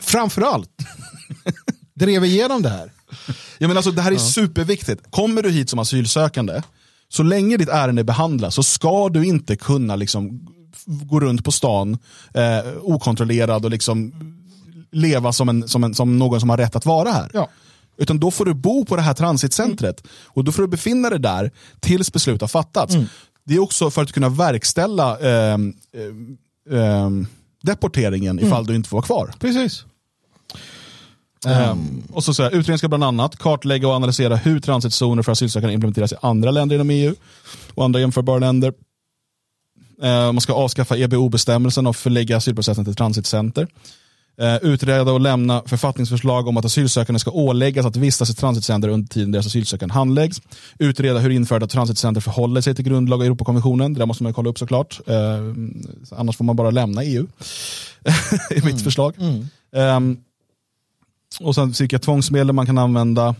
framförallt, 0.00 0.70
drev 1.94 2.24
igenom 2.24 2.62
det 2.62 2.68
här. 2.68 2.92
Ja, 3.58 3.68
men 3.68 3.76
alltså, 3.76 3.90
det 3.90 4.02
här 4.02 4.12
är 4.12 4.16
superviktigt. 4.16 5.10
Kommer 5.10 5.42
du 5.42 5.50
hit 5.50 5.70
som 5.70 5.78
asylsökande, 5.78 6.62
så 7.08 7.22
länge 7.22 7.56
ditt 7.56 7.68
ärende 7.68 8.04
behandlas 8.04 8.54
så 8.54 8.62
ska 8.62 9.08
du 9.08 9.26
inte 9.26 9.56
kunna 9.56 9.96
liksom, 9.96 10.46
gå 10.86 11.20
runt 11.20 11.44
på 11.44 11.52
stan 11.52 11.98
eh, 12.34 12.72
okontrollerad 12.82 13.64
och 13.64 13.70
liksom 13.70 14.12
leva 14.92 15.32
som, 15.32 15.48
en, 15.48 15.68
som, 15.68 15.84
en, 15.84 15.94
som 15.94 16.18
någon 16.18 16.40
som 16.40 16.50
har 16.50 16.56
rätt 16.56 16.76
att 16.76 16.86
vara 16.86 17.10
här. 17.12 17.30
Ja. 17.34 17.48
Utan 17.96 18.20
då 18.20 18.30
får 18.30 18.44
du 18.44 18.54
bo 18.54 18.84
på 18.84 18.96
det 18.96 19.02
här 19.02 19.14
transitcentret 19.14 20.06
och 20.24 20.44
då 20.44 20.52
får 20.52 20.62
du 20.62 20.68
befinna 20.68 21.10
dig 21.10 21.18
där 21.18 21.50
tills 21.80 22.12
beslut 22.12 22.40
har 22.40 22.48
fattats. 22.48 22.94
Det 23.44 23.54
är 23.54 23.58
också 23.58 23.90
för 23.90 24.02
att 24.02 24.12
kunna 24.12 24.28
verkställa 24.28 25.18
ehm, 25.18 25.74
ehm, 25.96 26.38
ehm, 26.70 27.26
deporteringen 27.62 28.40
ifall 28.40 28.66
du 28.66 28.74
inte 28.74 28.88
får 28.88 28.96
vara 28.96 29.06
kvar. 29.06 29.34
Precis. 29.38 29.84
Ehm, 31.46 32.02
och 32.12 32.24
så 32.24 32.34
säger 32.34 32.50
utredningen 32.50 32.78
ska 32.78 32.88
bland 32.88 33.04
annat 33.04 33.36
kartlägga 33.36 33.88
och 33.88 33.94
analysera 33.94 34.36
hur 34.36 34.60
transitzoner 34.60 35.22
för 35.22 35.32
asylsökande 35.32 35.74
implementeras 35.74 36.12
i 36.12 36.16
andra 36.22 36.50
länder 36.50 36.74
inom 36.74 36.90
EU 36.90 37.14
och 37.74 37.84
andra 37.84 38.00
jämförbara 38.00 38.38
länder. 38.38 38.72
Man 40.02 40.40
ska 40.40 40.52
avskaffa 40.52 40.96
EBO-bestämmelsen 40.96 41.86
och 41.86 41.96
förlägga 41.96 42.36
asylprocessen 42.36 42.84
till 42.84 42.94
transitcenter. 42.94 43.68
Eh, 44.38 44.56
utreda 44.56 45.12
och 45.12 45.20
lämna 45.20 45.62
författningsförslag 45.66 46.48
om 46.48 46.56
att 46.56 46.64
asylsökande 46.64 47.18
ska 47.18 47.30
åläggas 47.30 47.86
att 47.86 47.96
vistas 47.96 48.30
i 48.30 48.34
transitcenter 48.34 48.88
under 48.88 49.08
tiden 49.08 49.32
deras 49.32 49.46
asylansökan 49.46 49.90
handläggs. 49.90 50.42
Utreda 50.78 51.18
hur 51.18 51.30
införda 51.30 51.66
transitcenter 51.66 52.20
förhåller 52.20 52.60
sig 52.60 52.74
till 52.74 52.84
grundlag 52.84 53.18
och 53.18 53.26
Europakonventionen. 53.26 53.94
Det 53.94 53.98
där 53.98 54.06
måste 54.06 54.22
man 54.22 54.34
kolla 54.34 54.50
upp 54.50 54.58
såklart. 54.58 55.00
Eh, 55.06 55.40
annars 56.10 56.36
får 56.36 56.44
man 56.44 56.56
bara 56.56 56.70
lämna 56.70 57.04
EU. 57.04 57.26
i 58.50 58.62
mitt 58.64 58.82
förslag. 58.82 59.14
Eh, 59.76 60.00
och 61.40 61.54
sen 61.54 61.70
vilka 61.70 61.98
tvångsmedel 61.98 62.52
man 62.52 62.66
kan 62.66 62.78
använda. 62.78 63.34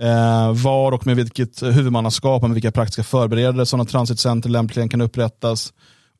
Eh, 0.00 0.52
var 0.52 0.92
och 0.92 1.06
med 1.06 1.16
vilket 1.16 1.62
huvudmannaskap 1.62 2.42
och 2.42 2.48
med 2.48 2.54
vilka 2.54 2.72
praktiska 2.72 3.02
förberedelser 3.02 3.64
sådana 3.64 3.84
transitcenter 3.84 4.48
lämpligen 4.48 4.88
kan 4.88 5.00
upprättas. 5.00 5.72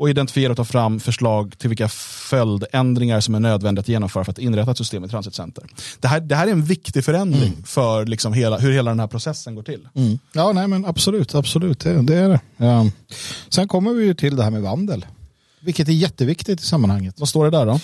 Och 0.02 0.10
identifiera 0.10 0.50
och 0.50 0.56
ta 0.56 0.64
fram 0.64 1.00
förslag 1.00 1.58
till 1.58 1.68
vilka 1.68 1.88
följdändringar 1.88 3.20
som 3.20 3.34
är 3.34 3.40
nödvändiga 3.40 3.80
att 3.80 3.88
genomföra 3.88 4.24
för 4.24 4.32
att 4.32 4.38
inrätta 4.38 4.70
ett 4.70 4.78
system 4.78 5.04
i 5.04 5.08
transitcenter. 5.08 5.64
Det 6.00 6.08
här, 6.08 6.20
det 6.20 6.34
här 6.34 6.46
är 6.46 6.52
en 6.52 6.64
viktig 6.64 7.04
förändring 7.04 7.52
för 7.66 8.06
liksom 8.06 8.32
hela, 8.32 8.58
hur 8.58 8.72
hela 8.72 8.90
den 8.90 9.00
här 9.00 9.06
processen 9.06 9.54
går 9.54 9.62
till. 9.62 9.88
Ja, 10.32 10.52
nej 10.52 10.68
men 10.68 10.84
absolut, 10.84 11.34
absolut, 11.34 11.80
det, 11.80 12.02
det 12.02 12.16
är 12.16 12.28
det. 12.28 12.40
Ja. 12.56 12.86
Sen 13.48 13.68
kommer 13.68 13.92
vi 13.92 14.04
ju 14.04 14.14
till 14.14 14.36
det 14.36 14.42
här 14.42 14.50
med 14.50 14.62
vandel, 14.62 15.06
vilket 15.60 15.88
är 15.88 15.92
jätteviktigt 15.92 16.60
i 16.60 16.64
sammanhanget. 16.64 17.20
Vad 17.20 17.28
står 17.28 17.44
det 17.44 17.50
där 17.50 17.66
då? 17.66 17.80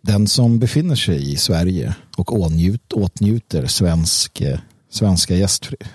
Den 0.00 0.28
som 0.28 0.58
befinner 0.58 0.96
sig 0.96 1.32
i 1.32 1.36
Sverige 1.36 1.94
och 2.16 2.40
åtnjut, 2.40 2.92
åtnjuter 2.92 3.66
svensk, 3.66 4.40
eh, 4.40 4.58
svenska 4.90 5.34
gästfrihet. 5.34 5.88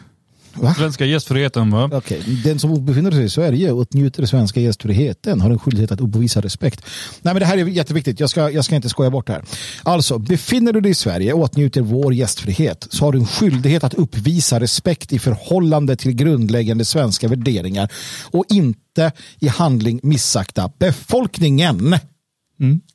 Va? 0.61 0.73
Svenska 0.73 1.05
gästfriheten 1.05 1.71
va? 1.71 1.89
Okej, 1.93 2.41
Den 2.43 2.59
som 2.59 2.85
befinner 2.85 3.11
sig 3.11 3.23
i 3.23 3.29
Sverige 3.29 3.71
och 3.71 3.79
åtnjuter 3.79 4.25
svenska 4.25 4.59
gästfriheten 4.59 5.41
har 5.41 5.51
en 5.51 5.59
skyldighet 5.59 5.91
att 5.91 6.01
uppvisa 6.01 6.41
respekt. 6.41 6.81
Nej 7.21 7.33
men 7.33 7.39
det 7.39 7.45
här 7.45 7.57
är 7.57 7.65
jätteviktigt, 7.65 8.19
jag 8.19 8.29
ska, 8.29 8.51
jag 8.51 8.65
ska 8.65 8.75
inte 8.75 8.89
skoja 8.89 9.09
bort 9.09 9.27
det 9.27 9.33
här. 9.33 9.43
Alltså, 9.83 10.17
befinner 10.17 10.73
du 10.73 10.81
dig 10.81 10.91
i 10.91 10.95
Sverige 10.95 11.33
och 11.33 11.39
åtnjuter 11.41 11.81
vår 11.81 12.13
gästfrihet 12.13 12.87
så 12.89 13.05
har 13.05 13.11
du 13.11 13.19
en 13.19 13.27
skyldighet 13.27 13.83
att 13.83 13.93
uppvisa 13.93 14.59
respekt 14.59 15.13
i 15.13 15.19
förhållande 15.19 15.95
till 15.95 16.11
grundläggande 16.11 16.85
svenska 16.85 17.27
värderingar 17.27 17.91
och 18.31 18.45
inte 18.49 19.11
i 19.39 19.47
handling 19.47 19.99
missakta 20.03 20.71
befolkningen. 20.79 21.95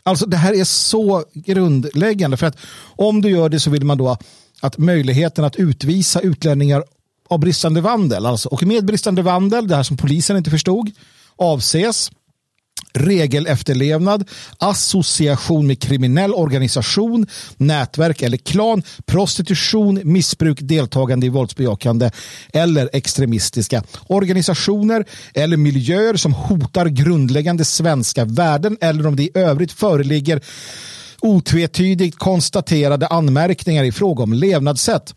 Alltså 0.03 0.27
det 0.27 0.37
här 0.37 0.61
är 0.61 0.65
så 0.65 1.25
grundläggande 1.35 2.37
för 2.37 2.47
att 2.47 2.57
om 2.97 3.23
du 3.23 3.31
gör 3.31 3.49
det 3.49 3.61
så 3.61 3.71
vill 3.71 3.85
man 3.85 3.99
då 3.99 4.17
att 4.61 4.79
möjligheten 4.79 5.45
att 5.45 5.57
utvisa 5.57 6.21
utlänningar 6.21 6.85
av 7.33 7.39
bristande 7.39 7.81
vandel, 7.81 8.27
alltså, 8.27 8.49
och 8.49 8.63
med 8.63 8.85
bristande 8.85 9.23
vandel, 9.23 9.69
det 9.69 9.77
här 9.77 9.83
som 9.83 9.97
polisen 9.97 10.37
inte 10.37 10.51
förstod, 10.51 10.91
avses 11.37 12.11
regelefterlevnad, 12.95 14.29
association 14.59 15.67
med 15.67 15.83
kriminell 15.83 16.35
organisation, 16.35 17.27
nätverk 17.57 18.23
eller 18.23 18.37
klan, 18.37 18.83
prostitution, 19.07 20.01
missbruk, 20.05 20.59
deltagande 20.61 21.27
i 21.27 21.29
våldsbejakande 21.29 22.11
eller 22.53 22.91
extremistiska 22.93 23.83
organisationer 24.07 25.05
eller 25.35 25.57
miljöer 25.57 26.17
som 26.17 26.33
hotar 26.33 26.87
grundläggande 26.87 27.65
svenska 27.65 28.25
värden 28.25 28.77
eller 28.81 29.07
om 29.07 29.17
det 29.17 29.23
i 29.23 29.31
övrigt 29.35 29.73
föreligger 29.73 30.41
otvetydigt 31.21 32.19
konstaterade 32.19 33.07
anmärkningar 33.07 33.85
i 33.85 33.93
fråga 33.93 34.23
om 34.23 34.33
levnadssätt. 34.33 35.15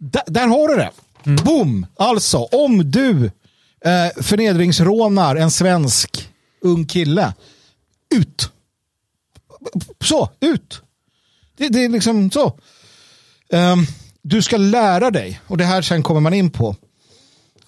D 0.00 0.20
där 0.26 0.46
har 0.46 0.68
du 0.68 0.74
det. 0.76 0.90
Mm. 1.26 1.44
Boom! 1.44 1.86
Alltså, 1.96 2.38
om 2.38 2.90
du 2.90 3.24
eh, 3.84 4.22
förnedringsrånar 4.22 5.36
en 5.36 5.50
svensk 5.50 6.28
ung 6.60 6.86
kille, 6.86 7.34
ut. 8.14 8.50
Så, 10.04 10.30
ut. 10.40 10.82
Det, 11.56 11.68
det 11.68 11.84
är 11.84 11.88
liksom 11.88 12.30
så. 12.30 12.58
Um, 13.52 13.86
du 14.22 14.42
ska 14.42 14.56
lära 14.56 15.10
dig, 15.10 15.40
och 15.46 15.56
det 15.56 15.64
här 15.64 15.82
sen 15.82 16.02
kommer 16.02 16.20
man 16.20 16.34
in 16.34 16.50
på 16.50 16.76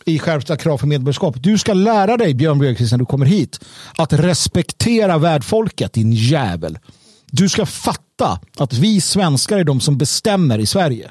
i 0.05 0.19
skärpta 0.19 0.57
krav 0.57 0.79
för 0.79 0.87
medborgarskap. 0.87 1.43
Du 1.43 1.59
ska 1.59 1.73
lära 1.73 2.17
dig, 2.17 2.35
Björn 2.35 2.59
Björkqvist, 2.59 2.93
när 2.93 2.99
du 2.99 3.07
kommer 3.07 3.27
hit, 3.27 3.61
att 3.97 4.13
respektera 4.13 5.19
värdfolket, 5.19 5.93
din 5.93 6.13
jävel. 6.13 6.79
Du 7.31 7.49
ska 7.49 7.67
fatta 7.67 8.41
att 8.59 8.73
vi 8.73 9.01
svenskar 9.01 9.59
är 9.59 9.65
de 9.65 9.81
som 9.81 9.99
bestämmer 9.99 10.59
i 10.59 10.67
Sverige. 10.67 11.11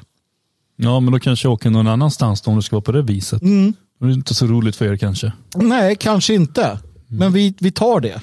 Ja, 0.82 1.00
men 1.00 1.12
då 1.12 1.18
kanske 1.18 1.46
jag 1.46 1.52
åker 1.52 1.70
någon 1.70 1.86
annanstans 1.86 2.40
då, 2.40 2.50
om 2.50 2.56
det 2.56 2.62
ska 2.62 2.76
vara 2.76 2.82
på 2.82 2.92
det 2.92 3.02
viset. 3.02 3.42
Mm. 3.42 3.74
Det 4.00 4.06
är 4.06 4.10
inte 4.10 4.34
så 4.34 4.46
roligt 4.46 4.76
för 4.76 4.92
er 4.92 4.96
kanske. 4.96 5.32
Nej, 5.54 5.96
kanske 5.96 6.34
inte. 6.34 6.78
Men 7.06 7.32
vi, 7.32 7.54
vi 7.58 7.70
tar 7.70 8.00
det. 8.00 8.20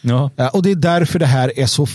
Ja, 0.00 0.30
och 0.52 0.62
det 0.62 0.70
är 0.70 0.74
därför 0.74 1.18
det 1.18 1.26
här 1.26 1.58
är 1.58 1.66
så 1.66 1.86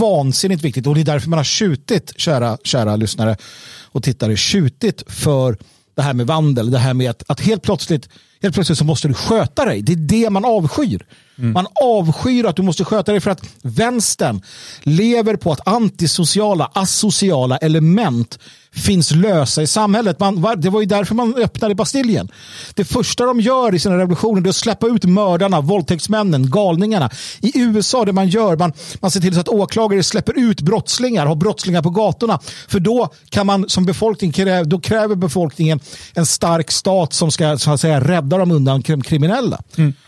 vansinnigt 0.00 0.64
viktigt 0.64 0.86
och 0.86 0.94
det 0.94 1.00
är 1.00 1.04
därför 1.04 1.28
man 1.28 1.36
har 1.36 1.44
tjutit, 1.44 2.12
kära, 2.16 2.58
kära 2.64 2.96
lyssnare 2.96 3.36
och 3.82 4.02
tittare, 4.02 4.36
tjutit 4.36 5.02
för 5.06 5.58
det 5.96 6.02
här 6.02 6.14
med 6.14 6.26
vandel, 6.26 6.70
det 6.70 6.78
här 6.78 6.94
med 6.94 7.10
att, 7.10 7.22
att 7.26 7.40
helt, 7.40 7.62
plötsligt, 7.62 8.08
helt 8.42 8.54
plötsligt 8.54 8.78
så 8.78 8.84
måste 8.84 9.08
du 9.08 9.14
sköta 9.14 9.64
dig. 9.64 9.82
Det 9.82 9.92
är 9.92 9.96
det 9.96 10.30
man 10.30 10.44
avskyr. 10.44 11.06
Man 11.36 11.66
avskyr 11.82 12.44
att 12.44 12.56
du 12.56 12.62
måste 12.62 12.84
sköta 12.84 13.12
dig 13.12 13.20
för 13.20 13.30
att 13.30 13.42
vänstern 13.62 14.42
lever 14.82 15.36
på 15.36 15.52
att 15.52 15.68
antisociala, 15.68 16.70
asociala 16.74 17.56
element 17.56 18.38
finns 18.76 19.10
lösa 19.10 19.62
i 19.62 19.66
samhället. 19.66 20.20
Man, 20.20 20.44
det 20.56 20.70
var 20.70 20.80
ju 20.80 20.86
därför 20.86 21.14
man 21.14 21.34
öppnade 21.34 21.74
Bastiljen. 21.74 22.28
Det 22.74 22.84
första 22.84 23.24
de 23.24 23.40
gör 23.40 23.74
i 23.74 23.78
sina 23.78 23.98
revolutioner 23.98 24.44
är 24.44 24.48
att 24.48 24.56
släppa 24.56 24.86
ut 24.86 25.04
mördarna, 25.04 25.60
våldtäktsmännen, 25.60 26.50
galningarna. 26.50 27.10
I 27.40 27.60
USA 27.60 28.04
det 28.04 28.12
man 28.12 28.28
gör, 28.28 28.56
man, 28.56 28.72
man 29.00 29.10
ser 29.10 29.20
till 29.20 29.34
så 29.34 29.40
att 29.40 29.48
åklagare 29.48 30.02
släpper 30.02 30.38
ut 30.38 30.60
brottslingar, 30.60 31.26
har 31.26 31.34
brottslingar 31.34 31.82
på 31.82 31.90
gatorna. 31.90 32.40
För 32.68 32.80
då 32.80 33.08
kan 33.28 33.46
man 33.46 33.68
som 33.68 33.86
befolkning, 33.86 34.32
då 34.64 34.80
kräver 34.80 35.14
befolkningen 35.14 35.80
en 36.14 36.26
stark 36.26 36.70
stat 36.70 37.12
som 37.12 37.30
ska 37.30 37.58
så 37.58 37.70
att 37.70 37.80
säga, 37.80 38.00
rädda 38.00 38.38
dem 38.38 38.50
undan 38.50 38.82
krim- 38.82 39.02
kriminella. 39.02 39.62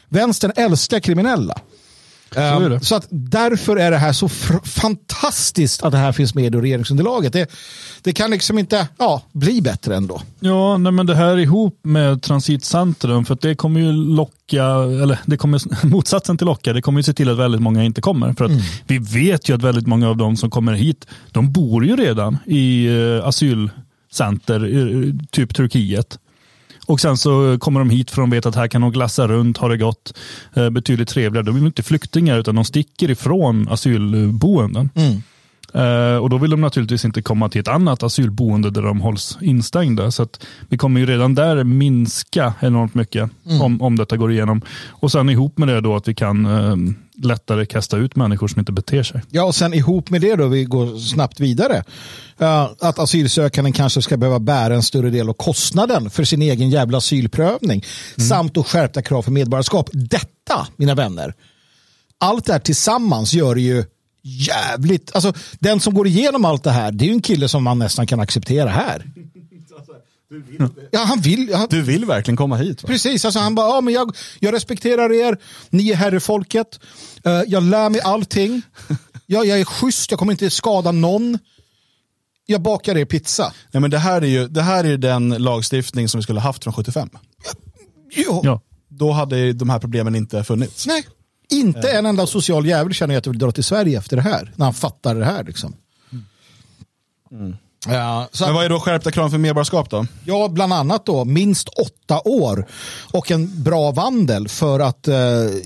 Vänstern 0.08 0.52
älskar 0.56 1.00
kriminella. 1.00 1.58
Är 2.34 2.70
Um, 2.70 2.80
så 2.80 2.94
att 2.94 3.06
därför 3.10 3.76
är 3.76 3.90
det 3.90 3.96
här 3.96 4.12
så 4.12 4.28
fantastiskt 4.64 5.82
att 5.82 5.92
det 5.92 5.98
här 5.98 6.12
finns 6.12 6.34
med 6.34 6.54
i 6.54 6.58
regeringsunderlaget. 6.58 7.32
Det, 7.32 7.50
det 8.02 8.12
kan 8.12 8.30
liksom 8.30 8.58
inte 8.58 8.88
ja, 8.98 9.22
bli 9.32 9.62
bättre 9.62 9.96
ändå. 9.96 10.22
ja 10.40 10.78
nej, 10.78 10.92
men 10.92 11.06
det 11.06 11.14
här 11.14 11.38
ihop 11.38 11.80
med 11.82 12.22
transitcentrum, 12.22 13.24
för 13.24 13.38
det 13.40 13.54
kommer 13.54 13.80
ju 13.80 13.92
locka, 13.92 14.64
eller 15.02 15.18
det 15.26 15.36
kommer, 15.36 15.86
motsatsen 15.86 16.38
till 16.38 16.46
locka, 16.46 16.72
det 16.72 16.82
kommer 16.82 16.98
ju 16.98 17.02
se 17.02 17.12
till 17.12 17.30
att 17.30 17.38
väldigt 17.38 17.60
många 17.60 17.84
inte 17.84 18.00
kommer. 18.00 18.32
För 18.32 18.44
att 18.44 18.52
vi 18.86 18.98
vet 18.98 19.48
ju 19.48 19.54
att 19.54 19.62
väldigt 19.62 19.86
många 19.86 20.08
av 20.08 20.16
de 20.16 20.36
som 20.36 20.50
kommer 20.50 20.72
hit, 20.72 21.06
de 21.32 21.52
bor 21.52 21.86
ju 21.86 21.96
redan 21.96 22.38
i 22.46 22.86
eh, 22.86 23.26
asylcenter, 23.26 24.60
typ 25.30 25.54
Turkiet. 25.54 26.18
Och 26.88 27.00
sen 27.00 27.16
så 27.16 27.58
kommer 27.58 27.80
de 27.80 27.90
hit 27.90 28.10
för 28.10 28.22
de 28.22 28.30
vet 28.30 28.46
att 28.46 28.54
här 28.54 28.68
kan 28.68 28.80
de 28.80 28.92
glassa 28.92 29.28
runt, 29.28 29.56
ha 29.56 29.68
det 29.68 29.76
gott, 29.76 30.14
eh, 30.54 30.70
betydligt 30.70 31.08
trevligare. 31.08 31.46
De 31.46 31.56
är 31.56 31.66
inte 31.66 31.82
flyktingar 31.82 32.38
utan 32.38 32.54
de 32.54 32.64
sticker 32.64 33.10
ifrån 33.10 33.68
asylboenden. 33.68 34.90
Eh, 35.74 36.16
och 36.16 36.30
då 36.30 36.38
vill 36.38 36.50
de 36.50 36.60
naturligtvis 36.60 37.04
inte 37.04 37.22
komma 37.22 37.48
till 37.48 37.60
ett 37.60 37.68
annat 37.68 38.02
asylboende 38.02 38.70
där 38.70 38.82
de 38.82 39.00
hålls 39.00 39.38
instängda. 39.40 40.10
Så 40.10 40.22
att 40.22 40.46
vi 40.68 40.78
kommer 40.78 41.00
ju 41.00 41.06
redan 41.06 41.34
där 41.34 41.64
minska 41.64 42.54
enormt 42.60 42.94
mycket 42.94 43.30
om, 43.60 43.82
om 43.82 43.96
detta 43.96 44.16
går 44.16 44.32
igenom. 44.32 44.62
Och 44.88 45.12
sen 45.12 45.28
ihop 45.28 45.58
med 45.58 45.68
det 45.68 45.80
då 45.80 45.96
att 45.96 46.08
vi 46.08 46.14
kan 46.14 46.46
eh, 46.46 46.76
lättare 47.22 47.66
kasta 47.66 47.96
ut 47.96 48.16
människor 48.16 48.48
som 48.48 48.58
inte 48.58 48.72
beter 48.72 49.02
sig. 49.02 49.22
Ja, 49.30 49.44
och 49.44 49.54
sen 49.54 49.74
ihop 49.74 50.10
med 50.10 50.20
det 50.20 50.36
då, 50.36 50.46
vi 50.46 50.64
går 50.64 50.98
snabbt 50.98 51.40
vidare. 51.40 51.84
eh, 52.38 52.70
att 52.80 52.98
asylsökanden 52.98 53.72
kanske 53.72 54.02
ska 54.02 54.16
behöva 54.16 54.38
bära 54.38 54.74
en 54.74 54.82
större 54.82 55.10
del 55.10 55.28
av 55.28 55.32
kostnaden 55.32 56.10
för 56.10 56.24
sin 56.24 56.42
egen 56.42 56.70
jävla 56.70 56.98
asylprövning. 56.98 57.84
Samt 58.28 58.54
då 58.54 58.64
skärpta 58.64 59.02
krav 59.02 59.22
för 59.22 59.30
medborgarskap. 59.30 59.90
Detta, 59.92 60.66
mina 60.76 60.94
vänner, 60.94 61.34
allt 62.18 62.44
det 62.44 62.52
här 62.52 62.60
tillsammans 62.60 63.34
gör 63.34 63.54
det 63.54 63.60
ju 63.60 63.84
jävligt, 64.22 65.14
alltså 65.14 65.32
den 65.58 65.80
som 65.80 65.94
går 65.94 66.06
igenom 66.06 66.44
allt 66.44 66.64
det 66.64 66.70
här, 66.70 66.92
det 66.92 67.04
är 67.04 67.06
ju 67.06 67.12
en 67.12 67.22
kille 67.22 67.48
som 67.48 67.64
man 67.64 67.78
nästan 67.78 68.06
kan 68.06 68.20
acceptera 68.20 68.68
här. 68.68 69.06
Ja, 70.90 71.00
han 71.00 71.20
vill, 71.20 71.54
han, 71.54 71.66
Du 71.70 71.82
vill 71.82 72.04
verkligen 72.04 72.36
komma 72.36 72.56
hit. 72.56 72.82
Va? 72.82 72.86
Precis, 72.86 73.24
alltså 73.24 73.40
han 73.40 73.54
bara, 73.54 73.68
ja, 73.68 73.80
men 73.80 73.94
jag, 73.94 74.16
jag 74.40 74.54
respekterar 74.54 75.12
er, 75.12 75.38
ni 75.70 75.90
är 75.90 75.94
herrefolket, 75.94 76.80
uh, 77.26 77.42
jag 77.46 77.62
lär 77.62 77.90
mig 77.90 78.00
allting, 78.00 78.62
jag, 79.26 79.46
jag 79.46 79.60
är 79.60 79.64
schysst, 79.64 80.10
jag 80.10 80.18
kommer 80.18 80.32
inte 80.32 80.50
skada 80.50 80.92
någon, 80.92 81.38
jag 82.46 82.62
bakar 82.62 82.96
er 82.96 83.04
pizza. 83.04 83.52
Nej, 83.72 83.80
men 83.80 83.90
det, 83.90 83.98
här 83.98 84.22
är 84.22 84.26
ju, 84.26 84.48
det 84.48 84.62
här 84.62 84.84
är 84.84 84.88
ju 84.88 84.96
den 84.96 85.28
lagstiftning 85.28 86.08
som 86.08 86.18
vi 86.18 86.22
skulle 86.22 86.40
haft 86.40 86.64
från 86.64 86.72
75. 86.72 87.08
Jo. 88.10 88.40
Ja. 88.44 88.60
Då 88.88 89.12
hade 89.12 89.52
de 89.52 89.70
här 89.70 89.78
problemen 89.78 90.14
inte 90.14 90.44
funnits. 90.44 90.86
Nej, 90.86 91.06
inte 91.50 91.90
en 91.90 92.06
enda 92.06 92.26
social 92.26 92.66
jävel 92.66 92.94
känner 92.94 93.14
jag 93.14 93.18
att 93.18 93.26
jag 93.26 93.32
vill 93.32 93.40
dra 93.40 93.52
till 93.52 93.64
Sverige 93.64 93.98
efter 93.98 94.16
det 94.16 94.22
här, 94.22 94.52
när 94.56 94.64
han 94.64 94.74
fattar 94.74 95.14
det 95.14 95.24
här. 95.24 95.44
Liksom. 95.44 95.74
Ja, 97.86 98.28
så 98.32 98.44
Men 98.44 98.50
att, 98.50 98.54
vad 98.56 98.64
är 98.64 98.68
då 98.68 98.80
skärpta 98.80 99.10
krav 99.10 99.30
för 99.30 99.38
medborgarskap 99.38 99.90
då? 99.90 100.06
ja, 100.24 100.48
bland 100.48 100.72
annat 100.72 101.06
då 101.06 101.24
minst 101.24 101.68
åtta 101.68 102.20
år 102.24 102.66
och 103.12 103.30
en 103.30 103.62
bra 103.62 103.90
vandel 103.90 104.48
för 104.48 104.80
att 104.80 105.08
eh, 105.08 105.16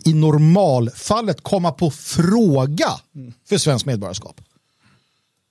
i 0.04 0.12
normalfallet 0.14 1.42
komma 1.42 1.72
på 1.72 1.90
fråga 1.90 2.88
för 3.48 3.58
svenskt 3.58 3.86
medborgarskap. 3.86 4.40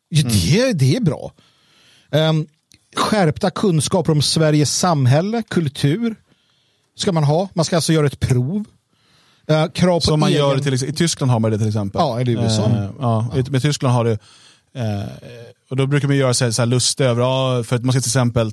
Ja, 0.10 0.24
det, 0.30 0.74
det 0.74 0.96
är 0.96 1.02
bra. 1.02 1.32
Ehm, 2.12 2.48
skärpta 2.96 3.50
kunskaper 3.50 4.12
om 4.12 4.22
Sveriges 4.22 4.76
samhälle, 4.78 5.44
kultur 5.50 6.16
ska 6.98 7.12
man 7.12 7.24
ha. 7.24 7.50
Man 7.54 7.66
ska 7.66 7.76
alltså 7.76 7.94
göra 7.94 8.08
ett 8.08 8.20
prov. 8.20 8.64
Eh, 9.48 9.68
krav 9.68 10.00
på 10.00 10.06
Som 10.06 10.20
man 10.20 10.30
egen... 10.30 10.40
gör 10.42 10.58
till, 10.60 10.74
i 10.74 10.94
Tyskland 10.94 11.32
har 11.32 11.40
man 11.40 11.52
det 11.52 11.58
till 11.58 11.68
exempel. 11.68 12.00
Ja, 12.02 12.20
eller 12.20 12.32
i 12.32 12.36
USA. 12.44 12.66
Eh, 12.66 12.90
ja, 13.00 13.28
i- 13.36 13.52
Med 13.52 13.62
Tyskland 13.62 13.94
har 13.96 14.04
det, 14.06 14.12
eh, 14.76 15.00
och 15.72 15.78
då 15.78 15.88
brukar 15.88 16.08
man 16.08 16.18
göra 16.18 16.34
sig 16.34 16.54
så 16.54 16.62
här 16.62 16.68
lustig 16.68 17.04
över, 17.04 17.22
ja, 17.22 17.64
för 17.64 17.76
att 17.76 17.84
man 17.86 17.94
ska 17.94 18.02
till 18.02 18.10
exempel 18.10 18.52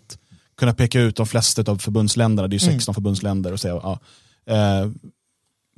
kunna 0.59 0.74
peka 0.74 1.01
ut 1.01 1.16
de 1.16 1.27
flesta 1.27 1.73
av 1.73 1.78
förbundsländerna, 1.78 2.49
det 2.49 2.53
är 2.57 2.59
ju 2.59 2.66
16 2.66 2.95
förbundsländer, 2.95 3.53
och 3.53 3.61
säga, 3.61 3.74
ja, 3.74 3.99
eh, 4.51 4.90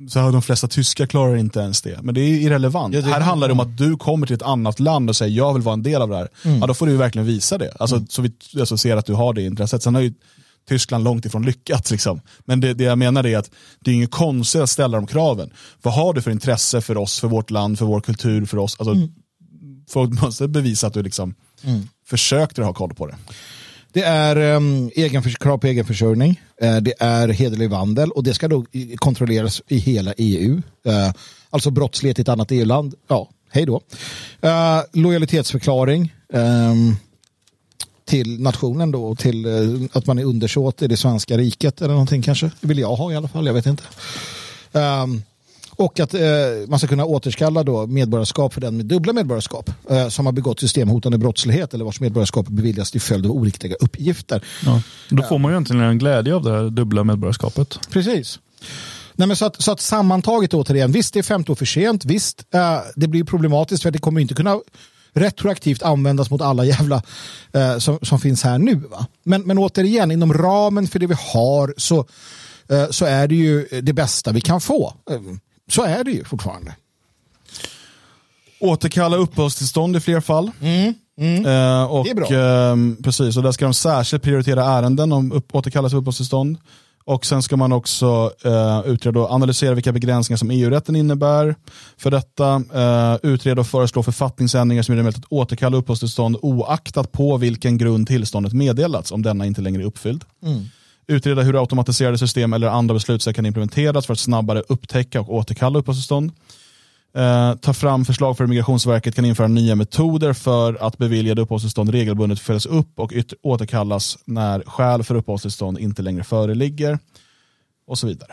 så 0.09 0.19
här, 0.19 0.31
de 0.31 0.41
flesta 0.41 0.67
tyskar 0.67 1.05
klarar 1.05 1.35
inte 1.35 1.59
ens 1.59 1.81
det. 1.81 1.99
Men 2.01 2.15
det 2.15 2.21
är 2.21 2.27
irrelevant. 2.27 2.93
Ja, 2.95 3.01
det- 3.01 3.07
här 3.11 3.21
handlar 3.21 3.47
det 3.47 3.51
om 3.51 3.59
att 3.59 3.77
du 3.77 3.97
kommer 3.97 4.27
till 4.27 4.35
ett 4.35 4.41
annat 4.41 4.79
land 4.79 5.09
och 5.09 5.15
säger 5.15 5.37
jag 5.37 5.53
vill 5.53 5.61
vara 5.63 5.73
en 5.73 5.83
del 5.83 6.01
av 6.01 6.09
det 6.09 6.15
här. 6.17 6.27
Ja, 6.43 6.67
då 6.67 6.73
får 6.73 6.87
du 6.87 6.97
verkligen 6.97 7.25
visa 7.25 7.57
det. 7.57 7.71
Alltså, 7.79 8.05
Så 8.09 8.21
vi 8.21 8.31
alltså, 8.59 8.77
ser 8.77 8.97
att 8.97 9.05
du 9.05 9.13
har 9.13 9.33
det 9.33 9.41
intresset. 9.41 9.83
Sen 9.83 9.95
har 9.95 10.01
ju 10.01 10.13
Tyskland 10.69 11.03
långt 11.03 11.25
ifrån 11.25 11.45
lyckats. 11.45 11.91
Liksom. 11.91 12.21
Men 12.45 12.59
det, 12.59 12.73
det 12.73 12.83
jag 12.83 12.97
menar 12.97 13.25
är 13.25 13.37
att 13.37 13.51
det 13.79 13.91
är 13.91 13.95
inget 13.95 14.11
konstigt 14.11 14.61
att 14.61 14.69
ställa 14.69 14.97
de 14.97 15.07
kraven. 15.07 15.49
Vad 15.81 15.93
har 15.93 16.13
du 16.13 16.21
för 16.21 16.31
intresse 16.31 16.81
för 16.81 16.97
oss, 16.97 17.19
för 17.19 17.27
vårt 17.27 17.51
land, 17.51 17.77
för 17.79 17.85
vår 17.85 18.01
kultur, 18.01 18.45
för 18.45 18.57
oss? 18.57 18.75
Alltså, 18.79 18.95
Folk 19.89 20.21
måste 20.21 20.47
bevisa 20.47 20.87
att 20.87 20.93
du 20.93 21.03
liksom 21.03 21.35
försökte 22.05 22.63
ha 22.63 22.73
koll 22.73 22.93
på 22.93 23.07
det. 23.07 23.15
Det 23.93 24.03
är 24.03 24.55
um, 24.55 24.91
egen, 24.95 25.23
krav 25.23 25.57
på 25.57 25.67
egenförsörjning. 25.67 26.41
Uh, 26.63 26.77
det 26.77 26.93
är 26.99 27.27
hederlig 27.27 27.69
vandel 27.69 28.11
och 28.11 28.23
det 28.23 28.33
ska 28.33 28.47
då 28.47 28.65
kontrolleras 28.95 29.61
i 29.67 29.77
hela 29.77 30.13
EU. 30.17 30.61
Uh, 30.87 31.11
alltså 31.49 31.71
brottslighet 31.71 32.19
i 32.19 32.21
ett 32.21 32.29
annat 32.29 32.51
EU-land. 32.51 32.95
Ja, 33.07 33.29
hej 33.49 33.65
då. 33.65 33.81
Uh, 34.45 34.81
lojalitetsförklaring 34.93 36.13
um, 36.33 36.95
till 38.05 38.41
nationen 38.41 38.91
då 38.91 39.15
till 39.15 39.45
uh, 39.45 39.87
att 39.93 40.05
man 40.05 40.19
är 40.19 40.23
undersåt 40.23 40.81
i 40.81 40.87
det 40.87 40.97
svenska 40.97 41.37
riket 41.37 41.81
eller 41.81 41.93
någonting 41.93 42.21
kanske. 42.21 42.51
Det 42.61 42.67
vill 42.67 42.79
jag 42.79 42.95
ha 42.95 43.11
i 43.11 43.15
alla 43.15 43.27
fall, 43.27 43.45
jag 43.45 43.53
vet 43.53 43.65
inte. 43.65 43.83
Um, 44.71 45.23
och 45.81 45.99
att 45.99 46.13
eh, 46.13 46.21
man 46.67 46.79
ska 46.79 46.87
kunna 46.87 47.05
återkalla 47.05 47.63
då 47.63 47.87
medborgarskap 47.87 48.53
för 48.53 48.61
den 48.61 48.77
med 48.77 48.85
dubbla 48.85 49.13
medborgarskap 49.13 49.69
eh, 49.89 50.07
som 50.07 50.25
har 50.25 50.33
begått 50.33 50.59
systemhotande 50.59 51.17
brottslighet 51.17 51.73
eller 51.73 51.85
vars 51.85 51.99
medborgarskap 51.99 52.47
beviljas 52.47 52.91
till 52.91 53.01
följd 53.01 53.25
av 53.25 53.31
oriktiga 53.31 53.75
uppgifter. 53.79 54.43
Ja. 54.65 54.81
Då 55.09 55.23
får 55.23 55.39
man 55.39 55.51
ju 55.51 55.53
egentligen 55.53 55.81
en 55.81 55.97
glädje 55.97 56.35
av 56.35 56.43
det 56.43 56.51
här 56.51 56.69
dubbla 56.69 57.03
medborgarskapet. 57.03 57.79
Precis. 57.89 58.39
Nej, 59.13 59.27
men 59.27 59.37
så, 59.37 59.45
att, 59.45 59.61
så 59.61 59.71
att 59.71 59.79
sammantaget 59.79 60.53
återigen, 60.53 60.91
visst 60.91 61.13
det 61.13 61.19
är 61.19 61.23
50 61.23 61.51
år 61.51 61.55
för 61.55 61.65
sent, 61.65 62.05
visst 62.05 62.45
eh, 62.53 62.77
det 62.95 63.07
blir 63.07 63.23
problematiskt 63.23 63.81
för 63.81 63.89
att 63.89 63.93
det 63.93 63.99
kommer 63.99 64.21
inte 64.21 64.33
kunna 64.33 64.59
retroaktivt 65.13 65.83
användas 65.83 66.29
mot 66.29 66.41
alla 66.41 66.65
jävla 66.65 67.03
eh, 67.53 67.77
som, 67.77 67.99
som 68.01 68.19
finns 68.19 68.43
här 68.43 68.57
nu. 68.57 68.75
Va? 68.75 69.05
Men, 69.23 69.41
men 69.41 69.57
återigen, 69.57 70.11
inom 70.11 70.33
ramen 70.33 70.87
för 70.87 70.99
det 70.99 71.07
vi 71.07 71.15
har 71.33 71.73
så, 71.77 72.05
eh, 72.69 72.89
så 72.89 73.05
är 73.05 73.27
det 73.27 73.35
ju 73.35 73.67
det 73.81 73.93
bästa 73.93 74.31
vi 74.31 74.41
kan 74.41 74.61
få. 74.61 74.93
Eh, 75.71 75.73
så 75.75 75.83
är 75.83 76.03
det 76.03 76.11
ju 76.11 76.23
fortfarande. 76.23 76.75
Återkalla 78.59 79.17
uppehållstillstånd 79.17 79.95
i 79.95 79.99
fler 79.99 80.19
fall. 80.19 80.45
Eh, 80.45 80.93
och, 81.13 81.21
Mm, 81.21 81.43
Det 81.43 82.09
är 82.11 82.15
bra. 82.15 82.71
ehm, 82.71 82.97
precis, 83.03 83.37
och 83.37 83.43
där 83.43 83.51
ska 83.51 83.65
de 83.65 83.73
särskilt 83.73 84.23
prioritera 84.23 84.65
ärenden 84.65 85.11
om 85.11 85.31
upp, 85.31 85.55
återkallelse 85.55 85.95
av 85.95 86.01
uppehållstillstånd. 86.01 86.57
Och 87.05 87.25
sen 87.25 87.41
ska 87.43 87.57
man 87.57 87.71
också 87.71 88.31
eh, 88.45 88.81
utreda 88.85 89.19
och 89.19 89.31
analysera 89.31 89.73
vilka 89.73 89.91
begränsningar 89.91 90.37
som 90.37 90.51
EU-rätten 90.51 90.95
innebär 90.95 91.55
för 91.97 92.11
detta. 92.11 92.63
Eh, 92.73 93.17
utreda 93.23 93.61
och 93.61 93.67
föreslå 93.67 94.03
författningsändringar 94.03 94.83
som 94.83 94.93
gör 94.93 94.97
det 94.97 95.03
möjligt 95.03 95.19
att 95.25 95.31
återkalla 95.31 95.77
uppehållstillstånd 95.77 96.37
oaktat 96.41 97.11
på 97.11 97.37
vilken 97.37 97.77
grund 97.77 98.07
tillståndet 98.07 98.53
meddelats 98.53 99.11
om 99.11 99.21
denna 99.21 99.45
inte 99.45 99.61
längre 99.61 99.81
är 99.83 99.85
uppfylld. 99.85 100.23
Utreda 101.07 101.41
hur 101.41 101.59
automatiserade 101.61 102.17
system 102.17 102.53
eller 102.53 102.67
andra 102.67 102.93
beslutssätt 102.93 103.35
kan 103.35 103.45
implementeras 103.45 104.05
för 104.05 104.13
att 104.13 104.19
snabbare 104.19 104.63
upptäcka 104.69 105.21
och 105.21 105.33
återkalla 105.35 105.79
uppehållstillstånd. 105.79 106.31
Eh, 107.17 107.53
ta 107.55 107.73
fram 107.73 108.05
förslag 108.05 108.37
för 108.37 108.43
hur 108.43 108.49
Migrationsverket 108.49 109.15
kan 109.15 109.25
införa 109.25 109.47
nya 109.47 109.75
metoder 109.75 110.33
för 110.33 110.77
att 110.87 110.97
beviljade 110.97 111.41
uppehållstillstånd 111.41 111.89
regelbundet 111.89 112.39
följs 112.39 112.65
upp 112.65 112.99
och 112.99 113.11
yt- 113.13 113.33
återkallas 113.43 114.17
när 114.25 114.63
skäl 114.65 115.03
för 115.03 115.15
uppehållstillstånd 115.15 115.79
inte 115.79 116.01
längre 116.01 116.23
föreligger. 116.23 116.99
Och 117.87 117.97
så 117.97 118.07
vidare. 118.07 118.31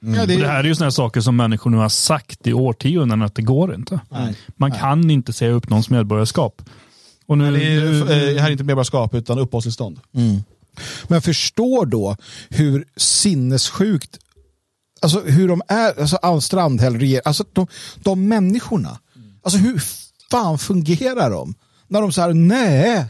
Ja, 0.00 0.08
det 0.12 0.20
Och 0.22 0.26
det 0.28 0.34
är, 0.34 0.44
här 0.48 0.60
är 0.60 0.64
ju 0.68 0.74
sådana 0.74 0.90
saker 0.90 1.20
som 1.20 1.36
människor 1.36 1.70
nu 1.70 1.76
har 1.76 1.88
sagt 1.88 2.46
i 2.46 2.52
årtionden 2.52 3.22
att 3.22 3.34
det 3.34 3.42
går 3.42 3.74
inte. 3.74 4.00
Man 4.56 4.72
kan 4.72 5.10
inte 5.10 5.32
säga 5.32 5.50
upp 5.52 5.68
någons 5.70 5.90
medborgarskap. 5.90 6.62
Och 7.26 7.38
nu, 7.38 7.52
Det 7.52 7.64
är, 7.64 7.80
nu, 7.80 8.00
eh, 8.00 8.40
här 8.42 8.48
är 8.48 8.52
inte 8.52 8.64
medborgarskap 8.64 9.14
utan 9.14 9.38
uppehållstillstånd. 9.38 10.00
Men 11.08 11.22
förstår 11.22 11.86
då 11.86 12.16
hur 12.48 12.84
sinnessjukt 12.96 14.18
Alltså 15.00 15.20
hur 15.20 15.48
de 15.48 15.62
är, 15.68 16.00
alltså 16.00 16.16
Ann 16.22 16.40
Strandhäll, 16.40 16.98
reger- 16.98 17.20
alltså 17.24 17.44
de, 17.52 17.66
de 17.96 18.28
människorna. 18.28 18.98
Alltså 19.42 19.58
hur 19.58 19.82
fan 20.30 20.58
fungerar 20.58 21.30
de? 21.30 21.54
När 21.88 22.00
de 22.00 22.12
säger 22.12 22.34
nej, 22.34 23.04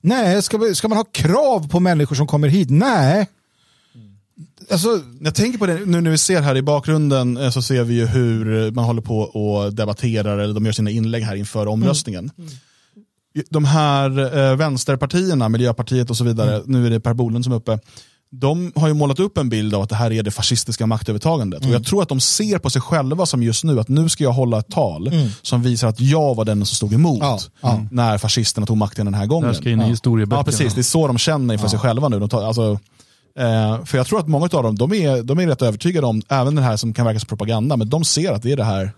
nej, 0.00 0.42
ska, 0.42 0.58
vi- 0.58 0.74
ska 0.74 0.88
man 0.88 0.98
ha 0.98 1.04
krav 1.04 1.68
på 1.68 1.80
människor 1.80 2.16
som 2.16 2.26
kommer 2.26 2.48
hit? 2.48 2.70
Nej. 2.70 3.28
Alltså, 4.70 4.88
Jag 5.20 5.34
tänker 5.34 5.58
på 5.58 5.66
det 5.66 5.86
nu 5.86 6.00
när 6.00 6.10
vi 6.10 6.18
ser 6.18 6.40
här 6.40 6.56
i 6.56 6.62
bakgrunden 6.62 7.36
eh, 7.36 7.50
så 7.50 7.62
ser 7.62 7.84
vi 7.84 7.94
ju 7.94 8.06
hur 8.06 8.70
man 8.70 8.84
håller 8.84 9.02
på 9.02 9.18
och 9.20 9.74
debatterar 9.74 10.38
eller 10.38 10.54
de 10.54 10.64
gör 10.66 10.72
sina 10.72 10.90
inlägg 10.90 11.22
här 11.22 11.34
inför 11.36 11.66
omröstningen. 11.66 12.30
De 13.50 13.64
här 13.64 14.36
eh, 14.50 14.56
vänsterpartierna, 14.56 15.48
Miljöpartiet 15.48 16.10
och 16.10 16.16
så 16.16 16.24
vidare, 16.24 16.62
nu 16.66 16.86
är 16.86 16.90
det 16.90 17.00
Per 17.00 17.14
Bolund 17.14 17.44
som 17.44 17.52
är 17.52 17.56
uppe, 17.56 17.78
de 18.32 18.72
har 18.76 18.88
ju 18.88 18.94
målat 18.94 19.18
upp 19.18 19.38
en 19.38 19.48
bild 19.48 19.74
av 19.74 19.82
att 19.82 19.88
det 19.88 19.94
här 19.96 20.12
är 20.12 20.22
det 20.22 20.30
fascistiska 20.30 20.86
maktövertagandet. 20.86 21.64
Och 21.64 21.70
jag 21.70 21.84
tror 21.84 22.02
att 22.02 22.08
de 22.08 22.20
ser 22.20 22.58
på 22.58 22.70
sig 22.70 22.82
själva 22.82 23.26
som 23.26 23.42
just 23.42 23.64
nu, 23.64 23.80
att 23.80 23.88
nu 23.88 24.08
ska 24.08 24.24
jag 24.24 24.32
hålla 24.32 24.58
ett 24.58 24.68
tal 24.70 25.10
som 25.42 25.62
visar 25.62 25.88
att 25.88 26.00
jag 26.00 26.34
var 26.34 26.44
den 26.44 26.66
som 26.66 26.74
stod 26.76 26.92
emot 26.92 27.18
Ja, 27.20 27.38
ja. 27.60 27.80
när 27.90 28.18
fascisterna 28.18 28.66
tog 28.66 28.76
makten 28.76 29.04
den 29.06 29.14
här 29.14 29.22
det 29.22 29.28
gången. 29.28 29.46
här 29.46 29.54
ska 29.54 29.70
in 29.70 29.80
i 29.80 29.84
historieböckerna. 29.84 30.40
Ja, 30.40 30.44
precis. 30.44 30.74
Det 30.74 30.80
är 30.80 30.82
så 30.82 31.06
de 31.06 31.18
känner 31.18 31.54
inför 31.54 31.68
sig 31.68 31.78
själva 31.78 32.08
nu. 32.08 32.18
De 32.18 32.28
tar, 32.28 32.42
alltså, 32.46 32.78
eh, 33.38 33.84
för 33.84 33.96
jag 33.98 34.06
tror 34.06 34.18
att 34.20 34.28
många 34.28 34.48
av 34.52 34.62
dem, 34.62 34.76
de 34.78 34.92
är, 34.92 35.22
de 35.22 35.38
är 35.40 35.46
rätt 35.46 35.62
övertygade 35.62 36.06
om, 36.06 36.22
även 36.28 36.54
det 36.54 36.62
här 36.62 36.76
som 36.76 36.92
kan 36.94 37.06
verka 37.06 37.20
som 37.20 37.26
propaganda, 37.28 37.76
men 37.76 37.88
de 37.88 38.04
ser 38.04 38.32
att 38.32 38.42
det 38.42 38.52
är 38.52 38.56
det 38.56 38.64
här, 38.64 38.92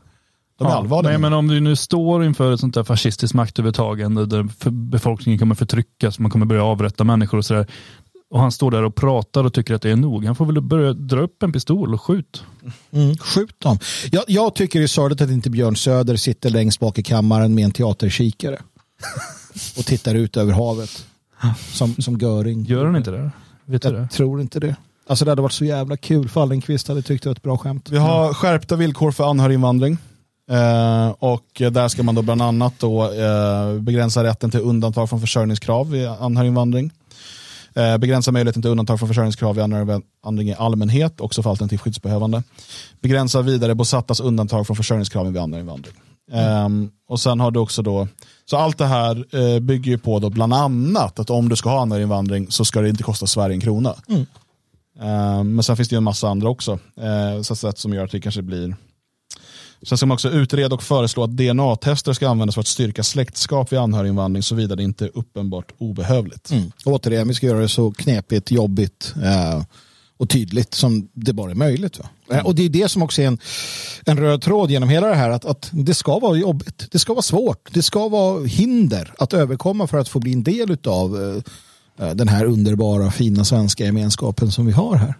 de 0.62 0.66
är 0.66 0.70
Ja, 0.70 0.76
allvarliga. 0.78 1.10
Nej, 1.10 1.20
men 1.20 1.32
om 1.32 1.48
du 1.48 1.60
nu 1.60 1.76
står 1.76 2.24
inför 2.24 2.52
ett 2.52 2.60
sånt 2.60 2.74
där 2.74 2.84
fascistiskt 2.84 3.34
maktövertagande 3.34 4.26
där 4.26 4.70
befolkningen 4.70 5.38
kommer 5.38 5.54
förtryckas, 5.54 6.18
man 6.18 6.30
kommer 6.30 6.46
börja 6.46 6.64
avrätta 6.64 7.04
människor 7.04 7.38
och 7.38 7.44
sådär. 7.44 7.66
Och 8.30 8.40
han 8.40 8.52
står 8.52 8.70
där 8.70 8.82
och 8.82 8.94
pratar 8.94 9.44
och 9.44 9.54
tycker 9.54 9.74
att 9.74 9.82
det 9.82 9.90
är 9.90 9.96
nog. 9.96 10.24
Han 10.24 10.34
får 10.36 10.46
väl 10.46 10.60
börja 10.60 10.92
dra 10.92 11.20
upp 11.20 11.42
en 11.42 11.52
pistol 11.52 11.94
och 11.94 12.02
skjut. 12.02 12.42
mm, 12.90 13.16
skjut 13.16 13.60
dem. 13.60 13.78
Jag, 14.10 14.24
jag 14.26 14.54
tycker 14.54 14.78
det 14.78 14.84
är 14.84 14.86
sorgligt 14.86 15.20
att 15.20 15.30
inte 15.30 15.50
Björn 15.50 15.76
Söder 15.76 16.16
sitter 16.16 16.50
längst 16.50 16.80
bak 16.80 16.98
i 16.98 17.02
kammaren 17.02 17.54
med 17.54 17.64
en 17.64 17.70
teaterkikare. 17.72 18.58
och 19.78 19.84
tittar 19.84 20.14
ut 20.14 20.36
över 20.36 20.52
havet. 20.52 21.06
Som, 21.72 21.94
som 21.94 22.18
Göring. 22.18 22.64
Gör 22.64 22.84
han 22.86 22.96
inte 22.96 23.10
det? 23.10 23.30
Vet 23.64 23.82
du 23.82 23.92
det? 23.92 23.98
Jag 23.98 24.10
tror 24.10 24.40
inte 24.40 24.60
det. 24.60 24.76
Alltså 25.06 25.24
det 25.24 25.30
hade 25.30 25.42
varit 25.42 25.52
så 25.52 25.64
jävla 25.64 25.96
kul. 25.96 26.28
Fallenkvist 26.28 26.88
hade 26.88 27.02
tyckt 27.02 27.24
det 27.24 27.28
var 27.28 27.34
ett 27.34 27.42
bra 27.42 27.58
skämt. 27.58 27.90
Vi 27.90 27.96
har 27.96 28.34
skärpta 28.34 28.76
villkor 28.76 29.12
för 29.12 29.30
anhöriginvandring. 29.30 29.98
Eh, 30.50 31.08
och 31.18 31.46
där 31.72 31.88
ska 31.88 32.02
man 32.02 32.14
då 32.14 32.22
bland 32.22 32.42
annat 32.42 32.74
då, 32.78 33.12
eh, 33.12 33.80
begränsa 33.80 34.24
rätten 34.24 34.50
till 34.50 34.60
undantag 34.60 35.08
från 35.08 35.20
försörjningskrav 35.20 35.90
vid 35.90 36.06
anhöriginvandring. 36.06 36.90
Eh, 37.74 37.98
begränsa 37.98 38.32
möjligheten 38.32 38.62
till 38.62 38.70
undantag 38.70 38.98
från 38.98 39.08
försörjningskrav 39.08 39.54
vid 39.54 39.64
anhöriginvandring 39.64 40.48
i 40.48 40.54
allmänhet, 40.54 41.20
också 41.20 41.42
för 41.42 41.50
alternativt 41.50 41.80
skyddsbehövande. 41.80 42.42
Begränsa 43.00 43.42
vidare 43.42 43.74
bosattas 43.74 44.20
undantag 44.20 44.66
från 44.66 44.76
försörjningskraven 44.76 45.32
vid 45.32 45.42
anhöriginvandring. 45.42 45.94
Ehm, 46.32 46.90
och 47.08 47.20
sen 47.20 47.40
har 47.40 47.50
du 47.50 47.60
också 47.60 47.82
då, 47.82 48.08
så 48.44 48.56
allt 48.56 48.78
det 48.78 48.86
här 48.86 49.36
eh, 49.36 49.60
bygger 49.60 49.90
ju 49.90 49.98
på 49.98 50.18
då 50.18 50.30
bland 50.30 50.54
annat 50.54 51.18
att 51.18 51.30
om 51.30 51.48
du 51.48 51.56
ska 51.56 51.70
ha 51.70 51.82
anhöriginvandring 51.82 52.50
så 52.50 52.64
ska 52.64 52.80
det 52.80 52.88
inte 52.88 53.02
kosta 53.02 53.26
Sverige 53.26 53.54
en 53.54 53.60
krona. 53.60 53.94
Ehm, 55.00 55.54
men 55.54 55.62
sen 55.62 55.76
finns 55.76 55.88
det 55.88 55.94
ju 55.94 55.98
en 55.98 56.04
massa 56.04 56.28
andra 56.28 56.48
också, 56.48 56.78
eh, 57.00 57.42
så 57.42 57.56
sätt 57.56 57.78
som 57.78 57.92
gör 57.92 58.04
att 58.04 58.10
det 58.10 58.20
kanske 58.20 58.42
blir 58.42 58.76
Sen 59.86 59.98
ska 59.98 60.06
man 60.06 60.14
också 60.14 60.30
utreda 60.30 60.74
och 60.74 60.82
föreslå 60.82 61.24
att 61.24 61.30
DNA-tester 61.30 62.12
ska 62.12 62.28
användas 62.28 62.54
för 62.54 62.60
att 62.60 62.66
styrka 62.66 63.02
släktskap 63.02 63.72
vid 63.72 63.78
anhöriginvandring 63.78 64.42
såvida 64.42 64.76
det 64.76 64.82
inte 64.82 65.04
är 65.04 65.10
uppenbart 65.14 65.72
obehövligt. 65.78 66.50
Mm. 66.50 66.72
Återigen, 66.84 67.28
vi 67.28 67.34
ska 67.34 67.46
göra 67.46 67.60
det 67.60 67.68
så 67.68 67.92
knepigt, 67.92 68.50
jobbigt 68.50 69.14
eh, 69.22 69.62
och 70.16 70.28
tydligt 70.28 70.74
som 70.74 71.08
det 71.12 71.32
bara 71.32 71.50
är 71.50 71.54
möjligt. 71.54 71.98
Va? 71.98 72.08
Mm. 72.30 72.46
Och 72.46 72.54
det 72.54 72.62
är 72.62 72.68
det 72.68 72.88
som 72.88 73.02
också 73.02 73.22
är 73.22 73.26
en, 73.26 73.38
en 74.06 74.18
röd 74.18 74.42
tråd 74.42 74.70
genom 74.70 74.88
hela 74.88 75.06
det 75.06 75.14
här, 75.14 75.30
att, 75.30 75.44
att 75.44 75.70
det 75.72 75.94
ska 75.94 76.18
vara 76.18 76.36
jobbigt, 76.36 76.86
det 76.90 76.98
ska 76.98 77.12
vara 77.12 77.22
svårt, 77.22 77.68
det 77.72 77.82
ska 77.82 78.08
vara 78.08 78.44
hinder 78.44 79.14
att 79.18 79.32
överkomma 79.32 79.86
för 79.86 79.98
att 79.98 80.08
få 80.08 80.20
bli 80.20 80.32
en 80.32 80.42
del 80.42 80.76
av 80.86 81.42
eh, 81.98 82.14
den 82.14 82.28
här 82.28 82.44
underbara, 82.44 83.10
fina 83.10 83.44
svenska 83.44 83.84
gemenskapen 83.84 84.52
som 84.52 84.66
vi 84.66 84.72
har 84.72 84.96
här. 84.96 85.14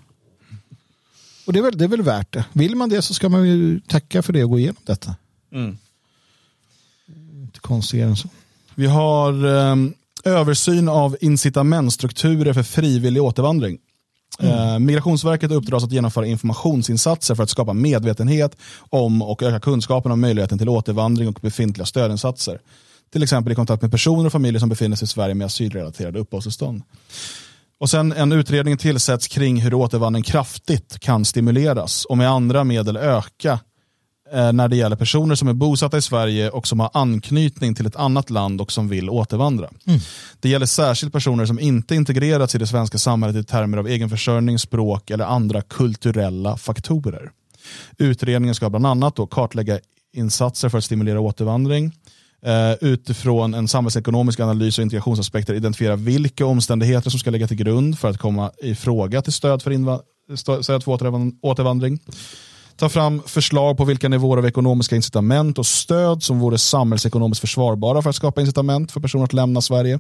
Och 1.44 1.52
det 1.52 1.59
är, 1.59 1.62
väl, 1.62 1.78
det 1.78 1.85
är 1.85 1.89
väl 1.89 2.02
värt 2.02 2.32
det. 2.32 2.44
Vill 2.52 2.77
man 2.77 2.89
det 2.89 3.02
så 3.02 3.14
ska 3.14 3.28
man 3.28 3.48
ju 3.48 3.81
tacka 3.81 4.23
för 4.23 4.32
det 4.32 4.44
och 4.44 4.51
gå 4.51 4.59
igenom 4.59 4.82
detta. 4.85 5.16
Mm. 5.52 5.78
Inte 7.35 7.60
konstigare 7.60 8.09
än 8.09 8.16
så. 8.16 8.28
Vi 8.74 8.86
har 8.86 9.44
eh, 9.44 9.77
översyn 10.24 10.89
av 10.89 11.16
incitamentstrukturer 11.20 12.52
för 12.52 12.62
frivillig 12.62 13.23
återvandring. 13.23 13.78
Mm. 14.39 14.69
Eh, 14.69 14.78
Migrationsverket 14.78 15.51
uppdras 15.51 15.85
att 15.85 15.93
genomföra 15.93 16.27
informationsinsatser 16.27 17.35
för 17.35 17.43
att 17.43 17.51
skapa 17.51 17.73
medvetenhet 17.73 18.56
om 18.78 19.23
och 19.23 19.43
öka 19.43 19.60
kunskapen 19.60 20.12
om 20.12 20.20
möjligheten 20.20 20.59
till 20.59 20.69
återvandring 20.69 21.28
och 21.28 21.39
befintliga 21.43 21.86
stödinsatser. 21.86 22.60
Till 23.12 23.23
exempel 23.23 23.52
i 23.52 23.55
kontakt 23.55 23.82
med 23.82 23.90
personer 23.90 24.27
och 24.27 24.32
familjer 24.32 24.60
som 24.60 24.69
befinner 24.69 24.97
sig 24.97 25.05
i 25.05 25.09
Sverige 25.09 25.35
med 25.35 25.44
asylrelaterade 25.44 26.19
uppehållstillstånd. 26.19 26.82
Och 27.83 27.91
sen 27.91 28.13
en 28.13 28.33
utredning 28.33 28.77
tillsätts 28.77 29.29
kring 29.29 29.61
hur 29.61 29.75
återvandring 29.75 30.23
kraftigt 30.23 30.99
kan 31.01 31.25
stimuleras 31.25 32.05
och 32.05 32.19
med 32.19 32.31
andra 32.31 32.65
medel 32.65 32.97
öka 32.97 33.61
eh, 34.33 34.53
när 34.53 34.69
det 34.69 34.77
gäller 34.77 34.97
personer 34.97 35.35
som 35.35 35.49
är 35.49 35.53
bosatta 35.53 35.99
i 35.99 36.03
Sverige 36.03 36.51
och 36.51 36.67
som 36.67 36.81
har 36.81 36.91
anknytning 36.95 37.75
till 37.75 37.87
ett 37.87 37.97
annat 37.97 38.31
land 38.31 38.61
och 38.61 38.73
som 38.73 38.89
vill 38.89 39.11
återvandra. 39.11 39.69
Mm. 39.87 40.01
Det 40.41 40.49
gäller 40.49 40.67
särskilt 40.67 41.13
personer 41.13 41.47
som 41.47 41.61
inte 41.61 41.95
integrerats 41.95 42.55
i 42.55 42.59
det 42.59 42.67
svenska 42.67 42.99
samhället 42.99 43.37
i 43.37 43.45
termer 43.45 43.79
av 43.79 43.89
egenförsörjning, 43.89 44.59
språk 44.59 45.11
eller 45.11 45.25
andra 45.25 45.63
kulturella 45.63 46.57
faktorer. 46.57 47.31
Utredningen 47.99 48.55
ska 48.55 48.71
bland 48.71 48.87
annat 48.87 49.17
då 49.17 49.27
kartlägga 49.27 49.79
insatser 50.13 50.69
för 50.69 50.79
att 50.79 50.85
stimulera 50.85 51.21
återvandring, 51.21 51.93
Eh, 52.47 52.73
utifrån 52.81 53.55
en 53.55 53.69
samhällsekonomisk 53.69 54.40
analys 54.40 54.78
och 54.78 54.82
integrationsaspekter 54.82 55.55
identifiera 55.55 55.97
vilka 55.97 56.47
omständigheter 56.47 57.10
som 57.10 57.20
ska 57.20 57.31
lägga 57.31 57.48
till 57.48 57.56
grund 57.56 57.98
för 57.98 58.09
att 58.09 58.19
komma 58.19 58.51
i 58.62 58.74
fråga 58.74 59.23
till 59.23 59.32
stöd 59.32 59.62
för, 59.62 60.62
stöd 60.62 60.85
för 60.85 60.93
återvandring. 61.43 62.01
Ta 62.77 62.89
fram 62.89 63.23
förslag 63.27 63.77
på 63.77 63.85
vilka 63.85 64.09
nivåer 64.09 64.39
av 64.39 64.47
ekonomiska 64.47 64.97
incitament 64.97 65.59
och 65.59 65.66
stöd 65.66 66.23
som 66.23 66.39
vore 66.39 66.59
samhällsekonomiskt 66.59 67.40
försvarbara 67.40 68.02
för 68.02 68.10
att 68.10 68.16
skapa 68.16 68.40
incitament 68.40 68.93
för 68.93 69.01
personer 69.01 69.24
att 69.24 69.32
lämna 69.32 69.60
Sverige. 69.60 69.98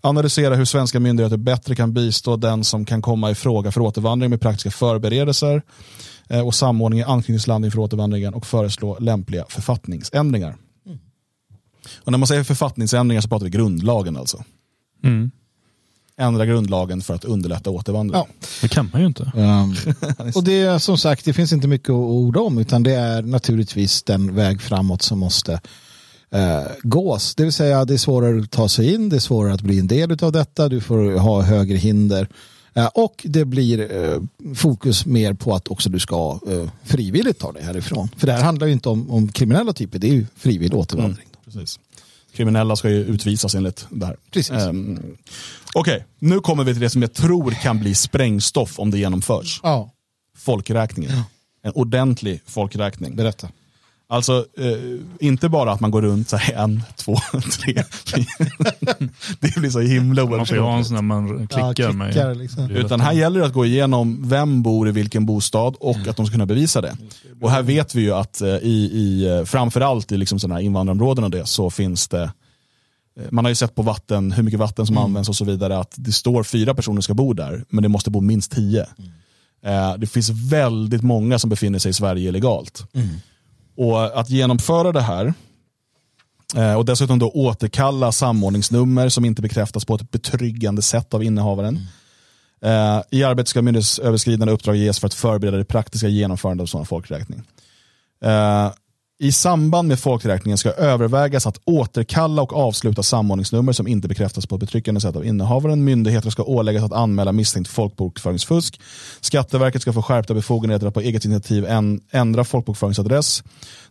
Analysera 0.00 0.54
hur 0.54 0.64
svenska 0.64 1.00
myndigheter 1.00 1.36
bättre 1.36 1.74
kan 1.74 1.92
bistå 1.92 2.36
den 2.36 2.64
som 2.64 2.84
kan 2.84 3.02
komma 3.02 3.30
i 3.30 3.34
fråga 3.34 3.72
för 3.72 3.80
återvandring 3.80 4.30
med 4.30 4.40
praktiska 4.40 4.70
förberedelser 4.70 5.62
eh, 6.28 6.46
och 6.46 6.54
samordning 6.54 7.00
i 7.00 7.04
anknytningsland 7.04 7.64
inför 7.64 7.78
återvandringen 7.78 8.34
och 8.34 8.46
föreslå 8.46 8.96
lämpliga 8.98 9.44
författningsändringar. 9.48 10.56
Och 11.96 12.12
när 12.12 12.18
man 12.18 12.26
säger 12.26 12.44
författningsändringar 12.44 13.20
så 13.20 13.28
pratar 13.28 13.44
vi 13.44 13.50
grundlagen 13.50 14.16
alltså. 14.16 14.44
Mm. 15.04 15.30
Ändra 16.16 16.46
grundlagen 16.46 17.00
för 17.00 17.14
att 17.14 17.24
underlätta 17.24 17.70
återvandring. 17.70 18.18
Ja. 18.18 18.46
Det 18.60 18.68
kan 18.68 18.90
man 18.92 19.00
ju 19.00 19.06
inte. 19.06 19.32
Um, 19.36 19.76
och 20.34 20.44
det 20.44 20.60
är 20.60 20.78
som 20.78 20.98
sagt, 20.98 21.24
det 21.24 21.32
finns 21.32 21.52
inte 21.52 21.68
mycket 21.68 21.88
att 21.90 21.94
orda 21.94 22.40
om 22.40 22.58
utan 22.58 22.82
det 22.82 22.94
är 22.94 23.22
naturligtvis 23.22 24.02
den 24.02 24.34
väg 24.34 24.62
framåt 24.62 25.02
som 25.02 25.18
måste 25.18 25.52
uh, 26.34 26.66
gås. 26.82 27.34
Det 27.34 27.42
vill 27.42 27.52
säga 27.52 27.84
det 27.84 27.94
är 27.94 27.98
svårare 27.98 28.40
att 28.40 28.50
ta 28.50 28.68
sig 28.68 28.94
in, 28.94 29.08
det 29.08 29.16
är 29.16 29.20
svårare 29.20 29.54
att 29.54 29.62
bli 29.62 29.78
en 29.78 29.86
del 29.86 30.24
av 30.24 30.32
detta, 30.32 30.68
du 30.68 30.80
får 30.80 31.18
ha 31.18 31.42
högre 31.42 31.76
hinder. 31.76 32.28
Uh, 32.76 32.86
och 32.86 33.22
det 33.24 33.44
blir 33.44 33.92
uh, 33.92 34.22
fokus 34.54 35.06
mer 35.06 35.34
på 35.34 35.54
att 35.54 35.68
också 35.68 35.90
du 35.90 35.98
ska 35.98 36.40
frivilligt 36.84 37.38
ta 37.38 37.52
dig 37.52 37.62
härifrån. 37.62 38.08
För 38.16 38.26
det 38.26 38.32
här 38.32 38.42
handlar 38.42 38.66
ju 38.66 38.72
inte 38.72 38.88
om, 38.88 39.10
om 39.10 39.28
kriminella 39.28 39.72
typer, 39.72 39.98
det 39.98 40.08
är 40.08 40.14
ju 40.14 40.26
frivillig 40.36 40.78
återvandring. 40.78 41.26
Mm. 41.26 41.31
Precis. 41.52 41.80
Kriminella 42.32 42.76
ska 42.76 42.90
ju 42.90 43.04
utvisas 43.04 43.54
enligt 43.54 43.86
det 43.90 44.06
här. 44.06 44.16
Um, 44.68 44.98
Okej, 45.74 45.94
okay, 45.94 46.00
nu 46.18 46.40
kommer 46.40 46.64
vi 46.64 46.72
till 46.72 46.80
det 46.80 46.90
som 46.90 47.02
jag 47.02 47.12
tror 47.12 47.50
kan 47.50 47.80
bli 47.80 47.94
sprängstoff 47.94 48.78
om 48.78 48.90
det 48.90 48.98
genomförs. 48.98 49.60
Ja. 49.62 49.90
Folkräkningen. 50.36 51.16
Ja. 51.16 51.24
En 51.62 51.72
ordentlig 51.74 52.40
folkräkning. 52.46 53.16
Berätta. 53.16 53.48
Alltså, 54.12 54.46
eh, 54.58 55.26
inte 55.26 55.48
bara 55.48 55.72
att 55.72 55.80
man 55.80 55.90
går 55.90 56.02
runt 56.02 56.28
så 56.28 56.36
här, 56.36 56.54
en, 56.54 56.82
två, 56.96 57.16
tre, 57.32 57.84
Det 59.40 59.56
blir 59.56 59.70
så 59.70 59.80
himla 59.80 60.26
Man 60.26 60.46
får 60.46 60.56
ha 60.56 60.76
en 60.76 60.84
sån 60.84 60.94
när 60.94 61.02
man 61.02 61.46
klickar. 61.46 61.66
Ja, 61.66 61.74
klickar 61.74 61.92
med, 61.92 62.36
liksom. 62.36 62.70
Utan 62.70 63.00
här 63.00 63.12
gäller 63.12 63.40
det 63.40 63.46
att 63.46 63.52
gå 63.52 63.64
igenom 63.64 64.28
vem 64.28 64.62
bor 64.62 64.88
i 64.88 64.92
vilken 64.92 65.26
bostad 65.26 65.76
och 65.80 65.96
mm. 65.96 66.10
att 66.10 66.16
de 66.16 66.26
ska 66.26 66.32
kunna 66.32 66.46
bevisa 66.46 66.80
det. 66.80 66.96
Och 67.40 67.50
här 67.50 67.62
vet 67.62 67.94
vi 67.94 68.02
ju 68.02 68.12
att 68.12 68.40
eh, 68.40 68.48
i, 68.48 68.90
i 68.92 69.26
eh, 69.28 69.44
framförallt 69.44 70.12
i 70.12 70.16
liksom 70.16 70.38
sådana 70.38 70.54
här 70.54 70.62
invandrarområden 70.62 71.24
och 71.24 71.30
det 71.30 71.46
så 71.46 71.70
finns 71.70 72.08
det 72.08 72.22
eh, 72.22 73.24
man 73.30 73.44
har 73.44 73.50
ju 73.50 73.54
sett 73.54 73.74
på 73.74 73.82
vatten, 73.82 74.32
hur 74.32 74.42
mycket 74.42 74.60
vatten 74.60 74.86
som 74.86 74.96
mm. 74.96 75.04
används 75.04 75.28
och 75.28 75.36
så 75.36 75.44
vidare, 75.44 75.78
att 75.78 75.94
det 75.96 76.12
står 76.12 76.42
fyra 76.42 76.74
personer 76.74 77.00
ska 77.00 77.14
bo 77.14 77.32
där, 77.32 77.64
men 77.68 77.82
det 77.82 77.88
måste 77.88 78.10
bo 78.10 78.20
minst 78.20 78.52
tio. 78.52 78.86
Mm. 79.62 80.00
det 80.00 80.06
finns 80.06 80.30
väldigt 80.30 81.02
många 81.02 81.38
som 81.38 81.50
befinner 81.50 81.78
sig 81.78 81.90
i 81.90 81.92
Sverige 81.92 82.28
illegalt. 82.28 82.86
Mm. 82.94 83.08
Och 83.76 84.20
att 84.20 84.30
genomföra 84.30 84.92
det 84.92 85.00
här 85.00 85.34
eh, 86.56 86.74
och 86.74 86.84
dessutom 86.84 87.18
då 87.18 87.30
återkalla 87.30 88.12
samordningsnummer 88.12 89.08
som 89.08 89.24
inte 89.24 89.42
bekräftas 89.42 89.84
på 89.84 89.94
ett 89.94 90.10
betryggande 90.10 90.82
sätt 90.82 91.14
av 91.14 91.22
innehavaren. 91.22 91.74
Mm. 91.74 93.02
I 93.10 93.24
arbetet 93.24 93.48
ska 93.48 93.62
myndighetsöverskridande 93.62 94.52
uppdrag 94.52 94.76
ges 94.76 95.00
för 95.00 95.06
att 95.06 95.14
förbereda 95.14 95.56
det 95.56 95.64
praktiska 95.64 96.08
genomförandet 96.08 96.62
av 96.62 96.66
sådan 96.66 96.86
folkräkning. 96.86 97.42
Eh, 98.24 98.72
i 99.22 99.32
samband 99.32 99.88
med 99.88 100.00
folkräkningen 100.00 100.58
ska 100.58 100.70
övervägas 100.70 101.46
att 101.46 101.60
återkalla 101.64 102.42
och 102.42 102.56
avsluta 102.56 103.02
samordningsnummer 103.02 103.72
som 103.72 103.86
inte 103.86 104.08
bekräftas 104.08 104.46
på 104.46 104.54
ett 104.54 104.60
betryckande 104.60 105.00
sätt 105.00 105.16
av 105.16 105.26
innehavaren. 105.26 105.84
Myndigheter 105.84 106.30
ska 106.30 106.42
åläggas 106.42 106.84
att 106.84 106.92
anmäla 106.92 107.32
misstänkt 107.32 107.68
folkbokföringsfusk. 107.68 108.80
Skatteverket 109.20 109.82
ska 109.82 109.92
få 109.92 110.02
skärpta 110.02 110.34
befogenheter 110.34 110.86
att 110.86 110.94
på 110.94 111.00
eget 111.00 111.24
initiativ 111.24 111.66
ändra 112.10 112.44
folkbokföringsadress 112.44 113.42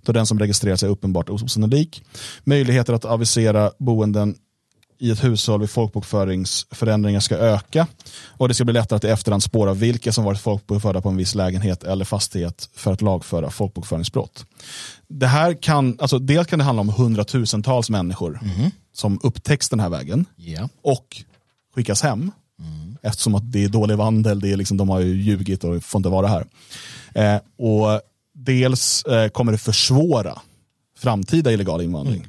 då 0.01 0.11
den 0.11 0.25
som 0.25 0.39
registrerar 0.39 0.75
sig 0.75 0.87
är 0.87 0.91
uppenbart 0.91 1.29
osannolik. 1.29 2.03
Möjligheter 2.43 2.93
att 2.93 3.05
avisera 3.05 3.71
boenden 3.77 4.35
i 5.01 5.11
ett 5.11 5.23
hushåll 5.23 5.59
vid 5.59 5.69
folkbokföringsförändringar 5.69 7.19
ska 7.19 7.35
öka 7.35 7.87
och 8.25 8.47
det 8.47 8.53
ska 8.53 8.63
bli 8.65 8.73
lättare 8.73 8.97
att 8.97 9.03
i 9.03 9.07
efterhand 9.07 9.43
spåra 9.43 9.73
vilka 9.73 10.11
som 10.11 10.23
varit 10.23 10.39
folkbokförda 10.39 11.01
på 11.01 11.09
en 11.09 11.17
viss 11.17 11.35
lägenhet 11.35 11.83
eller 11.83 12.05
fastighet 12.05 12.69
för 12.75 12.93
att 12.93 13.01
lagföra 13.01 13.49
folkbokföringsbrott. 13.49 14.45
Det 15.13 15.27
här 15.27 15.53
kan, 15.53 15.97
alltså 15.99 16.19
dels 16.19 16.47
kan 16.47 16.59
det 16.59 16.65
handla 16.65 16.81
om 16.81 16.89
hundratusentals 16.89 17.89
människor 17.89 18.39
mm. 18.43 18.71
som 18.93 19.19
upptäcks 19.23 19.69
den 19.69 19.79
här 19.79 19.89
vägen 19.89 20.25
yeah. 20.38 20.67
och 20.81 21.23
skickas 21.75 22.01
hem 22.01 22.31
mm. 22.59 22.97
eftersom 23.01 23.35
att 23.35 23.51
det 23.51 23.63
är 23.63 23.69
dålig 23.69 23.97
vandel, 23.97 24.39
det 24.39 24.51
är 24.51 24.57
liksom, 24.57 24.77
de 24.77 24.89
har 24.89 24.99
ju 24.99 25.21
ljugit 25.21 25.63
och 25.63 25.83
får 25.83 25.99
inte 25.99 26.09
vara 26.09 26.27
här. 26.27 26.45
Eh, 27.13 27.41
och 27.57 28.01
dels 28.33 29.03
eh, 29.03 29.29
kommer 29.29 29.51
det 29.51 29.57
försvåra 29.57 30.41
framtida 30.97 31.51
illegal 31.51 31.81
invandring. 31.81 32.27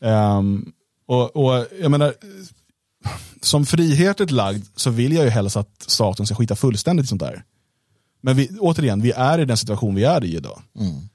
Mm. 0.00 0.36
Um, 0.36 0.72
och, 1.06 1.36
och 1.36 1.66
jag 1.80 1.90
menar, 1.90 2.14
som 3.42 3.66
frihetligt 3.66 4.30
lagd 4.30 4.64
så 4.76 4.90
vill 4.90 5.12
jag 5.12 5.24
ju 5.24 5.30
helst 5.30 5.56
att 5.56 5.84
staten 5.86 6.26
ska 6.26 6.34
skita 6.34 6.56
fullständigt 6.56 7.04
i 7.04 7.08
sånt 7.08 7.20
där. 7.20 7.44
Men 8.20 8.36
vi, 8.36 8.48
återigen, 8.60 9.02
vi 9.02 9.10
är 9.10 9.38
i 9.38 9.44
den 9.44 9.56
situation 9.56 9.94
vi 9.94 10.04
är 10.04 10.24
i 10.24 10.36
idag. 10.36 10.62
Mm. 10.80 11.08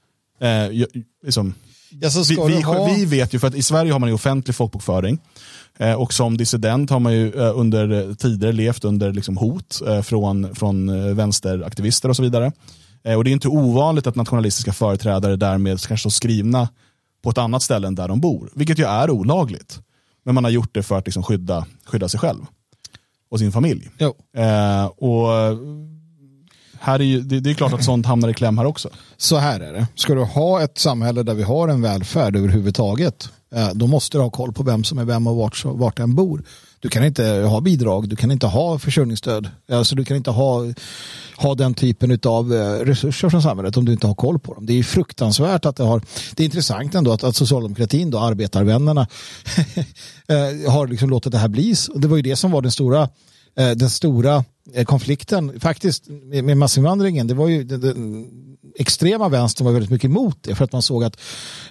Eh, 0.44 0.86
liksom, 1.24 1.54
ja, 1.90 2.10
vi, 2.28 2.54
vi, 2.54 2.62
ha... 2.62 2.86
vi, 2.86 3.04
vet 3.04 3.34
ju, 3.34 3.38
för 3.38 3.48
att 3.48 3.54
i 3.54 3.62
Sverige 3.62 3.92
har 3.92 3.98
man 3.98 4.08
ju 4.08 4.14
offentlig 4.14 4.56
folkbokföring. 4.56 5.18
Eh, 5.78 5.92
och 5.92 6.12
som 6.12 6.36
dissident 6.36 6.90
har 6.90 7.00
man 7.00 7.12
ju 7.12 7.32
eh, 7.32 7.58
under 7.58 8.14
tider 8.14 8.52
levt 8.52 8.84
under 8.84 9.12
liksom, 9.12 9.36
hot 9.36 9.80
eh, 9.86 10.02
från, 10.02 10.54
från 10.54 10.88
eh, 10.88 11.14
vänsteraktivister 11.14 12.08
och 12.08 12.16
så 12.16 12.22
vidare. 12.22 12.52
Eh, 13.04 13.14
och 13.14 13.24
det 13.24 13.30
är 13.30 13.32
inte 13.32 13.48
ovanligt 13.48 14.06
att 14.06 14.16
nationalistiska 14.16 14.72
företrädare 14.72 15.36
därmed 15.36 15.80
kanske 15.80 16.02
står 16.02 16.10
skrivna 16.10 16.68
på 17.22 17.30
ett 17.30 17.38
annat 17.38 17.62
ställe 17.62 17.86
än 17.86 17.94
där 17.94 18.08
de 18.08 18.20
bor. 18.20 18.50
Vilket 18.54 18.78
ju 18.78 18.84
är 18.84 19.10
olagligt. 19.10 19.80
Men 20.24 20.34
man 20.34 20.44
har 20.44 20.50
gjort 20.50 20.74
det 20.74 20.82
för 20.82 20.98
att 20.98 21.06
liksom 21.06 21.22
skydda, 21.22 21.66
skydda 21.84 22.08
sig 22.08 22.20
själv 22.20 22.46
och 23.30 23.38
sin 23.38 23.52
familj. 23.52 23.90
Eh, 24.36 24.86
och 24.86 25.28
här 26.84 27.00
är 27.00 27.04
ju, 27.04 27.20
det, 27.20 27.40
det, 27.40 27.50
är 27.50 27.54
klart 27.54 27.72
att 27.72 27.84
sånt 27.84 28.06
hamnar 28.06 28.28
i 28.28 28.34
kläm 28.34 28.58
här 28.58 28.64
också. 28.64 28.88
Så 29.16 29.36
här 29.36 29.60
är 29.60 29.72
det. 29.72 29.86
Ska 29.94 30.14
du 30.14 30.24
ha 30.24 30.62
ett 30.62 30.78
samhälle 30.78 31.22
där 31.22 31.34
vi 31.34 31.42
har 31.42 31.68
en 31.68 31.82
välfärd 31.82 32.36
överhuvudtaget, 32.36 33.28
eh, 33.54 33.68
då 33.74 33.86
måste 33.86 34.18
du 34.18 34.22
ha 34.22 34.30
koll 34.30 34.52
på 34.52 34.62
vem 34.62 34.84
som 34.84 34.98
är 34.98 35.04
vem 35.04 35.26
och 35.26 35.36
vart, 35.36 35.64
vart 35.64 35.96
den 35.96 36.14
bor. 36.14 36.42
Du 36.80 36.88
kan 36.88 37.04
inte 37.04 37.24
ha 37.24 37.60
bidrag, 37.60 38.08
du 38.08 38.16
kan 38.16 38.30
inte 38.30 38.46
ha 38.46 38.78
försörjningsstöd. 38.78 39.48
Alltså 39.72 39.94
du 39.94 40.04
kan 40.04 40.16
inte 40.16 40.30
ha, 40.30 40.64
ha 41.36 41.54
den 41.54 41.74
typen 41.74 42.18
av 42.24 42.54
eh, 42.54 42.84
resurser 42.84 43.28
från 43.28 43.42
samhället 43.42 43.76
om 43.76 43.84
du 43.84 43.92
inte 43.92 44.06
har 44.06 44.14
koll 44.14 44.38
på 44.38 44.54
dem. 44.54 44.66
Det 44.66 44.78
är 44.78 44.82
fruktansvärt 44.82 45.64
att 45.66 45.76
det 45.76 45.84
har, 45.84 46.02
det 46.34 46.42
är 46.42 46.44
intressant 46.44 46.94
ändå 46.94 47.12
att, 47.12 47.24
att 47.24 47.36
socialdemokratin, 47.36 48.10
då, 48.10 48.18
arbetarvännerna, 48.18 49.00
eh, 50.28 50.72
har 50.72 50.86
liksom 50.86 51.10
låtit 51.10 51.32
det 51.32 51.38
här 51.38 51.48
bli. 51.48 51.74
Det 51.94 52.08
var 52.08 52.16
ju 52.16 52.22
det 52.22 52.36
som 52.36 52.50
var 52.50 52.62
den 52.62 52.72
stora 52.72 53.08
Eh, 53.56 53.70
den 53.70 53.90
stora 53.90 54.44
eh, 54.74 54.84
konflikten 54.84 55.60
faktiskt 55.60 56.04
med, 56.42 56.56
massinvandringen, 56.56 57.26
det 57.26 57.34
var 57.34 57.48
ju 57.48 57.64
den, 57.64 57.80
den 57.80 58.26
extrema 58.78 59.28
vänstern 59.28 59.64
var 59.64 59.72
väldigt 59.72 59.90
mycket 59.90 60.08
emot 60.08 60.38
det 60.40 60.54
för 60.54 60.64
att 60.64 60.72
man 60.72 60.82
såg 60.82 61.04
att 61.04 61.20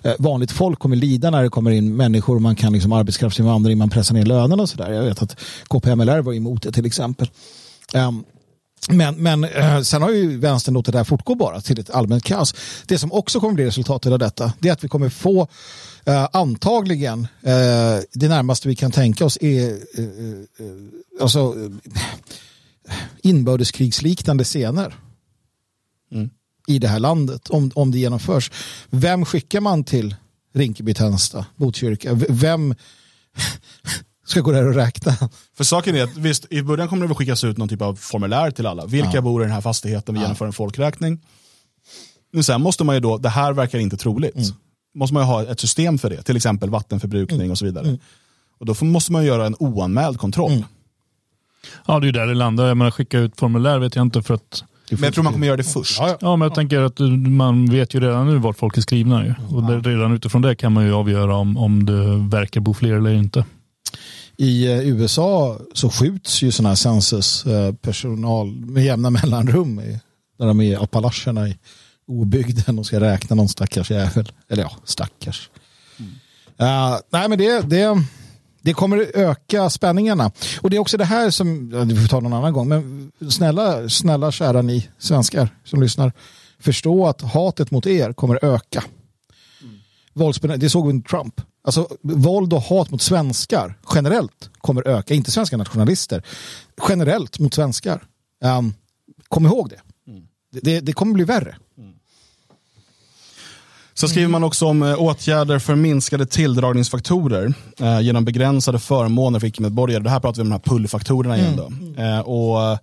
eh, 0.02 0.14
vanligt 0.20 0.52
folk 0.52 0.80
kommer 0.80 0.96
lida 0.96 1.30
när 1.30 1.44
det 1.44 1.50
kommer 1.50 1.72
in 1.72 1.96
människor 1.96 2.36
och 2.36 2.42
man 2.42 2.56
kan 2.56 2.74
liksom 2.74 2.92
arbetskraftsinvandring, 2.92 3.78
man 3.78 3.90
pressar 3.90 4.16
ner 4.16 4.26
lönerna 4.26 4.64
och 4.64 4.70
sådär. 4.70 4.92
Jag 4.92 5.04
vet 5.04 5.22
att 5.22 5.40
KPMLR 5.68 6.22
var 6.22 6.34
emot 6.34 6.64
det 6.64 6.72
till 6.72 6.86
exempel. 6.86 7.30
Um, 7.94 8.24
men, 8.90 9.16
men 9.16 9.48
sen 9.86 10.02
har 10.02 10.10
ju 10.10 10.38
vänstern 10.38 10.74
låtit 10.74 10.92
det 10.92 10.98
här 10.98 11.06
fortgå 11.06 11.36
bara 11.36 11.62
till 11.62 11.80
ett 11.80 11.90
allmänt 11.90 12.24
kaos. 12.24 12.56
Det 12.88 12.98
som 12.98 13.12
också 13.12 13.40
kommer 13.40 13.54
bli 13.54 13.66
resultatet 13.66 14.12
av 14.12 14.20
detta 14.20 14.54
det 14.60 14.70
är 14.70 14.74
att 14.74 14.84
vi 14.84 14.88
kommer 14.88 15.10
få 15.10 15.48
eh, 16.06 16.28
antagligen 16.34 17.28
eh, 17.42 18.00
det 18.14 18.28
närmaste 18.28 18.68
vi 18.68 18.76
kan 18.76 18.92
tänka 18.92 19.26
oss 19.26 19.38
är 19.42 19.72
eh 19.72 20.04
alltså, 21.22 21.56
inbördeskrigsliknande 23.22 24.44
scener 24.44 24.96
mm. 26.12 26.30
i 26.68 26.80
det 26.80 26.88
här 26.88 27.00
landet 27.00 27.50
om, 27.50 27.72
om 27.76 27.92
det 27.92 28.00
genomförs. 28.00 28.52
Vem 28.90 29.26
skickar 29.26 29.62
man 29.62 29.84
till 29.84 30.16
Rinkeby, 30.54 30.94
Tensta, 30.94 31.46
Botkyrka? 31.56 32.14
Vem 32.30 32.76
ska 34.26 34.42
gå 34.42 34.52
där 34.52 34.68
och 34.68 34.76
räkna. 34.76 35.30
För 35.58 35.64
saken 35.64 35.96
är 35.96 36.04
att 36.04 36.18
visst, 36.18 36.46
i 36.50 36.62
början 36.62 36.88
kommer 36.88 37.06
det 37.06 37.12
att 37.12 37.18
skickas 37.18 37.44
ut 37.44 37.58
någon 37.58 37.70
typ 37.70 37.82
av 37.82 37.96
formulär 37.96 38.52
till 38.52 38.66
alla. 38.66 38.86
Vilka 38.86 39.12
ja. 39.14 39.22
bor 39.22 39.42
i 39.42 39.46
den 39.46 39.54
här 39.54 39.62
fastigheten? 39.62 40.16
Vi 40.16 40.20
ja. 40.20 40.24
genomför 40.24 40.46
en 40.46 40.54
folkräkning. 40.54 41.20
Men 42.34 42.44
sen 42.44 42.62
måste 42.62 42.84
man 42.84 42.96
ju 42.96 43.02
då, 43.02 43.18
det 43.18 43.30
här 43.30 43.54
verkar 43.54 43.80
inte 43.80 43.98
troligt. 43.98 44.36
Mm. 44.36 44.48
Måste 44.94 45.14
man 45.14 45.24
ju 45.24 45.28
ha 45.28 45.44
ett 45.44 45.60
system 45.60 45.98
för 45.98 46.10
det, 46.10 46.24
till 46.24 46.36
exempel 46.36 46.70
vattenförbrukning 46.70 47.40
mm. 47.40 47.52
och 47.52 47.58
så 47.58 47.66
vidare. 47.66 47.88
Mm. 47.88 48.00
Och 48.60 48.66
då 48.66 48.86
måste 48.86 49.12
man 49.12 49.26
göra 49.26 49.46
en 49.46 49.56
oanmäld 49.60 50.18
kontroll. 50.18 50.52
Mm. 50.52 50.64
Ja, 51.86 52.00
det 52.00 52.04
är 52.04 52.06
ju 52.06 52.12
där 52.12 52.28
det 52.28 52.34
landar. 52.34 52.68
Jag 52.68 52.78
menar, 52.78 52.92
skicka 52.92 53.20
ut 53.20 53.40
formulär 53.40 53.80
vet 53.80 53.96
jag 53.96 54.02
inte 54.02 54.22
för 54.22 54.34
att 54.34 54.64
men 54.90 55.04
jag 55.04 55.14
tror 55.14 55.24
man 55.24 55.34
kommer 55.34 55.48
göra 55.48 55.58
det 55.58 55.64
först. 55.64 56.00
Ja, 56.00 56.18
ja. 56.22 56.36
men 56.36 56.46
jag 56.46 56.56
tänker 56.56 56.82
att 56.82 57.00
man 57.28 57.66
vet 57.66 57.94
ju 57.94 58.00
redan 58.00 58.28
nu 58.28 58.38
vart 58.38 58.58
folk 58.58 58.78
är 58.78 58.82
skrivna. 58.82 59.26
Ju. 59.26 59.34
Och 59.50 59.86
redan 59.86 60.14
utifrån 60.14 60.42
det 60.42 60.56
kan 60.56 60.74
man 60.74 60.86
ju 60.86 60.94
avgöra 60.94 61.36
om, 61.36 61.58
om 61.58 61.86
det 61.86 62.38
verkar 62.38 62.62
bo 62.62 62.74
fler 62.74 62.94
eller 62.94 63.14
inte 63.14 63.46
i 64.38 64.72
eh, 64.72 64.88
USA 64.88 65.60
så 65.74 65.90
skjuts 65.90 66.42
ju 66.42 66.52
sådana 66.52 66.70
här 66.70 66.76
censuspersonal 66.76 68.48
eh, 68.48 68.54
med 68.54 68.86
jämna 68.86 69.10
mellanrum 69.10 69.76
när 70.40 70.48
de 70.48 70.60
är 70.60 70.64
i 70.64 70.76
Appalacherna 70.76 71.48
i 71.48 71.58
obygden 72.08 72.80
och 72.80 72.86
ska 72.86 73.00
räkna 73.00 73.36
någon 73.36 73.50
stackars 73.50 73.92
jävel. 73.92 74.32
Eller 74.50 74.64
ja, 74.64 74.72
stackars. 74.84 75.50
Mm. 76.00 76.12
Uh, 76.62 77.00
nej 77.10 77.30
men 77.30 77.38
det, 77.38 77.62
det, 77.70 78.04
det 78.62 78.74
kommer 78.74 79.12
öka 79.14 79.70
spänningarna. 79.70 80.32
Och 80.62 80.70
det 80.70 80.76
är 80.76 80.80
också 80.80 80.98
det 80.98 81.06
här 81.06 81.30
som, 81.30 81.70
vi 81.88 81.96
får 81.96 82.08
ta 82.08 82.20
någon 82.20 82.34
annan 82.34 82.54
gång, 82.54 82.68
men 82.68 83.12
snälla, 83.30 83.90
snälla 83.90 84.32
kära 84.32 84.62
ni 84.62 84.90
svenskar 84.98 85.50
som 85.64 85.82
lyssnar, 85.82 86.14
förstå 86.60 87.08
att 87.08 87.22
hatet 87.22 87.72
mot 87.72 87.88
er 87.88 88.14
kommer 88.14 88.46
öka. 88.46 88.84
Mm. 89.62 90.60
Det 90.60 90.70
såg 90.70 90.88
vi 90.88 90.94
med 90.94 91.06
Trump. 91.06 91.42
Alltså 91.64 91.88
våld 92.02 92.54
och 92.54 92.62
hat 92.62 92.92
mot 92.92 93.02
svenskar 93.02 93.78
generellt 93.96 94.50
kommer 94.58 94.88
öka, 94.88 95.14
inte 95.14 95.32
svenska 95.32 95.58
nationalister, 95.58 96.24
generellt 96.90 97.40
mot 97.40 97.54
svenskar. 97.54 98.04
Um, 98.44 98.74
kom 99.28 99.46
ihåg 99.46 99.70
det. 99.70 99.82
Mm. 100.12 100.24
det. 100.52 100.80
Det 100.80 100.94
kommer 100.94 101.14
bli 101.14 101.24
värre. 101.24 101.56
Mm. 101.78 101.93
Så 103.94 104.08
skriver 104.08 104.30
man 104.30 104.44
också 104.44 104.66
om 104.66 104.84
eh, 104.84 105.02
åtgärder 105.02 105.60
för 105.60 105.76
minskade 105.76 106.26
tilldragningsfaktorer 106.26 107.54
eh, 107.80 108.00
genom 108.02 108.26
begränsade 108.26 108.80
förmåner 108.80 109.40
för 109.40 109.48
icke-medborgare. 109.48 110.04
Det 110.04 110.10
här 110.10 110.20
pratar 110.20 110.36
vi 110.36 110.42
om 110.42 110.50
de 110.50 110.54
här 110.54 110.76
pullfaktorerna 110.76 111.38
igen. 111.38 111.56
Då. 111.58 112.02
Eh, 112.04 112.20
och 112.20 112.80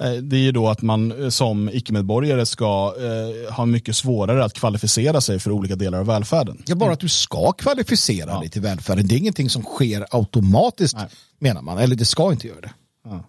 Eh, 0.00 0.12
det 0.12 0.36
är 0.36 0.40
ju 0.40 0.52
då 0.52 0.68
att 0.68 0.82
man 0.82 1.22
eh, 1.22 1.28
som 1.28 1.70
icke-medborgare 1.72 2.46
ska 2.46 2.94
eh, 2.98 3.54
ha 3.54 3.66
mycket 3.66 3.96
svårare 3.96 4.44
att 4.44 4.54
kvalificera 4.54 5.20
sig 5.20 5.38
för 5.38 5.50
olika 5.50 5.76
delar 5.76 5.98
av 5.98 6.06
välfärden. 6.06 6.62
Ja, 6.66 6.74
bara 6.74 6.92
att 6.92 7.00
du 7.00 7.08
ska 7.08 7.52
kvalificera 7.52 8.30
ja. 8.30 8.40
dig 8.40 8.48
till 8.48 8.62
välfärden. 8.62 9.08
Det 9.08 9.14
är 9.14 9.18
ingenting 9.18 9.50
som 9.50 9.62
sker 9.62 10.06
automatiskt 10.10 10.96
Nej. 10.96 11.06
menar 11.38 11.62
man. 11.62 11.78
Eller 11.78 11.96
det 11.96 12.04
ska 12.04 12.32
inte 12.32 12.46
göra 12.46 12.60
det. 12.60 12.72
Ja. 13.04 13.24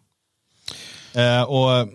Eh, 1.22 1.44
och 1.44 1.88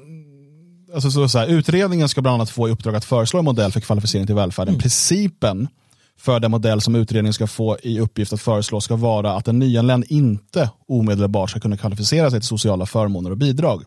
alltså, 0.94 1.10
så, 1.10 1.28
så 1.28 1.38
här, 1.38 1.46
utredningen 1.46 2.08
ska 2.08 2.22
bland 2.22 2.34
annat 2.34 2.50
få 2.50 2.68
i 2.68 2.72
uppdrag 2.72 2.96
att 2.96 3.04
föreslå 3.04 3.38
en 3.38 3.44
modell 3.44 3.72
för 3.72 3.80
kvalificering 3.80 4.26
till 4.26 4.34
välfärden. 4.34 4.74
Mm. 4.74 4.80
Principen 4.80 5.68
för 6.18 6.40
den 6.40 6.50
modell 6.50 6.80
som 6.80 6.94
utredningen 6.94 7.32
ska 7.32 7.46
få 7.46 7.78
i 7.82 8.00
uppgift 8.00 8.32
att 8.32 8.40
föreslå 8.40 8.80
ska 8.80 8.96
vara 8.96 9.32
att 9.32 9.48
en 9.48 9.58
nyanländ 9.58 10.04
inte 10.08 10.70
omedelbart 10.88 11.50
ska 11.50 11.60
kunna 11.60 11.76
kvalificera 11.76 12.30
sig 12.30 12.40
till 12.40 12.48
sociala 12.48 12.86
förmåner 12.86 13.30
och 13.30 13.36
bidrag. 13.36 13.84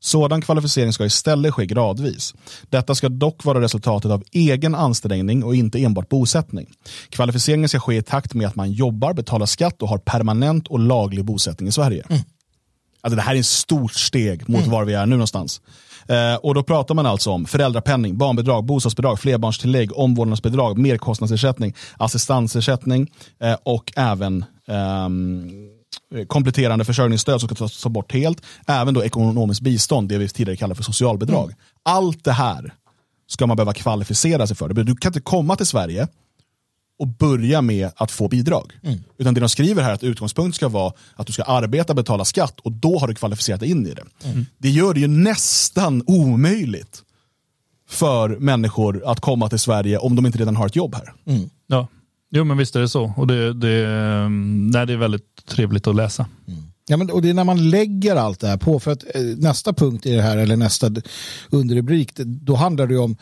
Sådan 0.00 0.42
kvalificering 0.42 0.92
ska 0.92 1.04
istället 1.04 1.54
ske 1.54 1.66
gradvis. 1.66 2.34
Detta 2.70 2.94
ska 2.94 3.08
dock 3.08 3.44
vara 3.44 3.60
resultatet 3.60 4.10
av 4.10 4.24
egen 4.32 4.74
ansträngning 4.74 5.44
och 5.44 5.54
inte 5.54 5.78
enbart 5.78 6.08
bosättning. 6.08 6.66
Kvalificeringen 7.08 7.68
ska 7.68 7.80
ske 7.80 7.96
i 7.96 8.02
takt 8.02 8.34
med 8.34 8.46
att 8.46 8.56
man 8.56 8.72
jobbar, 8.72 9.12
betalar 9.12 9.46
skatt 9.46 9.82
och 9.82 9.88
har 9.88 9.98
permanent 9.98 10.68
och 10.68 10.78
laglig 10.78 11.24
bosättning 11.24 11.68
i 11.68 11.72
Sverige. 11.72 12.04
Mm. 12.08 12.22
Alltså 13.00 13.16
det 13.16 13.22
här 13.22 13.34
är 13.34 13.38
ett 13.38 13.46
stort 13.46 13.92
steg 13.92 14.48
mot 14.48 14.60
mm. 14.60 14.70
var 14.70 14.84
vi 14.84 14.94
är 14.94 15.06
nu 15.06 15.16
någonstans. 15.16 15.60
Eh, 16.08 16.34
och 16.34 16.54
då 16.54 16.62
pratar 16.62 16.94
man 16.94 17.06
alltså 17.06 17.30
om 17.30 17.46
föräldrapenning, 17.46 18.18
barnbidrag, 18.18 18.64
bostadsbidrag, 18.64 19.20
flerbarnstillägg, 19.20 19.98
omvårdnadsbidrag, 19.98 20.78
merkostnadsersättning, 20.78 21.74
assistansersättning 21.98 23.10
eh, 23.40 23.56
och 23.62 23.92
även 23.96 24.44
Eh, 26.14 26.24
kompletterande 26.26 26.84
försörjningsstöd 26.84 27.40
som 27.40 27.48
ska 27.48 27.54
tas 27.54 27.86
bort 27.86 28.12
helt. 28.12 28.42
Även 28.66 28.94
då 28.94 29.04
ekonomiskt 29.04 29.60
bistånd, 29.60 30.08
det 30.08 30.18
vi 30.18 30.28
tidigare 30.28 30.56
kallade 30.56 30.74
för 30.74 30.82
socialbidrag. 30.82 31.44
Mm. 31.44 31.56
Allt 31.82 32.24
det 32.24 32.32
här 32.32 32.74
ska 33.28 33.46
man 33.46 33.56
behöva 33.56 33.72
kvalificera 33.72 34.46
sig 34.46 34.56
för. 34.56 34.68
Du 34.68 34.96
kan 34.96 35.10
inte 35.10 35.20
komma 35.20 35.56
till 35.56 35.66
Sverige 35.66 36.08
och 36.98 37.06
börja 37.08 37.62
med 37.62 37.90
att 37.96 38.10
få 38.10 38.28
bidrag. 38.28 38.72
Mm. 38.82 38.98
Utan 39.18 39.34
det 39.34 39.40
de 39.40 39.48
skriver 39.48 39.82
här 39.82 39.90
är 39.90 39.94
att 39.94 40.04
utgångspunkt 40.04 40.56
ska 40.56 40.68
vara 40.68 40.92
att 41.14 41.26
du 41.26 41.32
ska 41.32 41.42
arbeta, 41.42 41.94
betala 41.94 42.24
skatt 42.24 42.60
och 42.60 42.72
då 42.72 42.98
har 42.98 43.08
du 43.08 43.14
kvalificerat 43.14 43.60
dig 43.60 43.70
in 43.70 43.86
i 43.86 43.94
det. 43.94 44.04
Mm. 44.24 44.46
Det 44.58 44.70
gör 44.70 44.94
det 44.94 45.00
ju 45.00 45.06
nästan 45.06 46.02
omöjligt 46.06 47.02
för 47.88 48.28
människor 48.28 49.02
att 49.06 49.20
komma 49.20 49.48
till 49.48 49.58
Sverige 49.58 49.98
om 49.98 50.16
de 50.16 50.26
inte 50.26 50.38
redan 50.38 50.56
har 50.56 50.66
ett 50.66 50.76
jobb 50.76 50.94
här. 50.94 51.12
Mm. 51.26 51.50
Ja. 51.66 51.88
Jo 52.30 52.44
men 52.44 52.56
visst 52.56 52.76
är 52.76 52.80
det 52.80 52.88
så. 52.88 53.12
Och 53.16 53.26
det, 53.26 53.52
det, 53.52 53.88
nej, 54.72 54.86
det 54.86 54.92
är 54.92 54.96
väldigt 54.96 55.46
trevligt 55.46 55.86
att 55.86 55.96
läsa. 55.96 56.26
Mm. 56.48 56.62
Ja, 56.88 56.96
men, 56.96 57.10
och 57.10 57.22
det 57.22 57.30
är 57.30 57.34
när 57.34 57.44
man 57.44 57.70
lägger 57.70 58.16
allt 58.16 58.40
det 58.40 58.48
här 58.48 58.56
på, 58.56 58.80
för 58.80 58.90
att 58.92 59.04
eh, 59.14 59.22
nästa 59.22 59.72
punkt 59.72 60.06
i 60.06 60.12
det 60.12 60.22
här, 60.22 60.36
eller 60.36 60.56
nästa 60.56 60.90
underrubrik, 61.50 62.10
då 62.16 62.54
handlar 62.54 62.86
det 62.86 62.98
om 62.98 63.16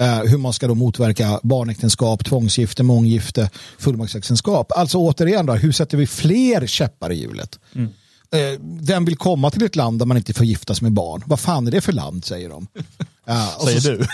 eh, 0.00 0.18
hur 0.18 0.38
man 0.38 0.52
ska 0.52 0.66
då 0.66 0.74
motverka 0.74 1.40
barnäktenskap, 1.42 2.24
tvångsgifte, 2.24 2.82
månggifte, 2.82 3.50
fullmaktsäktenskap. 3.78 4.72
Alltså 4.72 4.98
återigen, 4.98 5.46
då, 5.46 5.52
hur 5.52 5.72
sätter 5.72 5.96
vi 5.96 6.06
fler 6.06 6.66
käppar 6.66 7.12
i 7.12 7.20
hjulet? 7.20 7.58
Mm. 7.74 7.90
Eh, 8.90 9.00
vill 9.00 9.16
komma 9.16 9.50
till 9.50 9.62
ett 9.62 9.76
land 9.76 9.98
där 9.98 10.06
man 10.06 10.16
inte 10.16 10.34
får 10.34 10.46
giftas 10.46 10.82
med 10.82 10.92
barn? 10.92 11.22
Vad 11.26 11.40
fan 11.40 11.66
är 11.66 11.70
det 11.70 11.80
för 11.80 11.92
land, 11.92 12.24
säger 12.24 12.48
de. 12.48 12.66
Ja, 13.26 13.58
säger 13.64 13.80
så, 13.80 13.90
du. 13.90 14.06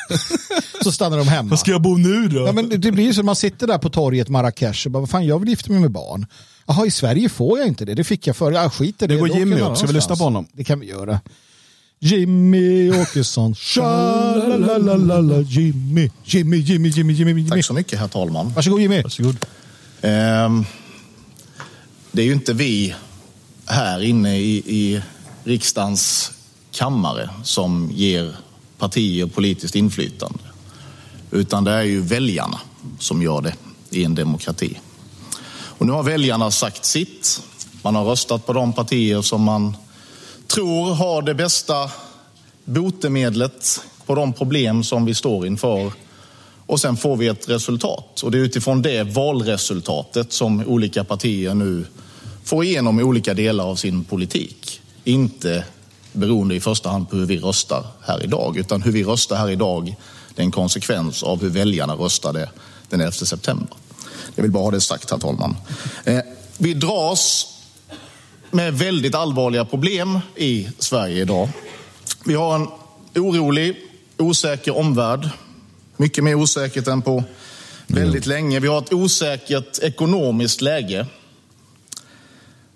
så 0.84 0.92
stannar 0.92 1.18
de 1.18 1.28
hemma. 1.28 1.50
Var 1.50 1.56
ska 1.56 1.70
jag 1.70 1.82
bo 1.82 1.96
nu 1.96 2.28
då? 2.28 2.46
Ja, 2.46 2.52
men 2.52 2.80
det 2.80 2.92
blir 2.92 3.04
ju 3.04 3.14
så 3.14 3.22
man 3.22 3.36
sitter 3.36 3.66
där 3.66 3.78
på 3.78 3.90
torget 3.90 4.28
Marrakesh 4.28 4.86
och 4.86 4.92
bara, 4.92 5.00
vad 5.00 5.10
fan, 5.10 5.26
jag 5.26 5.38
vill 5.38 5.48
gifta 5.48 5.72
mig 5.72 5.80
med 5.80 5.90
barn. 5.90 6.26
Jaha, 6.66 6.86
i 6.86 6.90
Sverige 6.90 7.28
får 7.28 7.58
jag 7.58 7.68
inte 7.68 7.84
det. 7.84 7.94
Det 7.94 8.04
fick 8.04 8.26
jag 8.26 8.36
förr. 8.36 8.52
Jag 8.52 8.72
skiter 8.72 9.08
det. 9.08 9.14
Det 9.14 9.20
går 9.20 9.28
Jimmy 9.38 9.60
också. 9.60 9.76
Ska 9.76 9.86
vi 9.86 9.92
lyssna 9.92 10.16
på 10.16 10.24
honom? 10.24 10.46
Det 10.52 10.64
kan 10.64 10.80
vi 10.80 10.86
göra. 10.86 11.20
Jimmy 12.00 12.90
Åkesson. 12.90 13.54
Jimmy, 15.48 16.10
Jimmy, 16.24 16.56
Jimmy, 16.56 16.88
Jimmy, 16.88 17.12
Jimmy. 17.12 17.48
Tack 17.48 17.64
så 17.64 17.74
mycket, 17.74 17.98
herr 17.98 18.08
talman. 18.08 18.52
Varsågod 18.54 18.80
Jimmy. 18.80 19.02
Varsågod. 19.02 19.36
Um, 20.02 20.64
det 22.12 22.22
är 22.22 22.26
ju 22.26 22.32
inte 22.32 22.52
vi 22.52 22.94
här 23.66 24.02
inne 24.02 24.38
i, 24.38 24.56
i 24.56 25.02
riksdagens 25.44 26.32
kammare 26.72 27.30
som 27.44 27.90
ger 27.94 28.36
partier 28.78 29.26
politiskt 29.26 29.74
inflytande. 29.74 30.38
Utan 31.30 31.64
det 31.64 31.70
är 31.70 31.82
ju 31.82 32.00
väljarna 32.00 32.60
som 32.98 33.22
gör 33.22 33.40
det 33.40 33.54
i 33.90 34.04
en 34.04 34.14
demokrati. 34.14 34.80
Och 35.78 35.86
nu 35.86 35.92
har 35.92 36.02
väljarna 36.02 36.50
sagt 36.50 36.84
sitt. 36.84 37.42
Man 37.82 37.94
har 37.94 38.04
röstat 38.04 38.46
på 38.46 38.52
de 38.52 38.72
partier 38.72 39.22
som 39.22 39.42
man 39.42 39.76
tror 40.54 40.94
har 40.94 41.22
det 41.22 41.34
bästa 41.34 41.90
botemedlet 42.64 43.80
på 44.06 44.14
de 44.14 44.32
problem 44.32 44.84
som 44.84 45.04
vi 45.04 45.14
står 45.14 45.46
inför. 45.46 45.92
Och 46.66 46.80
sen 46.80 46.96
får 46.96 47.16
vi 47.16 47.26
ett 47.26 47.48
resultat. 47.48 48.20
Och 48.22 48.30
det 48.30 48.38
är 48.38 48.42
utifrån 48.42 48.82
det 48.82 49.02
valresultatet 49.02 50.32
som 50.32 50.66
olika 50.66 51.04
partier 51.04 51.54
nu 51.54 51.86
får 52.44 52.64
igenom 52.64 52.98
olika 52.98 53.34
delar 53.34 53.64
av 53.64 53.76
sin 53.76 54.04
politik. 54.04 54.80
Inte 55.04 55.64
beroende 56.12 56.54
i 56.54 56.60
första 56.60 56.88
hand 56.88 57.10
på 57.10 57.16
hur 57.16 57.26
vi 57.26 57.38
röstar 57.38 57.86
här 58.00 58.24
idag, 58.24 58.56
utan 58.56 58.82
hur 58.82 58.92
vi 58.92 59.04
röstar 59.04 59.36
här 59.36 59.50
idag 59.50 59.96
det 60.34 60.42
är 60.42 60.44
en 60.44 60.50
konsekvens 60.50 61.22
av 61.22 61.42
hur 61.42 61.50
väljarna 61.50 61.94
röstade 61.94 62.50
den 62.88 63.00
11 63.00 63.12
september. 63.12 63.68
Jag 64.34 64.42
vill 64.42 64.52
bara 64.52 64.64
ha 64.64 64.70
det 64.70 64.80
sagt, 64.80 65.10
herr 65.10 65.18
talman. 65.18 65.56
Eh, 66.04 66.20
vi 66.58 66.74
dras 66.74 67.53
med 68.54 68.78
väldigt 68.78 69.14
allvarliga 69.14 69.64
problem 69.64 70.18
i 70.36 70.68
Sverige 70.78 71.22
idag. 71.22 71.48
Vi 72.24 72.34
har 72.34 72.54
en 72.54 72.68
orolig, 73.14 73.76
osäker 74.16 74.76
omvärld. 74.76 75.28
Mycket 75.96 76.24
mer 76.24 76.34
osäkert 76.34 76.86
än 76.86 77.02
på 77.02 77.24
väldigt 77.86 78.26
länge. 78.26 78.60
Vi 78.60 78.68
har 78.68 78.78
ett 78.78 78.92
osäkert 78.92 79.78
ekonomiskt 79.82 80.60
läge. 80.60 81.06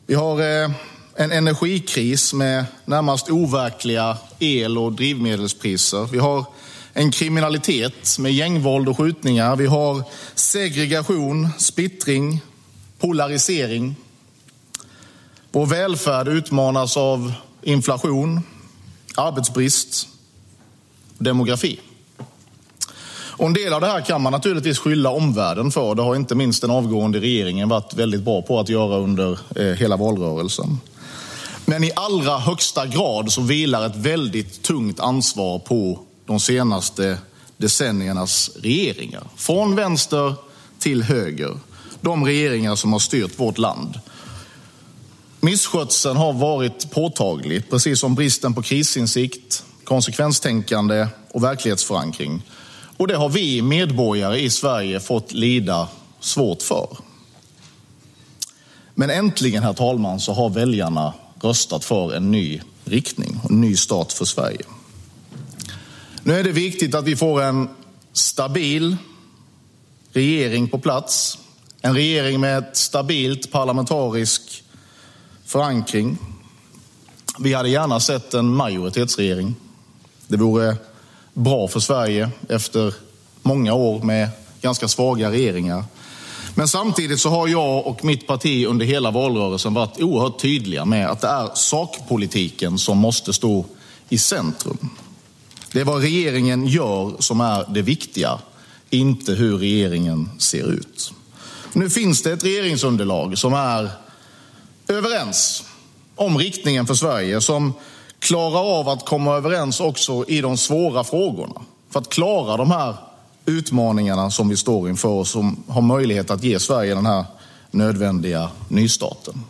Vi 0.06 0.14
har 0.14 0.40
eh, 0.40 0.70
en 1.16 1.32
energikris 1.32 2.34
med 2.34 2.64
närmast 2.84 3.30
overkliga 3.30 4.16
el 4.38 4.78
och 4.78 4.92
drivmedelspriser. 4.92 6.08
Vi 6.12 6.18
har 6.18 6.44
en 6.92 7.10
kriminalitet 7.10 8.18
med 8.18 8.32
gängvåld 8.32 8.88
och 8.88 8.96
skjutningar. 8.96 9.56
Vi 9.56 9.66
har 9.66 10.02
segregation, 10.34 11.48
splittring, 11.58 12.40
polarisering. 12.98 13.96
Vår 15.52 15.66
välfärd 15.66 16.28
utmanas 16.28 16.96
av 16.96 17.32
inflation, 17.62 18.40
arbetsbrist 19.14 20.08
och 21.18 21.24
demografi. 21.24 21.80
Och 23.38 23.46
en 23.46 23.52
del 23.52 23.72
av 23.72 23.80
det 23.80 23.86
här 23.86 24.00
kan 24.00 24.22
man 24.22 24.32
naturligtvis 24.32 24.78
skylla 24.78 25.10
omvärlden 25.10 25.70
för. 25.70 25.94
Det 25.94 26.02
har 26.02 26.16
inte 26.16 26.34
minst 26.34 26.62
den 26.62 26.70
avgående 26.70 27.20
regeringen 27.20 27.68
varit 27.68 27.94
väldigt 27.94 28.22
bra 28.22 28.42
på 28.42 28.60
att 28.60 28.68
göra 28.68 28.96
under 28.96 29.38
eh, 29.56 29.64
hela 29.64 29.96
valrörelsen. 29.96 30.80
Men 31.64 31.84
i 31.84 31.92
allra 31.96 32.38
högsta 32.38 32.86
grad 32.86 33.32
så 33.32 33.42
vilar 33.42 33.86
ett 33.86 33.96
väldigt 33.96 34.62
tungt 34.62 35.00
ansvar 35.00 35.58
på 35.58 35.98
de 36.26 36.40
senaste 36.40 37.18
decenniernas 37.56 38.50
regeringar. 38.56 39.22
Från 39.36 39.76
vänster 39.76 40.34
till 40.78 41.02
höger. 41.02 41.58
De 42.00 42.24
regeringar 42.24 42.76
som 42.76 42.92
har 42.92 43.00
styrt 43.00 43.40
vårt 43.40 43.58
land. 43.58 44.00
Misskötseln 45.40 46.16
har 46.16 46.32
varit 46.32 46.90
påtaglig, 46.90 47.70
precis 47.70 48.00
som 48.00 48.14
bristen 48.14 48.54
på 48.54 48.62
krisinsikt, 48.62 49.64
konsekvenstänkande 49.84 51.06
och 51.30 51.44
verklighetsförankring. 51.44 52.42
Och 52.96 53.08
det 53.08 53.16
har 53.16 53.28
vi 53.28 53.62
medborgare 53.62 54.40
i 54.40 54.50
Sverige 54.50 55.00
fått 55.00 55.32
lida 55.32 55.88
svårt 56.20 56.62
för. 56.62 56.96
Men 58.94 59.10
äntligen, 59.10 59.62
herr 59.62 59.72
talman, 59.72 60.20
så 60.20 60.32
har 60.32 60.50
väljarna 60.50 61.14
röstat 61.40 61.84
för 61.84 62.14
en 62.14 62.30
ny 62.30 62.60
riktning 62.84 63.40
och 63.44 63.50
en 63.50 63.60
ny 63.60 63.76
start 63.76 64.12
för 64.12 64.24
Sverige. 64.24 64.62
Nu 66.22 66.34
är 66.34 66.44
det 66.44 66.52
viktigt 66.52 66.94
att 66.94 67.04
vi 67.04 67.16
får 67.16 67.42
en 67.42 67.68
stabil 68.12 68.96
regering 70.12 70.68
på 70.68 70.78
plats. 70.78 71.38
En 71.80 71.94
regering 71.94 72.40
med 72.40 72.58
ett 72.58 72.76
stabilt 72.76 73.52
parlamentariskt 73.52 74.47
förankring. 75.48 76.18
Vi 77.38 77.54
hade 77.54 77.68
gärna 77.68 78.00
sett 78.00 78.34
en 78.34 78.48
majoritetsregering. 78.48 79.54
Det 80.26 80.36
vore 80.36 80.76
bra 81.34 81.68
för 81.68 81.80
Sverige 81.80 82.30
efter 82.48 82.94
många 83.42 83.74
år 83.74 84.02
med 84.02 84.28
ganska 84.60 84.88
svaga 84.88 85.30
regeringar. 85.30 85.84
Men 86.54 86.68
samtidigt 86.68 87.20
så 87.20 87.28
har 87.28 87.48
jag 87.48 87.86
och 87.86 88.04
mitt 88.04 88.26
parti 88.26 88.66
under 88.66 88.86
hela 88.86 89.10
valrörelsen 89.10 89.74
varit 89.74 90.00
oerhört 90.00 90.40
tydliga 90.40 90.84
med 90.84 91.08
att 91.08 91.20
det 91.20 91.28
är 91.28 91.50
sakpolitiken 91.54 92.78
som 92.78 92.98
måste 92.98 93.32
stå 93.32 93.64
i 94.08 94.18
centrum. 94.18 94.90
Det 95.72 95.80
är 95.80 95.84
vad 95.84 96.00
regeringen 96.00 96.66
gör 96.66 97.12
som 97.18 97.40
är 97.40 97.64
det 97.68 97.82
viktiga, 97.82 98.38
inte 98.90 99.32
hur 99.32 99.58
regeringen 99.58 100.30
ser 100.38 100.70
ut. 100.70 101.12
Nu 101.72 101.90
finns 101.90 102.22
det 102.22 102.32
ett 102.32 102.44
regeringsunderlag 102.44 103.38
som 103.38 103.54
är 103.54 103.90
överens 104.88 105.64
om 106.16 106.38
riktningen 106.38 106.86
för 106.86 106.94
Sverige, 106.94 107.40
som 107.40 107.72
klarar 108.18 108.80
av 108.80 108.88
att 108.88 109.06
komma 109.06 109.36
överens 109.36 109.80
också 109.80 110.24
i 110.28 110.40
de 110.40 110.56
svåra 110.56 111.04
frågorna. 111.04 111.60
För 111.90 112.00
att 112.00 112.08
klara 112.08 112.56
de 112.56 112.70
här 112.70 112.96
utmaningarna 113.46 114.30
som 114.30 114.48
vi 114.48 114.56
står 114.56 114.88
inför 114.88 115.08
och 115.08 115.26
som 115.26 115.64
har 115.68 115.82
möjlighet 115.82 116.30
att 116.30 116.44
ge 116.44 116.60
Sverige 116.60 116.94
den 116.94 117.06
här 117.06 117.24
nödvändiga 117.70 118.50
nystarten. 118.68 119.44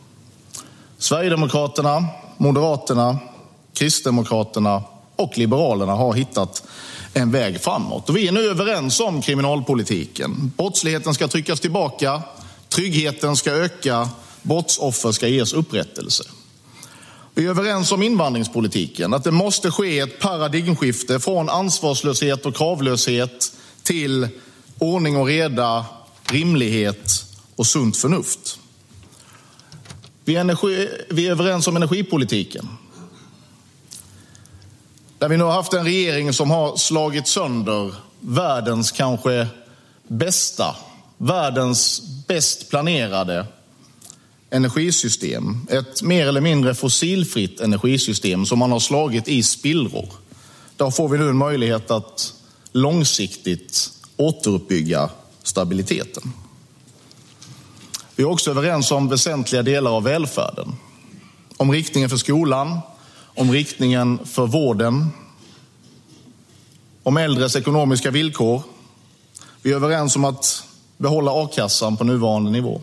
Sverigedemokraterna, 0.98 2.04
Moderaterna, 2.36 3.18
Kristdemokraterna 3.74 4.82
och 5.16 5.38
Liberalerna 5.38 5.94
har 5.94 6.14
hittat 6.14 6.62
en 7.14 7.30
väg 7.30 7.60
framåt. 7.60 8.08
Och 8.08 8.16
vi 8.16 8.28
är 8.28 8.32
nu 8.32 8.50
överens 8.50 9.00
om 9.00 9.22
kriminalpolitiken. 9.22 10.52
Brottsligheten 10.56 11.14
ska 11.14 11.28
tryckas 11.28 11.60
tillbaka, 11.60 12.22
tryggheten 12.68 13.36
ska 13.36 13.50
öka, 13.50 14.08
brottsoffer 14.42 15.12
ska 15.12 15.28
ges 15.28 15.52
upprättelse. 15.52 16.24
Vi 17.34 17.46
är 17.46 17.50
överens 17.50 17.92
om 17.92 18.02
invandringspolitiken, 18.02 19.14
att 19.14 19.24
det 19.24 19.30
måste 19.30 19.70
ske 19.70 19.98
ett 19.98 20.20
paradigmskifte 20.20 21.20
från 21.20 21.48
ansvarslöshet 21.48 22.46
och 22.46 22.56
kravlöshet 22.56 23.52
till 23.82 24.28
ordning 24.78 25.16
och 25.16 25.26
reda, 25.26 25.84
rimlighet 26.30 27.24
och 27.56 27.66
sunt 27.66 27.96
förnuft. 27.96 28.58
Vi 30.24 30.36
är, 30.36 30.40
energi, 30.40 30.88
vi 31.08 31.26
är 31.26 31.30
överens 31.30 31.66
om 31.66 31.76
energipolitiken. 31.76 32.68
Där 35.18 35.28
vi 35.28 35.36
nu 35.36 35.44
har 35.44 35.52
haft 35.52 35.72
en 35.72 35.84
regering 35.84 36.32
som 36.32 36.50
har 36.50 36.76
slagit 36.76 37.28
sönder 37.28 37.94
världens 38.20 38.92
kanske 38.92 39.46
bästa, 40.08 40.76
världens 41.16 42.02
bäst 42.26 42.70
planerade 42.70 43.46
energisystem. 44.50 45.66
Ett 45.70 46.02
mer 46.02 46.26
eller 46.26 46.40
mindre 46.40 46.74
fossilfritt 46.74 47.60
energisystem 47.60 48.46
som 48.46 48.58
man 48.58 48.72
har 48.72 48.80
slagit 48.80 49.28
i 49.28 49.42
spillror. 49.42 50.08
Där 50.76 50.90
får 50.90 51.08
vi 51.08 51.18
nu 51.18 51.28
en 51.28 51.36
möjlighet 51.36 51.90
att 51.90 52.34
långsiktigt 52.72 53.90
återuppbygga 54.16 55.10
stabiliteten. 55.42 56.32
Vi 58.16 58.22
är 58.22 58.28
också 58.28 58.50
överens 58.50 58.90
om 58.90 59.08
väsentliga 59.08 59.62
delar 59.62 59.90
av 59.90 60.02
välfärden. 60.02 60.76
Om 61.56 61.72
riktningen 61.72 62.10
för 62.10 62.16
skolan, 62.16 62.78
om 63.20 63.52
riktningen 63.52 64.18
för 64.24 64.46
vården, 64.46 65.06
om 67.02 67.16
äldres 67.16 67.56
ekonomiska 67.56 68.10
villkor. 68.10 68.62
Vi 69.62 69.72
är 69.72 69.76
överens 69.76 70.16
om 70.16 70.24
att 70.24 70.64
behålla 70.96 71.44
a-kassan 71.44 71.96
på 71.96 72.04
nuvarande 72.04 72.50
nivå. 72.50 72.80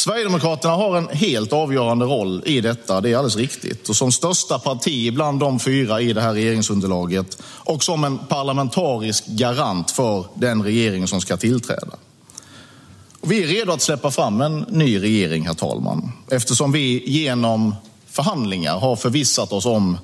Sverigedemokraterna 0.00 0.74
har 0.74 0.96
en 0.96 1.08
helt 1.08 1.52
avgörande 1.52 2.04
roll 2.04 2.42
i 2.46 2.60
detta, 2.60 3.00
det 3.00 3.10
är 3.10 3.16
alldeles 3.16 3.36
riktigt. 3.36 3.88
Och 3.88 3.96
som 3.96 4.12
största 4.12 4.58
parti 4.58 5.14
bland 5.14 5.40
de 5.40 5.60
fyra 5.60 6.00
i 6.00 6.12
det 6.12 6.20
här 6.20 6.32
regeringsunderlaget 6.32 7.42
och 7.42 7.82
som 7.82 8.04
en 8.04 8.18
parlamentarisk 8.18 9.26
garant 9.26 9.90
för 9.90 10.24
den 10.34 10.62
regering 10.62 11.06
som 11.06 11.20
ska 11.20 11.36
tillträda. 11.36 11.96
Och 13.20 13.32
vi 13.32 13.42
är 13.42 13.46
redo 13.46 13.72
att 13.72 13.82
släppa 13.82 14.10
fram 14.10 14.40
en 14.40 14.60
ny 14.68 15.02
regering, 15.02 15.46
herr 15.46 15.54
talman, 15.54 16.12
eftersom 16.30 16.72
vi 16.72 17.10
genom 17.10 17.74
förhandlingar 18.06 18.78
har 18.78 18.96
förvissat 18.96 19.52
oss 19.52 19.66
om 19.66 19.98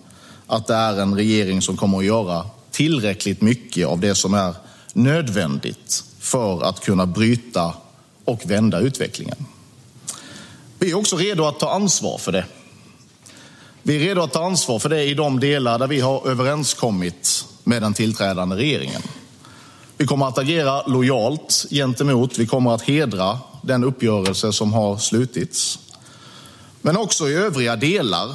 att 0.46 0.66
det 0.66 0.74
är 0.74 1.00
en 1.00 1.14
regering 1.14 1.62
som 1.62 1.76
kommer 1.76 1.98
att 1.98 2.04
göra 2.04 2.46
tillräckligt 2.70 3.40
mycket 3.40 3.86
av 3.86 4.00
det 4.00 4.14
som 4.14 4.34
är 4.34 4.54
nödvändigt 4.92 6.04
för 6.20 6.62
att 6.62 6.80
kunna 6.80 7.06
bryta 7.06 7.74
och 8.24 8.50
vända 8.50 8.80
utvecklingen. 8.80 9.46
Vi 10.78 10.90
är 10.90 10.94
också 10.94 11.16
redo 11.16 11.44
att 11.44 11.60
ta 11.60 11.70
ansvar 11.70 12.18
för 12.18 12.32
det. 12.32 12.44
Vi 13.82 13.96
är 13.96 14.00
redo 14.00 14.22
att 14.22 14.32
ta 14.32 14.44
ansvar 14.44 14.78
för 14.78 14.88
det 14.88 15.02
i 15.02 15.14
de 15.14 15.40
delar 15.40 15.78
där 15.78 15.86
vi 15.86 16.00
har 16.00 16.28
överenskommit 16.28 17.44
med 17.64 17.82
den 17.82 17.94
tillträdande 17.94 18.56
regeringen. 18.56 19.02
Vi 19.96 20.06
kommer 20.06 20.28
att 20.28 20.38
agera 20.38 20.86
lojalt 20.86 21.66
gentemot, 21.70 22.38
vi 22.38 22.46
kommer 22.46 22.74
att 22.74 22.82
hedra 22.82 23.38
den 23.62 23.84
uppgörelse 23.84 24.52
som 24.52 24.72
har 24.72 24.96
slutits. 24.96 25.78
Men 26.82 26.96
också 26.96 27.28
i 27.28 27.34
övriga 27.34 27.76
delar, 27.76 28.34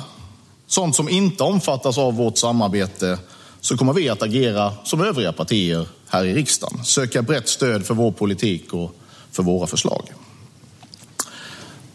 sånt 0.68 0.96
som 0.96 1.10
inte 1.10 1.44
omfattas 1.44 1.98
av 1.98 2.16
vårt 2.16 2.38
samarbete, 2.38 3.20
så 3.62 3.78
kommer 3.78 3.94
vi 3.94 4.10
att 4.10 4.22
agera 4.22 4.74
som 4.84 5.02
övriga 5.02 5.34
partier 5.34 5.88
här 6.08 6.26
i 6.26 6.34
riksdagen. 6.34 6.84
Söka 6.84 7.22
brett 7.22 7.50
stöd 7.50 7.86
för 7.86 7.94
vår 7.94 8.12
politik 8.12 8.74
och 8.74 8.96
för 9.32 9.44
våra 9.44 9.68
förslag. 9.68 10.04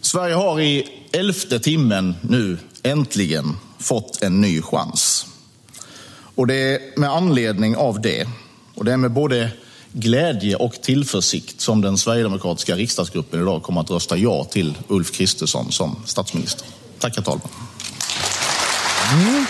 Sverige 0.07 0.35
har 0.35 0.59
i 0.59 0.89
elfte 1.13 1.59
timmen 1.59 2.15
nu 2.21 2.57
äntligen 2.83 3.57
fått 3.79 4.23
en 4.23 4.41
ny 4.41 4.61
chans. 4.61 5.25
Och 6.35 6.47
det 6.47 6.55
är 6.55 6.99
med 6.99 7.09
anledning 7.09 7.75
av 7.75 8.01
det, 8.01 8.27
och 8.75 8.85
det 8.85 8.93
är 8.93 8.97
med 8.97 9.11
både 9.11 9.51
glädje 9.91 10.55
och 10.55 10.73
tillförsikt 10.81 11.61
som 11.61 11.81
den 11.81 11.97
sverigedemokratiska 11.97 12.75
riksdagsgruppen 12.75 13.41
idag 13.41 13.63
kommer 13.63 13.81
att 13.81 13.91
rösta 13.91 14.17
ja 14.17 14.43
till 14.43 14.77
Ulf 14.87 15.11
Kristersson 15.11 15.71
som 15.71 15.95
statsminister. 16.05 16.67
Tack 16.99 17.15
herr 17.15 17.23
talman. 17.23 17.49
Mm. 19.13 19.45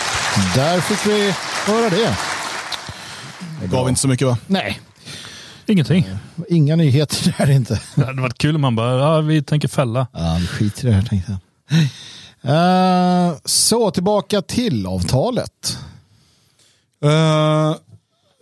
Där 0.54 0.80
fick 0.80 1.06
vi 1.06 1.34
höra 1.64 1.90
det. 1.90 2.16
Det 3.60 3.66
gav 3.66 3.88
inte 3.88 4.00
så 4.00 4.08
mycket 4.08 4.26
va? 4.26 4.38
Nej, 4.46 4.80
Ingenting. 5.68 6.06
inga 6.48 6.76
nyheter 6.76 7.34
där 7.38 7.50
inte. 7.50 7.80
Det 7.94 8.04
hade 8.04 8.22
varit 8.22 8.38
kul 8.38 8.54
om 8.54 8.60
man 8.60 8.76
bara, 8.76 8.98
ja, 8.98 9.20
vi 9.20 9.42
tänker 9.42 9.68
fälla. 9.68 10.06
Ja, 10.12 10.36
vi 10.40 10.46
skiter 10.46 10.84
i 10.84 10.86
det 10.86 10.92
här 10.92 11.02
tänkte 11.02 11.32
jag. 11.32 11.38
Eh, 12.42 13.36
så, 13.44 13.90
tillbaka 13.90 14.42
till 14.42 14.86
avtalet. 14.86 15.78
Uh, 17.04 17.74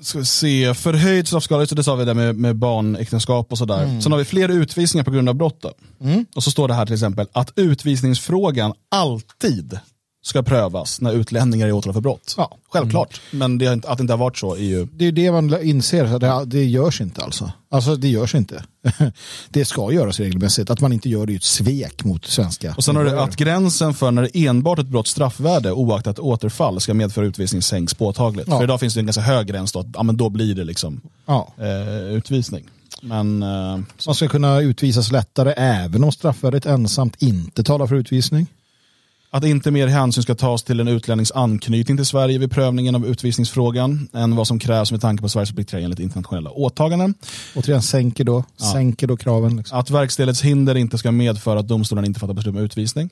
ska 0.00 0.18
vi 0.18 0.24
se, 0.24 0.74
förhöjd 0.74 1.28
straffskala, 1.28 1.66
så 1.66 1.74
det 1.74 1.84
sa 1.84 1.94
vi 1.94 2.04
där 2.04 2.14
med, 2.14 2.36
med 2.36 2.56
barnäktenskap 2.56 3.52
och 3.52 3.58
sådär. 3.58 3.82
Mm. 3.82 4.02
Sen 4.02 4.12
har 4.12 4.18
vi 4.18 4.24
fler 4.24 4.48
utvisningar 4.48 5.04
på 5.04 5.10
grund 5.10 5.28
av 5.28 5.34
brott. 5.34 5.62
då. 5.62 5.72
Och 6.36 6.42
så 6.42 6.50
står 6.50 6.68
det 6.68 6.74
här 6.74 6.86
till 6.86 6.94
exempel 6.94 7.26
att 7.32 7.52
utvisningsfrågan 7.56 8.72
alltid 8.88 9.78
ska 10.26 10.42
prövas 10.42 11.00
när 11.00 11.12
utlänningar 11.12 11.66
är 11.66 11.72
åtalade 11.72 11.94
för 11.94 12.00
brott. 12.00 12.34
Ja. 12.36 12.56
Självklart, 12.72 13.20
men 13.30 13.58
det, 13.58 13.66
att 13.84 13.98
det 13.98 14.00
inte 14.00 14.12
har 14.12 14.18
varit 14.18 14.38
så 14.38 14.54
är 14.54 14.60
ju... 14.60 14.86
Det 14.92 15.04
är 15.04 15.12
det 15.12 15.32
man 15.32 15.62
inser, 15.62 16.18
det, 16.18 16.44
det 16.46 16.64
görs 16.64 17.00
inte 17.00 17.22
alltså. 17.22 17.52
Alltså 17.70 17.96
det 17.96 18.08
görs 18.08 18.34
inte. 18.34 18.64
det 19.48 19.64
ska 19.64 19.92
göras 19.92 20.20
regelmässigt. 20.20 20.70
Att 20.70 20.80
man 20.80 20.92
inte 20.92 21.08
gör 21.08 21.26
det 21.26 21.32
är 21.32 21.36
ett 21.36 21.42
svek 21.44 22.04
mot 22.04 22.26
svenska. 22.26 22.74
Och 22.76 22.84
sen 22.84 22.96
har 22.96 23.04
det 23.04 23.22
att 23.22 23.36
gränsen 23.36 23.94
för 23.94 24.10
när 24.10 24.22
det 24.22 24.46
enbart 24.46 24.78
ett 24.78 24.86
brott 24.86 25.06
straffvärde 25.06 25.72
oaktat 25.72 26.18
återfall 26.18 26.80
ska 26.80 26.94
medföra 26.94 27.24
utvisning 27.24 27.62
sänks 27.62 27.94
påtagligt. 27.94 28.48
Ja. 28.48 28.56
För 28.56 28.64
idag 28.64 28.80
finns 28.80 28.94
det 28.94 29.00
en 29.00 29.06
ganska 29.06 29.22
hög 29.22 29.46
gräns 29.46 29.72
då, 29.72 29.78
att 29.80 29.86
ja, 29.94 30.02
men 30.02 30.16
då 30.16 30.28
blir 30.28 30.54
det 30.54 30.64
liksom 30.64 31.00
Ja. 31.26 31.52
eh, 31.58 32.14
utvisning. 32.14 32.64
Men 33.02 33.42
eh, 33.42 33.78
Man 34.06 34.14
ska 34.14 34.28
kunna 34.28 34.60
utvisas 34.60 35.12
lättare 35.12 35.52
även 35.56 36.04
om 36.04 36.12
straffvärdet 36.12 36.66
ensamt 36.66 37.22
inte 37.22 37.62
talar 37.64 37.86
för 37.86 37.94
utvisning. 37.94 38.46
Att 39.30 39.44
inte 39.44 39.70
mer 39.70 39.86
hänsyn 39.86 40.22
ska 40.22 40.34
tas 40.34 40.62
till 40.62 40.80
en 40.80 40.88
utlännings 40.88 41.32
anknytning 41.32 41.96
till 41.96 42.06
Sverige 42.06 42.38
vid 42.38 42.50
prövningen 42.50 42.94
av 42.94 43.06
utvisningsfrågan 43.06 44.08
än 44.14 44.36
vad 44.36 44.46
som 44.46 44.58
krävs 44.58 44.92
med 44.92 45.00
tanke 45.00 45.22
på 45.22 45.28
Sveriges 45.28 45.48
förpliktelser 45.48 45.84
enligt 45.84 45.98
internationella 45.98 46.50
åtaganden. 46.50 47.14
Återigen 47.56 47.82
sänker 47.82 48.24
då, 48.24 48.44
sänker 48.72 49.06
då 49.06 49.16
kraven. 49.16 49.56
Liksom. 49.56 49.78
Att 49.78 49.90
verkställighetshinder 49.90 50.74
inte 50.74 50.98
ska 50.98 51.12
medföra 51.12 51.60
att 51.60 51.68
domstolen 51.68 52.04
inte 52.04 52.20
fattar 52.20 52.34
beslut 52.34 52.54
om 52.56 52.62
utvisning. 52.62 53.10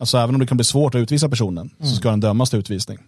Alltså 0.00 0.18
även 0.18 0.34
om 0.34 0.40
det 0.40 0.46
kan 0.46 0.56
bli 0.56 0.64
svårt 0.64 0.94
att 0.94 0.98
utvisa 0.98 1.28
personen 1.28 1.70
så 1.80 1.94
ska 1.94 2.10
den 2.10 2.20
dömas 2.20 2.50
till 2.50 2.58
utvisning. 2.58 2.98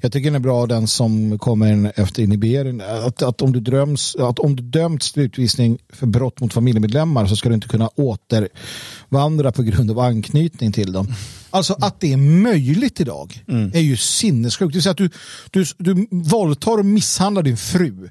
Jag 0.00 0.12
tycker 0.12 0.30
den 0.30 0.34
är 0.34 0.40
bra 0.40 0.66
den 0.66 0.86
som 0.86 1.38
kommer 1.38 1.72
in 1.72 1.86
efter 1.96 2.22
inhibering. 2.22 2.80
Att, 2.80 3.22
att, 3.22 3.42
om 3.42 3.52
du 3.52 3.60
dröms, 3.60 4.16
att 4.16 4.38
om 4.38 4.56
du 4.56 4.62
dömts 4.62 5.12
till 5.12 5.22
utvisning 5.22 5.78
för 5.92 6.06
brott 6.06 6.40
mot 6.40 6.52
familjemedlemmar 6.52 7.26
så 7.26 7.36
ska 7.36 7.48
du 7.48 7.54
inte 7.54 7.68
kunna 7.68 7.88
återvandra 7.94 9.52
på 9.52 9.62
grund 9.62 9.90
av 9.90 9.98
anknytning 9.98 10.72
till 10.72 10.92
dem. 10.92 11.14
Alltså 11.50 11.76
att 11.80 12.00
det 12.00 12.12
är 12.12 12.16
möjligt 12.16 13.00
idag 13.00 13.44
är 13.72 13.80
ju 13.80 13.96
sinnessjukt. 13.96 14.72
Det 14.72 14.76
vill 14.76 14.82
säga 14.82 14.90
att 14.90 14.96
du, 14.96 15.10
du, 15.50 15.64
du 15.78 16.06
våldtar 16.10 16.78
och 16.78 16.86
misshandlar 16.86 17.42
din 17.42 17.56
fru. 17.56 18.08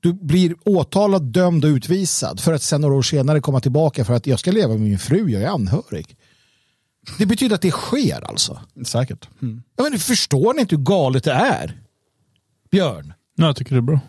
Du 0.00 0.12
blir 0.12 0.54
åtalad, 0.64 1.22
dömd 1.22 1.64
och 1.64 1.68
utvisad 1.68 2.40
för 2.40 2.52
att 2.52 2.62
sen 2.62 2.80
några 2.80 2.94
år 2.94 3.02
senare 3.02 3.40
komma 3.40 3.60
tillbaka 3.60 4.04
för 4.04 4.14
att 4.14 4.26
jag 4.26 4.38
ska 4.38 4.50
leva 4.52 4.72
med 4.72 4.80
min 4.80 4.98
fru, 4.98 5.30
jag 5.30 5.42
är 5.42 5.48
anhörig. 5.48 6.16
Det 7.18 7.26
betyder 7.26 7.54
att 7.54 7.62
det 7.62 7.70
sker 7.70 8.28
alltså. 8.28 8.60
Säkert. 8.84 9.28
Mm. 9.42 9.62
Ja, 9.76 9.86
men 9.90 9.98
förstår 9.98 10.54
ni 10.54 10.60
inte 10.60 10.76
hur 10.76 10.82
galet 10.82 11.24
det 11.24 11.32
är? 11.32 11.80
Björn. 12.70 13.12
Nej, 13.36 13.48
jag 13.48 13.56
tycker 13.56 13.74
det 13.74 13.78
är 13.78 13.82
bra. 13.82 14.00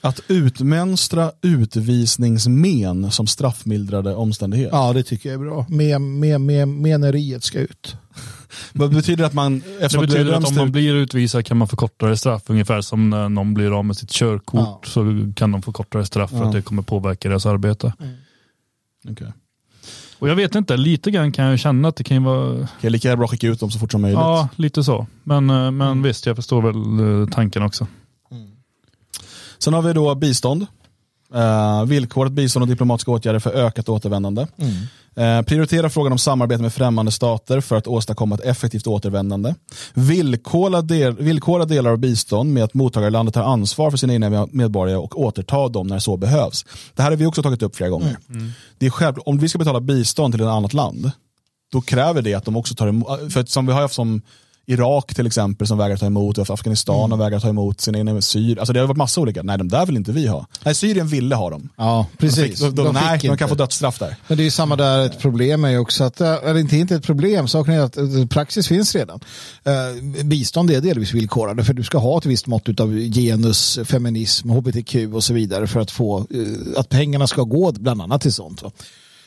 Att 0.00 0.20
utmönstra 0.28 1.32
utvisningsmen 1.42 3.10
som 3.10 3.26
straffmildrade 3.26 4.14
omständighet. 4.14 4.68
Ja, 4.72 4.92
det 4.92 5.02
tycker 5.02 5.28
jag 5.28 5.34
är 5.34 5.44
bra. 5.44 5.66
Med, 5.68 6.00
med, 6.00 6.40
med, 6.40 6.68
meneriet 6.68 7.44
ska 7.44 7.58
ut. 7.58 7.96
Vad 8.72 8.94
betyder 8.94 9.24
att 9.24 9.32
man 9.32 9.62
Det 9.80 9.98
betyder 10.00 10.32
att 10.32 10.48
om 10.48 10.54
man 10.54 10.72
blir 10.72 10.94
utvisad 10.94 11.46
kan 11.46 11.56
man 11.56 11.68
få 11.68 11.76
kortare 11.76 12.16
straff. 12.16 12.42
Ungefär 12.46 12.80
som 12.80 13.10
när 13.10 13.28
någon 13.28 13.54
blir 13.54 13.78
av 13.78 13.84
med 13.84 13.96
sitt 13.96 14.10
körkort 14.10 14.60
Ja. 14.60 14.80
så 14.84 15.32
kan 15.36 15.52
de 15.52 15.62
få 15.62 15.72
kortare 15.72 16.06
straff 16.06 16.30
för 16.30 16.36
Ja. 16.38 16.46
att 16.46 16.52
det 16.52 16.62
kommer 16.62 16.82
påverka 16.82 17.28
deras 17.28 17.46
arbete. 17.46 17.92
Okej. 19.08 19.32
Och 20.18 20.28
jag 20.28 20.36
vet 20.36 20.54
inte, 20.54 20.76
lite 20.76 21.10
grann 21.10 21.32
kan 21.32 21.44
jag 21.44 21.58
känna 21.58 21.88
att 21.88 21.96
det 21.96 22.04
kan 22.04 22.16
ju 22.16 22.22
vara 22.22 22.68
Okej, 22.78 22.90
lika 22.90 23.08
gärna 23.08 23.18
bra 23.18 23.28
skicka 23.28 23.46
ut 23.46 23.60
dem 23.60 23.70
så 23.70 23.78
fort 23.78 23.92
som 23.92 24.02
möjligt. 24.02 24.18
Ja, 24.18 24.48
lite 24.56 24.84
så. 24.84 25.06
Men, 25.22 25.50
eh, 25.50 25.70
men 25.70 26.02
visst, 26.02 26.26
jag 26.26 26.36
förstår 26.36 26.62
väl 26.62 27.20
eh, 27.22 27.28
tanken 27.28 27.62
också. 27.62 27.86
Sen 29.58 29.74
har 29.74 29.82
vi 29.82 29.92
då 29.92 30.14
bistånd. 30.14 30.66
Uh, 31.34 31.84
villkorat 31.84 32.32
bistånd 32.32 32.62
och 32.62 32.68
diplomatiska 32.68 33.10
åtgärder 33.10 33.38
för 33.38 33.50
ökat 33.50 33.88
återvändande. 33.88 34.46
Eh, 35.16 35.42
prioritera 35.42 35.90
frågan 35.90 36.12
om 36.12 36.18
samarbete 36.18 36.62
med 36.62 36.72
främmande 36.72 37.12
stater 37.12 37.60
för 37.60 37.76
att 37.76 37.86
åstadkomma 37.86 38.34
ett 38.34 38.40
effektivt 38.40 38.86
återvändande. 38.86 39.54
Villkora, 39.94 40.82
del, 40.82 41.16
villkora 41.16 41.64
delar 41.64 41.90
av 41.90 41.98
bistånd 41.98 42.52
med 42.52 42.64
att 42.64 42.74
mottagarlandet 42.74 43.34
tar 43.34 43.42
ansvar 43.42 43.90
för 43.90 43.98
sina 43.98 44.12
egna 44.12 44.48
medborgare 44.52 44.98
och 44.98 45.20
återta 45.20 45.68
dem 45.68 45.86
när 45.86 45.98
så 45.98 46.16
behövs. 46.16 46.64
Det 46.94 47.02
här 47.02 47.10
har 47.10 47.16
vi 47.16 47.26
också 47.26 47.42
tagit 47.42 47.62
upp 47.62 47.76
flera 47.76 47.90
gånger. 47.90 48.16
Det 48.78 48.86
är 48.86 48.90
själv, 48.90 49.14
om 49.18 49.38
vi 49.38 49.48
ska 49.48 49.58
betala 49.58 49.80
bistånd 49.80 50.34
till 50.34 50.42
ett 50.42 50.48
annat 50.48 50.74
land, 50.74 51.10
då 51.72 51.80
kräver 51.80 52.22
det 52.22 52.34
att 52.34 52.44
de 52.44 52.56
också 52.56 52.74
tar 52.74 52.86
emot, 52.88 53.32
för 53.32 53.44
som 53.44 53.66
vi 53.66 53.72
har 53.72 53.80
haft 53.80 53.94
som 53.94 54.22
Irak 54.68 55.14
till 55.14 55.26
exempel 55.26 55.66
som 55.66 55.78
vägrar 55.78 55.96
ta 55.96 56.06
emot, 56.06 56.38
och 56.38 56.50
Afghanistan 56.50 57.12
och 57.12 57.20
vägrar 57.20 57.40
ta 57.40 57.48
emot 57.48 57.80
sina 57.80 57.98
egna 57.98 58.20
Syrien. 58.20 58.58
Alltså 58.58 58.72
det 58.72 58.80
har 58.80 58.86
varit 58.86 58.96
massa 58.96 59.20
olika, 59.20 59.42
nej 59.42 59.58
de 59.58 59.68
där 59.68 59.86
vill 59.86 59.96
inte 59.96 60.12
vi 60.12 60.26
ha. 60.26 60.46
Nej 60.64 60.74
Syrien 60.74 61.08
ville 61.08 61.34
ha 61.34 61.50
dem. 61.50 61.68
Ja, 61.76 62.06
De 62.12 62.16
precis. 62.16 62.42
fick, 62.44 62.58
de, 62.60 62.74
de, 62.84 62.94
nej, 62.94 63.12
fick 63.12 63.22
de 63.22 63.26
inte. 63.28 63.38
kan 63.38 63.48
få 63.48 63.54
dödsstraff 63.54 63.98
där. 63.98 64.16
Men 64.28 64.36
det 64.36 64.42
är 64.42 64.44
ju 64.44 64.50
samma 64.50 64.76
där, 64.76 65.06
ett 65.06 65.18
problem 65.18 65.64
är 65.64 65.70
ju 65.70 65.78
också 65.78 66.04
att, 66.04 66.20
eh, 66.20 66.32
eller 66.34 66.58
inte, 66.60 66.76
inte 66.76 66.94
ett 66.94 67.02
problem, 67.04 67.48
saken 67.48 67.74
är 67.74 67.80
att 67.80 67.96
eh, 67.96 68.26
praxis 68.30 68.68
finns 68.68 68.94
redan. 68.94 69.20
Eh, 69.64 70.24
bistånd 70.24 70.70
är 70.70 70.80
delvis 70.80 71.12
villkorade 71.14 71.64
för 71.64 71.72
du 71.74 71.82
ska 71.82 71.98
ha 71.98 72.18
ett 72.18 72.26
visst 72.26 72.46
mått 72.46 72.80
av 72.80 72.92
genus, 72.98 73.78
feminism, 73.84 74.50
hbtq 74.50 74.94
och 75.14 75.24
så 75.24 75.34
vidare 75.34 75.66
för 75.66 75.80
att 75.80 75.90
få, 75.90 76.18
eh, 76.18 76.80
att 76.80 76.88
pengarna 76.88 77.26
ska 77.26 77.42
gå 77.42 77.72
bland 77.72 78.02
annat 78.02 78.20
till 78.22 78.32
sånt. 78.32 78.62
Va? 78.62 78.70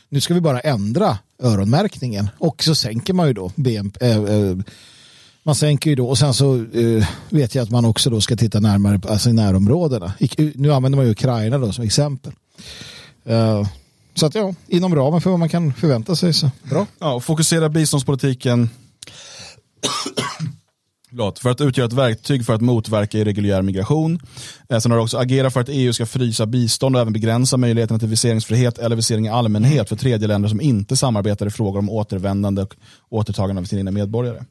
Nu 0.10 0.22
ska 0.22 0.34
vi 0.34 0.42
bara 0.42 0.60
ändra 0.60 1.18
öronmärkningen 1.44 2.30
och 2.38 2.64
så 2.64 2.76
sänker 2.76 3.14
man 3.14 3.28
ju 3.28 3.34
då 3.34 3.52
BNP, 3.56 4.06
eh, 4.06 4.18
eh, 4.18 4.58
man 5.44 5.56
sänker 5.56 5.90
ju 5.90 5.96
då 5.96 6.08
och 6.10 6.18
sen 6.18 6.34
så 6.34 6.56
uh, 6.56 7.06
vet 7.30 7.56
jag 7.56 7.64
att 7.64 7.70
man 7.70 7.86
också 7.86 8.10
då 8.10 8.22
ska 8.22 8.36
titta 8.36 8.60
närmare 8.60 9.00
på 9.00 9.10
alltså 9.10 9.30
närområdena. 9.30 10.14
I, 10.20 10.52
nu 10.56 10.74
använder 10.74 10.98
man 10.98 11.06
ju 11.06 11.12
Ukraina 11.12 11.58
då 11.58 11.72
som 11.72 11.84
exempel. 11.84 12.34
Uh, 13.30 13.68
så 14.16 14.26
att 14.26 14.36
ja, 14.36 14.54
inom 14.68 14.96
ramen 14.96 15.22
för 15.22 15.30
vad 15.30 15.40
man 15.40 15.50
kan 15.50 15.74
förvänta 15.74 16.16
sig 16.16 16.34
så 16.34 16.52
bra. 16.64 16.86
Ja, 17.00 17.14
och 17.14 17.24
fokusera 17.24 17.70
biståndspolitiken 17.70 18.70
för 21.42 21.50
att 21.50 21.62
utgöra 21.62 21.88
ett 21.88 21.94
verktyg 21.94 22.46
för 22.46 22.54
att 22.54 22.62
motverka 22.62 23.18
irreguljär 23.18 23.62
migration. 23.62 24.20
Eh, 24.70 24.80
sen 24.80 24.92
har 24.92 24.98
det 24.98 25.04
också 25.04 25.18
agera 25.18 25.52
för 25.52 25.62
att 25.62 25.70
EU 25.70 25.94
ska 25.94 26.06
frysa 26.06 26.46
bistånd 26.46 26.96
och 26.96 27.02
även 27.02 27.14
begränsa 27.14 27.58
möjligheterna 27.58 28.00
till 28.00 28.08
viseringsfrihet 28.08 28.78
eller 28.78 28.96
visering 28.96 29.26
i 29.26 29.30
allmänhet 29.30 29.90
för 29.90 29.96
tredje 29.96 30.28
länder 30.28 30.50
som 30.50 30.62
inte 30.62 30.98
samarbetar 30.98 31.48
i 31.48 31.50
frågor 31.50 31.80
om 31.80 31.90
återvändande 31.90 32.62
och 32.62 32.76
återtagande 33.10 33.62
av 33.62 33.66
sina 33.66 33.92
medborgare. 33.92 34.44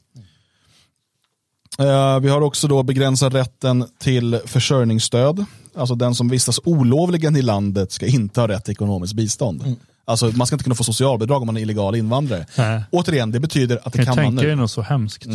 Eh, 1.79 2.19
Vi 2.19 2.29
har 2.29 2.41
också 2.41 2.67
då 2.67 2.83
begränsat 2.83 3.33
rätten 3.33 3.85
till 3.99 4.39
försörjningsstöd. 4.45 5.45
Alltså 5.75 5.95
den 5.95 6.15
som 6.15 6.29
vistas 6.29 6.59
olovligen 6.63 7.35
i 7.35 7.41
landet 7.41 7.91
ska 7.91 8.05
inte 8.05 8.41
ha 8.41 8.47
rätt 8.47 8.65
till 8.65 8.71
ekonomiskt 8.71 9.13
bistånd. 9.13 9.75
Alltså 10.05 10.25
man 10.35 10.47
ska 10.47 10.53
inte 10.55 10.63
kunna 10.63 10.75
få 10.75 10.83
socialbidrag 10.83 11.41
om 11.41 11.45
man 11.45 11.57
är 11.57 11.61
illegal 11.61 11.95
invandrare. 11.95 12.45
Nej. 12.57 12.83
Återigen, 12.91 13.31
det 13.31 13.39
betyder 13.39 13.79
att 13.83 13.93
det 13.93 14.05
Kan 14.05 14.15
kan 14.15 14.23
jag 14.23 14.33
man 14.33 14.43
nu. 14.43 14.49
er 14.51 14.55
något 14.55 14.71
så 14.71 14.81
hemskt. 14.81 15.25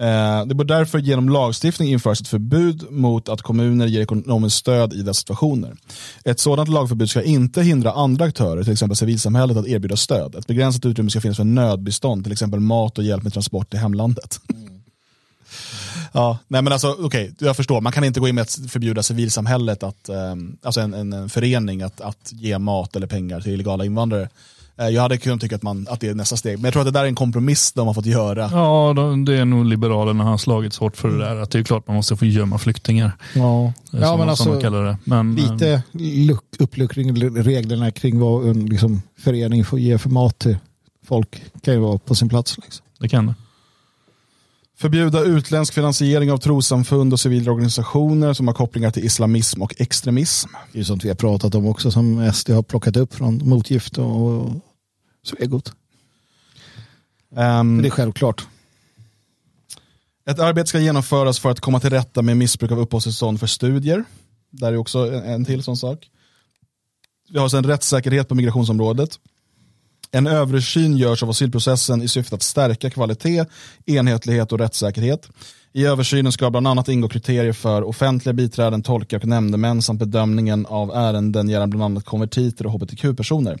Eh, 0.00 0.46
Det 0.46 0.54
bör 0.54 0.64
därför 0.64 0.98
genom 0.98 1.28
lagstiftning 1.28 1.88
införas 1.88 2.20
ett 2.20 2.28
förbud 2.28 2.86
mot 2.90 3.28
att 3.28 3.42
kommuner 3.42 3.86
ger 3.86 4.00
ekonomiskt 4.00 4.56
stöd 4.56 4.92
i 4.92 5.02
dessa 5.02 5.14
situationer. 5.18 5.76
Ett 6.24 6.40
sådant 6.40 6.68
lagförbud 6.68 7.10
ska 7.10 7.22
inte 7.22 7.62
hindra 7.62 7.92
andra 7.92 8.24
aktörer, 8.24 8.62
till 8.62 8.72
exempel 8.72 8.96
civilsamhället, 8.96 9.56
att 9.56 9.66
erbjuda 9.66 9.96
stöd. 9.96 10.34
Ett 10.34 10.46
begränsat 10.46 10.84
utrymme 10.86 11.10
ska 11.10 11.20
finnas 11.20 11.36
för 11.36 11.44
nödbistånd, 11.44 12.22
till 12.24 12.32
exempel 12.32 12.60
mat 12.60 12.98
och 12.98 13.04
hjälp 13.04 13.22
med 13.22 13.32
transport 13.32 13.70
till 13.70 13.78
hemlandet. 13.78 14.40
Ja, 16.12 16.38
nej 16.48 16.62
men 16.62 16.72
alltså 16.72 16.96
okej, 17.00 17.34
jag 17.38 17.56
förstår. 17.56 17.80
Man 17.80 17.92
kan 17.92 18.04
inte 18.04 18.20
gå 18.20 18.28
in 18.28 18.34
med 18.34 18.42
att 18.42 18.58
förbjuda 18.68 19.02
civilsamhället, 19.02 19.82
att, 19.82 20.08
ehm, 20.08 20.56
alltså 20.62 20.80
en, 20.80 20.94
en, 20.94 21.12
en 21.12 21.28
förening, 21.28 21.82
att, 21.82 22.00
att 22.00 22.32
ge 22.32 22.58
mat 22.58 22.96
eller 22.96 23.06
pengar 23.06 23.40
till 23.40 23.52
illegala 23.52 23.84
invandrare. 23.84 24.28
Eh, 24.80 24.88
jag 24.88 25.02
hade 25.02 25.18
kunnat 25.18 25.40
tycka 25.40 25.56
att, 25.56 25.62
man, 25.62 25.86
att 25.90 26.00
det 26.00 26.08
är 26.08 26.14
nästa 26.14 26.36
steg, 26.36 26.56
men 26.58 26.64
jag 26.64 26.72
tror 26.72 26.80
att 26.80 26.86
det 26.86 26.98
där 26.98 27.02
är 27.04 27.08
en 27.08 27.14
kompromiss 27.14 27.72
de 27.72 27.86
har 27.86 27.94
fått 27.94 28.06
göra. 28.06 28.48
Ja, 28.52 28.92
de- 28.96 29.24
det 29.24 29.34
är 29.36 29.44
nog 29.44 29.64
Liberalerna 29.64 30.24
har 30.24 30.38
slagits 30.38 30.78
hårt 30.78 30.96
för 30.96 31.08
det 31.08 31.18
där. 31.18 31.36
Att 31.36 31.50
det 31.50 31.58
är 31.58 31.62
klart 31.62 31.86
man 31.86 31.96
måste 31.96 32.16
få 32.16 32.24
gömma 32.24 32.58
flyktingar. 32.58 33.12
Ja, 33.34 33.64
eh, 33.66 33.72
ja 33.90 34.06
som, 34.06 34.26
men 34.26 34.36
som 34.36 34.58
de 34.60 34.66
alltså. 34.66 34.96
Men, 35.04 35.38
eh, 35.38 35.44
lite 35.52 35.82
luck, 36.32 36.44
uppluckring 36.58 37.34
reglerna 37.42 37.90
kring 37.90 38.18
vad 38.20 38.48
en 38.48 38.66
liksom, 38.66 39.02
förening 39.18 39.64
får 39.64 39.78
ge 39.78 39.98
för 39.98 40.10
mat 40.10 40.38
till 40.38 40.56
folk 41.06 41.42
kan 41.62 41.74
ju 41.74 41.80
vara 41.80 41.98
på 41.98 42.14
sin 42.14 42.28
plats. 42.28 42.58
Liksom. 42.62 42.84
Det 42.98 43.08
kan 43.08 43.26
det. 43.26 43.34
Förbjuda 44.80 45.22
utländsk 45.22 45.74
finansiering 45.74 46.32
av 46.32 46.38
trossamfund 46.38 47.12
och 47.12 47.20
civila 47.20 47.52
organisationer 47.52 48.32
som 48.32 48.46
har 48.46 48.54
kopplingar 48.54 48.90
till 48.90 49.04
islamism 49.04 49.62
och 49.62 49.74
extremism. 49.80 50.48
Det 50.72 50.76
är 50.76 50.78
ju 50.78 50.84
sånt 50.84 51.04
vi 51.04 51.08
har 51.08 51.16
pratat 51.16 51.54
om 51.54 51.66
också 51.66 51.90
som 51.90 52.32
SD 52.32 52.50
har 52.50 52.62
plockat 52.62 52.96
upp 52.96 53.14
från 53.14 53.48
motgift 53.48 53.98
och 53.98 54.50
Svegot. 55.24 55.72
Ehm, 57.36 57.74
Men 57.74 57.82
det 57.82 57.88
är 57.88 57.90
självklart. 57.90 58.46
Ett 60.30 60.38
arbete 60.38 60.68
ska 60.68 60.78
genomföras 60.78 61.38
för 61.38 61.50
att 61.50 61.60
komma 61.60 61.80
till 61.80 61.90
rätta 61.90 62.22
med 62.22 62.36
missbruk 62.36 62.72
av 62.72 62.80
uppehållstillstånd 62.80 63.40
för 63.40 63.46
studier. 63.46 64.04
Där 64.50 64.72
är 64.72 64.76
också 64.76 64.98
en, 64.98 65.22
en 65.22 65.44
till 65.44 65.62
sån 65.62 65.76
sak. 65.76 66.10
Vi 67.30 67.38
har 67.38 67.48
sen 67.48 67.64
rättssäkerhet 67.64 68.28
på 68.28 68.34
migrationsområdet. 68.34 69.18
En 70.10 70.26
översyn 70.26 70.96
görs 70.96 71.22
av 71.22 71.30
asylprocessen 71.30 72.02
i 72.02 72.08
syfte 72.08 72.34
att 72.34 72.42
stärka 72.42 72.90
kvalitet, 72.90 73.44
enhetlighet 73.86 74.52
och 74.52 74.58
rättssäkerhet. 74.58 75.28
I 75.72 75.86
översynen 75.86 76.32
ska 76.32 76.50
bland 76.50 76.68
annat 76.68 76.88
ingå 76.88 77.08
kriterier 77.08 77.52
för 77.52 77.82
offentliga 77.82 78.32
biträden, 78.32 78.82
tolkar 78.82 79.18
och 79.18 79.24
nämndemän 79.24 79.82
samt 79.82 79.98
bedömningen 80.00 80.66
av 80.66 80.90
ärenden 80.90 81.48
gällande 81.48 81.76
bland 81.76 81.92
annat 81.92 82.04
konvertiter 82.04 82.66
och 82.66 82.72
hbtq-personer. 82.72 83.58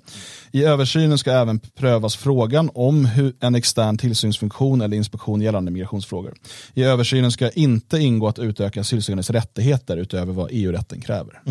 I 0.52 0.64
översynen 0.64 1.18
ska 1.18 1.32
även 1.32 1.60
prövas 1.60 2.16
frågan 2.16 2.70
om 2.74 3.04
hur 3.04 3.34
en 3.40 3.54
extern 3.54 3.98
tillsynsfunktion 3.98 4.80
eller 4.80 4.96
inspektion 4.96 5.40
gällande 5.40 5.70
migrationsfrågor. 5.70 6.34
I 6.74 6.82
översynen 6.82 7.32
ska 7.32 7.50
inte 7.50 7.98
ingå 7.98 8.28
att 8.28 8.38
utöka 8.38 8.80
asylsökandes 8.80 9.30
rättigheter 9.30 9.96
utöver 9.96 10.32
vad 10.32 10.48
EU-rätten 10.52 11.00
kräver. 11.00 11.42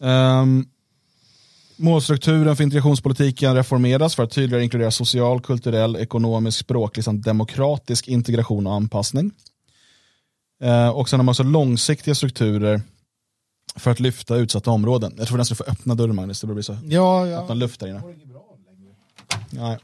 Um, 0.00 0.66
Målstrukturen 1.76 2.56
för 2.56 2.64
integrationspolitiken 2.64 3.54
reformeras 3.54 4.14
för 4.14 4.22
att 4.22 4.30
tydligare 4.30 4.62
inkludera 4.64 4.90
social, 4.90 5.40
kulturell, 5.40 5.96
ekonomisk, 5.96 6.58
språklig 6.58 7.04
samt 7.04 7.24
demokratisk 7.24 8.08
integration 8.08 8.66
och 8.66 8.74
anpassning. 8.74 9.30
Eh, 10.62 10.88
och 10.88 11.08
sen 11.08 11.20
har 11.20 11.24
man 11.24 11.32
också 11.32 11.42
långsiktiga 11.42 12.14
strukturer 12.14 12.80
för 13.76 13.90
att 13.90 14.00
lyfta 14.00 14.36
utsatta 14.36 14.70
områden. 14.70 15.14
Jag 15.18 15.28
tror 15.28 15.38
nästan 15.38 15.54
du 15.58 15.64
får 15.64 15.70
öppna 15.72 15.94
dörren 15.94 16.14
Magnus, 16.16 16.40
det 16.40 16.46
blir 16.46 16.62
så 16.62 16.76
Ja, 16.88 17.26
ja. 17.26 17.42
öppna 17.42 17.54
luft 17.54 17.80
där 17.80 17.86
inne. 17.88 18.02
Nej. 19.50 19.78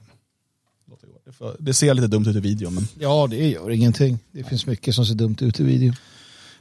Det 1.59 1.75
ser 1.75 1.95
lite 1.95 2.07
dumt 2.09 2.27
ut 2.29 2.37
i 2.37 2.41
videon 2.41 2.75
men. 2.75 2.89
ja, 2.99 3.27
det 3.31 3.49
gör 3.49 3.71
ingenting. 3.71 4.19
Det 4.33 4.45
finns 4.45 4.67
mycket 4.67 4.95
som 4.95 5.07
ser 5.07 5.15
dumt 5.15 5.37
ut 5.41 5.61
i 5.61 5.65
videon. 5.65 5.95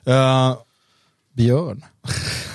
Eh, 0.06 0.58
Björn. 1.34 1.86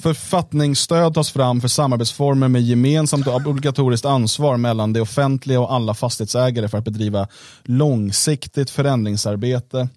Författningsstöd 0.00 1.14
tas 1.14 1.30
fram 1.30 1.60
för 1.60 1.68
samarbetsformer 1.68 2.48
med 2.48 2.62
gemensamt 2.62 3.26
och 3.26 3.46
obligatoriskt 3.46 4.06
ansvar 4.06 4.56
mellan 4.56 4.92
det 4.92 5.00
offentliga 5.00 5.60
och 5.60 5.72
alla 5.72 5.94
fastighetsägare 5.94 6.68
för 6.68 6.78
att 6.78 6.84
bedriva 6.84 7.28
långsiktigt 7.62 8.70
förändringsarbete 8.70 9.88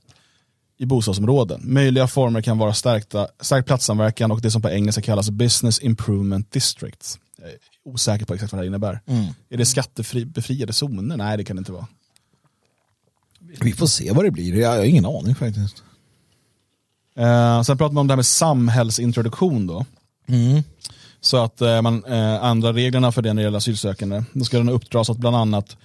i 0.78 0.86
bostadsområden. 0.86 1.62
Möjliga 1.64 2.08
former 2.08 2.42
kan 2.42 2.58
vara 2.58 2.74
stärkta, 2.74 3.28
stärkt 3.40 3.68
platssamverkan 3.68 4.32
och 4.32 4.42
det 4.42 4.52
som 4.52 4.62
på 4.62 4.70
engelska 4.70 5.02
kallas 5.02 5.30
business 5.30 5.80
improvement 5.80 6.52
districts. 6.52 7.20
Jag 7.38 7.50
är 7.50 7.56
osäker 7.86 8.26
på 8.26 8.34
exakt 8.34 8.54
vad 8.54 8.60
det 8.60 8.64
här 8.64 8.68
innebär. 8.68 9.00
Är 9.50 9.58
det 9.58 9.66
skattebefriade 9.66 10.74
zoner? 10.74 11.18
Nej, 11.18 11.38
det 11.38 11.44
kan 11.44 11.56
det 11.56 11.60
inte 11.60 11.72
vara. 11.72 11.88
Vi 13.62 13.74
får 13.74 13.88
se 13.88 14.12
vad 14.12 14.26
det 14.26 14.32
blir. 14.32 14.56
Jag 14.56 14.70
har 14.70 14.84
ingen 14.84 15.06
aning 15.06 15.36
faktiskt. 15.36 15.84
Eh, 17.16 17.62
sen 17.62 17.78
pratar 17.78 17.94
man 17.94 18.02
om 18.02 18.08
det 18.08 18.12
här 18.12 18.18
med 18.18 18.26
samhällsintroduktion 18.26 19.68
då. 19.68 19.86
Så 21.22 21.38
att 21.38 21.62
eh, 21.62 21.82
man 21.82 22.04
eh, 22.06 22.46
ändrar 22.46 22.74
reglerna 22.74 23.12
för 23.12 23.22
det 23.22 23.34
när 23.34 23.42
det 23.42 23.46
gäller 23.46 23.58
asylsökande. 23.58 24.24
Då 24.34 24.46
ska 24.46 24.58
den 24.58 24.70
uppdras 24.70 25.10
att 25.10 25.18
bland 25.18 25.36
annat 25.36 25.78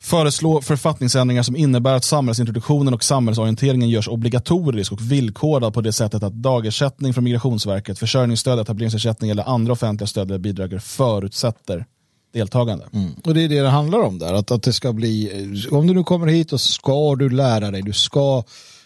föreslå 0.00 0.62
författningsändringar 0.62 1.42
som 1.42 1.56
innebär 1.56 1.94
att 1.94 2.04
samhällsintroduktionen 2.04 2.94
och 2.94 3.04
samhällsorienteringen 3.04 3.88
görs 3.88 4.08
obligatorisk 4.08 4.92
och 4.92 5.12
villkorad 5.12 5.74
på 5.74 5.80
det 5.80 5.92
sättet 5.92 6.22
att 6.22 6.32
dagersättning 6.32 7.14
från 7.14 7.24
Migrationsverket, 7.24 7.98
försörjningsstöd, 7.98 8.58
etableringsersättning 8.58 9.30
eller 9.30 9.48
andra 9.48 9.72
offentliga 9.72 10.06
stöd 10.06 10.30
eller 10.30 10.38
bidrag 10.38 10.82
förutsätter 10.82 11.86
deltagande. 12.32 12.84
Och 13.24 13.34
det 13.34 13.42
är 13.42 13.48
det 13.48 13.60
det 13.60 13.68
handlar 13.68 13.98
om 13.98 14.18
där. 14.18 14.34
Att, 14.34 14.50
att 14.50 14.62
det 14.62 14.72
ska 14.72 14.92
bli, 14.92 15.30
om 15.70 15.86
du 15.86 15.94
nu 15.94 16.04
kommer 16.04 16.26
hit 16.26 16.50
så 16.50 16.58
ska 16.58 17.14
du 17.14 17.30
lära 17.30 17.70
dig, 17.70 17.82
du 17.82 17.92
ska 17.92 18.42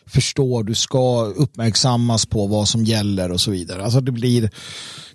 förstå, 0.06 0.62
du 0.62 0.74
ska 0.74 1.24
uppmärksammas 1.24 2.26
på 2.26 2.46
vad 2.46 2.68
som 2.68 2.84
gäller 2.84 3.32
och 3.32 3.40
så 3.40 3.50
vidare. 3.50 3.84
Alltså 3.84 4.00
det 4.00 4.12
blir 4.12 4.50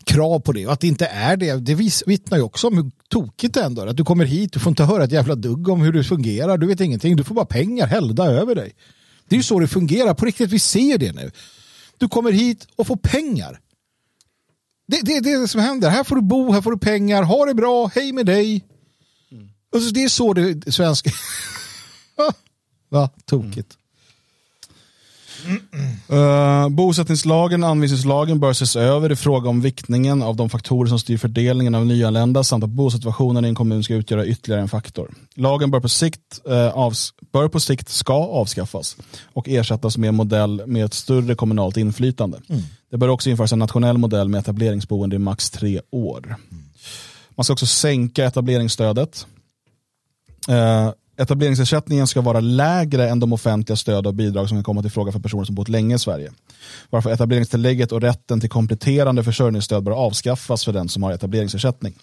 krav 0.03 0.39
på 0.39 0.51
det. 0.51 0.67
Och 0.67 0.73
att 0.73 0.79
det 0.79 0.87
inte 0.87 1.05
är 1.05 1.37
det, 1.37 1.55
det 1.55 1.75
vittnar 2.05 2.37
ju 2.37 2.43
också 2.43 2.67
om 2.67 2.77
hur 2.77 2.91
tokigt 3.09 3.53
det 3.53 3.63
ändå 3.63 3.81
är. 3.81 3.87
Att 3.87 3.97
du 3.97 4.03
kommer 4.03 4.25
hit, 4.25 4.53
du 4.53 4.59
får 4.59 4.69
inte 4.69 4.83
höra 4.83 5.03
ett 5.03 5.11
jävla 5.11 5.35
dugg 5.35 5.69
om 5.69 5.81
hur 5.81 5.93
det 5.93 6.03
fungerar, 6.03 6.57
du 6.57 6.67
vet 6.67 6.81
ingenting, 6.81 7.15
du 7.15 7.23
får 7.23 7.35
bara 7.35 7.45
pengar 7.45 7.87
hällda 7.87 8.25
över 8.25 8.55
dig. 8.55 8.75
Det 9.27 9.35
är 9.35 9.37
ju 9.37 9.43
så 9.43 9.59
det 9.59 9.67
fungerar, 9.67 10.13
på 10.13 10.25
riktigt, 10.25 10.49
vi 10.49 10.59
ser 10.59 10.97
det 10.97 11.11
nu. 11.11 11.31
Du 11.97 12.07
kommer 12.07 12.31
hit 12.31 12.67
och 12.75 12.87
får 12.87 12.95
pengar. 12.95 13.59
Det, 14.87 15.01
det, 15.01 15.19
det 15.19 15.31
är 15.31 15.39
det 15.39 15.47
som 15.47 15.61
händer. 15.61 15.89
Här 15.89 16.03
får 16.03 16.15
du 16.15 16.21
bo, 16.21 16.51
här 16.51 16.61
får 16.61 16.71
du 16.71 16.77
pengar, 16.77 17.23
ha 17.23 17.45
det 17.45 17.53
bra, 17.53 17.91
hej 17.95 18.13
med 18.13 18.25
dig. 18.25 18.65
Och 19.73 19.81
så, 19.81 19.89
det 19.89 20.03
är 20.03 20.09
så 20.09 20.33
det 20.33 20.71
svenska... 20.73 21.11
Va? 22.89 23.09
Tokigt. 23.25 23.77
Uh, 26.11 26.69
bosättningslagen 26.69 27.63
och 27.63 27.69
anvisningslagen 27.69 28.39
bör 28.39 28.51
ses 28.51 28.75
över 28.75 29.11
i 29.11 29.15
fråga 29.15 29.49
om 29.49 29.61
viktningen 29.61 30.23
av 30.23 30.35
de 30.35 30.49
faktorer 30.49 30.89
som 30.89 30.99
styr 30.99 31.17
fördelningen 31.17 31.75
av 31.75 31.85
nyanlända 31.85 32.43
samt 32.43 32.63
att 32.63 32.69
bosituationen 32.69 33.45
i 33.45 33.47
en 33.47 33.55
kommun 33.55 33.83
ska 33.83 33.93
utgöra 33.93 34.25
ytterligare 34.25 34.61
en 34.61 34.69
faktor. 34.69 35.11
Lagen 35.35 35.71
bör 35.71 35.79
på 35.79 35.89
sikt, 35.89 36.41
uh, 36.49 36.67
avs 36.67 37.13
bör 37.31 37.47
på 37.47 37.59
sikt 37.59 37.89
ska 37.89 38.13
avskaffas 38.13 38.97
och 39.33 39.49
ersättas 39.49 39.97
med 39.97 40.07
en 40.07 40.15
modell 40.15 40.63
med 40.65 40.85
ett 40.85 40.93
större 40.93 41.35
kommunalt 41.35 41.77
inflytande. 41.77 42.41
Det 42.91 42.97
bör 42.97 43.07
också 43.07 43.29
införas 43.29 43.51
en 43.51 43.59
nationell 43.59 43.97
modell 43.97 44.29
med 44.29 44.39
etableringsboende 44.39 45.15
i 45.15 45.19
max 45.19 45.49
tre 45.49 45.81
år. 45.91 46.35
Man 47.35 47.43
ska 47.43 47.53
också 47.53 47.65
sänka 47.65 48.25
etableringsstödet. 48.25 49.25
Uh, 50.49 50.91
Etableringsersättningen 51.17 52.07
ska 52.07 52.21
vara 52.21 52.39
lägre 52.39 53.09
än 53.09 53.19
de 53.19 53.33
offentliga 53.33 53.75
stöd 53.75 54.07
och 54.07 54.13
bidrag 54.13 54.49
som 54.49 54.57
kan 54.57 54.63
komma 54.63 54.81
till 54.81 54.91
fråga 54.91 55.11
för 55.11 55.19
personer 55.19 55.43
som 55.43 55.55
bott 55.55 55.69
länge 55.69 55.95
i 55.95 55.99
Sverige. 55.99 56.31
Varför 56.89 57.09
etableringstillägget 57.11 57.91
och 57.91 58.01
rätten 58.01 58.39
till 58.39 58.49
kompletterande 58.49 59.23
försörjningsstöd 59.23 59.83
bör 59.83 59.91
avskaffas 59.91 60.65
för 60.65 60.73
den 60.73 60.89
som 60.89 61.03
har 61.03 61.11
etableringsersättning. 61.11 61.93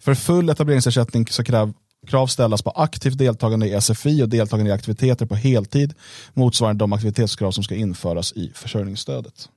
För 0.00 0.14
full 0.14 0.48
etableringsersättning 0.48 1.26
ska 1.26 1.44
krav, 1.44 1.72
krav 2.06 2.26
ställas 2.26 2.62
på 2.62 2.70
aktivt 2.70 3.18
deltagande 3.18 3.68
i 3.68 3.80
SFI 3.80 4.22
och 4.22 4.28
deltagande 4.28 4.70
i 4.70 4.74
aktiviteter 4.74 5.26
på 5.26 5.34
heltid 5.34 5.94
motsvarande 6.34 6.82
de 6.82 6.92
aktivitetskrav 6.92 7.50
som 7.50 7.64
ska 7.64 7.74
införas 7.74 8.32
i 8.32 8.52
försörjningsstödet. 8.54 9.48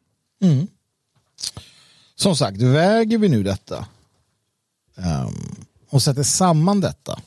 Mm. 0.42 0.68
Som 2.16 2.36
sagt, 2.36 2.62
väger 2.62 3.18
vi 3.18 3.30
nu 3.30 3.44
detta 3.44 3.86
um, 4.96 5.66
och 5.90 6.02
sätter 6.02 6.24
samman 6.24 6.82
detta 6.82 7.20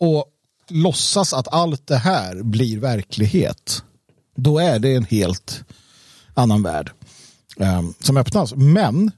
och 0.00 0.30
låtsas 0.68 1.32
att 1.32 1.48
allt 1.52 1.86
det 1.86 1.96
här 1.96 2.42
blir 2.42 2.78
verklighet, 2.78 3.82
då 4.36 4.58
är 4.58 4.78
det 4.78 4.94
en 4.94 5.04
helt 5.04 5.64
annan 6.34 6.62
värld 6.62 6.90
eh, 7.56 7.82
som 8.00 8.16
öppnas. 8.16 8.54
Men 8.54 9.10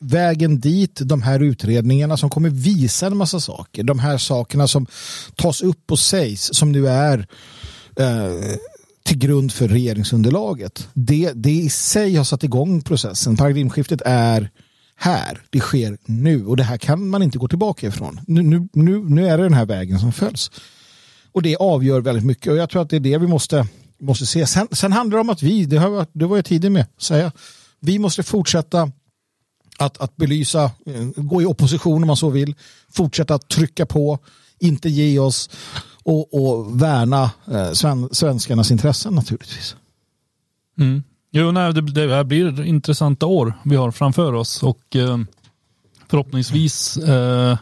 vägen 0.00 0.60
dit, 0.60 1.00
de 1.02 1.22
här 1.22 1.40
utredningarna 1.40 2.16
som 2.16 2.30
kommer 2.30 2.50
visa 2.50 3.06
en 3.06 3.16
massa 3.16 3.40
saker, 3.40 3.82
de 3.82 3.98
här 3.98 4.18
sakerna 4.18 4.68
som 4.68 4.86
tas 5.34 5.62
upp 5.62 5.90
och 5.90 5.98
sägs, 5.98 6.50
som 6.52 6.72
nu 6.72 6.88
är 6.88 7.26
eh, 7.96 8.56
till 9.04 9.18
grund 9.18 9.52
för 9.52 9.68
regeringsunderlaget. 9.68 10.88
Det, 10.94 11.32
det 11.34 11.50
i 11.52 11.70
sig 11.70 12.16
har 12.16 12.24
satt 12.24 12.44
igång 12.44 12.82
processen. 12.82 13.36
Paradigmskiftet 13.36 14.02
är 14.04 14.50
här. 14.96 15.42
Det 15.50 15.60
sker 15.60 15.98
nu 16.04 16.46
och 16.46 16.56
det 16.56 16.62
här 16.62 16.76
kan 16.76 17.08
man 17.08 17.22
inte 17.22 17.38
gå 17.38 17.48
tillbaka 17.48 17.86
ifrån. 17.86 18.20
Nu, 18.26 18.42
nu, 18.42 18.68
nu, 18.72 18.98
nu 18.98 19.28
är 19.28 19.38
det 19.38 19.42
den 19.42 19.54
här 19.54 19.66
vägen 19.66 20.00
som 20.00 20.12
följs. 20.12 20.50
Och 21.34 21.42
det 21.42 21.56
avgör 21.56 22.00
väldigt 22.00 22.24
mycket 22.24 22.52
och 22.52 22.58
jag 22.58 22.70
tror 22.70 22.82
att 22.82 22.90
det 22.90 22.96
är 22.96 23.00
det 23.00 23.18
vi 23.18 23.26
måste, 23.26 23.66
måste 24.00 24.26
se. 24.26 24.46
Sen, 24.46 24.68
sen 24.72 24.92
handlar 24.92 25.16
det 25.16 25.20
om 25.20 25.30
att 25.30 25.42
vi, 25.42 25.64
det, 25.64 25.76
har, 25.76 26.06
det 26.12 26.26
var 26.26 26.36
jag 26.36 26.44
tidig 26.44 26.72
med 26.72 26.82
att 26.82 27.02
säga, 27.02 27.32
vi 27.80 27.98
måste 27.98 28.22
fortsätta 28.22 28.90
att, 29.78 29.98
att 29.98 30.16
belysa, 30.16 30.64
eh, 30.64 31.04
gå 31.16 31.42
i 31.42 31.46
opposition 31.46 32.02
om 32.02 32.06
man 32.06 32.16
så 32.16 32.30
vill, 32.30 32.54
fortsätta 32.92 33.34
att 33.34 33.48
trycka 33.48 33.86
på, 33.86 34.18
inte 34.58 34.88
ge 34.88 35.18
oss 35.18 35.50
och, 36.02 36.34
och 36.34 36.82
värna 36.82 37.30
eh, 37.52 37.72
sven, 37.72 38.08
svenskarnas 38.12 38.70
intressen 38.70 39.14
naturligtvis. 39.14 39.76
Mm. 40.78 41.02
Jo, 41.30 41.50
nej, 41.50 41.72
det, 41.72 41.80
det 41.80 42.14
här 42.14 42.24
blir 42.24 42.64
intressanta 42.64 43.26
år 43.26 43.54
vi 43.64 43.76
har 43.76 43.90
framför 43.90 44.32
oss 44.32 44.62
och 44.62 44.96
eh, 44.96 45.18
förhoppningsvis 46.08 46.96
eh, 46.96 47.58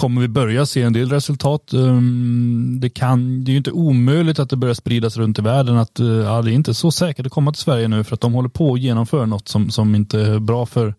kommer 0.00 0.20
vi 0.20 0.28
börja 0.28 0.66
se 0.66 0.82
en 0.82 0.92
del 0.92 1.10
resultat. 1.10 1.74
Um, 1.74 2.78
det, 2.80 2.90
kan, 2.90 3.44
det 3.44 3.50
är 3.50 3.52
ju 3.52 3.58
inte 3.58 3.72
omöjligt 3.72 4.38
att 4.38 4.50
det 4.50 4.56
börjar 4.56 4.74
spridas 4.74 5.16
runt 5.16 5.38
i 5.38 5.42
världen 5.42 5.76
att 5.76 6.00
uh, 6.00 6.24
ja, 6.24 6.42
det 6.42 6.50
är 6.50 6.52
inte 6.52 6.74
så 6.74 6.90
säkert 6.90 7.26
att 7.26 7.32
komma 7.32 7.52
till 7.52 7.62
Sverige 7.62 7.88
nu 7.88 8.04
för 8.04 8.14
att 8.14 8.20
de 8.20 8.32
håller 8.32 8.48
på 8.48 8.72
att 8.74 8.80
genomföra 8.80 9.26
något 9.26 9.48
som, 9.48 9.70
som 9.70 9.94
inte 9.94 10.20
är 10.20 10.38
bra 10.38 10.66
för, 10.66 10.94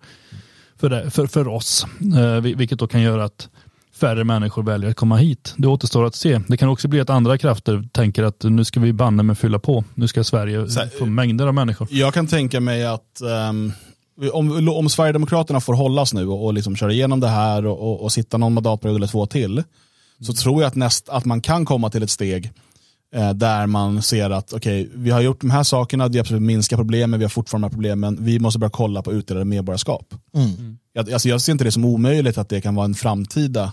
för, 0.80 0.90
det, 0.90 1.12
för, 1.12 1.28
för 1.28 1.48
oss. 1.48 1.86
Uh, 2.16 2.40
vilket 2.40 2.80
då 2.80 2.88
kan 2.88 3.02
göra 3.02 3.24
att 3.24 3.50
färre 4.00 4.24
människor 4.24 4.64
väljer 4.64 4.90
att 4.90 4.96
komma 4.96 5.18
hit. 5.18 5.54
Det 5.58 5.68
återstår 5.68 6.06
att 6.06 6.16
se. 6.16 6.42
Det 6.48 6.58
kan 6.58 6.70
också 6.70 6.88
bli 6.88 7.00
att 7.00 7.10
andra 7.10 7.38
krafter 7.38 7.90
tänker 7.92 8.24
att 8.24 8.44
nu 8.44 8.66
ska 8.66 8.80
vi 8.80 8.94
banne 8.94 9.24
med 9.24 9.38
fylla 9.38 9.60
på. 9.60 9.84
Nu 9.94 10.08
ska 10.08 10.24
Sverige 10.24 10.70
Så 10.70 10.82
få 11.00 11.06
mängder 11.06 11.48
av 11.48 11.54
människor. 11.54 11.88
Jag 11.92 12.14
kan 12.14 12.28
tänka 12.28 12.60
mig 12.60 12.86
att 12.86 13.22
ehm, 13.22 13.72
om, 14.34 14.70
om 14.70 14.90
Sverigedemokraterna 14.90 15.62
får 15.62 15.74
hållas 15.74 16.14
nu 16.14 16.28
och, 16.28 16.46
och 16.46 16.54
liksom 16.54 16.76
köra 16.76 16.92
igenom 16.92 17.20
det 17.20 17.28
här 17.28 17.66
och, 17.66 17.80
och, 17.80 18.02
och 18.02 18.12
sitta 18.12 18.38
någon 18.38 18.54
mandatperiod 18.54 18.98
eller 18.98 19.08
två 19.08 19.26
till 19.26 19.64
så 20.20 20.34
tror 20.34 20.62
jag 20.62 20.68
att, 20.68 20.76
näst, 20.76 21.10
att 21.10 21.26
man 21.26 21.42
kan 21.42 21.66
komma 21.66 21.90
till 21.90 22.04
ett 22.04 22.10
steg 22.10 22.52
Eh, 23.16 23.34
där 23.34 23.68
man 23.68 24.02
ser 24.02 24.30
att 24.30 24.54
okay, 24.54 24.88
vi 24.94 25.10
har 25.10 25.22
gjort 25.22 25.42
de 25.42 25.50
här 25.50 25.64
sakerna, 25.64 26.08
det 26.08 26.20
absolut 26.20 26.42
minska 26.42 26.78
problemen, 26.78 27.20
vi 27.20 27.26
har 27.26 27.30
fortfarande 27.30 27.70
problemen, 27.70 28.18
vi 28.20 28.40
måste 28.40 28.60
börja 28.60 28.70
kolla 28.70 29.02
på 29.02 29.12
utdelade 29.12 29.46
medborgarskap. 29.46 30.14
Mm. 30.36 30.78
Jag, 30.94 31.12
alltså 31.12 31.30
jag 31.30 31.42
ser 31.42 31.52
inte 31.52 31.64
det 31.64 31.72
som 31.72 31.86
omöjligt 31.86 32.38
att 32.38 32.50
det 32.50 32.62
kan 32.62 32.76
vara 32.76 32.86
en 32.86 32.94
framtida, 32.94 33.64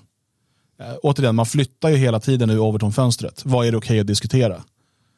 eh, 0.80 0.94
återigen 1.02 1.34
man 1.34 1.46
flyttar 1.46 1.88
ju 1.88 1.96
hela 1.96 2.20
tiden 2.20 2.48
nu 2.48 2.58
Overton-fönstret, 2.58 3.42
vad 3.44 3.66
är 3.66 3.70
det 3.70 3.76
okej 3.78 3.86
okay 3.86 4.00
att 4.00 4.06
diskutera? 4.06 4.62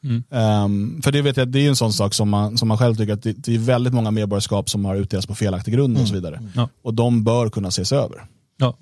Mm. 0.03 0.23
Um, 0.29 1.01
för 1.01 1.11
det 1.11 1.21
vet 1.21 1.37
jag, 1.37 1.47
det 1.47 1.59
är 1.65 1.69
en 1.69 1.75
sån 1.75 1.93
sak 1.93 2.13
som 2.13 2.29
man, 2.29 2.57
som 2.57 2.67
man 2.67 2.77
själv 2.77 2.95
tycker 2.95 3.13
att 3.13 3.23
det, 3.23 3.33
det 3.33 3.55
är 3.55 3.59
väldigt 3.59 3.93
många 3.93 4.11
medborgarskap 4.11 4.69
som 4.69 4.85
har 4.85 4.95
utdelats 4.95 5.27
på 5.27 5.35
felaktig 5.35 5.73
grund 5.73 5.97
och 5.97 6.07
så 6.07 6.13
vidare. 6.13 6.35
Mm. 6.35 6.49
Ja. 6.55 6.69
Och 6.81 6.93
de 6.93 7.23
bör 7.23 7.49
kunna 7.49 7.67
ses 7.67 7.91
över. 7.91 8.25
Ja. 8.57 8.77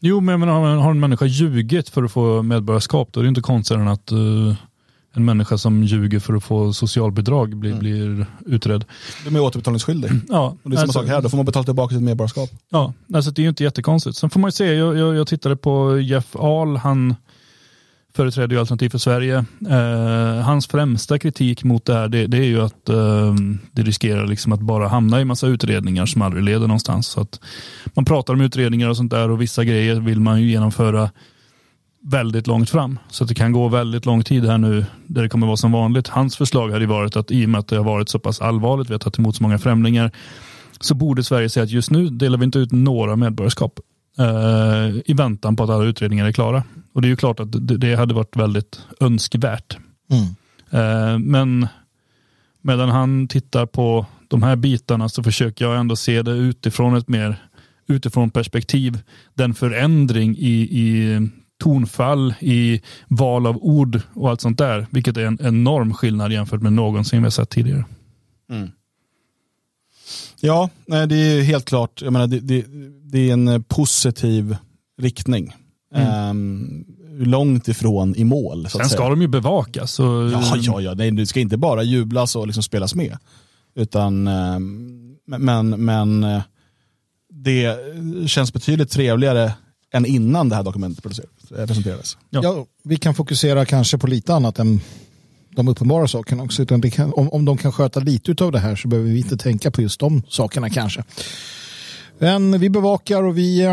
Jo, 0.00 0.20
men 0.20 0.40
menar, 0.40 0.52
har, 0.52 0.76
har 0.76 0.90
en 0.90 1.00
människa 1.00 1.24
ljugit 1.26 1.88
för 1.88 2.02
att 2.02 2.12
få 2.12 2.42
medborgarskap, 2.42 3.08
då 3.12 3.20
är 3.20 3.24
det 3.24 3.28
inte 3.28 3.40
konstigt 3.40 3.76
att 3.78 4.12
uh, 4.12 4.54
en 5.14 5.24
människa 5.24 5.58
som 5.58 5.84
ljuger 5.84 6.18
för 6.20 6.34
att 6.34 6.44
få 6.44 6.72
socialbidrag 6.72 7.56
blir, 7.56 7.70
Mm. 7.70 7.80
blir 7.80 8.26
utredd. 8.46 8.84
De 9.24 9.36
är 9.36 9.40
återbetalningsskyldiga. 9.40 10.12
Ja, 10.28 10.56
Och 10.62 10.70
det 10.70 10.74
är 10.74 10.76
samma 10.76 10.82
alltså- 10.82 10.98
sak 11.00 11.08
här, 11.08 11.22
då 11.22 11.28
får 11.28 11.36
man 11.36 11.46
betala 11.46 11.64
tillbaka 11.64 11.94
sitt 11.94 12.02
medborgarskap. 12.04 12.50
Ja, 12.70 12.92
alltså 13.14 13.30
det 13.30 13.40
är 13.40 13.42
ju 13.42 13.48
inte 13.48 13.64
jättekonstigt. 13.64 14.16
Sen 14.16 14.30
får 14.30 14.40
man 14.40 14.48
ju 14.48 14.52
se, 14.52 14.64
jag, 14.74 14.96
jag, 14.98 15.16
jag 15.16 15.26
tittade 15.26 15.56
på 15.56 15.98
Jeff 16.00 16.36
Ahl, 16.36 16.76
han 16.76 17.14
företräder 18.14 18.54
ju 18.54 18.60
Alternativ 18.60 18.88
för 18.88 18.98
Sverige. 18.98 19.44
Eh, 19.70 20.42
hans 20.44 20.66
främsta 20.66 21.18
kritik 21.18 21.64
mot 21.64 21.84
det 21.84 21.94
här, 21.94 22.08
det, 22.08 22.26
det 22.26 22.38
är 22.38 22.44
ju 22.44 22.60
att 22.60 22.88
eh, 22.88 23.34
det 23.72 23.82
riskerar 23.82 24.26
liksom 24.26 24.52
att 24.52 24.60
bara 24.60 24.88
hamna 24.88 25.20
i 25.20 25.24
massa 25.24 25.46
utredningar 25.46 26.06
som 26.06 26.22
aldrig 26.22 26.44
leder 26.44 26.66
någonstans. 26.66 27.06
Så 27.06 27.20
att 27.20 27.40
man 27.94 28.04
pratar 28.04 28.34
om 28.34 28.40
utredningar 28.40 28.88
och 28.88 28.96
sånt 28.96 29.10
där 29.10 29.30
och 29.30 29.42
vissa 29.42 29.64
grejer 29.64 30.00
vill 30.00 30.20
man 30.20 30.42
ju 30.42 30.50
genomföra 30.50 31.10
väldigt 32.02 32.46
långt 32.46 32.70
fram. 32.70 32.98
Så 33.10 33.24
att 33.24 33.28
det 33.28 33.34
kan 33.34 33.52
gå 33.52 33.68
väldigt 33.68 34.06
lång 34.06 34.22
tid 34.22 34.44
här 34.44 34.58
nu 34.58 34.84
där 35.06 35.22
det 35.22 35.28
kommer 35.28 35.46
vara 35.46 35.56
som 35.56 35.72
vanligt. 35.72 36.08
Hans 36.08 36.36
förslag 36.36 36.68
hade 36.68 36.80
ju 36.80 36.86
varit 36.86 37.16
att 37.16 37.30
i 37.30 37.44
och 37.44 37.48
med 37.48 37.58
att 37.58 37.68
det 37.68 37.76
har 37.76 37.84
varit 37.84 38.08
så 38.08 38.18
pass 38.18 38.40
allvarligt, 38.40 38.90
vi 38.90 38.94
har 38.94 38.98
tagit 38.98 39.18
emot 39.18 39.36
så 39.36 39.42
många 39.42 39.58
främlingar, 39.58 40.12
så 40.80 40.94
borde 40.94 41.24
Sverige 41.24 41.48
säga 41.48 41.64
att 41.64 41.70
just 41.70 41.90
nu 41.90 42.08
delar 42.08 42.38
vi 42.38 42.44
inte 42.44 42.58
ut 42.58 42.72
några 42.72 43.16
medborgarskap 43.16 43.80
eh, 44.18 44.96
i 45.04 45.14
väntan 45.14 45.56
på 45.56 45.64
att 45.64 45.70
alla 45.70 45.84
utredningar 45.84 46.26
är 46.26 46.32
klara. 46.32 46.62
Och 46.92 47.02
det 47.02 47.08
är 47.08 47.10
ju 47.10 47.16
klart 47.16 47.40
att 47.40 47.68
det, 47.68 47.76
det 47.76 47.94
hade 47.94 48.14
varit 48.14 48.36
väldigt 48.36 48.80
önskvärt. 49.00 49.76
Mm. 50.10 50.34
Eh, 50.70 51.18
men 51.18 51.68
medan 52.62 52.88
han 52.88 53.28
tittar 53.28 53.66
på 53.66 54.06
de 54.28 54.42
här 54.42 54.56
bitarna 54.56 55.08
så 55.08 55.22
försöker 55.22 55.64
jag 55.64 55.78
ändå 55.78 55.96
se 55.96 56.22
det 56.22 56.32
utifrån 56.32 56.96
ett 56.96 57.08
mer 57.08 57.42
utifrån 57.88 58.30
perspektiv. 58.30 58.98
Den 59.34 59.54
förändring 59.54 60.36
i, 60.38 60.68
i 60.70 61.20
tonfall, 61.62 62.34
i 62.40 62.82
val 63.08 63.46
av 63.46 63.56
ord 63.56 64.00
och 64.14 64.30
allt 64.30 64.40
sånt 64.40 64.58
där. 64.58 64.86
Vilket 64.90 65.16
är 65.16 65.24
en 65.24 65.38
enorm 65.42 65.94
skillnad 65.94 66.32
jämfört 66.32 66.62
med 66.62 66.72
någonsin 66.72 67.18
vi 67.18 67.24
har 67.24 67.30
sett 67.30 67.50
tidigare. 67.50 67.84
Ja, 70.40 70.70
nej, 70.86 71.06
det 71.06 71.16
är 71.16 71.42
helt 71.42 71.64
klart. 71.64 72.02
Jag 72.02 72.12
menar, 72.12 72.26
det, 72.26 72.40
det, 72.40 72.64
det 73.02 73.28
är 73.28 73.32
en 73.32 73.48
eh, 73.48 73.58
positiv 73.58 74.56
riktning. 75.00 75.54
Ehm, 75.94 76.84
långt 77.18 77.68
ifrån 77.68 78.14
i 78.16 78.24
mål. 78.24 78.62
Så 78.62 78.66
att 78.66 78.74
Mm. 78.74 78.88
Sen 78.88 78.96
ska 78.96 79.08
de 79.08 79.22
ju 79.22 79.28
bevakas. 79.28 80.00
Och, 80.00 80.06
Ja, 80.06 80.56
ja, 80.56 80.80
ja. 80.80 80.94
Nej, 80.94 81.10
det 81.10 81.26
ska 81.26 81.40
inte 81.40 81.56
bara 81.56 81.82
jublas 81.82 82.36
och 82.36 82.46
liksom 82.46 82.62
spelas 82.62 82.94
med. 82.94 83.18
Utan, 83.74 84.26
ehm, 84.26 85.16
men, 85.26 85.68
men 85.84 86.24
eh, 86.24 86.42
det 87.30 87.76
känns 88.26 88.52
betydligt 88.52 88.90
trevligare 88.90 89.52
än 89.92 90.06
innan 90.06 90.48
det 90.48 90.56
här 90.56 90.62
dokumentet 90.62 91.06
eh, 91.06 91.66
presenterades. 91.66 92.16
Ja. 92.30 92.40
Ja, 92.42 92.66
vi 92.84 92.96
kan 92.96 93.14
fokusera 93.14 93.64
kanske 93.64 93.98
på 93.98 94.06
lite 94.06 94.34
annat 94.34 94.58
än 94.58 94.80
de 95.58 95.68
uppenbara 95.68 96.08
sakerna 96.08 96.42
också. 96.42 96.62
Utan 96.62 96.80
det 96.80 96.90
kan, 96.90 97.12
om, 97.12 97.28
om 97.28 97.44
de 97.44 97.56
kan 97.56 97.72
sköta 97.72 98.00
lite 98.00 98.44
av 98.44 98.52
det 98.52 98.58
här 98.58 98.76
så 98.76 98.88
behöver 98.88 99.10
vi 99.10 99.18
inte 99.18 99.36
tänka 99.36 99.70
på 99.70 99.82
just 99.82 100.00
de 100.00 100.22
sakerna 100.28 100.70
kanske. 100.70 101.04
Men 102.18 102.60
vi 102.60 102.70
bevakar 102.70 103.22
och 103.22 103.38
vi 103.38 103.64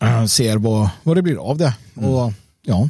eh, 0.00 0.24
ser 0.26 0.56
vad, 0.56 0.88
vad 1.02 1.16
det 1.16 1.22
blir 1.22 1.50
av 1.50 1.58
det. 1.58 1.74
Och, 1.94 2.32
ja. 2.62 2.88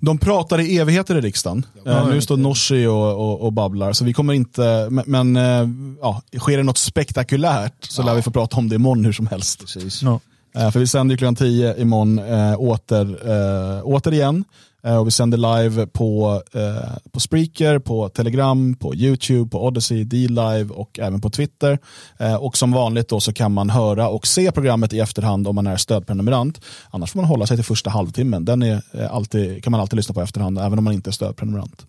De 0.00 0.18
pratar 0.18 0.60
i 0.60 0.78
evigheter 0.78 1.18
i 1.18 1.20
riksdagen. 1.20 1.66
Eh, 1.86 2.08
nu 2.08 2.20
står 2.20 2.36
Norsi 2.36 2.86
och, 2.86 3.12
och, 3.12 3.40
och 3.40 3.52
babblar, 3.52 3.92
så 3.92 4.04
vi 4.04 4.12
kommer 4.12 4.32
inte, 4.32 4.88
men, 4.90 5.04
men 5.06 5.96
ja, 6.00 6.22
sker 6.38 6.56
det 6.56 6.62
något 6.62 6.78
spektakulärt 6.78 7.84
så 7.84 8.02
lär 8.02 8.14
vi 8.14 8.22
få 8.22 8.30
prata 8.30 8.56
om 8.56 8.68
det 8.68 8.74
imorgon 8.74 9.04
hur 9.04 9.12
som 9.12 9.26
helst. 9.26 9.60
Precis. 9.60 10.02
Ja. 10.02 10.20
Eh, 10.54 10.70
för 10.70 10.80
vi 10.80 10.86
sänder 10.86 11.12
ju 11.12 11.16
klockan 11.16 11.36
10 11.36 11.80
imorgon 11.80 12.18
eh, 12.18 12.60
åter, 12.60 13.30
eh, 13.30 13.80
återigen. 13.84 14.44
Eh, 14.84 14.96
och 14.96 15.06
vi 15.06 15.10
sänder 15.10 15.62
live 15.62 15.86
på, 15.86 16.42
eh, 16.52 17.10
på 17.12 17.20
Spreaker, 17.20 17.78
på 17.78 18.08
Telegram, 18.08 18.74
på 18.74 18.94
YouTube, 18.94 19.50
på 19.50 19.66
Odyssey, 19.66 20.04
D-Live 20.04 20.74
och 20.74 20.98
även 20.98 21.20
på 21.20 21.30
Twitter. 21.30 21.78
Eh, 22.18 22.34
och 22.34 22.56
som 22.56 22.72
vanligt 22.72 23.08
då 23.08 23.20
så 23.20 23.32
kan 23.32 23.52
man 23.52 23.70
höra 23.70 24.08
och 24.08 24.26
se 24.26 24.52
programmet 24.52 24.92
i 24.92 25.00
efterhand 25.00 25.48
om 25.48 25.54
man 25.54 25.66
är 25.66 25.76
stödprenumerant. 25.76 26.60
Annars 26.90 27.12
får 27.12 27.20
man 27.20 27.28
hålla 27.28 27.46
sig 27.46 27.56
till 27.56 27.64
första 27.64 27.90
halvtimmen. 27.90 28.44
Den 28.44 28.62
är, 28.62 28.82
eh, 28.92 29.14
alltid, 29.14 29.64
kan 29.64 29.70
man 29.70 29.80
alltid 29.80 29.96
lyssna 29.96 30.14
på 30.14 30.20
i 30.20 30.24
efterhand 30.24 30.58
även 30.58 30.78
om 30.78 30.84
man 30.84 30.94
inte 30.94 31.10
är 31.10 31.12
stödprenumerant. 31.12 31.86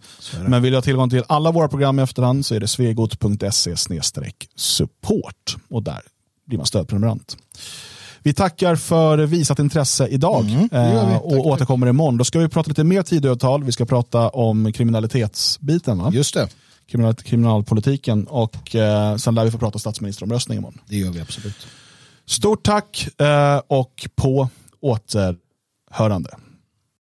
Men 0.47 0.61
vill 0.61 0.71
du 0.71 0.77
ha 0.77 0.81
tillgång 0.81 1.09
till 1.09 1.23
alla 1.27 1.51
våra 1.51 1.67
program 1.67 1.99
i 1.99 2.01
efterhand 2.01 2.45
så 2.45 2.55
är 2.55 2.59
det 2.59 2.67
svegot.se 2.67 3.75
support 4.55 5.57
och 5.69 5.83
där 5.83 6.01
blir 6.45 6.57
man 6.57 6.65
stödprenumerant. 6.67 7.37
Vi 8.23 8.33
tackar 8.33 8.75
för 8.75 9.17
visat 9.17 9.59
intresse 9.59 10.07
idag 10.07 10.41
Mm, 10.45 10.69
vi. 10.71 10.77
eh, 10.77 11.11
Tack, 11.11 11.21
och 11.23 11.31
tack. 11.31 11.45
återkommer 11.45 11.87
imorgon. 11.87 12.17
Då 12.17 12.23
ska 12.23 12.39
vi 12.39 12.47
prata 12.49 12.67
lite 12.69 12.83
mer 12.83 13.03
Tidöavtal. 13.03 13.63
Vi 13.63 13.71
ska 13.71 13.85
prata 13.85 14.29
om 14.29 14.71
kriminalitetsbiten, 14.73 15.97
va? 15.97 16.11
Just 16.13 16.33
det, 16.33 16.47
Kriminal, 16.91 17.13
kriminalpolitiken 17.15 18.27
och 18.27 18.75
eh, 18.75 19.15
sen 19.15 19.35
lär 19.35 19.45
vi 19.45 19.51
få 19.51 19.57
prata 19.57 19.79
statsministeromröstning 19.79 20.57
imorgon. 20.57 20.79
det 20.87 20.95
gör 20.97 21.11
vi 21.11 21.21
absolut. 21.21 21.67
Stort 22.25 22.63
tack 22.63 23.07
eh, 23.21 23.61
och 23.67 24.07
på 24.15 24.49
återhörande. 24.81 26.29